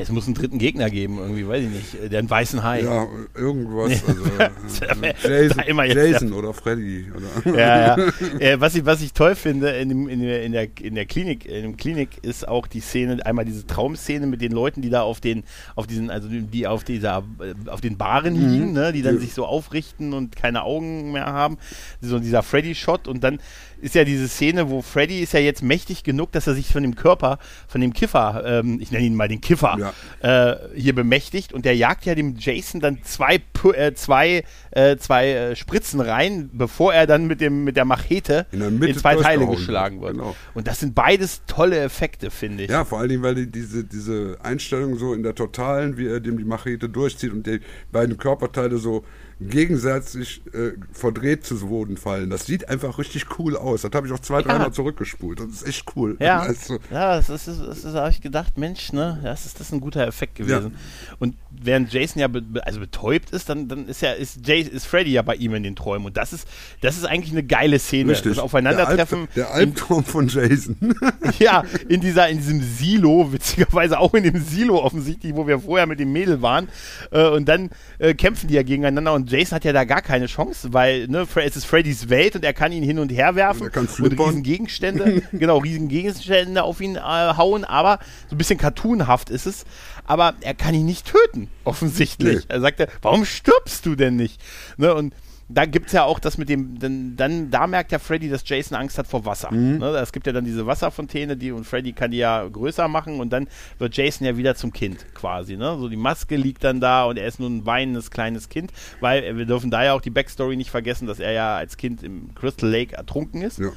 Es 0.00 0.10
muss 0.10 0.26
einen 0.26 0.34
dritten 0.34 0.58
Gegner 0.58 0.90
geben, 0.90 1.18
irgendwie, 1.18 1.46
weiß 1.46 1.64
ich 1.64 1.70
nicht. 1.70 2.12
Der 2.12 2.18
einen 2.18 2.30
weißen 2.30 2.62
Hai. 2.62 2.82
Ja, 2.82 3.06
irgendwas. 3.34 4.02
Also, 4.06 4.94
äh, 5.02 5.14
Jason, 5.42 5.62
immer 5.66 5.84
jetzt 5.84 5.96
Jason 5.96 6.32
oder 6.32 6.52
Freddy. 6.52 7.06
Oder 7.44 7.58
ja, 7.58 7.96
ja. 8.40 8.60
Was, 8.60 8.74
ich, 8.74 8.84
was 8.84 9.00
ich 9.02 9.12
toll 9.12 9.34
finde 9.34 9.70
in, 9.70 9.88
dem, 9.88 10.08
in, 10.08 10.20
der, 10.20 10.42
in, 10.44 10.52
der, 10.52 10.68
in 10.80 10.94
der 10.94 11.06
Klinik, 11.06 11.46
in 11.46 11.62
dem 11.62 11.76
Klinik 11.76 12.10
ist 12.22 12.46
auch 12.46 12.66
die 12.66 12.80
Szene, 12.80 13.24
einmal 13.24 13.44
diese 13.44 13.66
Traumszene 13.66 14.26
mit 14.26 14.40
den 14.40 14.52
Leuten, 14.52 14.82
die 14.82 14.90
da 14.90 15.02
auf 15.02 15.20
den, 15.20 15.44
auf 15.74 15.86
diesen, 15.86 16.10
also 16.10 16.28
die 16.28 16.66
auf 16.66 16.84
dieser, 16.84 17.24
äh, 17.40 17.70
auf 17.70 17.80
den 17.80 17.96
Baren 17.96 18.34
liegen, 18.34 18.72
ne, 18.72 18.92
die 18.92 19.02
dann 19.02 19.14
Ja. 19.16 19.20
sich 19.20 19.34
so 19.34 19.46
aufrichten 19.46 20.12
und 20.12 20.36
keine 20.36 20.62
Augen 20.62 21.12
mehr 21.12 21.26
haben. 21.26 21.58
So 22.00 22.18
dieser 22.18 22.42
Freddy-Shot 22.42 23.08
und 23.08 23.24
dann 23.24 23.38
ist 23.80 23.94
ja 23.94 24.04
diese 24.04 24.28
Szene, 24.28 24.70
wo 24.70 24.82
Freddy 24.82 25.20
ist 25.20 25.32
ja 25.32 25.40
jetzt 25.40 25.62
mächtig 25.62 26.02
genug, 26.04 26.32
dass 26.32 26.46
er 26.46 26.54
sich 26.54 26.68
von 26.72 26.82
dem 26.82 26.94
Körper, 26.96 27.38
von 27.68 27.80
dem 27.80 27.92
Kiffer, 27.92 28.42
ähm, 28.46 28.78
ich 28.80 28.90
nenne 28.90 29.04
ihn 29.04 29.14
mal 29.14 29.28
den 29.28 29.40
Kiffer, 29.40 29.76
Ja. 30.22 30.52
äh, 30.52 30.56
hier 30.74 30.94
bemächtigt 30.94 31.52
und 31.52 31.64
der 31.64 31.76
jagt 31.76 32.04
ja 32.04 32.14
dem 32.14 32.34
Jason 32.38 32.80
dann 32.80 32.98
zwei, 33.04 33.40
äh, 33.74 33.92
zwei, 33.94 34.44
äh, 34.70 34.96
zwei 34.96 35.30
äh, 35.32 35.56
Spritzen 35.56 36.00
rein, 36.00 36.50
bevor 36.52 36.92
er 36.94 37.06
dann 37.06 37.26
mit, 37.26 37.40
dem, 37.40 37.64
mit 37.64 37.76
der 37.76 37.84
Machete 37.84 38.46
In 38.52 38.58
in, 38.58 38.60
der 38.60 38.70
Mitte 38.70 39.00
zwei 39.00 39.16
Teile 39.16 39.46
geschlagen 39.46 40.00
wird. 40.00 40.16
wird. 40.16 40.18
Genau. 40.24 40.36
Und 40.54 40.66
das 40.66 40.80
sind 40.80 40.94
beides 40.94 41.42
tolle 41.46 41.78
Effekte, 41.78 42.30
finde 42.30 42.64
ich. 42.64 42.70
Ja, 42.70 42.84
vor 42.84 42.98
allen 42.98 43.08
Dingen, 43.08 43.22
weil 43.22 43.34
die, 43.34 43.50
diese, 43.50 43.84
diese 43.84 44.36
Einstellung 44.42 44.96
so 44.98 45.14
in 45.14 45.22
der 45.22 45.34
Totalen, 45.34 45.96
wie 45.96 46.06
er 46.08 46.20
dem 46.20 46.38
die 46.38 46.44
Machete 46.44 46.88
durchzieht 46.88 47.32
und 47.32 47.46
die 47.46 47.60
beiden 47.92 48.16
Körperteile 48.18 48.78
so 48.78 49.04
gegenseitig 49.40 50.42
äh, 50.52 50.72
verdreht 50.92 51.44
zu 51.44 51.58
Boden 51.60 51.96
fallen. 51.96 52.30
Das 52.30 52.46
sieht 52.46 52.68
einfach 52.68 52.98
richtig 52.98 53.38
cool 53.38 53.56
aus. 53.56 53.82
Das 53.82 53.92
habe 53.92 54.06
ich 54.06 54.12
auch 54.12 54.18
zwei, 54.18 54.42
dreimal 54.42 54.72
zurückgespult. 54.72 55.40
Das 55.40 55.48
ist 55.48 55.66
echt 55.66 55.84
cool. 55.96 56.16
Ja, 56.20 56.40
Also, 56.48 56.78
ja 56.90 57.16
das 57.16 57.28
ist, 57.28 57.46
das 57.46 57.58
ist, 57.58 57.84
das 57.84 57.94
habe 57.94 58.10
ich 58.10 58.20
gedacht, 58.20 58.58
Mensch, 58.58 58.92
ne, 58.92 59.20
das 59.22 59.46
ist, 59.46 59.60
das 59.60 59.68
ist 59.68 59.72
ein 59.72 59.80
guter 59.80 60.06
Effekt 60.06 60.36
gewesen. 60.36 60.74
Und 61.18 61.36
während 61.50 61.92
Jason 61.92 62.20
ja 62.20 62.28
be, 62.28 62.42
also 62.64 62.80
betäubt 62.80 63.30
ist, 63.30 63.48
dann, 63.48 63.68
dann 63.68 63.88
ist 63.88 64.02
ja, 64.02 64.12
ist, 64.12 64.46
Jay, 64.46 64.60
ist 64.60 64.86
Freddy 64.86 65.12
ja 65.12 65.22
bei 65.22 65.34
ihm 65.34 65.54
in 65.54 65.62
den 65.62 65.76
Träumen. 65.76 66.06
Und 66.06 66.16
das 66.16 66.32
ist, 66.32 66.48
das 66.80 66.96
ist 66.96 67.04
eigentlich 67.04 67.32
eine 67.32 67.42
geile 67.42 67.78
Szene. 67.78 68.12
richtig. 68.12 68.32
Das 68.32 68.38
Aufeinandertreffen. 68.38 69.28
Der, 69.34 69.50
Alb, 69.50 69.56
der 69.56 69.68
Albtraum 69.68 70.04
von 70.04 70.28
Jason. 70.28 70.76
Ja, 71.38 71.62
in 71.88 72.00
dieser, 72.00 72.28
in 72.28 72.38
diesem 72.38 72.62
Silo, 72.62 73.32
witzigerweise 73.32 73.98
auch 73.98 74.14
in 74.14 74.24
dem 74.24 74.40
Silo 74.40 74.82
offensichtlich, 74.82 75.34
wo 75.34 75.46
wir 75.46 75.60
vorher 75.60 75.86
mit 75.86 76.00
dem 76.00 76.12
Mädel 76.12 76.42
waren. 76.42 76.68
Äh, 77.10 77.28
und 77.28 77.48
dann 77.48 77.70
äh, 77.98 78.14
kämpfen 78.14 78.48
die 78.48 78.54
ja 78.54 78.62
gegeneinander 78.62 79.12
und 79.12 79.30
Jason 79.30 79.56
hat 79.56 79.64
ja 79.64 79.72
da 79.72 79.84
gar 79.84 80.02
keine 80.02 80.26
Chance, 80.26 80.72
weil 80.72 81.06
ne, 81.08 81.26
es 81.36 81.56
ist 81.56 81.64
Freddys 81.64 82.08
Welt 82.08 82.34
und 82.34 82.44
er 82.44 82.52
kann 82.52 82.72
ihn 82.72 82.82
hin 82.82 82.98
und 82.98 83.10
her 83.10 83.34
werfen 83.34 83.62
Und 83.62 83.68
er 83.68 83.70
kann 83.70 83.88
und 84.04 84.20
riesen 84.20 84.42
Gegenstände, 84.42 85.22
genau, 85.32 85.58
riesen 85.58 85.88
Gegenstände 85.88 86.62
auf 86.62 86.80
ihn 86.80 86.96
äh, 86.96 87.00
hauen, 87.00 87.64
aber 87.64 87.98
so 88.28 88.34
ein 88.34 88.38
bisschen 88.38 88.58
cartoonhaft 88.58 89.30
ist 89.30 89.46
es. 89.46 89.64
Aber 90.04 90.34
er 90.40 90.54
kann 90.54 90.74
ihn 90.74 90.86
nicht 90.86 91.06
töten, 91.06 91.47
offensichtlich. 91.64 92.38
Nee. 92.40 92.44
Er 92.48 92.60
sagt, 92.60 92.86
warum 93.02 93.24
stirbst 93.24 93.86
du 93.86 93.94
denn 93.94 94.16
nicht? 94.16 94.40
Ne, 94.76 94.94
und 94.94 95.14
da 95.48 95.64
gibt 95.64 95.86
es 95.86 95.92
ja 95.92 96.04
auch 96.04 96.18
das 96.18 96.36
mit 96.36 96.48
dem, 96.48 96.78
dann, 96.78 97.16
dann, 97.16 97.50
da 97.50 97.66
merkt 97.66 97.90
ja 97.92 97.98
Freddy, 97.98 98.28
dass 98.28 98.42
Jason 98.46 98.76
Angst 98.76 98.98
hat 98.98 99.06
vor 99.06 99.24
Wasser. 99.24 99.50
Mhm. 99.52 99.78
Ne, 99.78 99.96
es 99.96 100.12
gibt 100.12 100.26
ja 100.26 100.32
dann 100.32 100.44
diese 100.44 100.66
Wasserfontäne, 100.66 101.36
die 101.36 101.52
und 101.52 101.64
Freddy 101.64 101.92
kann 101.92 102.10
die 102.10 102.18
ja 102.18 102.46
größer 102.46 102.86
machen 102.88 103.18
und 103.20 103.30
dann 103.30 103.48
wird 103.78 103.96
Jason 103.96 104.26
ja 104.26 104.36
wieder 104.36 104.54
zum 104.54 104.72
Kind 104.72 105.06
quasi. 105.14 105.56
Ne? 105.56 105.76
So 105.78 105.88
die 105.88 105.96
Maske 105.96 106.36
liegt 106.36 106.64
dann 106.64 106.80
da 106.80 107.04
und 107.04 107.16
er 107.18 107.26
ist 107.26 107.40
nun 107.40 107.58
ein 107.58 107.66
weinendes 107.66 108.10
kleines 108.10 108.48
Kind, 108.48 108.72
weil 109.00 109.24
äh, 109.24 109.36
wir 109.36 109.46
dürfen 109.46 109.70
da 109.70 109.82
ja 109.84 109.94
auch 109.94 110.00
die 110.02 110.10
Backstory 110.10 110.56
nicht 110.56 110.70
vergessen, 110.70 111.06
dass 111.06 111.18
er 111.20 111.32
ja 111.32 111.56
als 111.56 111.76
Kind 111.76 112.02
im 112.02 112.34
Crystal 112.34 112.68
Lake 112.68 112.94
ertrunken 112.96 113.42
ist. 113.42 113.58
ja. 113.58 113.70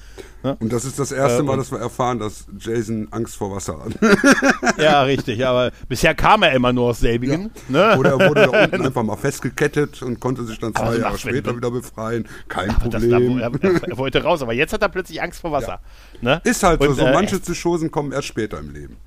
Ne? 0.43 0.57
Und 0.59 0.74
das 0.74 0.86
ist 0.86 0.97
das 0.97 1.11
erste 1.11 1.41
Äh, 1.41 1.43
Mal, 1.43 1.57
dass 1.57 1.72
wir 1.72 1.78
erfahren, 1.80 2.17
dass 2.17 2.47
Jason 2.59 3.07
Angst 3.11 3.36
vor 3.36 3.55
Wasser 3.55 3.78
hat. 3.80 3.91
Ja, 4.78 5.03
richtig, 5.03 5.45
aber 5.45 5.72
bisher 5.88 6.15
kam 6.15 6.43
er 6.43 6.53
immer 6.53 6.74
nur 6.74 6.86
aus 6.89 6.99
selbigen. 6.99 7.51
Ne? 7.69 7.95
Oder 7.97 8.11
er 8.11 8.30
wurde 8.30 8.47
da 8.51 8.63
unten 8.63 8.82
einfach 8.86 9.03
mal 9.03 9.15
festgekettet 9.17 10.01
und 10.01 10.19
konnte 10.19 10.43
sich 10.45 10.57
dann 10.59 10.74
zwei 10.74 10.95
so 10.95 11.01
Jahre 11.01 11.17
später 11.17 11.51
wenn- 11.53 11.61
wieder 11.62 11.72
befreien. 11.72 12.28
Kein 12.47 12.70
Aber 12.72 12.89
das, 12.89 13.07
da, 13.07 13.18
Problem. 13.18 13.39
er, 13.39 13.89
er, 13.89 13.97
wollte 13.97 14.24
raus, 14.24 14.41
aber 14.41 14.53
jetzt 14.53 14.74
hat 14.74 14.82
er 14.82 14.89
plötzlich 14.89 15.22
Angst 15.22 15.41
vor 15.41 15.51
Wasser. 15.51 15.80
Ne? 16.22 16.41
Ist 16.43 16.64
halt 16.64 16.82
so, 16.82 16.89
Und, 16.89 16.95
so 16.95 17.05
äh, 17.05 17.14
manche 17.14 17.39
Psychosen 17.39 17.91
kommen 17.91 18.12
erst 18.12 18.28
später 18.28 18.59
im 18.59 18.74
Leben. 18.74 18.97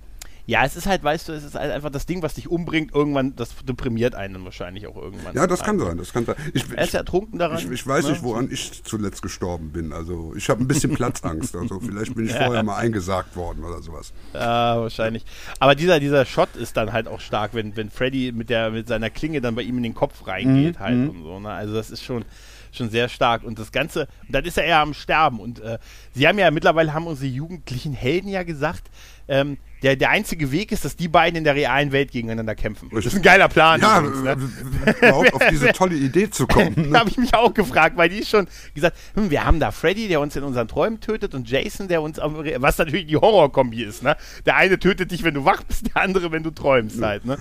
Ja, 0.47 0.65
es 0.65 0.77
ist 0.77 0.87
halt, 0.87 1.03
weißt 1.03 1.29
du, 1.29 1.33
es 1.33 1.43
ist 1.43 1.55
halt 1.55 1.73
einfach 1.73 1.91
das 1.91 2.05
Ding, 2.05 2.23
was 2.23 2.35
dich 2.35 2.49
umbringt, 2.51 2.95
irgendwann, 2.95 3.35
das 3.35 3.55
deprimiert 3.65 4.15
einen 4.15 4.35
dann 4.35 4.45
wahrscheinlich 4.45 4.87
auch 4.87 4.97
irgendwann. 4.97 5.35
Ja, 5.35 5.47
das 5.47 5.63
kann 5.63 5.79
sein, 5.79 5.97
das 5.97 6.13
kann 6.13 6.27
sein. 6.27 6.37
Ich, 6.53 6.65
Er 6.71 6.85
ist 6.85 6.93
ja 6.93 7.01
ertrunken 7.01 7.39
daran. 7.39 7.59
ich, 7.59 7.71
ich 7.71 7.87
weiß 7.87 8.05
ne? 8.05 8.11
nicht, 8.13 8.23
woran 8.23 8.51
ich 8.51 8.85
zuletzt 8.85 9.23
gestorben 9.23 9.71
bin. 9.71 9.93
Also 9.93 10.35
ich 10.37 10.51
habe 10.51 10.63
ein 10.63 10.69
bisschen 10.69 10.93
Platzangst. 10.95 11.57
Also 11.57 11.81
vielleicht 11.81 12.15
bin 12.15 12.27
ich 12.27 12.33
vorher 12.33 12.63
mal 12.63 12.77
eingesagt 12.77 13.37
worden 13.37 13.65
oder 13.65 13.81
sowas. 13.81 14.13
Ja, 14.35 14.81
wahrscheinlich. 14.81 15.25
Aber 15.61 15.75
dieser, 15.75 15.99
dieser 15.99 16.27
Shot 16.27 16.57
ist 16.57 16.77
dann 16.77 16.93
halt 16.93 17.09
auch 17.09 17.21
stark, 17.21 17.55
wenn, 17.55 17.75
wenn 17.77 17.89
Freddy 17.91 18.33
mit, 18.33 18.51
der, 18.51 18.71
mit 18.71 18.87
seiner 18.89 19.09
Klinge 19.09 19.41
dann 19.41 19.55
bei 19.55 19.63
ihm 19.63 19.79
in 19.79 19.83
den 19.83 19.95
Kopf 19.95 20.27
reingeht 20.27 20.79
halt 20.79 21.09
und 21.09 21.23
so. 21.23 21.41
Ne? 21.41 21.49
Also 21.49 21.73
das 21.73 21.91
ist 21.91 22.05
schon, 22.05 22.25
schon 22.73 22.91
sehr 22.91 23.09
stark. 23.09 23.45
Und 23.45 23.59
das 23.59 23.73
Ganze, 23.73 24.09
dann 24.29 24.45
ist 24.45 24.59
er 24.59 24.65
eher 24.65 24.81
am 24.81 24.93
Sterben. 24.93 25.41
Und 25.41 25.61
äh, 25.61 25.79
sie 26.13 26.29
haben 26.29 26.39
ja 26.39 26.51
mittlerweile, 26.51 26.93
haben 26.93 27.07
unsere 27.07 27.31
jugendlichen 27.31 27.95
Helden 27.95 28.29
ja 28.29 28.43
gesagt, 28.43 28.91
ähm, 29.29 29.57
der, 29.85 29.97
der 29.97 30.09
einzige 30.09 30.51
Weg 30.51 30.73
ist, 30.73 30.87
dass 30.87 30.97
die 30.97 31.09
beiden 31.09 31.37
in 31.37 31.45
der 31.45 31.55
realen 31.55 31.93
Welt 31.93 32.11
gegeneinander 32.11 32.55
kämpfen. 32.55 32.89
Das 32.91 33.05
ist 33.05 33.17
ein 33.17 33.23
geiler 33.23 33.49
Plan. 33.49 33.83
Ja, 33.83 34.01
übrigens, 34.01 34.23
ne? 34.23 34.95
überhaupt 34.99 35.35
auf 35.35 35.43
diese 35.51 35.73
tolle 35.73 35.95
Idee 35.95 36.31
zu 36.31 36.47
kommen. 36.47 36.75
da 36.75 36.83
Ne? 36.95 36.99
habe 36.99 37.11
ich 37.11 37.19
mich 37.19 37.35
auch 37.35 37.53
gefragt, 37.53 37.97
weil 37.99 38.09
die 38.09 38.25
schon 38.25 38.49
gesagt, 38.75 38.97
hm, 39.15 39.31
wir 39.31 39.45
haben 39.45 39.61
da 39.61 39.73
Freddy, 39.73 40.09
der 40.09 40.21
uns 40.21 40.37
in 40.37 40.43
unseren 40.43 40.69
Träumen 40.69 41.01
tötet 41.01 41.35
und 41.35 41.51
Jason, 41.51 41.89
der 41.89 42.01
uns, 42.01 42.17
was 42.19 42.79
natürlich 42.79 43.07
die 43.07 43.17
Horrorkombi 43.17 43.83
ist, 43.83 44.03
ne? 44.03 44.17
Der 44.47 44.57
eine 44.57 44.79
tötet 44.79 45.11
dich, 45.11 45.23
wenn 45.23 45.35
du 45.35 45.45
wach 45.45 45.63
bist, 45.65 45.95
der 45.95 46.03
andere, 46.03 46.33
wenn 46.33 46.43
du 46.43 46.51
träumst 46.51 47.03
halt, 47.03 47.27
ne? 47.27 47.37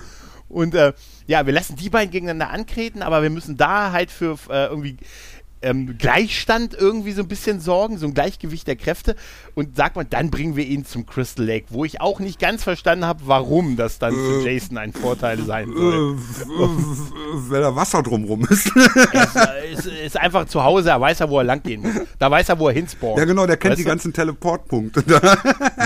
Und 0.48 0.74
äh, 0.74 0.92
ja, 1.26 1.46
wir 1.46 1.52
lassen 1.54 1.76
die 1.76 1.88
beiden 1.88 2.10
gegeneinander 2.10 2.50
antreten, 2.52 3.02
aber 3.02 3.22
wir 3.22 3.30
müssen 3.30 3.56
da 3.56 3.92
halt 3.92 4.10
für 4.10 4.38
äh, 4.50 4.66
irgendwie 4.66 4.98
ähm, 5.64 5.96
Gleichstand 5.98 6.74
irgendwie 6.74 7.12
so 7.12 7.22
ein 7.22 7.28
bisschen 7.28 7.60
sorgen, 7.60 7.98
so 7.98 8.06
ein 8.06 8.14
Gleichgewicht 8.14 8.66
der 8.66 8.76
Kräfte. 8.76 9.16
Und 9.54 9.76
sagt 9.76 9.96
man, 9.96 10.08
dann 10.10 10.30
bringen 10.30 10.54
wir 10.56 10.64
ihn 10.66 10.84
zum 10.84 11.06
Crystal 11.06 11.44
Lake, 11.44 11.66
wo 11.70 11.84
ich 11.84 12.00
auch 12.00 12.20
nicht 12.20 12.38
ganz 12.38 12.62
verstanden 12.64 13.04
habe, 13.04 13.22
warum 13.26 13.76
das 13.76 13.98
dann 13.98 14.14
für 14.14 14.48
Jason 14.48 14.78
ein 14.78 14.92
Vorteil 14.92 15.42
sein 15.42 15.70
Äh, 15.70 15.74
soll. 15.74 16.16
w- 16.18 16.44
w- 16.44 17.50
Weil 17.50 17.60
da 17.62 17.74
Wasser 17.74 18.02
drumrum 18.02 18.46
ist. 18.48 18.70
Es 19.12 19.36
äh, 19.36 19.72
ist, 19.72 19.86
ist 19.86 20.16
einfach 20.20 20.46
zu 20.46 20.62
Hause, 20.62 20.90
er 20.90 21.00
weiß 21.00 21.18
ja, 21.20 21.28
wo 21.30 21.38
er 21.38 21.44
lang 21.44 21.62
gehen 21.62 21.82
muss. 21.82 21.92
Da 22.18 22.30
weiß 22.30 22.48
er, 22.48 22.58
wo 22.58 22.68
er 22.68 22.74
hinspawnt. 22.74 23.18
ja, 23.18 23.24
genau, 23.24 23.46
der 23.46 23.56
kennt 23.56 23.72
Weißt 23.72 23.78
die 23.80 23.84
du? 23.84 23.88
ganzen 23.88 24.12
Teleportpunkte. 24.12 25.02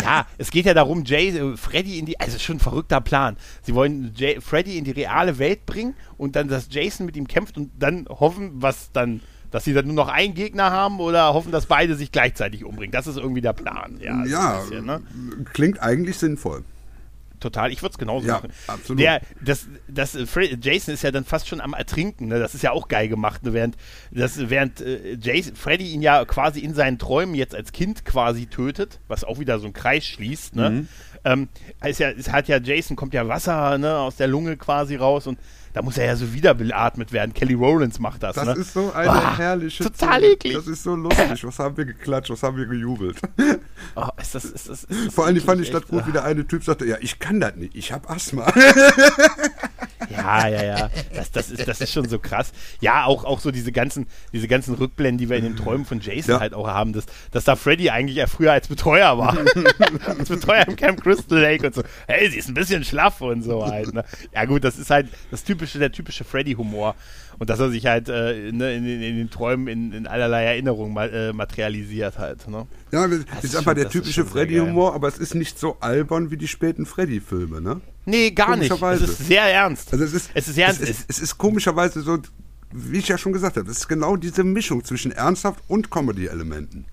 Ja, 0.02 0.26
es 0.38 0.50
geht 0.50 0.66
ja 0.66 0.74
darum, 0.74 1.04
Jay, 1.04 1.28
äh, 1.30 1.56
Freddy 1.56 1.98
in 1.98 2.06
die, 2.06 2.18
also 2.20 2.38
schon 2.38 2.56
ein 2.56 2.60
verrückter 2.60 3.00
Plan. 3.00 3.36
Sie 3.62 3.74
wollen 3.74 4.12
Jay, 4.16 4.40
Freddy 4.40 4.78
in 4.78 4.84
die 4.84 4.90
reale 4.92 5.38
Welt 5.38 5.66
bringen 5.66 5.94
und 6.16 6.36
dann, 6.36 6.48
dass 6.48 6.68
Jason 6.70 7.06
mit 7.06 7.16
ihm 7.16 7.26
kämpft 7.28 7.56
und 7.56 7.70
dann 7.78 8.06
hoffen, 8.08 8.50
was 8.54 8.90
dann, 8.92 9.20
dass 9.50 9.64
sie 9.64 9.72
dann 9.72 9.86
nur 9.86 9.94
noch 9.94 10.08
einen 10.08 10.34
Gegner 10.34 10.70
haben 10.70 11.00
oder 11.00 11.32
hoffen, 11.34 11.52
dass 11.52 11.66
beide 11.66 11.94
sich 11.96 12.12
gleichzeitig 12.12 12.64
umbringen. 12.64 12.92
Das 12.92 13.06
ist 13.06 13.16
irgendwie 13.16 13.40
der 13.40 13.52
Plan. 13.54 13.98
Ja, 14.00 14.24
Ja, 14.24 14.60
bisschen, 14.60 14.84
ne? 14.86 15.00
klingt 15.52 15.80
eigentlich 15.80 16.18
sinnvoll. 16.18 16.64
total. 17.40 17.70
Ich 17.70 17.82
würde 17.82 17.92
es 17.92 17.98
genauso 17.98 18.26
Ja, 18.26 18.34
machen. 18.34 18.50
absolut. 18.66 19.00
Der, 19.00 19.20
das, 19.40 19.68
das, 19.86 20.16
äh, 20.16 20.56
Jason 20.60 20.92
ist 20.92 21.02
ja 21.02 21.12
dann 21.12 21.24
fast 21.24 21.46
schon 21.46 21.60
am 21.60 21.72
Ertrinken. 21.72 22.26
Ne? 22.26 22.40
Das 22.40 22.52
ist 22.54 22.62
ja 22.62 22.72
auch 22.72 22.88
geil 22.88 23.08
gemacht. 23.08 23.44
Ne? 23.44 23.52
Während, 23.52 23.76
das, 24.10 24.50
während 24.50 24.80
äh, 24.80 25.16
Jason, 25.20 25.54
Freddy 25.54 25.92
ihn 25.92 26.02
ja 26.02 26.24
quasi 26.24 26.58
in 26.60 26.74
seinen 26.74 26.98
Träumen 26.98 27.36
jetzt 27.36 27.54
als 27.54 27.70
Kind 27.72 28.04
quasi 28.04 28.46
tötet, 28.46 28.98
was 29.06 29.22
auch 29.22 29.38
wieder 29.38 29.60
so 29.60 29.66
einen 29.66 29.72
Kreis 29.72 30.04
schließt. 30.04 30.56
Ne? 30.56 30.70
Mhm. 30.70 30.88
Ähm, 31.24 31.48
ist 31.84 32.00
ja, 32.00 32.10
es 32.10 32.30
hat 32.32 32.48
ja 32.48 32.58
Jason 32.58 32.96
kommt 32.96 33.14
ja 33.14 33.26
Wasser 33.28 33.78
ne, 33.78 33.96
aus 33.98 34.16
der 34.16 34.26
Lunge 34.28 34.56
quasi 34.56 34.96
raus 34.96 35.26
und 35.28 35.38
da 35.72 35.82
muss 35.82 35.98
er 35.98 36.06
ja 36.06 36.16
so 36.16 36.32
wieder 36.32 36.54
beatmet 36.54 37.12
werden. 37.12 37.34
Kelly 37.34 37.54
Rowlands 37.54 37.98
macht 37.98 38.22
das. 38.22 38.36
Das 38.36 38.46
ne? 38.46 38.52
ist 38.54 38.72
so 38.72 38.92
eine 38.92 39.10
Ah, 39.10 39.36
herrliche 39.36 39.84
Total 39.84 40.18
Szene. 40.20 40.32
eklig. 40.34 40.54
Das 40.54 40.66
ist 40.66 40.82
so 40.82 40.94
lustig. 40.96 41.44
Was 41.44 41.58
haben 41.58 41.76
wir 41.76 41.84
geklatscht, 41.84 42.30
was 42.30 42.42
haben 42.42 42.56
wir 42.56 42.66
gejubelt. 42.66 43.20
Oh, 43.94 44.06
ist 44.20 44.34
das, 44.34 44.44
ist 44.44 44.68
das, 44.68 44.84
ist 44.84 45.06
das 45.06 45.14
Vor 45.14 45.26
allem 45.26 45.40
fand 45.40 45.60
ich 45.60 45.70
das 45.70 45.86
gut, 45.86 46.00
echt. 46.00 46.08
wie 46.08 46.12
der 46.12 46.24
eine 46.24 46.46
Typ 46.46 46.64
sagte, 46.64 46.84
ja, 46.86 46.96
ich 47.00 47.18
kann 47.18 47.40
das 47.40 47.56
nicht, 47.56 47.74
ich 47.74 47.92
habe 47.92 48.08
Asthma. 48.10 48.52
Ja, 50.18 50.48
ja, 50.48 50.64
ja. 50.64 50.90
Das, 51.14 51.30
das, 51.30 51.50
ist, 51.50 51.66
das 51.66 51.80
ist 51.80 51.92
schon 51.92 52.08
so 52.08 52.18
krass. 52.18 52.52
Ja, 52.80 53.04
auch, 53.04 53.24
auch 53.24 53.40
so 53.40 53.50
diese 53.50 53.72
ganzen, 53.72 54.06
diese 54.32 54.48
ganzen 54.48 54.74
Rückblenden, 54.74 55.18
die 55.18 55.28
wir 55.30 55.36
in 55.36 55.44
den 55.44 55.56
Träumen 55.56 55.86
von 55.86 56.00
Jason 56.00 56.34
Ja. 56.34 56.40
halt 56.40 56.54
auch 56.54 56.66
haben, 56.66 56.92
dass, 56.92 57.06
dass 57.30 57.44
da 57.44 57.56
Freddy 57.56 57.90
eigentlich 57.90 58.16
ja 58.16 58.26
früher 58.26 58.52
als 58.52 58.68
Betreuer 58.68 59.16
war. 59.18 59.36
als 60.18 60.28
Betreuer 60.28 60.66
im 60.66 60.76
Camp 60.76 61.02
Crystal 61.02 61.38
Lake 61.38 61.66
und 61.66 61.74
so. 61.74 61.82
Hey, 62.06 62.30
sie 62.30 62.38
ist 62.38 62.48
ein 62.48 62.54
bisschen 62.54 62.84
schlaff 62.84 63.20
und 63.20 63.42
so 63.42 63.64
halt. 63.66 63.92
Ne? 63.94 64.04
Ja, 64.34 64.44
gut, 64.44 64.64
das 64.64 64.78
ist 64.78 64.90
halt 64.90 65.08
das 65.30 65.44
typische, 65.44 65.78
der 65.78 65.92
typische 65.92 66.24
Freddy-Humor. 66.24 66.94
Und 67.38 67.50
dass 67.50 67.60
er 67.60 67.70
sich 67.70 67.86
halt 67.86 68.08
äh, 68.08 68.50
ne, 68.50 68.74
in, 68.74 68.84
in, 68.84 69.00
in 69.00 69.16
den 69.16 69.30
Träumen 69.30 69.68
in, 69.68 69.92
in 69.92 70.06
allerlei 70.08 70.44
Erinnerungen 70.44 70.92
ma 70.92 71.04
äh, 71.06 71.32
materialisiert 71.32 72.18
halt. 72.18 72.48
Ne? 72.48 72.66
Ja, 72.90 73.06
das 73.06 73.18
ist 73.18 73.26
ist 73.44 73.50
schon- 73.52 73.58
einfach 73.60 73.74
der 73.74 73.88
typische 73.88 74.24
Freddy-Humor, 74.24 74.94
aber 74.94 75.06
es 75.06 75.18
ist 75.18 75.36
nicht 75.36 75.56
so 75.58 75.76
albern 75.78 76.32
wie 76.32 76.36
die 76.36 76.48
späten 76.48 76.84
Freddy-Filme, 76.84 77.60
ne? 77.60 77.80
Nee, 78.08 78.30
gar 78.30 78.56
nicht. 78.56 78.70
Es 78.70 79.00
ist 79.02 79.26
sehr 79.26 79.42
ernst. 79.42 79.92
Also 79.92 80.04
es 80.04 80.12
ist, 80.14 80.30
es 80.34 80.48
ist 80.48 80.58
ernst. 80.58 80.80
Es 80.80 80.90
ist, 80.90 81.04
es 81.08 81.18
ist 81.18 81.38
komischerweise 81.38 82.00
so, 82.00 82.18
wie 82.72 82.98
ich 82.98 83.08
ja 83.08 83.18
schon 83.18 83.32
gesagt 83.32 83.56
habe, 83.56 83.70
es 83.70 83.78
ist 83.78 83.88
genau 83.88 84.16
diese 84.16 84.44
Mischung 84.44 84.84
zwischen 84.84 85.12
ernsthaft 85.12 85.62
und 85.68 85.90
Comedy-Elementen. 85.90 86.86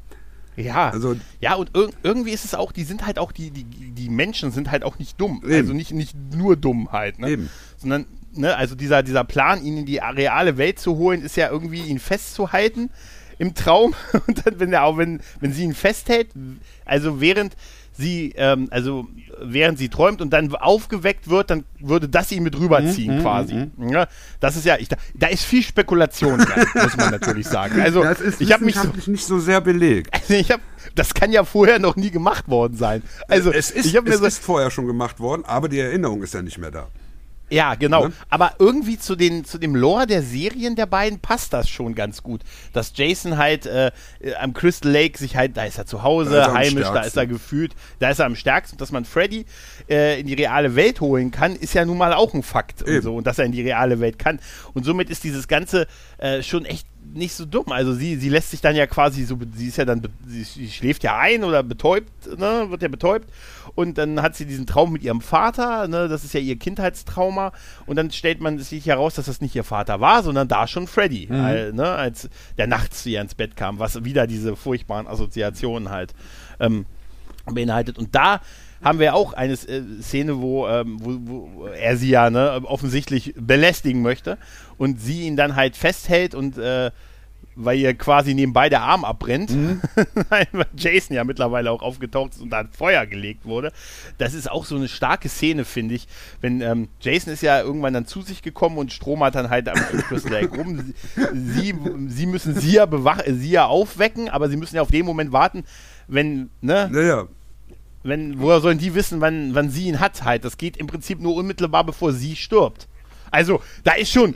Ja, 0.58 0.90
Also- 0.90 1.16
ja 1.42 1.56
und 1.56 1.76
ir 1.76 1.90
irgendwie 2.04 2.32
ist 2.32 2.46
es 2.46 2.54
auch, 2.54 2.72
die 2.72 2.84
sind 2.84 3.06
halt 3.06 3.20
auch, 3.20 3.32
die, 3.32 3.52
die, 3.52 3.64
die 3.66 4.10
Menschen 4.10 4.52
sind 4.52 4.72
halt 4.72 4.84
auch 4.84 5.00
nicht 5.00 5.20
dumm. 5.20 5.42
Eben. 5.44 5.54
Also 5.54 5.74
nicht, 5.74 5.92
nicht 5.92 6.16
nur 6.34 6.56
dumm 6.56 6.92
halt, 6.92 7.20
ne? 7.20 7.30
Eben. 7.30 7.50
Sondern, 7.78 8.06
ne, 8.34 8.56
also 8.56 8.76
dieser, 8.76 9.04
dieser 9.04 9.24
Plan, 9.24 9.64
ihn 9.64 9.78
in 9.78 9.86
die 9.86 9.98
reale 9.98 10.58
Welt 10.58 10.80
zu 10.80 10.96
holen, 10.98 11.22
ist 11.22 11.36
ja 11.36 11.50
irgendwie, 11.50 11.82
ihn 11.82 12.00
festzuhalten 12.00 12.90
im 13.38 13.54
Traum. 13.54 13.94
Und 14.28 14.46
dann, 14.46 14.60
wenn 14.60 14.72
er 14.72 14.84
auch, 14.84 14.98
wenn, 14.98 15.20
wenn 15.42 15.52
sie 15.52 15.64
ihn 15.64 15.74
festhält, 15.74 16.30
also 16.86 17.20
während 17.20 17.56
sie, 17.98 18.34
ähm, 18.36 18.68
also 18.72 19.08
während 19.42 19.78
sie 19.78 19.90
träumt 19.90 20.22
und 20.22 20.32
dann 20.32 20.54
aufgeweckt 20.56 21.30
wird, 21.30 21.50
dann 21.50 21.64
würde 21.80 22.08
das 22.10 22.32
ihn 22.32 22.44
mit 22.44 22.56
Mhm, 22.56 22.62
rüberziehen 22.64 23.22
quasi. 23.22 23.68
Ja, 23.90 24.08
das 24.40 24.56
ist 24.56 24.66
ja, 24.66 24.78
ich, 24.78 24.88
da, 24.88 24.98
da 25.14 25.28
ist 25.28 25.44
viel 25.44 25.62
Spekulation 25.64 26.40
dran, 26.40 26.66
muss 26.84 26.96
man 26.98 27.12
natürlich 27.12 27.48
sagen. 27.48 27.80
Also 27.82 28.02
Das 28.04 28.22
ist 28.22 28.42
ich 28.42 28.52
habe 28.52 28.66
mich 28.66 28.76
so, 28.76 28.90
nicht 29.12 29.26
so 29.26 29.40
sehr 29.40 29.62
belegt. 29.62 30.14
also 30.14 30.34
ich 30.40 30.52
hab, 30.52 30.62
das 30.96 31.14
kann 31.14 31.32
ja 31.32 31.44
vorher 31.44 31.80
noch 31.80 31.96
nie 31.96 32.12
gemacht 32.12 32.48
worden 32.48 32.78
sein. 32.78 33.02
Also 33.28 33.52
es 33.52 33.72
ist, 33.72 33.86
ich 33.86 33.96
habe 33.96 34.08
mir 34.08 34.14
es 34.16 34.20
so, 34.22 34.26
ist 34.26 34.40
vorher 34.44 34.72
schon 34.72 34.88
gemacht 34.88 35.20
worden, 35.20 35.44
aber 35.46 35.68
die 35.70 35.80
Erinnerung 35.80 36.24
ist 36.24 36.34
ja 36.34 36.42
nicht 36.42 36.58
mehr 36.58 36.72
da. 36.72 36.88
Ja 37.50 37.76
genau. 37.76 38.08
Ne? 38.08 38.14
Aber 38.30 38.54
irgendwie 38.60 38.98
zu 38.98 39.16
den 39.16 39.46
zu 39.46 39.58
dem 39.58 39.76
Lore 39.76 40.08
der 40.08 40.22
Serien 40.22 40.76
der 40.76 40.86
beiden 40.86 41.20
passt 41.20 41.54
das 41.54 41.70
schon 41.70 41.96
ganz 41.96 42.24
gut, 42.24 42.42
dass 42.74 42.94
Jason 42.96 43.38
halt 43.38 43.66
äh, 43.66 43.92
am 44.40 44.54
Crystal 44.54 44.92
Lake 44.92 45.18
sich 45.18 45.36
halt, 45.36 45.58
da 45.58 45.66
ist 45.66 45.78
er 45.78 45.86
zu 45.86 46.04
Hause, 46.04 46.32
Da 46.32 46.48
er 46.48 46.54
heimisch, 46.54 46.88
da 46.88 47.02
ist 47.02 47.18
er 47.18 47.28
gefühlt, 47.28 47.76
da 48.00 48.10
ist 48.10 48.20
er 48.20 48.26
am 48.26 48.36
stärksten. 48.36 48.78
Dass 48.78 48.92
man 48.92 49.06
Freddy 49.06 49.46
äh, 49.90 50.20
in 50.20 50.28
die 50.28 50.34
reale 50.34 50.76
Welt 50.76 51.02
holen 51.02 51.32
kann, 51.32 51.56
ist 51.56 51.74
ja 51.74 51.86
nun 51.86 51.98
mal 51.98 52.14
auch 52.14 52.34
ein 52.34 52.44
Fakt 52.44 52.82
und 52.82 53.02
so 53.02 53.16
und 53.16 53.28
dass 53.28 53.40
er 53.40 53.46
in 53.46 53.52
die 53.52 53.62
reale 53.62 54.00
Welt 54.00 54.20
kann. 54.20 54.40
Und 54.74 54.86
somit 54.86 55.10
ist 55.10 55.24
dieses 55.24 55.48
ganze 55.48 55.88
äh, 56.18 56.42
schon 56.42 56.66
echt 56.66 56.88
nicht 57.14 57.34
so 57.34 57.46
dumm. 57.46 57.72
Also 57.72 57.94
sie, 57.94 58.16
sie 58.18 58.30
lässt 58.30 58.52
sich 58.52 58.62
dann 58.62 58.76
ja 58.76 58.88
quasi 58.88 59.24
so, 59.24 59.38
sie 59.54 59.68
ist 59.68 59.78
ja 59.78 59.86
dann, 59.86 60.02
sie 60.26 60.68
schläft 60.68 61.04
ja 61.04 61.18
ein 61.18 61.44
oder 61.44 61.64
betäubt, 61.64 62.10
ne, 62.38 62.66
wird 62.70 62.82
ja 62.82 62.88
betäubt. 62.88 63.30
Und 63.76 63.98
dann 63.98 64.22
hat 64.22 64.36
sie 64.36 64.46
diesen 64.46 64.66
Traum 64.66 64.94
mit 64.94 65.04
ihrem 65.04 65.22
Vater, 65.22 65.88
ne, 65.88 66.08
das 66.08 66.24
ist 66.24 66.34
ja 66.34 66.40
ihr 66.40 66.58
Kindheitstrauma. 66.58 67.52
Und 67.86 67.98
dann 67.98 68.10
stellt 68.12 68.40
man 68.40 68.58
sich 68.58 68.86
heraus, 68.86 69.16
dass 69.16 69.26
das 69.26 69.42
nicht 69.42 69.56
ihr 69.56 69.66
Vater 69.66 70.00
war, 70.00 70.24
sondern 70.24 70.48
da 70.48 70.66
schon 70.68 70.88
Freddy, 70.88 71.26
äh, 71.26 71.72
ne, 71.74 71.90
als 71.90 72.30
der 72.58 72.68
nachts 72.68 73.04
zu 73.04 73.10
ihr 73.10 73.22
ins 73.22 73.36
Bett 73.36 73.56
kam, 73.56 73.80
was 73.80 74.04
wieder 74.06 74.28
diese 74.28 74.56
furchtbaren 74.56 75.08
Assoziationen 75.08 75.90
halt 75.90 76.14
ähm, 76.60 76.86
beinhaltet. 77.46 77.98
Und 77.98 78.16
da 78.16 78.40
haben 78.82 79.00
wir 79.00 79.16
auch 79.16 79.34
eine 79.34 79.54
äh, 79.54 79.82
Szene, 80.02 80.40
wo, 80.42 80.68
ähm, 80.68 80.98
wo, 81.02 81.18
wo 81.58 81.66
er 81.68 81.98
sie 81.98 82.10
ja 82.10 82.30
ne, 82.30 82.62
offensichtlich 82.64 83.34
belästigen 83.38 84.02
möchte 84.02 84.38
und 84.78 85.02
sie 85.02 85.24
ihn 85.24 85.36
dann 85.36 85.56
halt 85.56 85.76
festhält 85.76 86.34
und 86.34 86.58
äh, 86.58 86.92
weil 87.56 87.80
ihr 87.80 87.94
quasi 87.94 88.34
nebenbei 88.34 88.70
der 88.70 88.82
Arm 88.82 89.06
abbrennt, 89.06 89.56
weil 90.30 90.48
Jason 90.76 91.16
ja 91.16 91.24
mittlerweile 91.24 91.72
auch 91.72 91.82
aufgetaucht 91.82 92.34
ist 92.34 92.42
und 92.42 92.50
da 92.50 92.66
Feuer 92.72 93.06
gelegt 93.06 93.46
wurde. 93.46 93.72
Das 94.18 94.34
ist 94.34 94.50
auch 94.50 94.66
so 94.66 94.76
eine 94.76 94.88
starke 94.88 95.30
Szene, 95.30 95.66
finde 95.66 95.96
ich. 95.96 96.08
Wenn 96.42 96.62
ähm, 96.62 96.90
Jason 97.00 97.34
ist 97.34 97.42
ja 97.42 97.62
irgendwann 97.62 97.94
dann 97.94 98.06
zu 98.06 98.22
sich 98.22 98.42
gekommen 98.42 98.78
und 98.78 98.92
Strom 98.94 99.24
hat 99.24 99.36
dann 99.36 99.50
halt 99.50 99.70
am 99.70 99.76
Crystal 99.76 100.32
Lake 100.42 100.56
rum. 100.56 100.94
Sie, 101.34 101.76
sie 102.08 102.26
müssen 102.26 102.56
sie 102.56 102.74
ja 102.74 102.86
bewach 102.86 103.22
sie 103.26 103.52
ja 103.52 103.66
aufwecken, 103.66 104.30
aber 104.30 104.50
sie 104.50 104.58
müssen 104.58 104.76
ja 104.76 104.82
auf 104.82 104.92
den 104.92 105.06
Moment 105.06 105.32
warten, 105.32 105.64
wenn, 106.08 106.50
ne, 106.62 106.90
Naja, 106.92 107.28
wenn, 108.04 108.40
woher 108.40 108.62
sollen 108.62 108.78
die 108.78 108.94
wissen, 108.94 109.20
wann, 109.20 109.56
wann 109.56 109.70
sie 109.70 109.88
ihn 109.88 110.00
hat 110.00 110.24
halt? 110.24 110.46
Das 110.46 110.58
geht 110.58 110.78
im 110.78 110.88
Prinzip 110.88 111.20
nur 111.20 111.36
unmittelbar, 111.36 111.84
bevor 111.84 112.14
sie 112.14 112.36
stirbt. 112.36 112.88
Also, 113.32 113.62
da 113.84 113.94
ist 113.94 114.12
schon, 114.12 114.36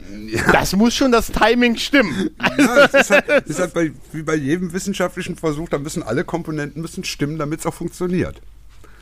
das 0.52 0.74
muss 0.74 0.94
schon 0.94 1.12
das 1.12 1.28
Timing 1.28 1.76
stimmen. 1.76 2.30
ja, 2.58 2.84
es 2.84 2.94
ist 2.94 3.10
halt, 3.10 3.24
es 3.28 3.50
ist 3.50 3.60
halt 3.60 3.74
bei, 3.74 3.92
wie 4.12 4.22
bei 4.22 4.34
jedem 4.34 4.72
wissenschaftlichen 4.72 5.36
Versuch, 5.36 5.68
da 5.68 5.78
müssen 5.78 6.02
alle 6.02 6.24
Komponenten 6.24 6.82
müssen 6.82 7.04
stimmen, 7.04 7.38
damit 7.38 7.60
es 7.60 7.66
auch 7.66 7.74
funktioniert. 7.74 8.40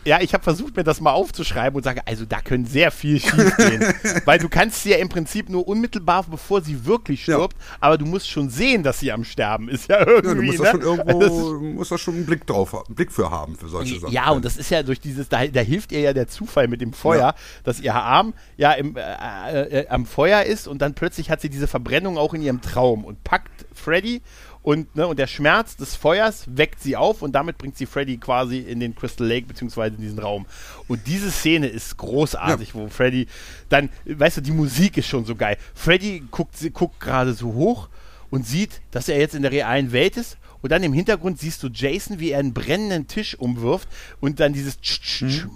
Ja, 0.09 0.21
ich 0.23 0.33
habe 0.33 0.43
versucht, 0.43 0.75
mir 0.77 0.85
das 0.85 1.01
mal 1.01 1.13
aufzuschreiben 1.13 1.77
und 1.77 1.83
sage, 1.83 2.01
also 2.07 2.25
da 2.25 2.41
können 2.41 2.65
sehr 2.65 2.91
viel 2.91 3.21
schief 3.21 3.57
gehen. 3.59 3.85
Weil 4.25 4.39
du 4.39 4.49
kannst 4.49 4.83
sie 4.83 4.91
ja 4.91 4.97
im 4.97 5.09
Prinzip 5.11 5.49
nur 5.51 5.69
unmittelbar, 5.69 6.25
bevor 6.31 6.63
sie 6.63 6.87
wirklich 6.87 7.27
Ja. 7.27 7.35
stirbt, 7.37 7.57
aber 7.81 7.99
du 7.99 8.07
musst 8.07 8.29
schon 8.31 8.49
sehen, 8.49 8.83
dass 8.83 9.01
sie 9.01 9.13
am 9.13 9.23
Sterben 9.25 9.69
ist. 9.69 9.89
Ja, 9.89 9.99
Ja, 9.99 10.05
du 10.07 10.13
irgendwie. 10.31 10.47
musst 10.47 10.59
ne? 10.61 10.65
da 10.65 10.71
schon 10.73 10.81
irgendwo, 10.81 11.21
Also 11.21 11.53
das- 11.55 11.75
musst 11.75 11.93
da 11.93 11.99
schon 11.99 12.15
einen 12.15 12.27
Blick 12.27 12.47
drauf 12.47 12.73
haben, 12.73 12.87
einen 12.87 12.95
Blick 12.97 13.13
für 13.13 13.31
haben 13.31 13.55
für 13.57 13.69
solche 13.69 14.01
Sachen. 14.01 14.13
Ja, 14.13 14.31
und 14.31 14.45
das 14.45 14.57
ist 14.57 14.71
ja 14.71 14.83
durch 14.83 15.01
dieses, 15.01 15.29
da, 15.29 15.47
da 15.47 15.61
hilft 15.61 15.93
ihr 15.93 16.01
ja 16.01 16.13
der 16.15 16.27
Zufall 16.27 16.69
mit 16.69 16.81
dem 16.81 16.93
Feuer, 16.95 17.19
Ja. 17.21 17.35
dass 17.65 17.79
ihr 17.81 17.95
Arm 17.95 18.33
ja 18.57 18.73
im, 18.73 18.97
äh, 18.97 19.01
äh, 19.03 19.81
äh, 19.83 19.89
am 19.89 20.07
Feuer 20.07 20.43
ist 20.45 20.67
und 20.69 20.81
dann 20.81 20.95
plötzlich 20.95 21.31
hat 21.31 21.41
sie 21.43 21.51
diese 21.51 21.67
Verbrennung 21.67 22.17
auch 22.17 22.33
in 22.33 22.41
ihrem 22.43 22.63
Traum 22.63 23.05
und 23.05 23.23
packt 23.25 23.67
Freddy 23.75 24.23
und, 24.63 24.95
ne, 24.97 25.07
und 25.07 25.19
der 25.19 25.27
Schmerz 25.27 25.77
des 25.77 25.95
Feuers 25.95 26.45
weckt 26.49 26.83
sie 26.83 26.97
auf 26.97 27.23
und 27.23 27.33
damit 27.33 27.59
bringt 27.59 27.77
sie 27.77 27.87
Freddy 27.87 28.19
quasi 28.19 28.59
in 28.59 28.81
den 28.81 28.95
Crystal 28.95 29.27
Lake 29.27 29.47
beziehungsweise 29.47 29.97
in 29.97 30.03
diesen 30.03 30.19
Raum. 30.19 30.47
Und 30.89 31.07
diese 31.07 31.31
Szene 31.31 31.69
ist 31.69 31.97
großartig, 31.97 32.75
wo 32.75 32.89
Freddy 32.89 33.27
dann, 33.69 33.89
weißt 34.05 34.39
du, 34.39 34.41
die 34.41 34.53
Musik 34.53 34.97
ist 34.97 35.07
schon 35.09 35.25
so 35.25 35.37
geil. 35.37 35.57
Freddy 35.75 36.25
guckt, 36.31 36.57
guckt 36.75 37.01
gerade 37.01 37.35
so 37.35 37.55
hoch 37.55 37.89
und 38.31 38.47
sieht, 38.47 38.81
dass 38.91 39.09
er 39.09 39.19
jetzt 39.19 39.35
in 39.35 39.43
der 39.43 39.53
realen 39.53 39.93
Welt 39.93 40.17
ist 40.17 40.39
und 40.61 40.73
dann 40.73 40.83
im 40.83 40.93
Hintergrund 40.93 41.39
siehst 41.39 41.63
du 41.63 41.69
Jason, 41.69 42.19
wie 42.19 42.33
er 42.33 42.41
einen 42.41 42.53
brennenden 42.53 43.07
Tisch 43.07 43.39
umwirft 43.39 43.89
und 44.21 44.41
dann 44.41 44.53
dieses 44.53 44.81
tsch, 44.81 45.01
tsch, 45.01 45.25
tsch, 45.25 45.45
Mhm. 45.45 45.51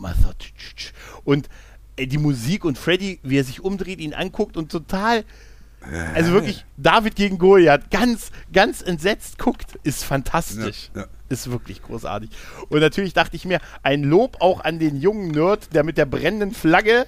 Und 1.25 1.49
äh, 1.97 2.07
die 2.07 2.19
Musik 2.19 2.65
und 2.65 2.79
Freddy, 2.79 3.19
wie 3.23 3.39
er 3.39 3.45
sich 3.45 3.61
umdreht, 3.61 4.01
ihn 4.01 4.15
anguckt 4.15 4.57
und 4.57 4.71
total 4.71 5.25
also 6.15 6.33
wirklich 6.33 6.65
David 6.77 7.17
gegen 7.17 7.39
Goliath, 7.39 7.91
ganz, 7.91 8.31
ganz 8.53 8.83
entsetzt 8.83 9.39
guckt, 9.39 9.79
ist 9.83 10.05
fantastisch. 10.05 10.91
Ja, 10.95 11.03
ja. 11.03 11.07
Ist 11.29 11.51
wirklich 11.51 11.83
großartig. 11.83 12.29
Und 12.69 12.81
natürlich 12.81 13.15
dachte 13.15 13.37
ich 13.37 13.47
mir, 13.47 13.59
ein 13.83 14.03
Lob 14.03 14.37
auch 14.41 14.61
an 14.65 14.79
den 14.79 15.01
jungen 15.01 15.29
Nerd, 15.29 15.75
der 15.75 15.83
mit 15.83 15.97
der 15.97 16.05
brennenden 16.05 16.53
Flagge 16.53 17.07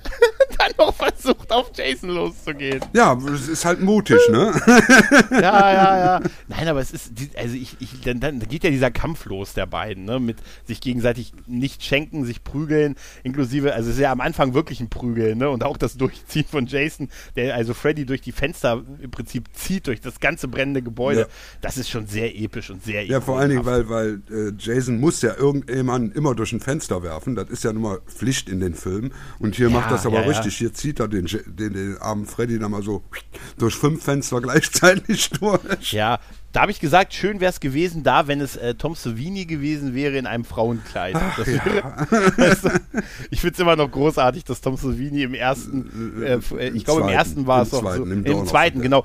dann 0.59 0.73
noch 0.79 0.95
versucht, 0.95 1.51
auf 1.53 1.71
Jason 1.75 2.11
loszugehen. 2.11 2.81
Ja, 2.93 3.19
es 3.35 3.49
ist 3.49 3.65
halt 3.65 3.81
mutig, 3.81 4.19
ne? 4.31 4.53
Ja, 5.31 5.73
ja, 5.73 5.99
ja. 5.99 6.21
Nein, 6.49 6.69
aber 6.69 6.81
es 6.81 6.91
ist, 6.93 7.13
also 7.37 7.55
ich, 7.55 7.77
ich, 7.81 8.01
dann, 8.03 8.21
dann 8.21 8.39
geht 8.41 8.65
ja 8.65 8.71
dieser 8.71 8.91
Kampf 8.91 9.25
los 9.27 9.55
der 9.55 9.67
beiden, 9.67 10.05
ne, 10.05 10.21
mit 10.21 10.39
sich 10.67 10.81
gegenseitig 10.81 11.33
nicht 11.47 11.83
schenken, 11.83 12.25
sich 12.25 12.45
prügeln, 12.45 12.97
inklusive, 13.23 13.75
also 13.75 13.91
es 13.91 13.97
ist 13.97 14.03
ja 14.03 14.13
am 14.13 14.21
Anfang 14.21 14.55
wirklich 14.55 14.81
ein 14.81 14.89
Prügeln, 14.89 15.39
ne, 15.39 15.49
und 15.51 15.65
auch 15.65 15.77
das 15.77 15.97
Durchziehen 15.97 16.45
von 16.51 16.67
Jason, 16.67 17.09
der 17.37 17.55
also 17.55 17.75
Freddy 17.75 18.07
durch 18.07 18.21
die 18.21 18.33
Fenster 18.33 18.83
im 19.01 19.11
Prinzip 19.11 19.49
zieht, 19.55 19.87
durch 19.87 20.01
das 20.01 20.21
ganze 20.21 20.49
brennende 20.49 20.83
Gebäude, 20.83 21.21
Ja. 21.21 21.27
das 21.61 21.77
ist 21.79 21.89
schon 21.91 22.07
sehr 22.07 22.37
episch 22.39 22.71
und 22.71 22.83
sehr 22.85 23.05
Ja, 23.05 23.21
vor 23.21 23.39
allen 23.39 23.51
Dingen, 23.51 23.65
weil, 23.65 23.89
weil 23.89 24.21
äh, 24.31 24.53
Jason 24.59 25.01
muss 25.01 25.23
ja 25.23 25.35
irgendjemanden 25.37 26.13
immer 26.13 26.35
durch 26.35 26.53
ein 26.53 26.61
Fenster 26.61 27.03
werfen. 27.03 27.35
Das 27.35 27.49
ist 27.51 27.65
ja 27.65 27.73
nun 27.73 27.83
mal 27.83 27.99
Pflicht 28.07 28.49
in 28.49 28.61
den 28.61 28.75
Filmen. 28.75 29.13
Und 29.39 29.55
hier 29.57 29.69
Ja, 29.69 29.73
macht 29.75 29.91
das 29.91 30.07
aber 30.07 30.17
ja, 30.17 30.21
ja. 30.23 30.27
Richtig. 30.47 30.59
Hier 30.59 30.73
zieht 30.75 31.01
er 31.01 31.09
den, 31.09 31.27
Ja- 31.27 31.39
den, 31.47 31.73
den 31.73 31.99
armen 31.99 32.27
Freddy 32.27 32.59
dann 32.59 32.71
mal 32.71 32.83
so 32.83 33.03
durch 33.59 33.75
fünf 33.75 34.03
Fenster 34.05 34.41
gleichzeitig 34.43 35.31
durch. 35.31 35.93
Ja, 35.93 36.19
da 36.53 36.61
habe 36.63 36.71
ich 36.71 36.79
gesagt, 36.81 37.15
schön 37.15 37.41
wäre 37.41 37.51
es 37.51 37.59
gewesen 37.61 38.03
da, 38.05 38.27
wenn 38.29 38.41
es 38.41 38.57
äh, 38.57 38.75
Tom 38.75 38.95
Savini 38.95 39.45
gewesen 39.45 39.95
wäre 39.95 40.17
in 40.17 40.27
einem 40.27 40.45
Frauenkleid. 40.45 41.17
Das 41.37 41.47
wäre, 41.47 41.83
weißt 42.37 42.65
du, 42.67 42.71
ich 43.31 43.41
finde 43.41 43.55
es 43.55 43.59
immer 43.61 43.75
noch 43.77 43.91
großartig, 43.91 44.45
dass 44.45 44.61
Tom 44.61 44.77
Savini 44.77 45.23
im 45.23 45.35
ersten, 45.35 46.23
äh, 46.23 46.35
f- 46.35 46.53
äh, 46.53 46.69
Im 46.69 46.77
ich 46.77 46.85
glaube 46.85 47.01
im 47.03 47.09
ersten 47.09 47.47
war 47.49 47.63
es 47.63 47.71
doch 47.71 47.83
so, 47.83 48.05
im 48.05 48.25
im, 48.25 48.47
zweiten, 48.47 48.81
genau, 48.83 49.05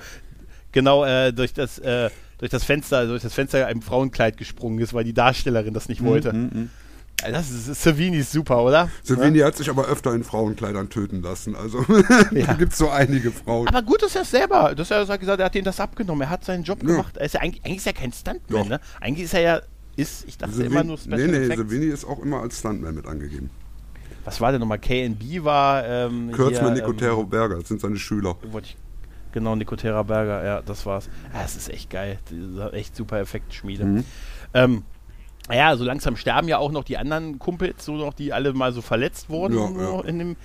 genau 0.71 1.03
äh, 1.05 1.33
durch 1.33 1.53
das 1.53 1.79
äh, 1.79 2.09
durch 2.37 2.51
das 2.51 2.63
Fenster, 2.63 3.05
durch 3.07 3.21
das 3.23 3.33
Fenster 3.33 3.67
im 3.69 3.81
Frauenkleid 3.81 4.37
gesprungen 4.37 4.79
ist, 4.79 4.93
weil 4.93 5.03
die 5.03 5.13
Darstellerin 5.13 5.73
das 5.73 5.87
Mhm, 5.89 5.91
nicht 5.91 6.03
wollte. 6.05 6.29
Also 6.29 6.49
Das 7.21 7.49
ist, 7.49 7.81
Savini 7.83 8.17
ist 8.17 8.31
super, 8.31 8.63
oder? 8.63 8.89
Savini 9.03 9.39
hat 9.39 9.55
sich 9.57 9.69
aber 9.69 9.87
öfter 9.87 10.13
in 10.13 10.23
Frauenkleidern 10.23 10.89
töten 10.89 11.21
lassen. 11.21 11.55
Also 11.55 11.83
Ja. 12.31 12.47
da 12.47 12.53
gibt 12.53 12.71
es 12.73 12.77
so 12.77 12.89
einige 12.89 13.31
Frauen. 13.31 13.67
Aber 13.67 13.81
gut, 13.81 14.01
dass 14.01 14.15
er 14.15 14.21
es 14.21 14.31
selber, 14.31 14.73
dass 14.75 14.89
er 14.91 15.05
sagt, 15.05 15.19
gesagt, 15.19 15.39
er 15.39 15.45
hat 15.47 15.55
denen 15.55 15.65
das 15.65 15.79
abgenommen, 15.79 16.21
er 16.21 16.29
hat 16.29 16.45
seinen 16.45 16.63
Job 16.63 16.81
Ja. 16.83 16.89
gemacht. 16.89 17.17
Er 17.17 17.25
ist 17.25 17.33
ja 17.33 17.41
eigentlich, 17.41 17.63
eigentlich 17.65 17.77
ist 17.77 17.87
er 17.87 17.93
kein 17.93 18.13
Stuntman, 18.13 18.67
ne? 18.67 18.79
Eigentlich 19.01 19.25
ist 19.25 19.33
er 19.33 19.41
ja, 19.41 19.61
ist, 19.95 20.25
ich 20.27 20.37
dachte 20.37 20.53
Savini- 20.53 20.65
immer 20.67 20.83
nur 20.83 20.97
Special 20.97 21.17
nee, 21.19 21.27
nee, 21.27 21.37
Effects. 21.45 21.57
Savini 21.57 21.85
ist 21.87 22.05
auch 22.05 22.19
immer 22.19 22.41
als 22.41 22.59
Stuntman 22.59 22.95
mit 22.95 23.05
angegeben. 23.05 23.49
Was 24.25 24.39
war 24.41 24.51
denn 24.51 24.59
nochmal? 24.61 24.79
KNB 24.79 25.43
war. 25.43 25.85
Ähm, 25.85 26.31
Kurzmann 26.31 26.73
hier, 26.75 26.83
Nicotero 26.83 27.23
Berger, 27.25 27.57
das 27.59 27.67
sind 27.67 27.81
seine 27.81 27.97
Schüler. 27.97 28.35
Ähm, 28.43 28.53
wollte 28.53 28.67
ich, 28.69 28.77
genau, 29.31 29.55
Nicotera 29.55 30.03
Berger, 30.03 30.43
ja, 30.45 30.61
das 30.61 30.85
war's. 30.85 31.09
Ja, 31.33 31.41
es 31.43 31.55
ist 31.55 31.69
echt 31.69 31.89
geil. 31.89 32.19
Echt 32.73 32.95
super 32.95 33.19
Effektschmiede. 33.19 33.83
Mhm. 33.85 34.03
Ähm, 34.53 34.83
ja, 35.55 35.75
so 35.77 35.83
langsam 35.83 36.15
sterben 36.15 36.47
ja 36.47 36.57
auch 36.57 36.71
noch 36.71 36.83
die 36.83 36.97
anderen 36.97 37.39
Kumpels, 37.39 37.85
so 37.85 37.93
noch, 37.95 38.13
die 38.13 38.33
alle 38.33 38.53
mal 38.53 38.71
so 38.73 38.81
verletzt 38.81 39.29
wurden. 39.29 39.55
Ja. 39.79 40.01
In 40.01 40.19
dem, 40.19 40.35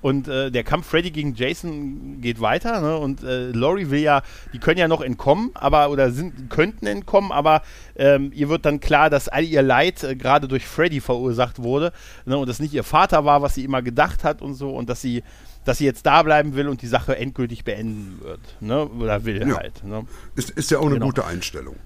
und 0.00 0.26
äh, 0.26 0.50
der 0.50 0.64
Kampf 0.64 0.88
Freddy 0.88 1.12
gegen 1.12 1.34
Jason 1.34 2.20
geht 2.20 2.40
weiter, 2.40 2.80
ne? 2.80 2.96
Und 2.98 3.22
äh, 3.22 3.52
Laurie 3.52 3.88
will 3.90 4.00
ja, 4.00 4.22
die 4.52 4.58
können 4.58 4.78
ja 4.78 4.88
noch 4.88 5.00
entkommen, 5.00 5.50
aber 5.54 5.90
oder 5.90 6.10
sind, 6.10 6.50
könnten 6.50 6.86
entkommen, 6.86 7.30
aber 7.30 7.62
ähm, 7.94 8.32
ihr 8.34 8.48
wird 8.48 8.64
dann 8.66 8.80
klar, 8.80 9.10
dass 9.10 9.28
all 9.28 9.44
ihr 9.44 9.62
Leid 9.62 10.02
äh, 10.02 10.16
gerade 10.16 10.48
durch 10.48 10.66
Freddy 10.66 11.00
verursacht 11.00 11.62
wurde, 11.62 11.92
ne? 12.24 12.36
Und 12.36 12.48
das 12.48 12.58
nicht 12.58 12.74
ihr 12.74 12.82
Vater 12.82 13.24
war, 13.24 13.42
was 13.42 13.54
sie 13.54 13.62
immer 13.64 13.80
gedacht 13.80 14.24
hat 14.24 14.42
und 14.42 14.54
so, 14.54 14.70
und 14.70 14.88
dass 14.90 15.00
sie, 15.00 15.22
dass 15.64 15.78
sie 15.78 15.84
jetzt 15.84 16.04
da 16.04 16.24
bleiben 16.24 16.56
will 16.56 16.66
und 16.68 16.82
die 16.82 16.88
Sache 16.88 17.16
endgültig 17.16 17.62
beenden 17.62 18.18
wird, 18.24 18.40
ne? 18.60 18.84
Oder 18.86 19.24
will 19.24 19.46
Ja. 19.48 19.56
halt. 19.56 19.84
Ne? 19.84 20.04
Ist, 20.34 20.50
ist 20.50 20.72
ja 20.72 20.78
auch 20.78 20.86
eine 20.86 20.94
Genau. 20.94 21.06
gute 21.06 21.24
Einstellung. 21.24 21.76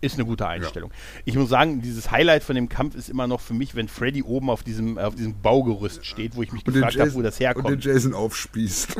Ist 0.00 0.14
eine 0.14 0.24
gute 0.24 0.46
Einstellung. 0.46 0.92
Ich 1.24 1.34
muss 1.34 1.48
sagen, 1.48 1.82
dieses 1.82 2.12
Highlight 2.12 2.44
von 2.44 2.54
dem 2.54 2.68
Kampf 2.68 2.94
ist 2.94 3.08
immer 3.08 3.26
noch 3.26 3.40
für 3.40 3.54
mich, 3.54 3.74
wenn 3.74 3.88
Freddy 3.88 4.22
oben 4.22 4.48
auf 4.48 4.62
diesem, 4.62 4.96
auf 4.96 5.16
diesem 5.16 5.40
Baugerüst 5.40 6.06
steht, 6.06 6.36
wo 6.36 6.42
ich 6.42 6.52
mich 6.52 6.64
Und 6.64 6.74
gefragt 6.74 6.98
habe, 7.00 7.14
wo 7.14 7.20
Jason, 7.20 7.22
das 7.22 7.34
und 7.34 7.40
den 7.40 7.46
herkommt. 7.46 7.84
Jason 7.84 8.14
aufspießt. 8.14 8.96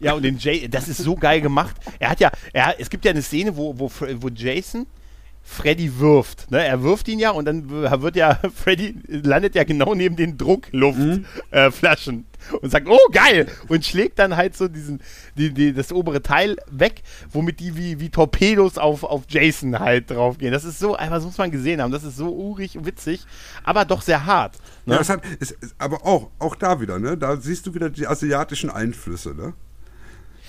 Ja, 0.00 0.12
und 0.12 0.22
den 0.22 0.36
Jay, 0.36 0.68
das 0.68 0.88
ist 0.88 0.98
so 0.98 1.14
geil 1.14 1.40
gemacht. 1.40 1.76
Er 1.98 2.10
hat 2.10 2.20
ja, 2.20 2.30
er, 2.52 2.74
es 2.78 2.90
gibt 2.90 3.04
ja 3.04 3.12
eine 3.12 3.22
Szene, 3.22 3.56
wo, 3.56 3.78
wo, 3.78 3.90
wo 3.90 4.28
Jason 4.28 4.86
Freddy 5.42 5.98
wirft. 5.98 6.50
Ne? 6.50 6.64
Er 6.64 6.82
wirft 6.82 7.08
ihn 7.08 7.18
ja 7.18 7.30
und 7.30 7.46
dann 7.46 7.70
wird 7.70 8.16
ja, 8.16 8.38
Freddy 8.54 8.96
landet 9.08 9.54
ja 9.54 9.64
genau 9.64 9.94
neben 9.94 10.16
den 10.16 10.36
Druckluftflaschen 10.36 11.26
äh, 11.50 11.70
Flaschen 11.70 12.26
und 12.60 12.70
sagt, 12.70 12.88
oh 12.88 12.98
geil! 13.10 13.46
Und 13.68 13.84
schlägt 13.84 14.18
dann 14.18 14.36
halt 14.36 14.56
so 14.56 14.68
diesen, 14.68 15.00
die, 15.36 15.52
die, 15.52 15.72
das 15.72 15.92
obere 15.92 16.22
Teil 16.22 16.56
weg, 16.70 17.02
womit 17.30 17.60
die 17.60 17.76
wie, 17.76 18.00
wie 18.00 18.10
Torpedos 18.10 18.78
auf, 18.78 19.04
auf 19.04 19.22
Jason 19.28 19.78
halt 19.78 20.10
draufgehen. 20.10 20.52
Das 20.52 20.64
ist 20.64 20.78
so, 20.78 20.96
das 20.96 21.24
muss 21.24 21.38
man 21.38 21.50
gesehen 21.50 21.80
haben, 21.80 21.92
das 21.92 22.04
ist 22.04 22.16
so 22.16 22.32
urig 22.34 22.84
witzig, 22.84 23.24
aber 23.64 23.84
doch 23.84 24.02
sehr 24.02 24.26
hart. 24.26 24.56
Ne? 24.86 24.94
Ja, 24.94 25.08
hat, 25.08 25.22
ist, 25.40 25.56
aber 25.78 26.04
auch, 26.04 26.30
auch 26.38 26.56
da 26.56 26.80
wieder, 26.80 26.98
ne? 26.98 27.16
Da 27.16 27.36
siehst 27.36 27.66
du 27.66 27.74
wieder 27.74 27.90
die 27.90 28.06
asiatischen 28.06 28.70
Einflüsse, 28.70 29.34
ne? 29.34 29.54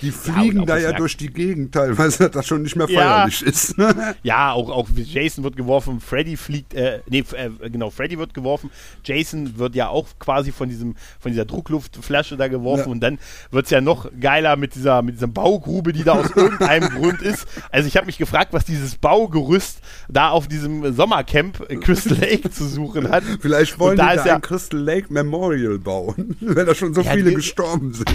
Die 0.02 0.10
fliegen 0.10 0.60
auch 0.60 0.66
da 0.66 0.76
ja 0.76 0.92
durch 0.92 1.16
die 1.16 1.28
Gegend 1.32 1.72
teilweise, 1.74 2.18
dass 2.24 2.30
das 2.32 2.46
schon 2.46 2.62
nicht 2.62 2.76
mehr 2.76 2.88
Ja. 2.90 3.00
feierlich 3.00 3.42
ist. 3.42 3.78
Ne? 3.78 4.14
Ja, 4.22 4.52
auch, 4.52 4.68
auch 4.70 4.88
Jason 4.94 5.44
wird 5.44 5.56
geworfen, 5.56 6.00
Freddy 6.00 6.36
fliegt, 6.36 6.74
äh, 6.74 7.00
nee, 7.08 7.24
äh, 7.32 7.70
genau, 7.70 7.90
Freddy 7.90 8.18
wird 8.18 8.34
geworfen, 8.34 8.70
Jason 9.04 9.58
wird 9.58 9.74
ja 9.74 9.88
auch 9.88 10.08
quasi 10.18 10.52
von 10.52 10.68
diesem, 10.68 10.96
von 11.20 11.30
dieser 11.32 11.44
Druckluftflasche 11.44 12.36
da 12.36 12.48
geworfen 12.48 12.84
Ja. 12.86 12.92
und 12.92 13.00
dann 13.00 13.18
wird 13.50 13.66
es 13.66 13.70
ja 13.70 13.80
noch 13.80 14.10
geiler 14.20 14.56
mit 14.56 14.74
dieser, 14.74 15.02
mit 15.02 15.14
dieser 15.16 15.28
Baugrube, 15.28 15.92
die 15.92 16.04
da 16.04 16.12
aus 16.14 16.30
irgendeinem 16.36 16.88
Grund 16.90 17.22
ist. 17.22 17.46
Also 17.70 17.86
ich 17.88 17.96
habe 17.96 18.06
mich 18.06 18.18
gefragt, 18.18 18.52
was 18.52 18.64
dieses 18.64 18.96
Baugerüst 18.96 19.78
da 20.08 20.30
auf 20.30 20.48
diesem 20.48 20.94
Sommercamp 20.94 21.70
äh, 21.70 21.76
Crystal 21.76 22.18
Lake 22.18 22.50
zu 22.50 22.66
suchen 22.66 23.10
hat. 23.10 23.22
Vielleicht 23.40 23.78
wollen 23.78 23.96
da 23.96 24.10
die 24.12 24.16
da 24.18 24.26
ja- 24.26 24.34
ein 24.36 24.40
Crystal 24.42 24.80
Lake 24.80 25.12
Memorial 25.12 25.78
bauen, 25.78 26.36
wenn 26.40 26.66
da 26.66 26.74
schon 26.74 26.94
so 26.94 27.00
Ja, 27.02 27.12
viele 27.12 27.30
die- 27.30 27.36
gestorben 27.36 27.92
sind. 27.94 28.06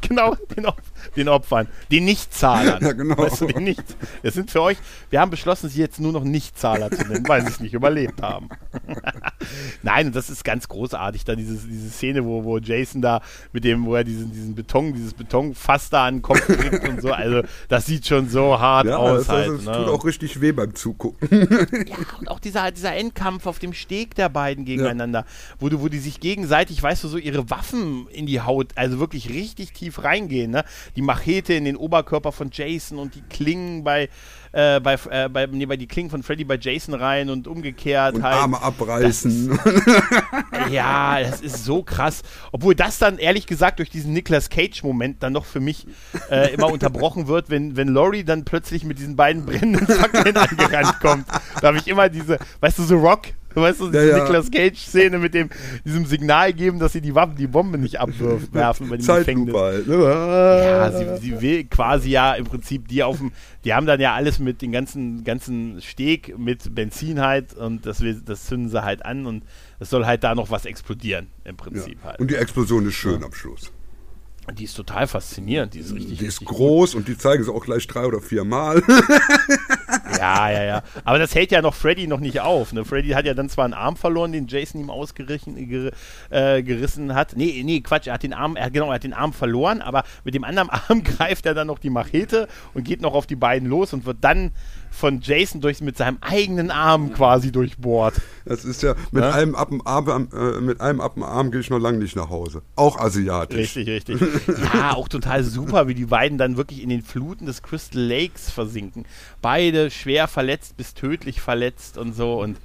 genau, 0.00 0.30
Op 0.32 1.09
den 1.16 1.28
Opfern, 1.28 1.68
den 1.90 2.04
Nichtzahlern. 2.04 2.80
Ja, 2.90 2.92
genau. 2.92 3.18
Weißt 3.18 3.42
du, 3.42 3.46
den 3.46 3.64
nicht. 3.64 3.82
Das 4.22 4.34
sind 4.34 4.50
für 4.50 4.62
euch, 4.62 4.76
wir 5.10 5.20
haben 5.20 5.30
beschlossen, 5.30 5.68
sie 5.68 5.80
jetzt 5.80 6.00
nur 6.00 6.12
noch 6.12 6.24
Nichtzahler 6.24 6.90
zu 6.90 7.06
nennen, 7.06 7.26
weil 7.28 7.42
sie 7.42 7.48
es 7.48 7.60
nicht 7.60 7.74
überlebt 7.74 8.22
haben. 8.22 8.48
Nein, 9.82 10.12
das 10.12 10.30
ist 10.30 10.44
ganz 10.44 10.68
großartig, 10.68 11.24
da 11.24 11.34
diese, 11.34 11.56
diese 11.66 11.90
Szene, 11.90 12.24
wo, 12.24 12.44
wo 12.44 12.58
Jason 12.58 13.02
da 13.02 13.20
mit 13.52 13.64
dem, 13.64 13.84
wo 13.84 13.94
er 13.94 14.04
diesen, 14.04 14.32
diesen 14.32 14.54
Beton, 14.54 14.94
dieses 14.94 15.14
Betonfass 15.14 15.90
da 15.90 16.06
an 16.06 16.16
den 16.16 16.22
Kopf 16.22 16.46
kriegt 16.46 16.88
und 16.88 17.02
so, 17.02 17.12
also 17.12 17.42
das 17.68 17.86
sieht 17.86 18.06
schon 18.06 18.28
so 18.28 18.58
hart 18.58 18.86
Ja, 18.86 18.96
aus 18.96 19.26
das, 19.26 19.28
halt. 19.28 19.50
also, 19.50 19.56
das 19.56 19.66
ne? 19.66 19.84
tut 19.84 19.94
auch 19.94 20.04
richtig 20.04 20.40
weh 20.40 20.52
beim 20.52 20.74
Zugucken. 20.74 21.28
Ja, 21.86 21.96
und 22.18 22.30
auch 22.30 22.40
dieser, 22.40 22.70
dieser 22.70 22.94
Endkampf 22.94 23.46
auf 23.46 23.58
dem 23.58 23.72
Steg 23.72 24.14
der 24.14 24.28
beiden 24.28 24.64
gegeneinander, 24.64 25.24
wo, 25.58 25.68
du, 25.68 25.80
wo 25.80 25.88
die 25.88 25.98
sich 25.98 26.20
gegenseitig, 26.20 26.82
weißt 26.82 27.04
du, 27.04 27.08
so 27.08 27.18
ihre 27.18 27.50
Waffen 27.50 28.06
in 28.08 28.26
die 28.26 28.40
Haut, 28.40 28.72
also 28.76 28.98
wirklich 28.98 29.28
richtig 29.30 29.72
tief 29.72 30.02
reingehen. 30.02 30.50
Ne? 30.50 30.64
Die 30.96 30.99
Machete 31.00 31.54
in 31.54 31.64
den 31.64 31.76
Oberkörper 31.76 32.32
von 32.32 32.50
Jason 32.52 32.98
und 32.98 33.14
die 33.14 33.22
Klingen 33.22 33.84
bei, 33.84 34.08
äh, 34.52 34.80
bei, 34.80 34.98
äh, 35.10 35.28
bei, 35.28 35.46
nee, 35.46 35.66
bei 35.66 35.76
die 35.76 35.86
Klingen 35.86 36.10
von 36.10 36.22
Freddy 36.22 36.44
bei 36.44 36.58
Jason 36.60 36.94
rein 36.94 37.30
und 37.30 37.46
umgekehrt 37.46 38.16
Und 38.16 38.22
halt. 38.22 38.36
Arme 38.36 38.62
abreißen. 38.62 39.58
Ja, 40.70 41.20
das 41.20 41.40
ist 41.40 41.64
so 41.64 41.82
krass. 41.82 42.22
Obwohl 42.52 42.74
das 42.74 42.98
dann 42.98 43.18
ehrlich 43.18 43.46
gesagt 43.46 43.78
durch 43.78 43.90
diesen 43.90 44.12
Nicolas 44.12 44.50
Cage-Moment 44.50 45.22
dann 45.22 45.32
noch 45.32 45.46
für 45.46 45.58
mich 45.58 45.86
äh, 46.30 46.52
immer 46.54 46.68
unterbrochen 46.68 47.26
wird, 47.26 47.50
wenn, 47.50 47.76
wenn 47.76 47.88
Laurie 47.88 48.24
dann 48.24 48.44
plötzlich 48.44 48.84
mit 48.84 48.98
diesen 48.98 49.16
beiden 49.16 49.46
brennenden 49.46 49.86
Fackeln 49.86 50.36
angerannt 50.36 51.00
kommt. 51.00 51.26
Da 51.60 51.68
habe 51.68 51.78
ich 51.78 51.88
immer 51.88 52.08
diese, 52.08 52.38
weißt 52.60 52.78
du, 52.78 52.82
so 52.84 52.98
Rock, 52.98 53.28
weißt 53.54 53.80
du, 53.80 53.86
diese 53.86 54.06
Ja, 54.08 54.16
ja. 54.16 54.22
Nicolas 54.22 54.50
Cage-Szene 54.50 55.18
mit 55.18 55.34
dem, 55.34 55.50
diesem 55.84 56.06
Signal 56.06 56.52
geben, 56.52 56.78
dass 56.78 56.92
sie 56.92 57.00
die 57.00 57.14
Waffen, 57.14 57.36
die 57.36 57.46
Bombe 57.46 57.78
nicht 57.78 57.98
abwerfen 58.00 58.88
bei 58.88 58.96
dem 58.96 59.06
Gefängnis. 59.06 59.54
Halt. 59.54 59.86
Ja, 59.86 60.88
Ne? 60.90 61.18
sie, 61.20 61.26
sie 61.26 61.40
will 61.40 61.64
quasi 61.64 62.10
ja 62.10 62.34
im 62.34 62.44
Prinzip 62.44 62.88
die 62.88 63.02
auf 63.02 63.18
dem, 63.18 63.32
die 63.64 63.74
haben 63.74 63.86
dann 63.86 64.00
ja 64.00 64.14
alles 64.14 64.38
mit 64.38 64.62
den 64.62 64.72
ganzen, 64.72 65.24
ganzen 65.24 65.80
Steg 65.82 66.38
mit 66.38 66.74
Benzin 66.74 67.20
halt 67.20 67.54
und 67.54 67.86
das, 67.86 68.00
will, 68.00 68.20
das 68.24 68.46
zünden 68.46 68.68
sie 68.68 68.82
halt 68.82 69.04
an 69.04 69.26
und 69.26 69.44
es 69.78 69.90
soll 69.90 70.06
halt 70.06 70.24
da 70.24 70.34
noch 70.34 70.50
was 70.50 70.64
explodieren 70.64 71.28
im 71.44 71.56
ja. 71.56 71.64
Prinzip 71.64 71.98
halt. 72.04 72.18
Und 72.20 72.30
die 72.30 72.36
Explosion 72.36 72.86
ist 72.86 72.94
schön 72.94 73.22
am 73.24 73.32
Schluss. 73.32 73.70
Die 74.58 74.64
ist 74.64 74.74
total 74.74 75.06
faszinierend, 75.06 75.74
die 75.74 75.80
ist 75.80 75.94
richtig. 75.94 76.18
Die 76.18 76.24
ist 76.24 76.44
groß 76.44 76.94
und 76.94 77.06
die 77.06 77.16
zeigen 77.16 77.44
sie 77.44 77.52
auch 77.52 77.64
gleich 77.64 77.86
drei 77.86 78.06
oder 78.06 78.20
vier 78.20 78.44
Mal. 78.44 78.82
Ja, 80.18 80.50
ja, 80.50 80.62
ja. 80.64 80.82
Aber 81.04 81.18
das 81.18 81.34
hält 81.34 81.52
ja 81.52 81.62
noch 81.62 81.74
Freddy 81.74 82.06
noch 82.06 82.20
nicht 82.20 82.40
auf. 82.40 82.72
Ne? 82.72 82.84
Freddy 82.84 83.10
hat 83.10 83.26
ja 83.26 83.34
dann 83.34 83.48
zwar 83.48 83.64
einen 83.64 83.74
Arm 83.74 83.96
verloren, 83.96 84.32
den 84.32 84.46
Jason 84.46 84.80
ihm 84.80 84.90
ausgerissen 84.90 85.56
ger 85.68 85.90
äh, 86.30 86.62
gerissen 86.62 87.14
hat. 87.14 87.36
Nee, 87.36 87.62
nee, 87.64 87.80
Quatsch, 87.80 88.06
er 88.06 88.14
hat 88.14 88.22
den 88.22 88.32
Arm, 88.32 88.56
er, 88.56 88.70
genau, 88.70 88.88
er 88.88 88.94
hat 88.94 89.04
den 89.04 89.12
Arm 89.12 89.32
verloren, 89.32 89.82
aber 89.82 90.04
mit 90.24 90.34
dem 90.34 90.44
anderen 90.44 90.70
Arm 90.88 91.04
greift 91.04 91.46
er 91.46 91.54
dann 91.54 91.66
noch 91.66 91.78
die 91.78 91.90
Machete 91.90 92.48
und 92.74 92.84
geht 92.84 93.00
noch 93.00 93.14
auf 93.14 93.26
die 93.26 93.36
beiden 93.36 93.68
los 93.68 93.92
und 93.92 94.04
wird 94.06 94.18
dann 94.20 94.52
von 94.90 95.20
Jason 95.20 95.60
durch, 95.60 95.80
mit 95.80 95.96
seinem 95.96 96.18
eigenen 96.20 96.70
Arm 96.70 97.12
quasi 97.12 97.52
durchbohrt. 97.52 98.14
Das 98.44 98.64
ist 98.64 98.82
ja, 98.82 98.94
mit 99.12 99.22
ja? 99.22 99.30
einem 99.30 99.54
ab 99.54 99.70
dem 99.70 99.86
Arm, 99.86 100.28
äh, 100.32 100.60
mit 100.60 100.80
einem 100.80 101.00
ab 101.00 101.14
dem 101.14 101.22
Arm 101.22 101.50
gehe 101.50 101.60
ich 101.60 101.70
noch 101.70 101.78
lange 101.78 101.98
nicht 101.98 102.16
nach 102.16 102.30
Hause. 102.30 102.62
Auch 102.76 102.98
asiatisch. 102.98 103.76
Richtig, 103.76 103.88
richtig. 103.88 104.20
ja, 104.74 104.94
auch 104.94 105.08
total 105.08 105.44
super, 105.44 105.88
wie 105.88 105.94
die 105.94 106.06
beiden 106.06 106.38
dann 106.38 106.56
wirklich 106.56 106.82
in 106.82 106.88
den 106.88 107.02
Fluten 107.02 107.46
des 107.46 107.62
Crystal 107.62 108.02
Lakes 108.02 108.50
versinken. 108.50 109.06
Beide 109.40 109.90
schwer 109.90 110.28
verletzt 110.28 110.76
bis 110.76 110.94
tödlich 110.94 111.40
verletzt 111.40 111.96
und 111.96 112.14
so 112.14 112.40
und 112.40 112.58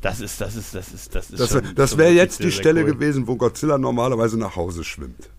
das 0.00 0.20
ist, 0.20 0.40
das 0.40 0.56
ist, 0.56 0.74
das 0.74 0.92
ist, 0.92 1.14
das 1.14 1.30
ist. 1.30 1.40
Das, 1.40 1.62
das 1.74 1.98
wäre 1.98 2.12
jetzt 2.12 2.42
die 2.42 2.52
Stelle 2.52 2.82
cool. 2.82 2.92
gewesen, 2.92 3.26
wo 3.26 3.36
Godzilla 3.36 3.78
normalerweise 3.78 4.38
nach 4.38 4.54
Hause 4.54 4.84
schwimmt. 4.84 5.30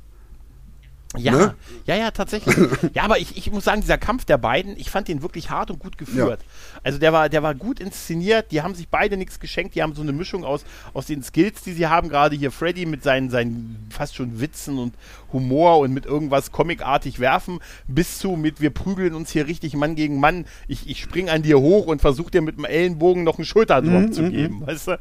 Ja, 1.15 1.31
ne? 1.31 1.55
ja, 1.85 1.95
ja, 1.95 2.11
tatsächlich. 2.11 2.55
ja, 2.93 3.03
aber 3.03 3.17
ich, 3.19 3.37
ich 3.37 3.49
muss 3.51 3.63
sagen, 3.63 3.81
dieser 3.81 3.97
Kampf 3.97 4.25
der 4.25 4.37
beiden, 4.37 4.77
ich 4.77 4.89
fand 4.89 5.07
den 5.07 5.21
wirklich 5.21 5.49
hart 5.49 5.71
und 5.71 5.79
gut 5.79 5.97
geführt. 5.97 6.41
Ja. 6.41 6.76
Also 6.87 6.99
der 6.99 7.11
war, 7.11 7.27
der 7.27 7.43
war 7.43 7.53
gut 7.53 7.81
inszeniert, 7.81 8.53
die 8.53 8.61
haben 8.61 8.73
sich 8.73 8.87
beide 8.87 9.17
nichts 9.17 9.41
geschenkt, 9.41 9.75
die 9.75 9.83
haben 9.83 9.93
so 9.93 10.01
eine 10.01 10.13
Mischung 10.13 10.45
aus, 10.45 10.63
aus 10.93 11.05
den 11.05 11.21
Skills, 11.21 11.61
die 11.61 11.73
sie 11.73 11.87
haben, 11.87 12.07
gerade 12.07 12.37
hier 12.37 12.49
Freddy 12.49 12.85
mit 12.85 13.03
seinen, 13.03 13.29
seinen 13.29 13.89
fast 13.89 14.15
schon 14.15 14.39
Witzen 14.39 14.79
und 14.79 14.93
Humor 15.33 15.79
und 15.79 15.93
mit 15.93 16.05
irgendwas 16.05 16.53
comicartig 16.53 17.19
werfen, 17.19 17.59
bis 17.89 18.19
zu 18.19 18.37
mit 18.37 18.61
wir 18.61 18.69
prügeln 18.69 19.15
uns 19.15 19.31
hier 19.31 19.47
richtig 19.47 19.75
Mann 19.75 19.95
gegen 19.95 20.21
Mann, 20.21 20.45
ich, 20.69 20.89
ich 20.89 21.01
spring 21.01 21.27
an 21.27 21.41
dir 21.41 21.59
hoch 21.59 21.87
und 21.87 21.99
versuch 21.99 22.29
dir 22.29 22.41
mit 22.41 22.55
dem 22.55 22.63
Ellenbogen 22.63 23.25
noch 23.25 23.37
einen 23.37 23.45
Schulterdrop 23.45 24.03
mhm, 24.03 24.11
zu 24.13 24.21
mhm, 24.21 24.31
geben, 24.31 24.65
weißt 24.65 24.87
du? 24.87 24.99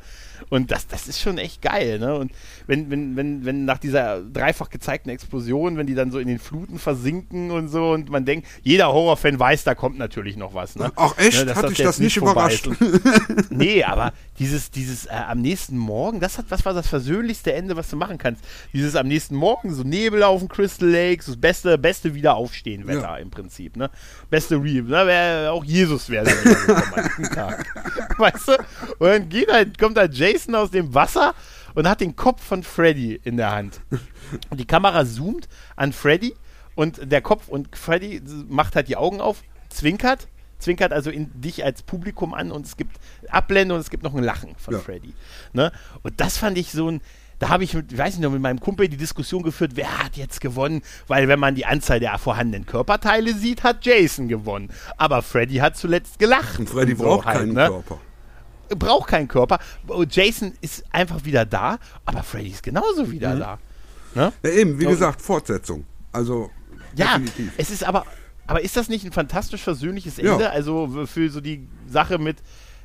Und 0.50 0.70
das, 0.70 0.86
das 0.86 1.08
ist 1.08 1.20
schon 1.20 1.38
echt 1.38 1.62
geil, 1.62 1.98
ne? 1.98 2.14
Und 2.14 2.32
wenn, 2.66 2.90
wenn, 2.90 3.16
wenn, 3.16 3.44
wenn 3.44 3.64
nach 3.64 3.78
dieser 3.78 4.22
dreifach 4.22 4.70
gezeigten 4.70 5.08
Explosion, 5.08 5.76
wenn 5.76 5.86
die 5.86 5.94
dann 5.94 6.10
so 6.10 6.18
in 6.18 6.28
den 6.28 6.38
Fluten 6.38 6.78
versinken 6.78 7.50
und 7.50 7.68
so 7.68 7.92
und 7.92 8.10
man 8.10 8.24
denkt, 8.24 8.46
jeder 8.62 8.92
Horrorfan 8.92 9.38
weiß, 9.38 9.64
da 9.64 9.74
kommt 9.74 9.98
natürlich 9.98 10.36
noch 10.36 10.54
was, 10.54 10.76
ne? 10.76 10.92
Ach 10.96 11.16
echt? 11.18 11.44
Ne, 11.44 11.54
Hat 11.54 11.75
dich 11.76 11.86
das 11.86 11.98
nicht 11.98 12.16
überrascht? 12.16 12.68
Nee, 13.50 13.84
aber 13.84 14.12
dieses, 14.38 14.70
dieses 14.70 15.06
äh, 15.06 15.10
am 15.10 15.40
nächsten 15.40 15.78
Morgen, 15.78 16.20
das 16.20 16.36
hat, 16.38 16.46
was 16.50 16.64
war 16.64 16.74
das 16.74 16.86
versöhnlichste 16.86 17.52
Ende, 17.52 17.76
was 17.76 17.88
du 17.88 17.96
machen 17.96 18.18
kannst? 18.18 18.44
Dieses 18.72 18.96
am 18.96 19.08
nächsten 19.08 19.34
Morgen, 19.34 19.72
so 19.74 19.82
Nebel 19.82 20.22
auf 20.22 20.40
dem 20.40 20.48
Crystal 20.48 20.88
Lake, 20.88 21.22
so 21.22 21.32
das 21.32 21.40
beste, 21.40 21.78
beste 21.78 22.14
Wiederaufstehen-Wetter 22.14 23.00
ja. 23.00 23.16
im 23.16 23.30
Prinzip, 23.30 23.76
ne? 23.76 23.90
Beste 24.28 24.56
Re, 24.56 24.82
ne? 24.82 25.06
Wär, 25.06 25.52
auch 25.52 25.64
Jesus 25.64 26.10
wäre 26.10 26.26
diesem 26.26 27.34
Tag. 27.34 27.66
Weißt 28.18 28.48
du? 28.48 28.52
Und 28.98 29.08
dann 29.08 29.28
geht 29.28 29.50
halt, 29.50 29.78
kommt 29.78 29.96
halt 29.96 30.14
Jason 30.14 30.54
aus 30.54 30.70
dem 30.70 30.92
Wasser 30.94 31.34
und 31.74 31.88
hat 31.88 32.00
den 32.00 32.16
Kopf 32.16 32.42
von 32.42 32.62
Freddy 32.62 33.20
in 33.24 33.36
der 33.36 33.52
Hand. 33.52 33.80
Und 34.50 34.58
die 34.58 34.66
Kamera 34.66 35.04
zoomt 35.06 35.48
an 35.76 35.92
Freddy 35.92 36.34
und 36.74 37.10
der 37.10 37.22
Kopf 37.22 37.48
und 37.48 37.76
Freddy 37.76 38.22
macht 38.48 38.76
halt 38.76 38.88
die 38.88 38.96
Augen 38.96 39.20
auf, 39.20 39.42
zwinkert, 39.68 40.28
zwinkert 40.58 40.92
also 40.92 41.10
in 41.10 41.30
dich 41.40 41.64
als 41.64 41.82
Publikum 41.82 42.34
an 42.34 42.50
und 42.50 42.66
es 42.66 42.76
gibt 42.76 42.98
Abblende 43.28 43.74
und 43.74 43.80
es 43.80 43.90
gibt 43.90 44.02
noch 44.02 44.14
ein 44.14 44.22
Lachen 44.22 44.54
von 44.56 44.74
ja. 44.74 44.80
Freddy. 44.80 45.14
Ne? 45.52 45.72
Und 46.02 46.20
das 46.20 46.38
fand 46.38 46.58
ich 46.58 46.72
so 46.72 46.90
ein, 46.90 47.00
da 47.38 47.50
habe 47.50 47.64
ich, 47.64 47.74
mit, 47.74 47.96
weiß 47.96 48.14
nicht 48.14 48.22
noch, 48.22 48.30
mit 48.30 48.40
meinem 48.40 48.60
Kumpel 48.60 48.88
die 48.88 48.96
Diskussion 48.96 49.42
geführt, 49.42 49.72
wer 49.74 50.02
hat 50.02 50.16
jetzt 50.16 50.40
gewonnen? 50.40 50.82
Weil 51.06 51.28
wenn 51.28 51.38
man 51.38 51.54
die 51.54 51.66
Anzahl 51.66 52.00
der 52.00 52.16
vorhandenen 52.18 52.64
Körperteile 52.64 53.34
sieht, 53.34 53.62
hat 53.62 53.84
Jason 53.84 54.28
gewonnen. 54.28 54.70
Aber 54.96 55.22
Freddy 55.22 55.56
hat 55.56 55.76
zuletzt 55.76 56.18
gelacht. 56.18 56.58
Und 56.58 56.70
Freddy 56.70 56.92
und 56.92 56.98
so 56.98 57.04
braucht 57.04 57.26
halt, 57.26 57.38
keinen 57.38 57.52
ne? 57.52 57.66
Körper 57.66 57.98
braucht 58.74 59.08
keinen 59.08 59.28
Körper. 59.28 59.58
Jason 60.10 60.52
ist 60.60 60.84
einfach 60.90 61.24
wieder 61.24 61.44
da, 61.44 61.78
aber 62.04 62.22
Freddy 62.22 62.50
ist 62.50 62.62
genauso 62.62 63.10
wieder 63.10 63.34
mhm. 63.34 63.40
da. 63.40 63.58
Ne? 64.14 64.32
Ja, 64.42 64.50
eben, 64.50 64.80
wie 64.80 64.86
gesagt, 64.86 65.22
Fortsetzung. 65.22 65.84
Also, 66.12 66.50
ja, 66.96 67.18
definitiv. 67.18 67.52
es 67.58 67.70
ist 67.70 67.84
aber, 67.84 68.04
aber 68.46 68.62
ist 68.62 68.76
das 68.76 68.88
nicht 68.88 69.04
ein 69.04 69.12
fantastisch 69.12 69.62
versöhnliches 69.62 70.18
Ende? 70.18 70.44
Ja. 70.44 70.50
Also 70.50 71.06
für 71.06 71.30
so 71.30 71.40
die 71.40 71.68
Sache 71.88 72.18
mit, 72.18 72.36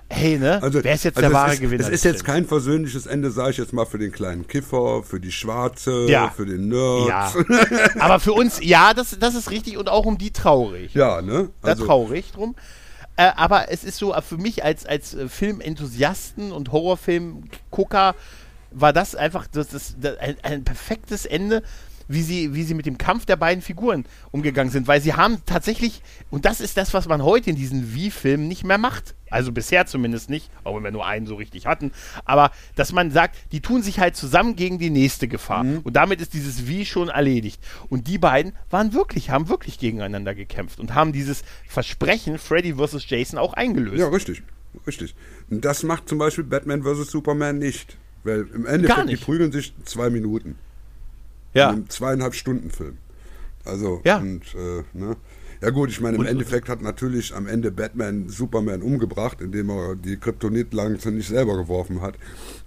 hey, 0.10 0.38
ne? 0.38 0.62
Also, 0.62 0.84
Wer 0.84 0.94
ist 0.94 1.04
jetzt 1.04 1.18
also 1.18 1.30
der 1.30 1.38
wahre 1.38 1.54
ist, 1.54 1.62
Gewinner? 1.62 1.84
Es 1.84 1.90
ist 1.90 2.06
jetzt 2.06 2.24
kein 2.24 2.46
versöhnliches 2.46 3.06
Ende, 3.06 3.32
sage 3.32 3.52
ich 3.52 3.58
jetzt 3.58 3.74
mal, 3.74 3.86
für 3.86 3.98
den 3.98 4.12
kleinen 4.12 4.48
Kiffer, 4.48 5.04
für 5.04 5.20
die 5.20 5.32
Schwarze, 5.32 6.08
ja. 6.08 6.30
für 6.30 6.46
den 6.46 6.68
Nerd. 6.68 7.08
Ja. 7.08 7.34
Aber 8.00 8.20
für 8.20 8.34
uns, 8.34 8.60
ja, 8.62 8.94
das, 8.94 9.18
das 9.20 9.36
ist 9.36 9.52
richtig 9.52 9.78
und 9.78 9.90
auch 9.90 10.06
um 10.06 10.18
die 10.18 10.32
traurig. 10.32 10.94
Ja, 10.94 11.22
ne? 11.22 11.50
Also, 11.62 11.82
da 11.82 11.88
traurig 11.88 12.32
drum. 12.32 12.56
Äh, 13.18 13.32
aber 13.36 13.70
es 13.70 13.84
ist 13.84 13.98
so, 13.98 14.16
für 14.22 14.38
mich 14.38 14.64
als, 14.64 14.86
als 14.86 15.14
äh, 15.14 15.28
Filmenthusiasten 15.28 16.54
und 16.54 16.72
Horrorfilmgucker 16.72 18.16
war 18.72 18.94
das 18.94 19.16
einfach 19.16 19.48
das, 19.48 19.68
das, 19.68 19.96
das 20.00 20.18
ein, 20.18 20.38
ein 20.44 20.64
perfektes 20.64 21.26
Ende 21.26 21.62
wie 22.08 22.22
sie, 22.22 22.54
wie 22.54 22.64
sie 22.64 22.74
mit 22.74 22.86
dem 22.86 22.98
Kampf 22.98 23.26
der 23.26 23.36
beiden 23.36 23.62
Figuren 23.62 24.06
umgegangen 24.32 24.72
sind, 24.72 24.88
weil 24.88 25.02
sie 25.02 25.14
haben 25.14 25.38
tatsächlich, 25.46 26.02
und 26.30 26.46
das 26.46 26.62
ist 26.62 26.78
das, 26.78 26.94
was 26.94 27.08
man 27.08 27.24
heute 27.24 27.50
in 27.50 27.56
diesen 27.56 27.94
Wie-Filmen 27.94 28.48
nicht 28.48 28.64
mehr 28.64 28.78
macht. 28.78 29.16
Also 29.30 29.54
bisher 29.54 29.86
zumindest 29.86 30.30
nicht, 30.30 30.52
auch 30.66 30.76
wenn 30.76 30.84
wir 30.84 30.92
nur 30.92 31.06
einen 31.06 31.26
so 31.26 31.36
richtig 31.36 31.66
hatten. 31.66 31.92
Aber 32.26 32.52
dass 32.76 32.92
man 32.92 33.12
sagt, 33.12 33.38
die 33.54 33.62
tun 33.62 33.82
sich 33.82 34.00
halt 34.00 34.18
zusammen 34.18 34.58
gegen 34.58 34.78
die 34.78 34.90
nächste 34.90 35.30
Gefahr. 35.30 35.64
Mhm. 35.64 35.80
Und 35.80 35.96
damit 35.96 36.20
ist 36.20 36.34
dieses 36.34 36.68
Wie 36.68 36.86
schon 36.86 37.08
erledigt. 37.08 37.62
Und 37.90 38.08
die 38.08 38.18
beiden 38.18 38.54
waren 38.70 38.94
wirklich, 38.94 39.30
haben 39.30 39.48
wirklich 39.48 39.80
gegeneinander 39.80 40.36
gekämpft 40.36 40.80
und 40.80 40.94
haben 40.94 41.14
dieses 41.14 41.44
Versprechen 41.66 42.38
Freddy 42.40 42.76
vs. 42.76 43.10
Jason 43.10 43.40
auch 43.40 43.54
eingelöst. 43.54 44.00
Ja, 44.00 44.10
richtig. 44.10 44.44
Richtig. 44.86 45.16
Und 45.50 45.66
das 45.66 45.84
macht 45.84 46.10
zum 46.10 46.18
Beispiel 46.18 46.44
Batman 46.44 46.84
vs. 46.84 47.12
Superman 47.12 47.58
nicht. 47.58 47.98
Weil 48.24 48.48
im 48.54 48.66
Endeffekt, 48.66 49.10
die 49.10 49.18
prügeln 49.18 49.52
sich 49.52 49.74
zwei 49.86 50.10
Minuten. 50.10 50.56
Ja. 51.54 51.70
In 51.70 51.76
einem 51.76 51.90
zweieinhalb 51.90 52.36
Stunden 52.36 52.70
Film. 52.70 52.98
Also, 53.66 54.02
ja. 54.04 54.18
und, 54.18 54.44
äh, 54.56 54.84
ne? 54.94 55.18
Ja 55.62 55.70
gut, 55.70 55.90
ich 55.90 56.02
meine, 56.02 56.16
im 56.16 56.22
und, 56.22 56.28
Endeffekt 56.28 56.70
hat 56.70 56.82
natürlich 56.82 57.36
am 57.36 57.48
Ende 57.48 57.72
Batman 57.72 58.30
Superman 58.30 58.82
umgebracht, 58.82 59.42
indem 59.42 59.70
er 59.70 59.96
die 59.96 60.18
Kryptonit-Lanze 60.18 61.12
nicht 61.12 61.28
selber 61.28 61.56
geworfen 61.56 62.02
hat. 62.02 62.16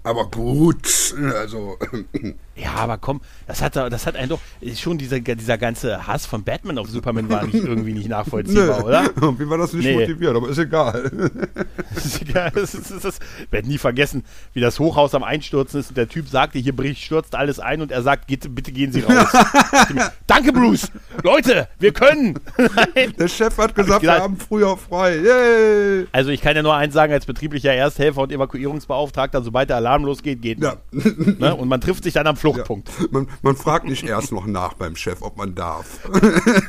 Aber 0.04 0.30
gut, 0.30 1.14
also. 1.34 1.78
Ja, 2.56 2.74
aber 2.74 2.98
komm, 2.98 3.20
das 3.48 3.60
hat, 3.62 3.74
das 3.74 4.06
hat 4.06 4.14
einen 4.14 4.28
doch, 4.28 4.38
schon 4.76 4.96
dieser, 4.96 5.18
dieser 5.18 5.58
ganze 5.58 6.06
Hass 6.06 6.24
von 6.24 6.44
Batman 6.44 6.78
auf 6.78 6.88
Superman 6.88 7.28
war 7.28 7.42
nicht 7.42 7.54
irgendwie 7.54 7.92
nicht 7.92 8.08
nachvollziehbar, 8.08 8.78
nee. 8.78 8.84
oder? 8.84 9.10
Wie 9.40 9.50
war 9.50 9.58
das 9.58 9.72
nicht 9.72 9.86
nee. 9.86 9.94
motiviert, 9.94 10.36
aber 10.36 10.48
ist 10.48 10.58
egal. 10.58 11.10
ist 11.96 12.22
egal, 12.22 12.52
das 12.54 12.74
ist, 12.74 12.92
das 12.92 13.04
ist, 13.04 13.22
ich 13.40 13.50
werde 13.52 13.66
nie 13.66 13.78
vergessen, 13.78 14.22
wie 14.52 14.60
das 14.60 14.78
Hochhaus 14.78 15.16
am 15.16 15.24
Einstürzen 15.24 15.80
ist 15.80 15.88
und 15.88 15.96
der 15.96 16.08
Typ 16.08 16.28
sagte, 16.28 16.60
hier 16.60 16.76
bricht, 16.76 17.02
stürzt 17.02 17.34
alles 17.34 17.58
ein 17.58 17.82
und 17.82 17.90
er 17.90 18.02
sagt, 18.02 18.28
bitte 18.28 18.70
gehen 18.70 18.92
Sie 18.92 19.00
raus. 19.00 19.32
Danke, 20.28 20.52
Bruce! 20.52 20.92
Leute, 21.24 21.66
wir 21.80 21.92
können! 21.92 22.38
der 23.18 23.28
Chef 23.28 23.58
hat 23.58 23.74
gesagt, 23.74 24.02
gesagt, 24.02 24.02
wir 24.02 24.22
haben 24.22 24.36
früher 24.36 24.76
frei. 24.76 25.16
Yay! 25.16 26.06
Also 26.12 26.30
ich 26.30 26.40
kann 26.40 26.54
ja 26.54 26.62
nur 26.62 26.74
eins 26.74 26.94
sagen, 26.94 27.12
als 27.12 27.26
betrieblicher 27.26 27.74
Ersthelfer 27.74 28.22
und 28.22 28.30
Evakuierungsbeauftragter, 28.30 29.42
sobald 29.42 29.70
der 29.70 29.78
Alarm 29.78 29.93
losgeht, 30.02 30.42
geht 30.42 30.60
man. 30.60 30.78
Ja. 30.92 31.10
Ne? 31.38 31.54
Und 31.54 31.68
man 31.68 31.80
trifft 31.80 32.04
sich 32.04 32.14
dann 32.14 32.26
am 32.26 32.36
Fluchtpunkt. 32.36 32.88
Ja. 33.00 33.06
Man, 33.10 33.28
man, 33.42 33.56
fragt 33.56 33.86
nicht 33.86 34.02
erst 34.04 34.32
noch 34.32 34.46
nach 34.46 34.74
beim 34.74 34.96
Chef, 34.96 35.22
ob 35.22 35.36
man 35.36 35.54
darf. 35.54 36.00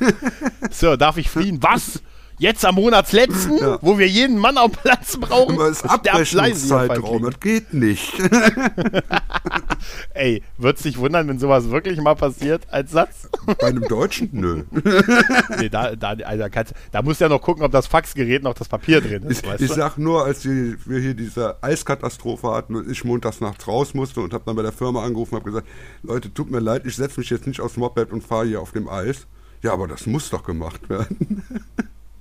so, 0.72 0.96
darf 0.96 1.18
ich 1.18 1.30
fliehen? 1.30 1.58
Was? 1.62 2.02
Jetzt 2.38 2.66
am 2.66 2.76
Monatsletzten, 2.76 3.58
ja. 3.58 3.80
wo 3.82 3.98
wir 3.98 4.08
jeden 4.08 4.38
Mann 4.38 4.58
auf 4.58 4.72
Platz 4.72 5.18
brauchen. 5.18 5.60
Es 5.62 5.78
ist 5.78 5.90
Abrechnungszeitraum, 5.90 7.24
das 7.24 7.40
geht 7.40 7.74
nicht. 7.74 8.14
Ey, 10.14 10.44
wird 10.58 10.78
sich 10.78 10.98
wundern, 10.98 11.28
wenn 11.28 11.40
sowas 11.40 11.70
wirklich 11.70 12.00
mal 12.00 12.16
passiert 12.16 12.64
als 12.72 12.92
Satz? 12.92 13.30
Bei 13.46 13.68
einem 13.68 13.88
Deutschen? 13.88 14.30
Nö. 14.34 14.64
nee, 15.60 15.70
da, 15.70 15.96
da, 15.96 16.10
also 16.26 16.46
da 16.92 17.02
musst 17.02 17.22
du 17.22 17.26
ja 17.26 17.30
noch 17.30 17.42
gucken, 17.42 17.64
ob 17.64 17.72
das 17.72 17.88
Faxgerät 17.88 18.44
noch 18.44 18.54
das 18.54 18.68
Papier 18.68 19.00
drin 19.00 19.24
ist. 19.24 19.46
Ich, 19.46 19.62
ich 19.62 19.72
sag 19.72 19.98
nur, 19.98 20.26
als 20.26 20.44
wir 20.46 21.00
hier 21.00 21.14
diese 21.14 21.64
Eiskatastrophe 21.64 22.50
hatten 22.52 22.76
und 22.76 22.92
ich 22.92 23.06
montags 23.06 23.40
nachts 23.40 23.68
raus 23.68 23.94
musste 23.94 24.20
und 24.20 24.34
habe 24.34 24.44
dann 24.46 24.56
bei 24.56 24.64
der 24.64 24.74
Firma 24.74 25.04
angerufen 25.04 25.36
und 25.36 25.42
habe 25.42 25.52
gesagt, 25.52 25.68
Leute, 26.04 26.34
tut 26.34 26.52
mir 26.52 26.60
leid, 26.60 26.86
ich 26.86 26.96
setze 26.96 27.20
mich 27.20 27.30
jetzt 27.30 27.48
nicht 27.48 27.62
aufs 27.62 27.78
Moped 27.78 28.12
und 28.12 28.24
fahre 28.24 28.46
hier 28.46 28.62
auf 28.62 28.72
dem 28.72 28.90
Eis. 28.90 29.28
Ja, 29.62 29.74
aber 29.74 29.88
das 29.88 30.06
muss 30.06 30.30
doch 30.30 30.44
gemacht 30.44 30.90
werden. 30.90 31.44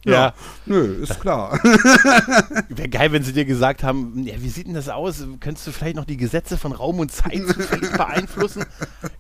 Ja. 0.05 0.13
ja. 0.13 0.35
Nö, 0.67 1.03
ist 1.03 1.21
klar. 1.21 1.59
Wäre 2.69 2.89
geil, 2.89 3.13
wenn 3.13 3.23
sie 3.23 3.33
dir 3.33 3.45
gesagt 3.45 3.83
haben, 3.83 4.23
ja, 4.25 4.35
wie 4.39 4.49
sieht 4.49 4.67
denn 4.67 4.75
das 4.75 4.89
aus? 4.89 5.25
Könntest 5.41 5.67
du 5.67 5.73
vielleicht 5.73 5.97
noch 5.97 6.05
die 6.05 6.17
Gesetze 6.17 6.57
von 6.59 6.73
Raum 6.73 6.99
und 6.99 7.11
Zeit 7.11 7.43
zufällig 7.47 7.91
beeinflussen? 7.93 8.65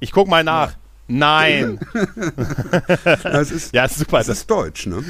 Ich 0.01 0.13
guck 0.13 0.29
mal 0.29 0.45
nach. 0.45 0.71
Ja. 0.71 0.77
Nein. 1.07 1.79
das 3.25 3.51
ist, 3.51 3.75
ja, 3.75 3.85
ist 3.85 3.99
super. 3.99 4.19
Das, 4.19 4.27
das 4.27 4.39
ist 4.39 4.51
deutsch, 4.51 4.87
ne? 4.87 5.05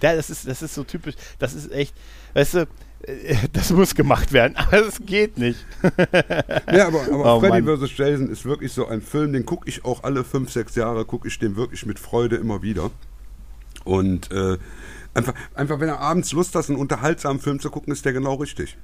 ja, 0.00 0.16
das 0.16 0.30
ist, 0.30 0.48
das 0.48 0.62
ist 0.62 0.74
so 0.74 0.84
typisch. 0.84 1.14
Das 1.38 1.52
ist 1.52 1.70
echt, 1.70 1.94
weißt 2.32 2.54
du, 2.54 2.60
äh, 3.02 3.36
das 3.52 3.72
muss 3.72 3.94
gemacht 3.94 4.32
werden, 4.32 4.56
aber 4.56 4.86
es 4.86 5.00
geht 5.04 5.36
nicht. 5.36 5.66
ja, 6.72 6.86
aber, 6.86 7.02
aber 7.02 7.36
oh, 7.36 7.40
Freddy 7.40 7.62
vs. 7.62 7.94
Jason 7.94 8.30
ist 8.30 8.46
wirklich 8.46 8.72
so 8.72 8.86
ein 8.86 9.02
Film, 9.02 9.34
den 9.34 9.44
gucke 9.44 9.68
ich 9.68 9.84
auch 9.84 10.02
alle 10.02 10.24
fünf, 10.24 10.50
sechs 10.50 10.74
Jahre, 10.76 11.04
gucke 11.04 11.28
ich 11.28 11.38
den 11.38 11.56
wirklich 11.56 11.84
mit 11.84 11.98
Freude 11.98 12.36
immer 12.36 12.62
wieder. 12.62 12.90
Und 13.86 14.32
äh, 14.32 14.58
einfach, 15.14 15.34
einfach, 15.54 15.80
wenn 15.80 15.88
du 15.88 15.98
abends 15.98 16.32
Lust 16.32 16.54
hast, 16.56 16.68
einen 16.68 16.78
unterhaltsamen 16.78 17.40
Film 17.40 17.60
zu 17.60 17.70
gucken, 17.70 17.92
ist 17.92 18.04
der 18.04 18.12
genau 18.12 18.34
richtig. 18.34 18.76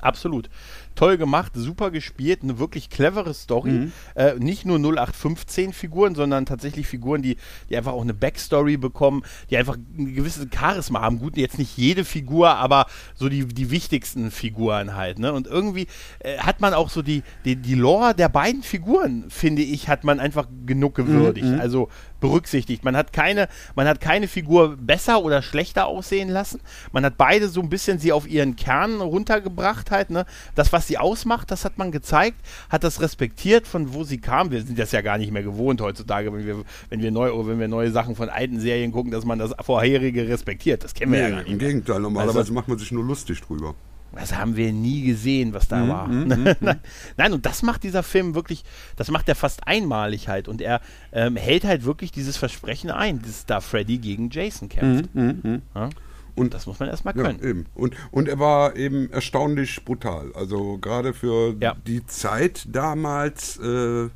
Absolut. 0.00 0.50
Toll 0.98 1.16
gemacht, 1.16 1.52
super 1.54 1.92
gespielt, 1.92 2.40
eine 2.42 2.58
wirklich 2.58 2.90
clevere 2.90 3.32
Story. 3.32 3.70
Mhm. 3.70 3.92
Äh, 4.16 4.34
nicht 4.34 4.64
nur 4.64 4.78
0815 4.78 5.72
Figuren, 5.72 6.16
sondern 6.16 6.44
tatsächlich 6.44 6.88
Figuren, 6.88 7.22
die, 7.22 7.36
die 7.70 7.76
einfach 7.76 7.92
auch 7.92 8.02
eine 8.02 8.14
Backstory 8.14 8.78
bekommen, 8.78 9.22
die 9.48 9.58
einfach 9.58 9.76
ein 9.76 10.12
gewisses 10.16 10.48
Charisma 10.52 11.00
haben. 11.00 11.20
Gut, 11.20 11.36
jetzt 11.36 11.56
nicht 11.56 11.76
jede 11.76 12.04
Figur, 12.04 12.56
aber 12.56 12.86
so 13.14 13.28
die, 13.28 13.46
die 13.46 13.70
wichtigsten 13.70 14.32
Figuren 14.32 14.96
halt. 14.96 15.20
Ne? 15.20 15.32
Und 15.32 15.46
irgendwie 15.46 15.86
äh, 16.18 16.38
hat 16.38 16.60
man 16.60 16.74
auch 16.74 16.90
so 16.90 17.00
die, 17.00 17.22
die, 17.44 17.54
die 17.54 17.76
Lore 17.76 18.16
der 18.16 18.28
beiden 18.28 18.64
Figuren, 18.64 19.26
finde 19.28 19.62
ich, 19.62 19.88
hat 19.88 20.02
man 20.02 20.18
einfach 20.18 20.48
genug 20.66 20.96
gewürdigt. 20.96 21.46
Mhm. 21.46 21.60
Also 21.60 21.90
berücksichtigt. 22.20 22.84
Man 22.84 22.96
hat 22.96 23.12
keine, 23.12 23.48
man 23.74 23.86
hat 23.86 24.00
keine 24.00 24.28
Figur 24.28 24.76
besser 24.76 25.22
oder 25.22 25.42
schlechter 25.42 25.86
aussehen 25.86 26.28
lassen. 26.28 26.60
Man 26.90 27.04
hat 27.04 27.16
beide 27.16 27.48
so 27.48 27.60
ein 27.60 27.68
bisschen 27.68 27.98
sie 27.98 28.12
auf 28.12 28.28
ihren 28.28 28.56
Kern 28.56 29.00
runtergebracht 29.00 29.90
halt. 29.90 30.10
Ne? 30.10 30.26
Das, 30.54 30.72
was 30.72 30.87
sie 30.88 30.98
ausmacht, 30.98 31.50
das 31.50 31.64
hat 31.64 31.78
man 31.78 31.92
gezeigt, 31.92 32.38
hat 32.68 32.82
das 32.82 33.00
respektiert, 33.00 33.66
von 33.66 33.94
wo 33.94 34.02
sie 34.02 34.18
kam. 34.18 34.50
Wir 34.50 34.62
sind 34.62 34.78
das 34.78 34.92
ja 34.92 35.00
gar 35.00 35.18
nicht 35.18 35.30
mehr 35.30 35.42
gewohnt 35.42 35.80
heutzutage, 35.80 36.32
wenn 36.32 36.44
wir, 36.44 36.64
wenn 36.88 37.00
wir, 37.00 37.10
neu, 37.10 37.30
wenn 37.46 37.60
wir 37.60 37.68
neue 37.68 37.92
Sachen 37.92 38.16
von 38.16 38.28
alten 38.28 38.58
Serien 38.58 38.90
gucken, 38.90 39.12
dass 39.12 39.24
man 39.24 39.38
das 39.38 39.52
vorherige 39.60 40.28
respektiert. 40.28 40.82
Das 40.82 40.94
kennen 40.94 41.12
wir 41.12 41.20
nee, 41.20 41.28
ja 41.28 41.30
gar 41.30 41.42
nicht. 41.42 41.52
Im 41.52 41.58
Gegenteil, 41.58 42.00
normalerweise 42.00 42.38
also, 42.40 42.52
macht 42.52 42.68
man 42.68 42.78
sich 42.78 42.90
nur 42.90 43.04
lustig 43.04 43.40
drüber. 43.40 43.74
Das 44.12 44.34
haben 44.34 44.56
wir 44.56 44.72
nie 44.72 45.02
gesehen, 45.02 45.52
was 45.52 45.68
da 45.68 45.84
mm, 45.84 45.88
war. 45.88 46.08
Mm, 46.08 46.28
mm, 46.28 46.80
Nein, 47.16 47.32
und 47.32 47.44
das 47.44 47.62
macht 47.62 47.82
dieser 47.82 48.02
Film 48.02 48.34
wirklich, 48.34 48.64
das 48.96 49.10
macht 49.10 49.28
er 49.28 49.34
fast 49.34 49.66
einmalig 49.66 50.28
halt. 50.28 50.48
Und 50.48 50.60
er 50.60 50.80
ähm, 51.12 51.36
hält 51.36 51.64
halt 51.64 51.84
wirklich 51.84 52.10
dieses 52.10 52.36
Versprechen 52.36 52.90
ein, 52.90 53.20
dass 53.22 53.46
da 53.46 53.60
Freddy 53.60 53.98
gegen 53.98 54.30
Jason 54.30 54.68
kämpft. 54.68 55.14
Mhm, 55.14 55.40
mhm, 55.42 55.62
ja? 55.74 55.90
Und 56.38 56.54
das 56.54 56.66
muss 56.66 56.78
man 56.78 56.88
erstmal 56.88 57.14
können. 57.14 57.38
Ja, 57.42 57.48
eben. 57.48 57.66
Und, 57.74 57.94
und 58.10 58.28
er 58.28 58.38
war 58.38 58.76
eben 58.76 59.10
erstaunlich 59.10 59.84
brutal. 59.84 60.32
Also 60.34 60.78
gerade 60.78 61.12
für 61.12 61.54
ja. 61.60 61.74
die 61.86 62.06
Zeit 62.06 62.66
damals, 62.70 63.58
äh, 63.58 64.08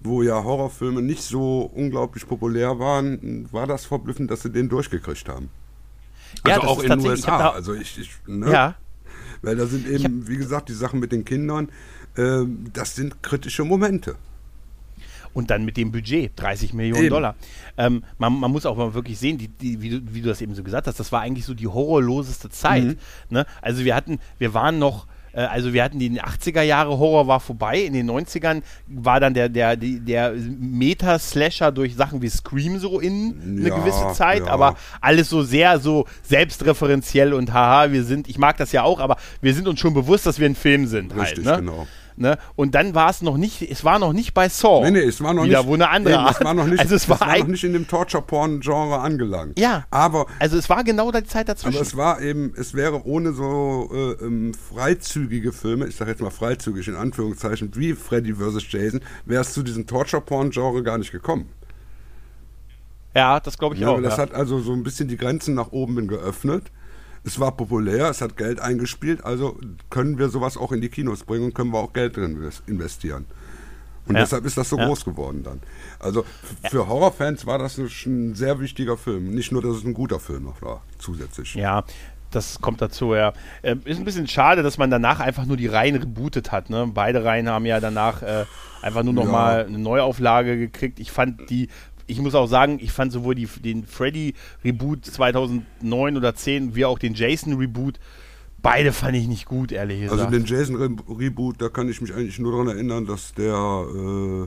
wo 0.00 0.22
ja 0.22 0.42
Horrorfilme 0.42 1.02
nicht 1.02 1.22
so 1.22 1.70
unglaublich 1.74 2.26
populär 2.26 2.78
waren, 2.78 3.48
war 3.52 3.66
das 3.66 3.84
verblüffend, 3.84 4.30
dass 4.30 4.42
sie 4.42 4.50
den 4.50 4.68
durchgekriegt 4.68 5.28
haben. 5.28 5.50
Also 6.44 6.60
auch 6.62 6.82
in 6.82 6.90
den 6.90 7.06
USA. 7.06 7.50
Also 7.50 7.74
ich, 7.74 7.98
ich 7.98 8.10
ne? 8.26 8.50
Ja. 8.50 8.74
Weil 9.42 9.56
da 9.56 9.66
sind 9.66 9.86
eben, 9.86 10.28
wie 10.28 10.36
gesagt, 10.36 10.68
die 10.68 10.74
Sachen 10.74 11.00
mit 11.00 11.12
den 11.12 11.24
Kindern, 11.24 11.70
äh, 12.16 12.42
das 12.72 12.94
sind 12.94 13.22
kritische 13.22 13.64
Momente. 13.64 14.16
Und 15.32 15.50
dann 15.50 15.64
mit 15.64 15.76
dem 15.76 15.92
Budget, 15.92 16.32
30 16.36 16.74
Millionen 16.74 17.04
eben. 17.04 17.10
Dollar. 17.10 17.36
Ähm, 17.76 18.02
man, 18.18 18.38
man, 18.38 18.50
muss 18.50 18.66
auch 18.66 18.76
mal 18.76 18.94
wirklich 18.94 19.18
sehen, 19.18 19.38
die, 19.38 19.48
die, 19.48 19.80
wie, 19.80 19.90
du, 19.90 20.00
wie, 20.12 20.22
du, 20.22 20.28
das 20.28 20.40
eben 20.40 20.54
so 20.54 20.62
gesagt 20.62 20.86
hast, 20.86 20.98
das 20.98 21.12
war 21.12 21.20
eigentlich 21.20 21.44
so 21.44 21.54
die 21.54 21.68
horrorloseste 21.68 22.50
Zeit. 22.50 22.84
Mhm. 22.84 22.96
Ne? 23.28 23.46
Also 23.62 23.84
wir 23.84 23.94
hatten, 23.94 24.18
wir 24.38 24.54
waren 24.54 24.78
noch 24.78 25.06
äh, 25.32 25.40
also 25.40 25.72
wir 25.72 25.82
hatten 25.82 25.98
die 25.98 26.20
80er 26.20 26.62
Jahre 26.62 26.98
Horror 26.98 27.26
war 27.26 27.40
vorbei, 27.40 27.78
in 27.80 27.92
den 27.92 28.10
90ern 28.10 28.62
war 28.86 29.20
dann 29.20 29.34
der, 29.34 29.48
der, 29.48 29.76
der 29.76 30.32
Meta-Slasher 30.32 31.72
durch 31.72 31.94
Sachen 31.94 32.22
wie 32.22 32.28
Scream 32.28 32.78
so 32.78 33.00
in 33.00 33.40
eine 33.58 33.68
ja, 33.68 33.76
gewisse 33.76 34.12
Zeit, 34.12 34.46
ja. 34.46 34.52
aber 34.52 34.76
alles 35.00 35.28
so 35.28 35.42
sehr 35.42 35.78
so 35.78 36.06
selbstreferenziell 36.22 37.32
und 37.32 37.52
haha, 37.52 37.92
wir 37.92 38.04
sind, 38.04 38.28
ich 38.28 38.38
mag 38.38 38.56
das 38.56 38.72
ja 38.72 38.82
auch, 38.82 39.00
aber 39.00 39.16
wir 39.40 39.54
sind 39.54 39.68
uns 39.68 39.80
schon 39.80 39.94
bewusst, 39.94 40.26
dass 40.26 40.38
wir 40.38 40.48
ein 40.48 40.56
Film 40.56 40.86
sind 40.86 41.14
Richtig, 41.16 41.46
halt. 41.46 41.62
Ne? 41.62 41.70
genau. 41.70 41.86
Ne? 42.20 42.36
Und 42.54 42.74
dann 42.74 42.94
war 42.94 43.08
es 43.08 43.22
noch 43.22 43.38
nicht, 43.38 43.62
es 43.62 43.82
war 43.82 43.98
noch 43.98 44.12
nicht 44.12 44.34
bei 44.34 44.50
Saw. 44.50 44.82
Nee, 44.82 44.90
nee, 44.90 45.06
es 45.06 45.22
war 45.22 45.32
noch 45.32 45.44
wieder, 45.44 45.60
nicht. 45.60 45.68
Wo 45.68 45.72
eine 45.72 45.88
andere 45.88 46.16
eben, 46.16 46.26
es 46.26 46.44
war 46.44 46.52
noch 46.52 46.66
nicht, 46.66 46.78
also 46.78 46.94
es, 46.94 47.04
es 47.04 47.08
war, 47.08 47.18
war 47.18 47.38
noch 47.38 47.46
nicht 47.46 47.64
in 47.64 47.72
dem 47.72 47.88
Torture-Porn-Genre 47.88 48.98
angelangt. 48.98 49.58
Ja. 49.58 49.86
Aber. 49.90 50.26
Also 50.38 50.58
es 50.58 50.68
war 50.68 50.84
genau 50.84 51.10
die 51.12 51.24
Zeit 51.24 51.48
dazwischen. 51.48 51.78
Aber 51.78 51.86
es 51.86 51.96
war 51.96 52.20
eben, 52.20 52.52
es 52.58 52.74
wäre 52.74 53.06
ohne 53.06 53.32
so 53.32 53.88
äh, 53.90 54.22
ähm, 54.22 54.52
freizügige 54.52 55.50
Filme, 55.50 55.86
ich 55.86 55.96
sage 55.96 56.10
jetzt 56.10 56.20
mal 56.20 56.28
freizügig 56.28 56.88
in 56.88 56.94
Anführungszeichen, 56.94 57.74
wie 57.74 57.94
Freddy 57.94 58.34
vs. 58.34 58.70
Jason, 58.70 59.00
wäre 59.24 59.40
es 59.40 59.54
zu 59.54 59.62
diesem 59.62 59.86
Torture-Porn-Genre 59.86 60.82
gar 60.82 60.98
nicht 60.98 61.12
gekommen. 61.12 61.48
Ja, 63.14 63.40
das 63.40 63.56
glaube 63.56 63.76
ich 63.76 63.80
ja, 63.80 63.88
auch. 63.88 64.02
Das 64.02 64.18
ja. 64.18 64.24
hat 64.24 64.34
also 64.34 64.60
so 64.60 64.74
ein 64.74 64.82
bisschen 64.82 65.08
die 65.08 65.16
Grenzen 65.16 65.54
nach 65.54 65.72
oben 65.72 66.06
geöffnet 66.06 66.64
es 67.24 67.38
war 67.38 67.56
populär, 67.56 68.08
es 68.08 68.20
hat 68.20 68.36
Geld 68.36 68.60
eingespielt, 68.60 69.24
also 69.24 69.58
können 69.90 70.18
wir 70.18 70.28
sowas 70.28 70.56
auch 70.56 70.72
in 70.72 70.80
die 70.80 70.88
Kinos 70.88 71.24
bringen 71.24 71.46
und 71.46 71.54
können 71.54 71.70
wir 71.70 71.78
auch 71.78 71.92
Geld 71.92 72.16
drin 72.16 72.50
investieren. 72.66 73.26
Und 74.06 74.14
ja. 74.14 74.22
deshalb 74.22 74.44
ist 74.44 74.56
das 74.56 74.68
so 74.68 74.78
ja. 74.78 74.86
groß 74.86 75.04
geworden 75.04 75.42
dann. 75.44 75.60
Also 75.98 76.24
für 76.70 76.88
Horrorfans 76.88 77.46
war 77.46 77.58
das 77.58 77.78
ein 77.78 78.34
sehr 78.34 78.58
wichtiger 78.58 78.96
Film. 78.96 79.30
Nicht 79.34 79.52
nur, 79.52 79.62
dass 79.62 79.76
es 79.76 79.84
ein 79.84 79.94
guter 79.94 80.18
Film 80.18 80.44
noch 80.44 80.60
war, 80.62 80.82
zusätzlich. 80.98 81.54
Ja, 81.54 81.84
das 82.30 82.60
kommt 82.60 82.80
dazu, 82.80 83.14
ja. 83.14 83.32
Äh, 83.62 83.76
ist 83.84 83.98
ein 83.98 84.04
bisschen 84.04 84.26
schade, 84.26 84.62
dass 84.62 84.78
man 84.78 84.90
danach 84.90 85.20
einfach 85.20 85.46
nur 85.46 85.56
die 85.56 85.66
Reihen 85.66 85.96
rebootet 85.96 86.52
hat. 86.52 86.70
Ne? 86.70 86.90
Beide 86.92 87.24
Reihen 87.24 87.48
haben 87.48 87.66
ja 87.66 87.80
danach 87.80 88.22
äh, 88.22 88.46
einfach 88.82 89.02
nur 89.02 89.12
noch 89.12 89.26
ja. 89.26 89.30
mal 89.30 89.66
eine 89.66 89.78
Neuauflage 89.78 90.56
gekriegt. 90.56 91.00
Ich 91.00 91.10
fand 91.12 91.50
die 91.50 91.68
ich 92.10 92.20
muss 92.20 92.34
auch 92.34 92.46
sagen, 92.46 92.78
ich 92.80 92.92
fand 92.92 93.12
sowohl 93.12 93.34
die, 93.34 93.46
den 93.46 93.84
Freddy-Reboot 93.84 95.04
2009 95.04 96.16
oder 96.16 96.34
10 96.34 96.74
wie 96.74 96.84
auch 96.84 96.98
den 96.98 97.14
Jason-Reboot, 97.14 98.00
beide 98.62 98.92
fand 98.92 99.16
ich 99.16 99.28
nicht 99.28 99.46
gut, 99.46 99.72
ehrlich 99.72 100.02
also 100.02 100.16
gesagt. 100.16 100.34
Also 100.34 100.44
den 100.44 100.46
Jason-Reboot, 100.46 101.62
da 101.62 101.68
kann 101.68 101.88
ich 101.88 102.00
mich 102.00 102.14
eigentlich 102.14 102.38
nur 102.38 102.52
daran 102.52 102.68
erinnern, 102.68 103.06
dass 103.06 103.32
der, 103.34 103.54
äh, 103.54 104.46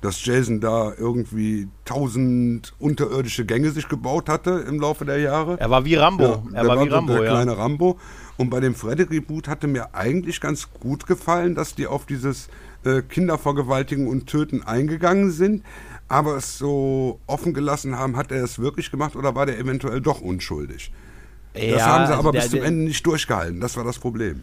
dass 0.00 0.24
Jason 0.24 0.60
da 0.60 0.92
irgendwie 0.98 1.68
tausend 1.84 2.74
unterirdische 2.78 3.44
Gänge 3.44 3.70
sich 3.70 3.88
gebaut 3.88 4.28
hatte 4.28 4.64
im 4.68 4.80
Laufe 4.80 5.04
der 5.04 5.18
Jahre. 5.18 5.58
Er 5.58 5.70
war 5.70 5.84
wie 5.84 5.94
Rambo. 5.94 6.24
Ja, 6.24 6.42
er 6.52 6.66
war, 6.66 6.76
war 6.76 6.86
wie 6.86 6.90
Rambo, 6.90 7.12
der 7.14 7.24
ja. 7.24 7.30
kleine 7.30 7.56
Rambo. 7.56 7.98
Und 8.36 8.50
bei 8.50 8.58
dem 8.58 8.74
Freddy-Reboot 8.74 9.46
hatte 9.46 9.68
mir 9.68 9.94
eigentlich 9.94 10.40
ganz 10.40 10.68
gut 10.72 11.06
gefallen, 11.06 11.54
dass 11.54 11.76
die 11.76 11.86
auf 11.86 12.04
dieses 12.04 12.48
äh, 12.84 13.02
Kindervergewaltigen 13.02 14.08
und 14.08 14.26
Töten 14.26 14.62
eingegangen 14.62 15.30
sind 15.30 15.62
aber 16.08 16.36
es 16.36 16.58
so 16.58 17.20
offen 17.26 17.54
gelassen 17.54 17.96
haben, 17.98 18.16
hat 18.16 18.30
er 18.30 18.44
es 18.44 18.58
wirklich 18.58 18.90
gemacht 18.90 19.16
oder 19.16 19.34
war 19.34 19.46
der 19.46 19.58
eventuell 19.58 20.00
doch 20.00 20.20
unschuldig? 20.20 20.92
Ja, 21.54 21.70
das 21.72 21.82
haben 21.82 22.06
sie 22.06 22.12
also 22.12 22.20
aber 22.20 22.32
der, 22.32 22.40
bis 22.40 22.50
zum 22.50 22.60
der, 22.60 22.68
Ende 22.68 22.84
nicht 22.84 23.06
durchgehalten. 23.06 23.60
Das 23.60 23.76
war 23.76 23.84
das 23.84 23.98
Problem. 23.98 24.42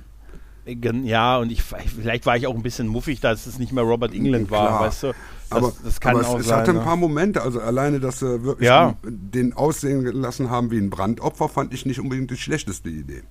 Ja, 0.65 1.39
und 1.39 1.51
ich, 1.51 1.63
vielleicht 1.63 2.25
war 2.27 2.37
ich 2.37 2.45
auch 2.45 2.53
ein 2.53 2.61
bisschen 2.61 2.87
muffig, 2.87 3.19
dass 3.19 3.47
es 3.47 3.57
nicht 3.57 3.71
mehr 3.71 3.83
Robert 3.83 4.13
England 4.13 4.51
war, 4.51 4.67
Klar. 4.67 4.81
weißt 4.81 5.03
du? 5.03 5.07
Das, 5.07 5.15
aber, 5.49 5.73
das 5.83 5.99
kann 5.99 6.15
aber 6.15 6.27
auch 6.27 6.39
es, 6.39 6.45
sein, 6.45 6.59
hatte 6.59 6.71
ein 6.71 6.77
ne? 6.77 6.83
paar 6.83 6.95
Momente, 6.95 7.41
also 7.41 7.59
alleine, 7.59 7.99
dass 7.99 8.19
sie 8.19 8.43
wirklich 8.43 8.67
ja. 8.67 8.95
den 9.03 9.53
aussehen 9.53 10.05
lassen 10.05 10.51
haben 10.51 10.69
wie 10.69 10.77
ein 10.77 10.91
Brandopfer, 10.91 11.49
fand 11.49 11.73
ich 11.73 11.85
nicht 11.85 11.99
unbedingt 11.99 12.29
die 12.29 12.37
schlechteste 12.37 12.89
Idee. 12.89 13.23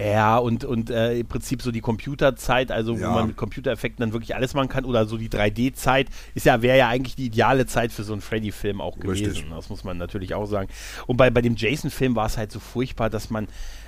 Ja, 0.00 0.38
und, 0.38 0.64
und 0.64 0.90
äh, 0.90 1.18
im 1.18 1.26
Prinzip 1.26 1.62
so 1.62 1.70
die 1.70 1.80
Computerzeit, 1.80 2.72
also 2.72 2.96
ja. 2.96 3.08
wo 3.08 3.14
man 3.14 3.26
mit 3.26 3.36
Computereffekten 3.36 4.02
dann 4.02 4.12
wirklich 4.12 4.34
alles 4.34 4.54
machen 4.54 4.68
kann, 4.68 4.84
oder 4.84 5.04
so 5.06 5.16
die 5.16 5.28
3D-Zeit, 5.28 6.08
ist 6.34 6.46
ja, 6.46 6.62
wäre 6.62 6.78
ja 6.78 6.88
eigentlich 6.88 7.16
die 7.16 7.26
ideale 7.26 7.66
Zeit 7.66 7.92
für 7.92 8.02
so 8.02 8.12
einen 8.12 8.22
Freddy-Film 8.22 8.80
auch 8.80 8.98
gewesen. 8.98 9.26
Richtig. 9.26 9.50
Das 9.50 9.68
muss 9.68 9.84
man 9.84 9.98
natürlich 9.98 10.34
auch 10.34 10.46
sagen. 10.46 10.68
Und 11.06 11.16
bei, 11.16 11.30
bei 11.30 11.42
dem 11.42 11.54
Jason-Film 11.56 12.16
war 12.16 12.26
es 12.26 12.38
halt 12.38 12.50
so 12.50 12.60
furchtbar, 12.60 13.10
dass 13.10 13.30
man 13.30 13.46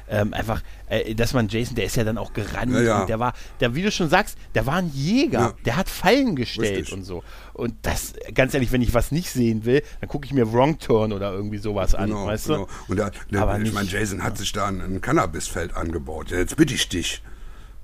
ähm, 0.09 0.35
einfach, 0.35 0.63
äh, 0.89 1.15
dass 1.15 1.33
man 1.33 1.49
Jason, 1.49 1.75
der 1.75 1.85
ist 1.85 1.97
ja 1.97 2.05
dann 2.05 2.19
auch 2.19 2.33
gerannt. 2.33 2.73
Ja, 2.73 2.81
ja. 2.81 3.07
der 3.07 3.19
war, 3.19 3.35
der, 3.61 3.75
wie 3.75 3.83
du 3.83 3.91
schon 3.91 4.09
sagst, 4.09 4.37
der 4.55 4.67
war 4.67 4.77
ein 4.77 4.91
Jäger. 4.93 5.41
Ja. 5.41 5.55
Der 5.65 5.77
hat 5.77 5.89
Fallen 5.89 6.37
gestellt 6.37 6.79
Richtig. 6.79 6.95
und 6.95 7.05
so. 7.05 7.23
Und 7.53 7.75
das, 7.83 8.15
ganz 8.35 8.55
ehrlich, 8.55 8.73
wenn 8.73 8.83
ich 8.83 8.95
was 8.95 9.13
nicht 9.13 9.31
sehen 9.31 9.65
will, 9.65 9.83
dann 10.01 10.09
gucke 10.09 10.27
ich 10.27 10.33
mir 10.33 10.53
Wrong 10.53 10.79
Turn 10.79 11.13
oder 11.13 11.33
irgendwie 11.33 11.59
sowas 11.59 11.95
an, 11.95 12.11
genau, 12.11 12.27
weißt 12.27 12.47
genau. 12.47 12.67
du? 12.67 12.93
Und 12.93 12.97
der, 12.99 13.11
der, 13.31 13.61
ich 13.61 13.73
meine, 13.73 13.89
Jason 13.89 14.23
hat 14.23 14.39
sich 14.39 14.53
da 14.53 14.67
ein, 14.67 14.81
ein 14.81 15.01
Cannabisfeld 15.01 15.77
angebaut. 15.77 16.31
Jetzt 16.31 16.57
bitte 16.57 16.75
ich 16.75 16.89
dich. 16.89 17.23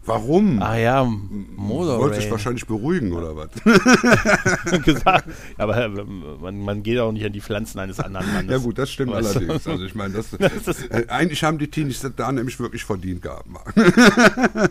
Warum? 0.09 0.63
Ah 0.63 0.77
ja, 0.77 1.05
Motor 1.05 1.99
Wollte 1.99 2.21
sich 2.21 2.31
wahrscheinlich 2.31 2.67
beruhigen 2.67 3.13
oder 3.13 3.37
was? 3.37 3.49
gesagt. 4.85 5.29
Aber 5.57 5.77
äh, 5.85 5.89
man, 5.89 6.61
man, 6.61 6.83
geht 6.83 6.99
auch 6.99 7.13
nicht 7.13 7.25
an 7.27 7.33
die 7.33 7.41
Pflanzen 7.41 7.79
eines 7.79 8.01
anderen 8.01 8.33
Mannes. 8.33 8.51
Ja 8.51 8.59
gut, 8.59 8.79
das 8.79 8.91
stimmt 8.91 9.13
weißt 9.13 9.37
allerdings. 9.37 9.65
Du? 9.65 9.71
Also 9.71 9.85
ich 9.85 9.95
meine, 9.95 10.15
das, 10.15 10.31
das 10.65 10.83
äh, 10.85 11.07
eigentlich 11.09 11.45
haben 11.45 11.59
die 11.59 11.69
Teenies 11.69 12.07
da 12.17 12.33
nämlich 12.33 12.59
wirklich 12.59 12.85
verdient 12.85 13.23
gehabt. 13.23 13.47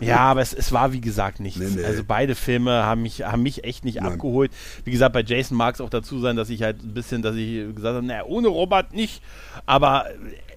ja, 0.00 0.18
aber 0.18 0.40
es, 0.40 0.52
es, 0.52 0.72
war 0.72 0.92
wie 0.92 1.00
gesagt 1.00 1.40
nichts. 1.40 1.60
Nee, 1.60 1.68
nee. 1.76 1.84
Also 1.84 2.02
beide 2.06 2.34
Filme 2.34 2.84
haben 2.84 3.02
mich, 3.02 3.22
haben 3.22 3.42
mich 3.42 3.64
echt 3.64 3.84
nicht 3.84 4.00
Nein. 4.00 4.12
abgeholt. 4.12 4.50
Wie 4.84 4.90
gesagt, 4.90 5.12
bei 5.12 5.22
Jason 5.22 5.56
mag 5.56 5.74
es 5.74 5.80
auch 5.80 5.90
dazu 5.90 6.18
sein, 6.20 6.36
dass 6.36 6.50
ich 6.50 6.62
halt 6.62 6.82
ein 6.82 6.94
bisschen, 6.94 7.22
dass 7.22 7.36
ich 7.36 7.74
gesagt 7.74 7.96
habe, 7.96 8.06
naja, 8.06 8.24
ohne 8.24 8.48
Robert 8.48 8.92
nicht. 8.92 9.22
Aber 9.66 10.06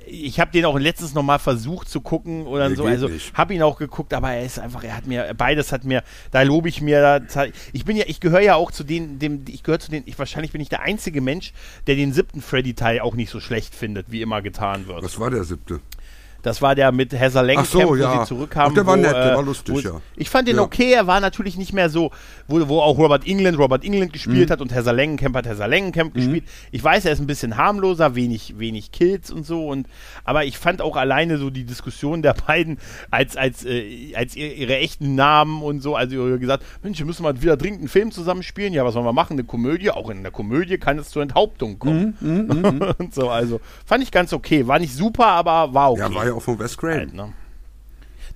ich 0.06 0.40
habe 0.40 0.52
den 0.52 0.66
auch 0.66 0.78
letztens 0.78 1.14
nochmal 1.14 1.40
versucht 1.40 1.90
zu 1.90 2.02
gucken 2.02 2.46
oder 2.46 2.70
nee, 2.70 2.76
so. 2.76 2.86
Also 2.86 3.10
habe 3.34 3.54
ihn 3.54 3.62
auch 3.62 3.78
geguckt, 3.78 4.14
aber 4.14 4.32
er 4.32 4.46
ist 4.46 4.60
einfach, 4.60 4.84
er 4.84 4.96
hat 4.96 5.08
mir, 5.08 5.34
beides 5.38 5.72
hat 5.72 5.84
mir, 5.84 6.04
da 6.32 6.42
lobe 6.42 6.70
ich 6.70 6.82
mir, 6.82 7.20
da, 7.20 7.46
ich 7.74 7.86
bin 7.86 7.98
ja, 7.98 8.06
ich 8.08 8.20
gehöre 8.20 8.42
ja 8.42 8.56
auch 8.56 8.72
zu 8.72 8.84
den, 8.84 9.20
dem, 9.20 9.46
ich 9.48 9.64
gehöre 9.64 9.80
zu 9.80 9.92
den, 9.92 10.04
ich, 10.06 10.18
wahrscheinlich 10.20 10.52
bin 10.52 10.62
ich 10.62 10.70
der 10.70 10.82
einzige 10.82 11.22
Mensch, 11.22 11.54
der 11.88 11.96
den 11.96 12.14
siebten 12.14 12.42
Freddy-Teil 12.42 13.00
auch 13.00 13.16
nicht 13.16 13.30
so 13.30 13.40
schlecht 13.40 13.76
findet, 13.76 14.12
wie 14.12 14.22
immer 14.22 14.42
getan 14.42 14.88
wird. 14.88 15.04
Was 15.04 15.20
war 15.20 15.30
der 15.30 15.44
siebte? 15.44 15.80
Das 16.44 16.62
war 16.62 16.76
der 16.76 16.92
mit 16.92 17.14
Heather 17.14 17.44
Langenkamp, 17.44 17.68
so, 17.68 17.90
wo 17.90 17.96
ja. 17.96 18.22
sie 18.22 18.28
zurückkamen. 18.28 18.72
Ach, 18.72 18.74
der 18.76 18.86
war 18.86 18.98
wo, 18.98 19.02
nett, 19.02 19.12
der 19.14 19.34
äh, 19.34 19.36
war 19.36 19.44
lustig, 19.44 19.76
wo- 19.76 19.80
ja. 19.80 20.02
Ich 20.16 20.30
fand 20.30 20.48
den 20.48 20.56
Ja. 20.58 20.62
okay, 20.64 20.92
er 20.94 21.08
war 21.08 21.20
natürlich 21.20 21.58
nicht 21.58 21.74
mehr 21.74 21.90
so, 21.90 22.12
wo, 22.48 22.68
wo 22.68 22.80
auch 22.80 22.98
Robert 22.98 23.28
England 23.28 23.58
Robert 23.60 23.84
England 23.84 24.14
gespielt 24.14 24.50
Mhm. 24.50 24.54
hat 24.54 24.62
und 24.62 24.74
Heather 24.74 24.94
Langenkamp 24.94 25.36
hat 25.36 25.46
Heather 25.46 25.68
Langenkamp 25.68 26.14
gespielt. 26.14 26.44
Ich 26.72 26.84
weiß, 26.84 27.06
er 27.06 27.12
ist 27.14 27.20
ein 27.20 27.28
bisschen 27.28 27.58
harmloser, 27.58 28.16
wenig, 28.16 28.56
wenig 28.58 28.92
Kills 28.92 29.32
und 29.32 29.46
so. 29.46 29.68
Und, 29.68 29.88
aber 30.24 30.46
ich 30.46 30.58
fand 30.58 30.82
auch 30.82 30.96
alleine 30.96 31.38
so 31.38 31.50
die 31.50 31.64
Diskussion 31.64 32.22
der 32.22 32.34
beiden 32.34 32.78
als, 33.12 33.38
als, 33.38 33.64
äh, 33.66 34.14
als 34.16 34.36
ihr, 34.36 34.54
ihre 34.56 34.78
echten 34.78 35.16
Namen 35.16 35.62
und 35.62 35.82
so. 35.82 35.96
Also 35.96 36.16
ihr 36.28 36.38
gesagt, 36.38 36.64
Mensch, 36.84 36.98
wir 37.00 37.06
müssen 37.06 37.24
mal 37.24 37.40
wieder 37.42 37.58
dringend 37.58 37.80
einen 37.82 37.90
Film 37.90 38.12
zusammenspielen. 38.12 38.74
Ja, 38.74 38.84
was 38.86 38.94
sollen 38.94 39.06
wir 39.06 39.14
machen? 39.14 39.34
Eine 39.34 39.44
Komödie? 39.44 39.92
Auch 39.92 40.10
in 40.10 40.24
der 40.24 40.32
Komödie 40.32 40.78
kann 40.78 40.98
es 40.98 41.10
zur 41.10 41.22
Enthauptung 41.22 41.78
kommen. 41.80 42.18
Mhm, 42.20 42.82
und 42.98 43.14
so, 43.14 43.30
also 43.30 43.60
fand 43.86 44.04
ich 44.04 44.12
ganz 44.12 44.34
okay. 44.34 44.66
War 44.68 44.80
nicht 44.80 44.94
super, 44.96 45.28
aber 45.28 45.74
war 45.74 45.92
okay. 45.92 46.02
Ja, 46.02 46.14
war 46.14 46.26
ja 46.26 46.31
auch 46.36 46.42
von 46.42 46.60
Wes 46.60 46.78
Craven. 46.78 47.16
Ne? 47.16 47.34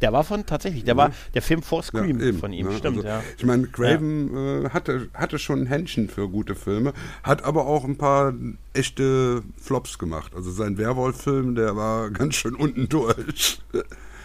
Der 0.01 0.11
war 0.11 0.25
von 0.25 0.45
tatsächlich, 0.45 0.83
der 0.83 0.97
war 0.97 1.11
der 1.33 1.41
Film 1.41 1.63
vor 1.63 1.81
Scream 1.81 2.19
eben, 2.19 2.37
von 2.37 2.51
ihm, 2.51 2.67
ne? 2.67 2.73
stimmt, 2.77 2.97
Also, 2.97 3.07
ja. 3.07 3.23
Ich 3.37 3.45
meine, 3.45 3.65
Craven 3.67 4.65
äh, 4.65 4.69
hatte, 4.71 5.07
hatte 5.13 5.39
schon 5.39 5.61
ein 5.61 5.65
Händchen 5.67 6.09
für 6.09 6.27
gute 6.27 6.53
Filme, 6.53 6.91
hat 7.23 7.43
aber 7.45 7.65
auch 7.65 7.85
ein 7.85 7.97
paar 7.97 8.33
echte 8.73 9.41
Flops 9.57 9.97
gemacht. 9.97 10.33
Also 10.35 10.51
sein 10.51 10.77
Werwolf-Film, 10.77 11.55
der 11.55 11.77
war 11.77 12.09
ganz 12.11 12.35
schön 12.35 12.55
unten 12.55 12.89
durch. 12.89 13.61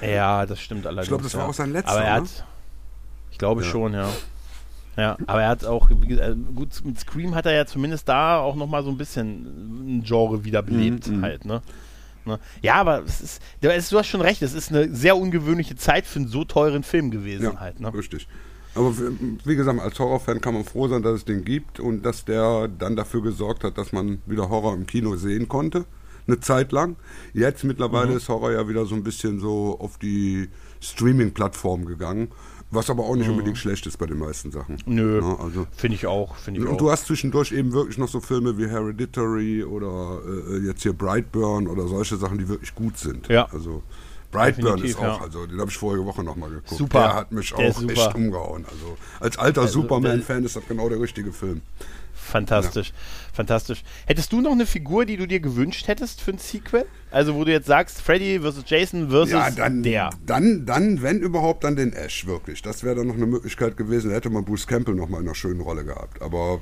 Ja, 0.03 0.45
das 0.45 0.61
stimmt 0.61 0.87
allerdings. 0.87 1.09
glaub, 1.09 1.23
das 1.23 1.35
war 1.35 1.43
ja. 1.45 1.49
auch 1.51 1.55
sein 1.55 1.73
letzter, 1.73 1.93
Aber 1.93 2.03
er 2.03 2.15
ne? 2.17 2.27
hat, 2.27 2.45
ich 3.31 3.39
glaube 3.39 3.63
Ja. 3.63 3.69
schon, 3.69 3.93
ja. 3.95 4.09
Ja, 4.97 5.17
aber 5.29 5.43
er 5.43 5.49
hat 5.51 5.65
auch, 5.65 5.89
äh, 5.91 6.35
gut, 6.55 6.69
mit 6.85 6.99
Scream 6.99 7.35
hat 7.37 7.47
er 7.47 7.53
ja 7.53 7.65
zumindest 7.65 8.09
da 8.09 8.41
auch 8.41 8.57
nochmal 8.57 8.83
so 8.83 8.91
ein 8.91 8.99
bisschen 8.99 9.99
ein 10.01 10.03
Genre 10.05 10.45
wiederbelebt 10.45 11.07
Mhm, 11.07 11.23
halt, 11.23 11.45
ne? 11.45 11.63
Ne? 12.25 12.39
Ja, 12.63 12.75
aber 12.75 13.03
es 13.05 13.21
ist, 13.21 13.43
du 13.63 13.99
hast 13.99 14.07
schon 14.07 14.21
recht, 14.21 14.43
es 14.43 14.53
ist 14.55 14.71
eine 14.71 14.95
sehr 14.95 15.17
ungewöhnliche 15.17 15.77
Zeit 15.77 16.07
für 16.07 16.19
einen 16.19 16.29
so 16.29 16.45
teuren 16.45 16.83
Film 16.83 17.11
gewesen 17.11 17.45
Ja, 17.45 17.61
halt, 17.61 17.81
ne? 17.81 17.93
richtig. 17.95 18.29
Aber 18.75 18.97
wie 18.97 19.39
wie 19.45 19.57
gesagt, 19.57 19.81
als 19.81 19.99
Horrorfan 19.99 20.41
kann 20.41 20.55
man 20.55 20.65
froh 20.65 20.87
sein, 20.87 21.03
dass 21.03 21.15
es 21.17 21.25
den 21.25 21.45
gibt 21.45 21.81
und 21.81 22.03
dass 22.05 22.25
der 22.25 22.69
dann 22.69 22.95
dafür 22.95 23.21
gesorgt 23.23 23.65
hat, 23.65 23.77
dass 23.79 23.93
man 23.93 24.23
wieder 24.27 24.49
Horror 24.49 24.75
im 24.75 24.87
Kino 24.87 25.17
sehen 25.17 25.49
konnte. 25.49 25.87
Eine 26.29 26.39
Zeit 26.39 26.71
lang. 26.71 26.95
Jetzt 27.33 27.65
mittlerweile 27.65 28.11
Mhm. 28.13 28.17
ist 28.19 28.29
Horror 28.29 28.53
ja 28.53 28.69
wieder 28.69 28.87
so 28.87 28.95
ein 28.95 29.03
bisschen 29.03 29.41
so 29.41 29.77
auf 29.81 29.99
die 29.99 30.49
Streaming-Plattform 30.81 31.87
gegangen. 31.87 32.29
Was 32.73 32.89
aber 32.89 33.03
auch 33.05 33.17
nicht 33.17 33.29
unbedingt 33.29 33.59
schlecht 33.59 33.85
ist 33.87 33.97
bei 33.97 34.07
den 34.07 34.19
meisten 34.19 34.53
Sachen. 34.53 34.77
Mhm. 34.87 34.95
Nö, 34.95 35.21
Ja, 35.21 35.41
also. 35.41 35.67
finde 35.77 35.97
ich 35.97 36.07
auch, 36.07 36.37
finde 36.37 36.61
ich 36.61 36.67
Und 36.67 36.75
auch. 36.75 36.79
du 36.79 36.91
hast 36.91 37.07
zwischendurch 37.07 37.51
eben 37.53 37.73
wirklich 37.73 37.99
noch 37.99 38.09
so 38.09 38.21
Filme 38.21 38.57
wie 38.59 38.69
Hereditary 38.69 39.65
oder 39.65 40.21
äh, 40.51 40.59
jetzt 40.67 40.83
hier 40.83 40.93
Brightburn 40.93 41.67
oder 41.67 41.89
solche 41.89 42.17
Sachen, 42.17 42.39
die 42.39 42.49
wirklich 42.49 42.73
gut 42.75 42.97
sind. 42.97 43.27
Ja. 43.29 43.49
Also 43.53 43.83
Brightburn 44.31 44.77
Definitiv, 44.77 44.91
ist 44.91 44.99
auch, 44.99 45.19
ja. 45.19 45.25
also 45.25 45.47
den 45.47 45.59
habe 45.59 45.71
ich 45.71 45.77
vorige 45.77 46.05
Woche 46.07 46.23
nochmal 46.23 46.51
geguckt. 46.51 46.69
Super. 46.79 46.99
Der 47.01 47.15
hat 47.15 47.33
mich 47.33 47.51
Der 47.53 47.59
auch 47.71 47.83
echt 47.83 48.15
umgehauen. 48.15 48.65
Also 48.71 48.97
als 49.19 49.37
alter 49.37 49.63
Also, 49.63 49.83
Superman-Fan 49.83 50.45
ist 50.45 50.55
das 50.55 50.63
genau 50.69 50.89
der 50.89 51.01
richtige 51.01 51.33
Film. 51.33 51.63
Fantastisch, 52.31 52.93
fantastisch. 53.33 53.83
Hättest 54.07 54.33
du 54.33 54.41
noch 54.41 54.53
eine 54.53 54.67
Figur, 54.67 55.05
die 55.05 55.17
du 55.17 55.27
dir 55.27 55.41
gewünscht 55.41 55.89
hättest 55.89 56.21
für 56.21 56.31
ein 56.33 56.39
Sequel? 56.39 56.85
Also 57.11 57.35
wo 57.35 57.45
du 57.45 57.51
jetzt 57.53 57.67
sagst, 57.67 58.01
Freddy 58.01 58.41
versus 58.41 58.65
Jason 58.67 59.11
versus 59.11 59.33
Ja, 59.33 59.51
dann, 59.51 59.83
der. 59.83 60.11
dann, 60.27 60.65
dann, 60.65 61.03
wenn 61.03 61.19
überhaupt, 61.19 61.65
dann 61.65 61.75
den 61.77 61.93
Ash, 61.93 62.27
wirklich. 62.27 62.63
Das 62.63 62.85
wäre 62.85 62.95
dann 62.95 63.09
noch 63.09 63.17
eine 63.17 63.27
Möglichkeit 63.27 63.77
gewesen. 63.77 64.11
Da 64.11 64.17
hätte 64.17 64.31
man 64.31 64.45
Bruce 64.45 64.67
Campbell 64.67 64.95
noch 64.95 65.09
mal 65.09 65.19
in 65.21 65.27
einer 65.27 65.35
schönen 65.35 65.61
Rolle 65.61 65.85
gehabt. 65.85 66.23
Aber, 66.23 66.61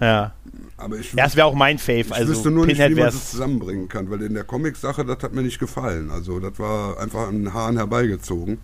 Ja, 0.00 0.32
aber 0.78 0.96
ich, 0.96 1.12
ja 1.12 1.24
das 1.24 1.36
wäre 1.36 1.46
auch 1.46 1.54
mein 1.54 1.78
Fave. 1.78 2.00
ich 2.00 2.14
Also 2.14 2.32
wüsste 2.32 2.50
nur 2.50 2.64
nicht, 2.66 2.76
Pinhead 2.76 2.96
wie 2.96 3.00
man 3.00 3.10
das 3.10 3.30
zusammenbringen 3.30 3.88
kann, 3.88 4.10
weil 4.10 4.22
in 4.22 4.34
der 4.34 4.44
Comic-Sache, 4.44 5.04
das 5.04 5.22
hat 5.22 5.34
mir 5.34 5.42
nicht 5.42 5.58
gefallen. 5.58 6.10
Also 6.10 6.40
das 6.40 6.58
war 6.58 6.98
einfach 6.98 7.28
an 7.28 7.44
den 7.44 7.52
Haaren 7.52 7.76
herbeigezogen. 7.76 8.58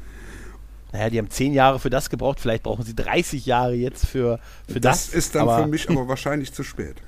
Naja, 0.92 1.10
die 1.10 1.18
haben 1.18 1.30
zehn 1.30 1.52
Jahre 1.52 1.78
für 1.78 1.90
das 1.90 2.08
gebraucht, 2.10 2.40
vielleicht 2.40 2.62
brauchen 2.62 2.84
sie 2.84 2.94
30 2.94 3.44
Jahre 3.46 3.74
jetzt 3.74 4.06
für, 4.06 4.38
für 4.70 4.80
das. 4.80 5.06
Das 5.06 5.14
ist 5.14 5.34
dann 5.34 5.42
aber, 5.42 5.62
für 5.62 5.66
mich 5.68 5.88
aber 5.90 6.08
wahrscheinlich 6.08 6.52
zu 6.52 6.62
spät. 6.62 6.96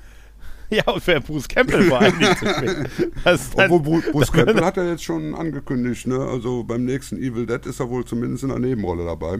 Ja, 0.71 0.83
und 0.85 1.03
für 1.03 1.19
Bruce 1.19 1.47
Campbell 1.47 1.81
vor 1.85 1.99
allem 1.99 2.15
nicht 2.19 2.37
zu 2.37 2.45
spät. 2.47 2.77
Dann- 3.23 3.39
Obwohl 3.71 3.79
Bru- 4.01 4.01
Bruce 4.11 4.31
Campbell 4.31 4.63
hat 4.63 4.77
er 4.77 4.87
jetzt 4.87 5.03
schon 5.03 5.33
angekündigt, 5.33 6.05
ne? 6.05 6.19
Also 6.19 6.63
beim 6.63 6.85
nächsten 6.85 7.17
Evil 7.17 7.47
Dead 7.47 7.65
ist 7.65 7.79
er 7.79 7.89
wohl 7.89 8.05
zumindest 8.05 8.43
in 8.43 8.51
einer 8.51 8.59
Nebenrolle 8.59 9.03
dabei. 9.03 9.39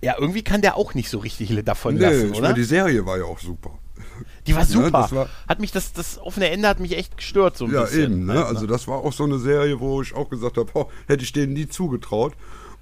Ja, 0.00 0.14
irgendwie 0.18 0.42
kann 0.42 0.62
der 0.62 0.76
auch 0.78 0.94
nicht 0.94 1.10
so 1.10 1.18
richtig 1.18 1.54
davon 1.66 1.96
Nee, 1.96 2.00
lassen, 2.00 2.30
oder? 2.30 2.40
meine, 2.40 2.54
die 2.54 2.64
Serie 2.64 3.04
war 3.04 3.18
ja 3.18 3.24
auch 3.24 3.38
super. 3.38 3.78
die 4.46 4.54
war 4.56 4.64
super. 4.64 4.90
das 5.02 5.12
war- 5.12 5.28
hat 5.46 5.60
mich 5.60 5.70
das, 5.72 5.92
das 5.92 6.18
offene 6.18 6.48
Ende 6.48 6.66
hat 6.68 6.80
mich 6.80 6.96
echt 6.96 7.18
gestört 7.18 7.58
so 7.58 7.66
ein 7.66 7.72
Ja, 7.74 7.82
bisschen. 7.82 8.12
eben, 8.12 8.24
ne? 8.24 8.36
halt, 8.36 8.46
Also 8.46 8.66
das 8.66 8.88
war 8.88 9.00
auch 9.00 9.12
so 9.12 9.24
eine 9.24 9.38
Serie, 9.38 9.80
wo 9.80 10.00
ich 10.00 10.14
auch 10.14 10.30
gesagt 10.30 10.56
habe, 10.56 10.70
oh, 10.72 10.88
hätte 11.08 11.24
ich 11.24 11.32
denen 11.34 11.52
nie 11.52 11.68
zugetraut. 11.68 12.32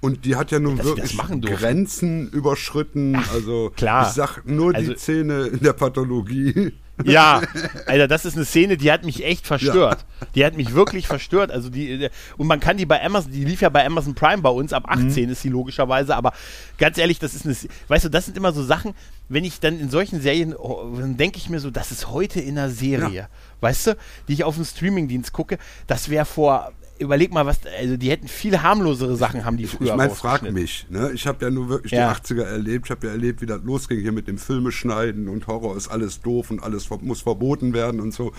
Und 0.01 0.25
die 0.25 0.35
hat 0.35 0.51
ja 0.51 0.59
nun 0.59 0.77
dass 0.77 0.85
wirklich. 0.85 1.17
Grenzen 1.41 2.29
überschritten. 2.29 3.15
also 3.33 3.71
klar. 3.75 4.07
ich 4.07 4.13
sag 4.13 4.45
nur 4.45 4.75
Also- 4.75 4.93
die 4.93 4.99
Szene 4.99 5.47
in 5.47 5.59
der 5.61 5.73
Pathologie. 5.73 6.73
Ja, 7.03 7.41
Alter, 7.87 8.07
das 8.07 8.23
ist 8.23 8.35
eine 8.37 8.45
Szene, 8.45 8.77
die 8.77 8.89
hat 8.89 9.03
mich 9.03 9.25
echt 9.25 9.45
verstört. 9.45 10.05
Die 10.33 10.45
hat 10.45 10.55
mich 10.55 10.73
wirklich 10.73 11.07
verstört. 11.07 11.51
Also 11.51 11.69
die 11.69 12.07
und 12.37 12.47
man 12.47 12.61
kann 12.61 12.77
die 12.77 12.85
bei 12.85 13.03
Amazon, 13.03 13.33
die 13.33 13.43
lief 13.43 13.59
ja 13.61 13.67
bei 13.67 13.85
Amazon 13.85 14.15
Prime 14.15 14.41
bei 14.41 14.49
uns 14.49 14.71
ab 14.71 14.85
18 14.87 15.27
ist 15.29 15.41
sie 15.41 15.49
logischerweise, 15.49 16.15
aber 16.15 16.31
ganz 16.77 16.97
ehrlich, 16.97 17.19
das 17.19 17.33
ist 17.33 17.45
eine 17.45 17.55
weißt 17.89 18.05
du, 18.05 18.09
das 18.09 18.25
sind 18.25 18.37
immer 18.37 18.53
so 18.53 18.63
Sachen, 18.63 18.93
wenn 19.27 19.43
ich 19.43 19.59
dann 19.59 19.77
in 19.77 19.89
solchen 19.89 20.21
Serien 20.21 20.55
oh, 20.55 20.95
dann 20.97 21.17
denke 21.17 21.37
ich 21.37 21.49
mir 21.49 21.59
so, 21.59 21.69
das 21.69 21.91
ist 21.91 22.11
heute 22.11 22.39
in 22.39 22.57
einer 22.57 22.69
Serie, 22.69 23.09
Ja. 23.23 23.27
weißt 23.59 23.87
du, 23.87 23.97
die 24.29 24.33
ich 24.33 24.45
auf 24.45 24.55
dem 24.55 24.63
Streamingdienst 24.63 25.33
gucke, 25.33 25.57
das 25.87 26.07
wäre 26.09 26.23
vor 26.25 26.71
Überleg 26.97 27.33
mal, 27.33 27.45
was, 27.45 27.59
also 27.79 27.97
die 27.97 28.09
hätten 28.09 28.27
viel 28.29 28.61
harmlosere 28.61 29.17
Sachen 29.17 29.43
haben 29.43 29.57
die 29.57 29.67
früher 29.67 29.89
Ich 29.91 29.95
meine, 29.95 30.15
frag 30.15 30.49
mich. 30.51 30.87
Ne? 30.89 31.11
Ich 31.13 31.27
habe 31.27 31.43
ja 31.43 31.51
nur 31.51 31.67
wirklich 31.67 31.91
Ja. 31.91 32.13
die 32.13 32.21
80er 32.35 32.43
erlebt. 32.43 32.85
Ich 32.85 32.91
habe 32.91 33.07
ja 33.07 33.11
erlebt, 33.13 33.41
wie 33.41 33.45
das 33.45 33.61
losging 33.63 33.99
hier 33.99 34.13
mit 34.13 34.27
dem 34.29 34.37
Filme 34.37 34.71
schneiden 34.71 35.27
und 35.27 35.47
Horror 35.47 35.75
ist 35.75 35.89
alles 35.89 36.21
doof 36.21 36.51
und 36.51 36.63
alles 36.63 36.89
muss 37.01 37.21
verboten 37.21 37.73
werden 37.73 37.99
und 37.99 38.13
so. 38.13 38.31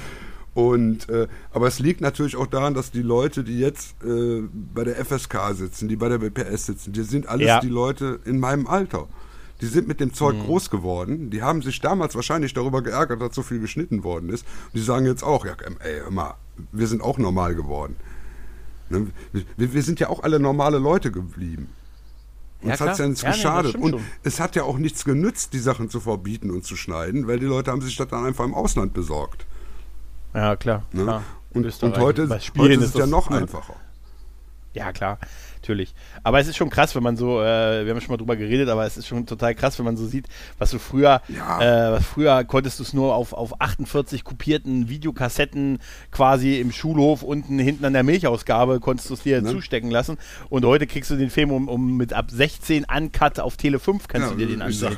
Und 0.54 1.10
äh, 1.10 1.26
aber 1.52 1.66
es 1.66 1.80
liegt 1.80 2.00
natürlich 2.00 2.34
auch 2.34 2.46
daran, 2.46 2.72
dass 2.72 2.90
die 2.90 3.02
Leute, 3.02 3.44
die 3.44 3.58
jetzt 3.58 3.94
äh, 4.02 4.42
bei 4.74 4.84
der 4.84 4.96
FSK 5.04 5.52
sitzen, 5.52 5.86
die 5.88 5.96
bei 5.96 6.08
der 6.08 6.16
BPS 6.18 6.64
sitzen, 6.66 6.94
die 6.94 7.02
sind 7.02 7.28
alles 7.28 7.46
Ja. 7.46 7.60
die 7.60 7.68
Leute 7.68 8.20
in 8.24 8.40
meinem 8.40 8.66
Alter. 8.66 9.06
Die 9.60 9.66
sind 9.66 9.86
mit 9.86 10.00
dem 10.00 10.14
Zeug 10.14 10.34
Mhm. 10.34 10.44
groß 10.44 10.70
geworden. 10.70 11.28
Die 11.30 11.42
haben 11.42 11.60
sich 11.60 11.80
damals 11.82 12.14
wahrscheinlich 12.14 12.54
darüber 12.54 12.80
geärgert, 12.82 13.20
dass 13.20 13.34
so 13.34 13.42
viel 13.42 13.58
geschnitten 13.60 14.02
worden 14.02 14.30
ist. 14.30 14.46
Und 14.66 14.76
die 14.76 14.80
sagen 14.82 15.04
jetzt 15.04 15.22
auch, 15.22 15.44
ja, 15.44 15.52
ey, 15.80 16.00
hör 16.04 16.10
mal, 16.10 16.34
wir 16.72 16.86
sind 16.86 17.02
auch 17.02 17.18
normal 17.18 17.54
geworden. 17.54 17.96
Ne? 18.90 19.08
Wir, 19.56 19.72
wir 19.72 19.82
sind 19.82 20.00
ja 20.00 20.08
auch 20.08 20.22
alle 20.22 20.38
normale 20.40 20.78
Leute 20.78 21.10
geblieben. 21.10 21.68
Ja, 22.62 22.72
Uns 22.72 22.80
hat 22.80 22.98
ja 22.98 23.06
nichts 23.06 23.22
Ja, 23.22 23.28
nee, 23.30 23.34
geschadet. 23.34 23.70
stimmt 23.70 23.84
und 23.84 23.90
schon. 23.92 24.00
es 24.22 24.40
hat 24.40 24.56
ja 24.56 24.62
auch 24.64 24.78
nichts 24.78 25.04
genützt, 25.04 25.52
die 25.52 25.58
Sachen 25.58 25.90
zu 25.90 26.00
verbieten 26.00 26.50
und 26.50 26.64
zu 26.64 26.76
schneiden, 26.76 27.26
weil 27.26 27.38
die 27.38 27.46
Leute 27.46 27.70
haben 27.70 27.82
sich 27.82 27.96
das 27.96 28.08
dann 28.08 28.24
einfach 28.24 28.44
im 28.44 28.54
Ausland 28.54 28.94
besorgt. 28.94 29.46
Ja, 30.34 30.56
klar. 30.56 30.84
Ne? 30.92 31.02
klar. 31.04 31.22
Und, 31.52 31.82
und 31.82 31.98
heute, 31.98 32.28
heute 32.58 32.72
ist 32.74 32.82
es 32.82 32.94
ja 32.94 33.06
noch 33.06 33.30
einfacher. 33.30 33.76
Ja, 34.74 34.92
klar, 34.92 35.18
natürlich. 35.66 35.94
Aber 36.22 36.38
es 36.38 36.46
ist 36.46 36.56
schon 36.56 36.70
krass, 36.70 36.94
wenn 36.94 37.02
man 37.02 37.16
so, 37.16 37.40
äh, 37.42 37.84
wir 37.84 37.92
haben 37.92 38.00
schon 38.00 38.10
mal 38.12 38.16
drüber 38.16 38.36
geredet, 38.36 38.68
aber 38.68 38.86
es 38.86 38.96
ist 38.96 39.08
schon 39.08 39.26
total 39.26 39.52
krass, 39.56 39.76
wenn 39.78 39.84
man 39.84 39.96
so 39.96 40.06
sieht, 40.06 40.26
was 40.58 40.70
du 40.70 40.78
früher, 40.78 41.20
Ja. 41.28 41.88
äh, 41.88 41.92
was 41.92 42.04
früher 42.06 42.44
konntest 42.44 42.78
du 42.78 42.84
es 42.84 42.92
nur 42.92 43.14
auf, 43.16 43.32
auf 43.32 43.60
48 43.60 44.22
kopierten 44.22 44.88
Videokassetten 44.88 45.78
quasi 46.12 46.60
im 46.60 46.70
Schulhof 46.70 47.22
unten 47.22 47.58
hinten 47.58 47.84
an 47.84 47.94
der 47.94 48.04
Milchausgabe 48.04 48.78
konntest 48.78 49.10
du 49.10 49.14
es 49.14 49.22
dir 49.22 49.42
Ne? 49.42 49.50
zustecken 49.50 49.90
lassen. 49.90 50.18
Und 50.50 50.64
heute 50.64 50.86
kriegst 50.86 51.10
du 51.10 51.16
den 51.16 51.30
Film 51.30 51.50
um, 51.50 51.68
um 51.68 51.96
mit 51.96 52.12
ab 52.12 52.30
16 52.30 52.84
Uncut 52.94 53.40
auf 53.40 53.56
Tele 53.56 53.78
5 53.80 54.06
kannst 54.08 54.30
du 54.30 54.36
dir 54.36 54.46
den 54.46 54.56
ich 54.58 54.62
ansehen. 54.62 54.96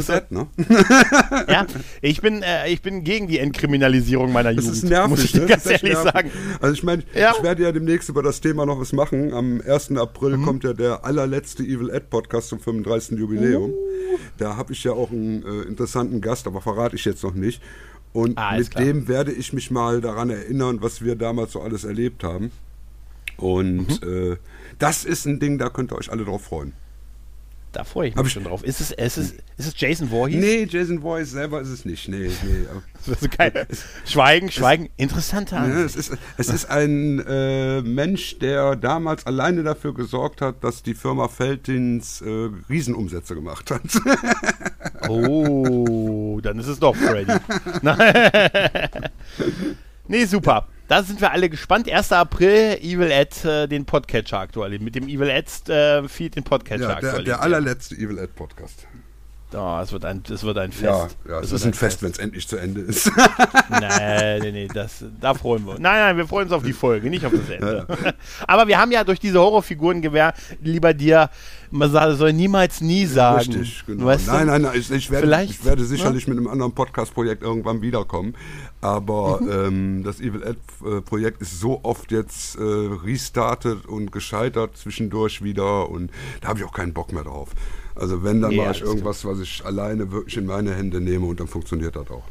sag, 0.00 0.30
äh, 0.30 0.34
ne? 0.34 0.46
Ja, 1.48 1.66
ich 2.00 2.20
bin, 2.20 2.42
äh, 2.42 2.68
ich 2.70 2.82
bin 2.82 3.02
gegen 3.04 3.26
die 3.26 3.38
Entkriminalisierung 3.40 4.32
meiner 4.32 4.54
Das 4.54 4.64
Jugend. 4.64 4.82
ist 4.84 4.88
nervig, 4.88 5.10
muss 5.10 5.24
ich 5.24 5.34
ne? 5.34 5.46
ganz 5.46 5.66
ehrlich 5.66 5.82
nervig. 5.82 6.12
sagen. 6.12 6.30
Also 6.60 6.74
ich 6.74 6.82
meine, 6.84 7.02
Ja. 7.14 7.32
ich 7.36 7.42
werde 7.42 7.62
ja 7.64 7.72
demnächst 7.72 8.08
über 8.08 8.22
das 8.22 8.40
Thema 8.40 8.64
noch 8.66 8.80
was 8.80 8.92
machen. 8.92 9.32
Am 9.32 9.60
1. 9.66 9.96
April 10.04 10.36
Mhm. 10.36 10.44
kommt 10.44 10.64
ja 10.64 10.72
der 10.72 11.04
allerletzte 11.04 11.62
Evil 11.62 11.90
Ed 11.90 12.08
Podcast 12.10 12.48
zum 12.48 12.60
35. 12.60 13.18
Jubiläum. 13.18 13.70
Uh. 13.70 13.74
Da 14.38 14.56
habe 14.56 14.72
ich 14.72 14.84
ja 14.84 14.92
auch 14.92 15.10
einen 15.10 15.42
äh, 15.42 15.62
interessanten 15.62 16.20
Gast, 16.20 16.46
aber 16.46 16.60
verrate 16.60 16.96
ich 16.96 17.04
jetzt 17.04 17.22
noch 17.24 17.34
nicht. 17.34 17.60
Und 18.12 18.38
Ah, 18.38 18.56
mit 18.56 18.70
klar. 18.70 18.84
dem 18.84 19.08
werde 19.08 19.32
ich 19.32 19.52
mich 19.52 19.70
mal 19.70 20.00
daran 20.00 20.30
erinnern, 20.30 20.78
was 20.80 21.02
wir 21.02 21.16
damals 21.16 21.52
so 21.52 21.60
alles 21.60 21.84
erlebt 21.84 22.22
haben. 22.22 22.52
Und 23.36 24.00
Mhm. 24.02 24.32
äh, 24.32 24.36
das 24.78 25.04
ist 25.04 25.26
ein 25.26 25.40
Ding, 25.40 25.58
da 25.58 25.68
könnt 25.68 25.92
ihr 25.92 25.96
euch 25.98 26.10
alle 26.12 26.24
drauf 26.24 26.44
freuen. 26.44 26.72
Da 27.74 27.82
freue 27.84 28.08
ich 28.08 28.14
Hab 28.14 28.22
mich 28.22 28.30
ich- 28.30 28.34
schon 28.34 28.44
drauf. 28.44 28.62
Ist 28.62 28.80
es, 28.80 28.92
ist 28.92 29.18
es, 29.18 29.32
ist 29.32 29.66
es 29.66 29.74
Jason 29.76 30.08
Voorhees? 30.08 30.40
Nee, 30.40 30.66
Jason 30.70 31.00
Voice 31.02 31.30
selber 31.32 31.60
ist 31.60 31.68
es 31.68 31.84
nicht. 31.84 32.08
Nee, 32.08 32.30
nee. 32.44 32.64
Ist 33.12 33.36
geil. 33.36 33.66
Schweigen, 34.06 34.50
Schweigen. 34.50 34.88
Interessanter 34.96 35.58
Ansicht. 35.58 35.84
es, 35.98 36.08
ist, 36.08 36.18
es 36.38 36.48
ist 36.48 36.70
ein 36.70 37.18
äh, 37.26 37.82
Mensch, 37.82 38.38
der 38.38 38.76
damals 38.76 39.26
alleine 39.26 39.62
dafür 39.62 39.92
gesorgt 39.92 40.40
hat, 40.40 40.64
dass 40.64 40.82
die 40.82 40.94
Firma 40.94 41.28
Feltins 41.28 42.22
äh, 42.22 42.48
Riesenumsätze 42.70 43.34
gemacht 43.34 43.70
hat. 43.70 43.82
Oh, 45.08 46.40
dann 46.42 46.58
ist 46.58 46.66
es 46.66 46.78
doch 46.78 46.96
Freddy. 46.96 47.30
nee, 50.08 50.24
super. 50.24 50.66
Da 50.88 51.02
sind 51.02 51.20
wir 51.20 51.32
alle 51.32 51.48
gespannt. 51.48 51.90
1. 51.90 52.12
April, 52.12 52.78
Evil 52.80 53.10
Ed, 53.10 53.44
äh, 53.44 53.66
den 53.66 53.84
Podcatcher 53.86 54.38
aktuell. 54.40 54.78
Mit 54.78 54.94
dem 54.94 55.08
Evil 55.08 55.28
Ed 55.28 55.68
äh, 55.68 56.06
Feed 56.08 56.36
den 56.36 56.44
Podcatcher 56.44 56.82
Ja, 56.82 56.88
der, 57.00 57.08
aktuell. 57.10 57.24
der 57.24 57.40
allerletzte 57.42 57.94
Evil 57.94 58.18
Ed 58.18 58.34
Podcast. 58.34 58.86
Oh, 59.54 59.80
es 59.82 59.92
wird 59.92 60.04
ein, 60.04 60.22
es 60.28 60.42
wird 60.42 60.58
ein 60.58 60.72
Fest. 60.72 61.16
Ja, 61.26 61.32
ja 61.32 61.40
es 61.40 61.50
wird 61.50 61.60
ist 61.60 61.66
ein 61.66 61.74
Fest, 61.74 62.02
wenn 62.02 62.10
es 62.10 62.18
endlich 62.18 62.46
zu 62.48 62.56
Ende 62.56 62.80
ist. 62.80 63.10
Nee, 63.70 64.40
nee, 64.40 64.52
nee, 64.52 64.68
das, 64.72 65.04
da 65.20 65.34
freuen 65.34 65.64
wir 65.64 65.72
uns. 65.72 65.80
Nein, 65.80 65.98
nein, 65.98 66.16
wir 66.16 66.26
freuen 66.26 66.44
uns 66.44 66.52
auf 66.52 66.62
die 66.62 66.72
Folge, 66.72 67.10
nicht 67.10 67.24
auf 67.26 67.32
das 67.32 67.48
Ende. 67.48 67.86
Aber 68.46 68.68
wir 68.68 68.78
haben 68.78 68.92
ja 68.92 69.04
durch 69.04 69.18
diese 69.18 69.38
Horrorfigurengewehr 69.38 70.34
lieber 70.62 70.94
dir, 70.94 71.30
man 71.70 71.90
soll 71.90 72.32
niemals 72.32 72.80
nie 72.80 73.06
sagen. 73.06 73.38
Richtig, 73.52 73.84
genau. 73.86 74.06
Weißt 74.06 74.28
du? 74.28 74.32
nein, 74.32 74.46
nein, 74.46 74.62
nein, 74.62 74.72
ich, 74.76 74.90
ich, 74.90 75.10
werde, 75.10 75.26
Vielleicht, 75.26 75.50
ich 75.50 75.64
werde 75.64 75.82
ne? 75.82 75.88
sicherlich 75.88 76.28
mit 76.28 76.38
einem 76.38 76.46
anderen 76.48 76.72
Podcast-Projekt 76.72 77.42
irgendwann 77.42 77.82
wiederkommen. 77.82 78.34
Aber 78.80 79.40
Mhm. 79.40 79.50
ähm, 79.50 80.02
das 80.04 80.20
Evil 80.20 80.42
Ed-Projekt 80.42 81.40
ist 81.42 81.58
so 81.58 81.80
oft 81.82 82.12
jetzt 82.12 82.56
äh, 82.56 82.60
restartet 82.62 83.86
und 83.86 84.12
gescheitert 84.12 84.76
zwischendurch 84.76 85.42
wieder 85.42 85.88
und 85.88 86.10
da 86.40 86.48
habe 86.48 86.58
ich 86.60 86.64
auch 86.64 86.72
keinen 86.72 86.92
Bock 86.92 87.12
mehr 87.12 87.24
drauf. 87.24 87.50
Also 87.96 88.22
wenn, 88.24 88.40
dann 88.42 88.50
Nee, 88.50 88.56
mache 88.58 88.72
ich 88.72 88.80
irgendwas, 88.82 89.24
was 89.24 89.38
ich 89.40 89.64
alleine 89.64 90.10
wirklich 90.10 90.36
in 90.36 90.46
meine 90.46 90.74
Hände 90.74 91.00
nehme 91.00 91.26
und 91.26 91.38
dann 91.40 91.46
funktioniert 91.48 91.94
das 91.96 92.10
auch. 92.10 92.24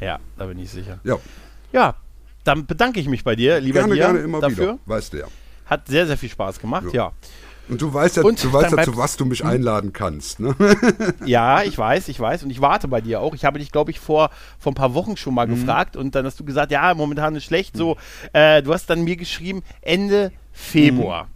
Ja, 0.00 0.18
da 0.36 0.46
bin 0.46 0.58
ich 0.58 0.70
sicher. 0.70 0.98
Ja, 1.04 1.18
Ja, 1.72 1.94
dann 2.44 2.66
bedanke 2.66 3.00
ich 3.00 3.08
mich 3.08 3.24
bei 3.24 3.34
dir, 3.36 3.60
lieber 3.60 3.80
gerne, 3.80 3.94
dir, 3.94 4.00
gerne 4.00 4.18
immer 4.20 4.40
dafür. 4.40 4.56
wieder. 4.74 4.78
Weißt 4.86 5.12
du 5.12 5.18
ja. 5.18 5.26
Hat 5.66 5.88
sehr, 5.88 6.06
sehr 6.06 6.16
viel 6.16 6.28
Spaß 6.28 6.58
gemacht, 6.60 6.86
Ja. 6.92 7.06
ja. 7.06 7.12
Und 7.68 7.82
du 7.82 7.92
weißt 7.92 8.18
ja, 8.18 8.22
Und 8.22 8.42
du 8.44 8.52
weißt 8.52 8.76
ja 8.76 8.84
zu 8.84 8.96
was 8.96 9.16
du 9.16 9.24
mich 9.24 9.44
einladen 9.44 9.92
kannst. 9.92 10.38
Ne? 10.38 10.54
Ja, 11.26 11.64
ich 11.64 11.76
weiß, 11.76 12.06
ich 12.06 12.20
weiß. 12.20 12.44
Und 12.44 12.50
ich 12.50 12.60
warte 12.60 12.86
bei 12.86 13.00
dir 13.00 13.20
auch. 13.20 13.34
Ich 13.34 13.44
habe 13.44 13.58
dich, 13.58 13.72
glaube 13.72 13.90
ich, 13.90 13.98
vor, 13.98 14.30
vor 14.60 14.70
ein 14.70 14.76
paar 14.76 14.94
Wochen 14.94 15.16
schon 15.16 15.32
Mhm. 15.32 15.34
mal 15.34 15.46
gefragt 15.48 15.96
und 15.96 16.14
dann 16.14 16.24
hast 16.26 16.38
du 16.38 16.44
gesagt, 16.44 16.70
ja, 16.70 16.94
momentan 16.94 17.34
ist 17.34 17.42
schlecht. 17.44 17.76
So, 17.76 17.96
äh, 18.32 18.62
du 18.62 18.72
hast 18.72 18.88
dann 18.88 19.02
mir 19.02 19.16
geschrieben, 19.16 19.64
Ende 19.82 20.30
Februar. 20.52 21.24
Mhm. 21.24 21.28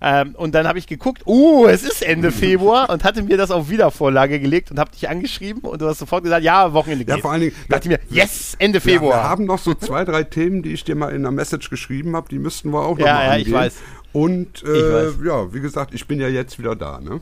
Ähm, 0.00 0.34
und 0.36 0.54
dann 0.54 0.66
habe 0.68 0.78
ich 0.78 0.86
geguckt, 0.86 1.22
uh, 1.26 1.66
es 1.66 1.82
ist 1.82 2.02
Ende 2.02 2.30
Februar 2.32 2.90
und 2.90 3.02
hatte 3.04 3.22
mir 3.22 3.36
das 3.36 3.50
auf 3.50 3.70
Wiedervorlage 3.70 4.38
gelegt 4.40 4.70
und 4.70 4.78
habe 4.78 4.90
dich 4.90 5.08
angeschrieben 5.08 5.62
und 5.62 5.80
du 5.80 5.86
hast 5.88 5.98
sofort 5.98 6.22
gesagt, 6.24 6.42
ja, 6.44 6.72
Wochenende 6.72 7.04
Ja, 7.06 7.14
geht. 7.14 7.22
vor 7.22 7.32
allen 7.32 7.40
Dingen- 7.42 7.54
dachte 7.68 7.88
ich 7.88 7.98
mir, 7.98 8.00
yes, 8.16 8.54
Ende 8.58 8.78
Ja, 8.78 8.84
wir 8.84 8.92
Februar. 8.92 9.22
haben 9.24 9.44
noch 9.46 9.58
so 9.58 9.74
zwei, 9.74 10.04
drei 10.04 10.22
Themen, 10.24 10.62
die 10.62 10.72
ich 10.72 10.84
dir 10.84 10.94
mal 10.94 11.08
in 11.10 11.16
einer 11.16 11.30
Message 11.30 11.70
geschrieben 11.70 12.14
habe, 12.16 12.28
die 12.28 12.38
müssten 12.38 12.70
wir 12.72 12.80
auch 12.80 12.98
noch 12.98 13.06
Ja, 13.06 13.14
mal 13.14 13.24
ja, 13.24 13.30
angehen. 13.32 13.46
ich 13.48 13.52
weiß. 13.52 13.74
Und 14.12 14.62
äh, 14.64 14.66
Ich 14.66 14.92
weiß. 14.92 15.14
ja, 15.26 15.54
wie 15.54 15.60
gesagt, 15.60 15.94
ich 15.94 16.06
bin 16.06 16.20
ja 16.20 16.28
jetzt 16.28 16.58
wieder 16.58 16.74
da. 16.76 17.00
Ne? 17.00 17.20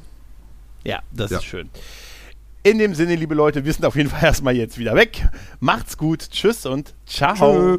Ja, 0.85 1.01
das 1.13 1.31
Ja. 1.31 1.39
ist 1.39 1.45
schön. 1.45 1.69
In 2.63 2.79
dem 2.79 2.95
Sinne, 2.95 3.15
liebe 3.17 3.35
Leute, 3.35 3.65
wir 3.65 3.73
sind 3.73 3.85
auf 3.85 3.95
jeden 3.97 4.09
Fall 4.11 4.23
erstmal 4.25 4.57
jetzt 4.57 4.79
wieder 4.79 4.95
weg. 4.95 5.29
Macht's 5.61 5.97
gut, 5.99 6.29
tschüss 6.31 6.67
und 6.67 6.95
ciao. 7.07 7.35
Tschö. 7.37 7.79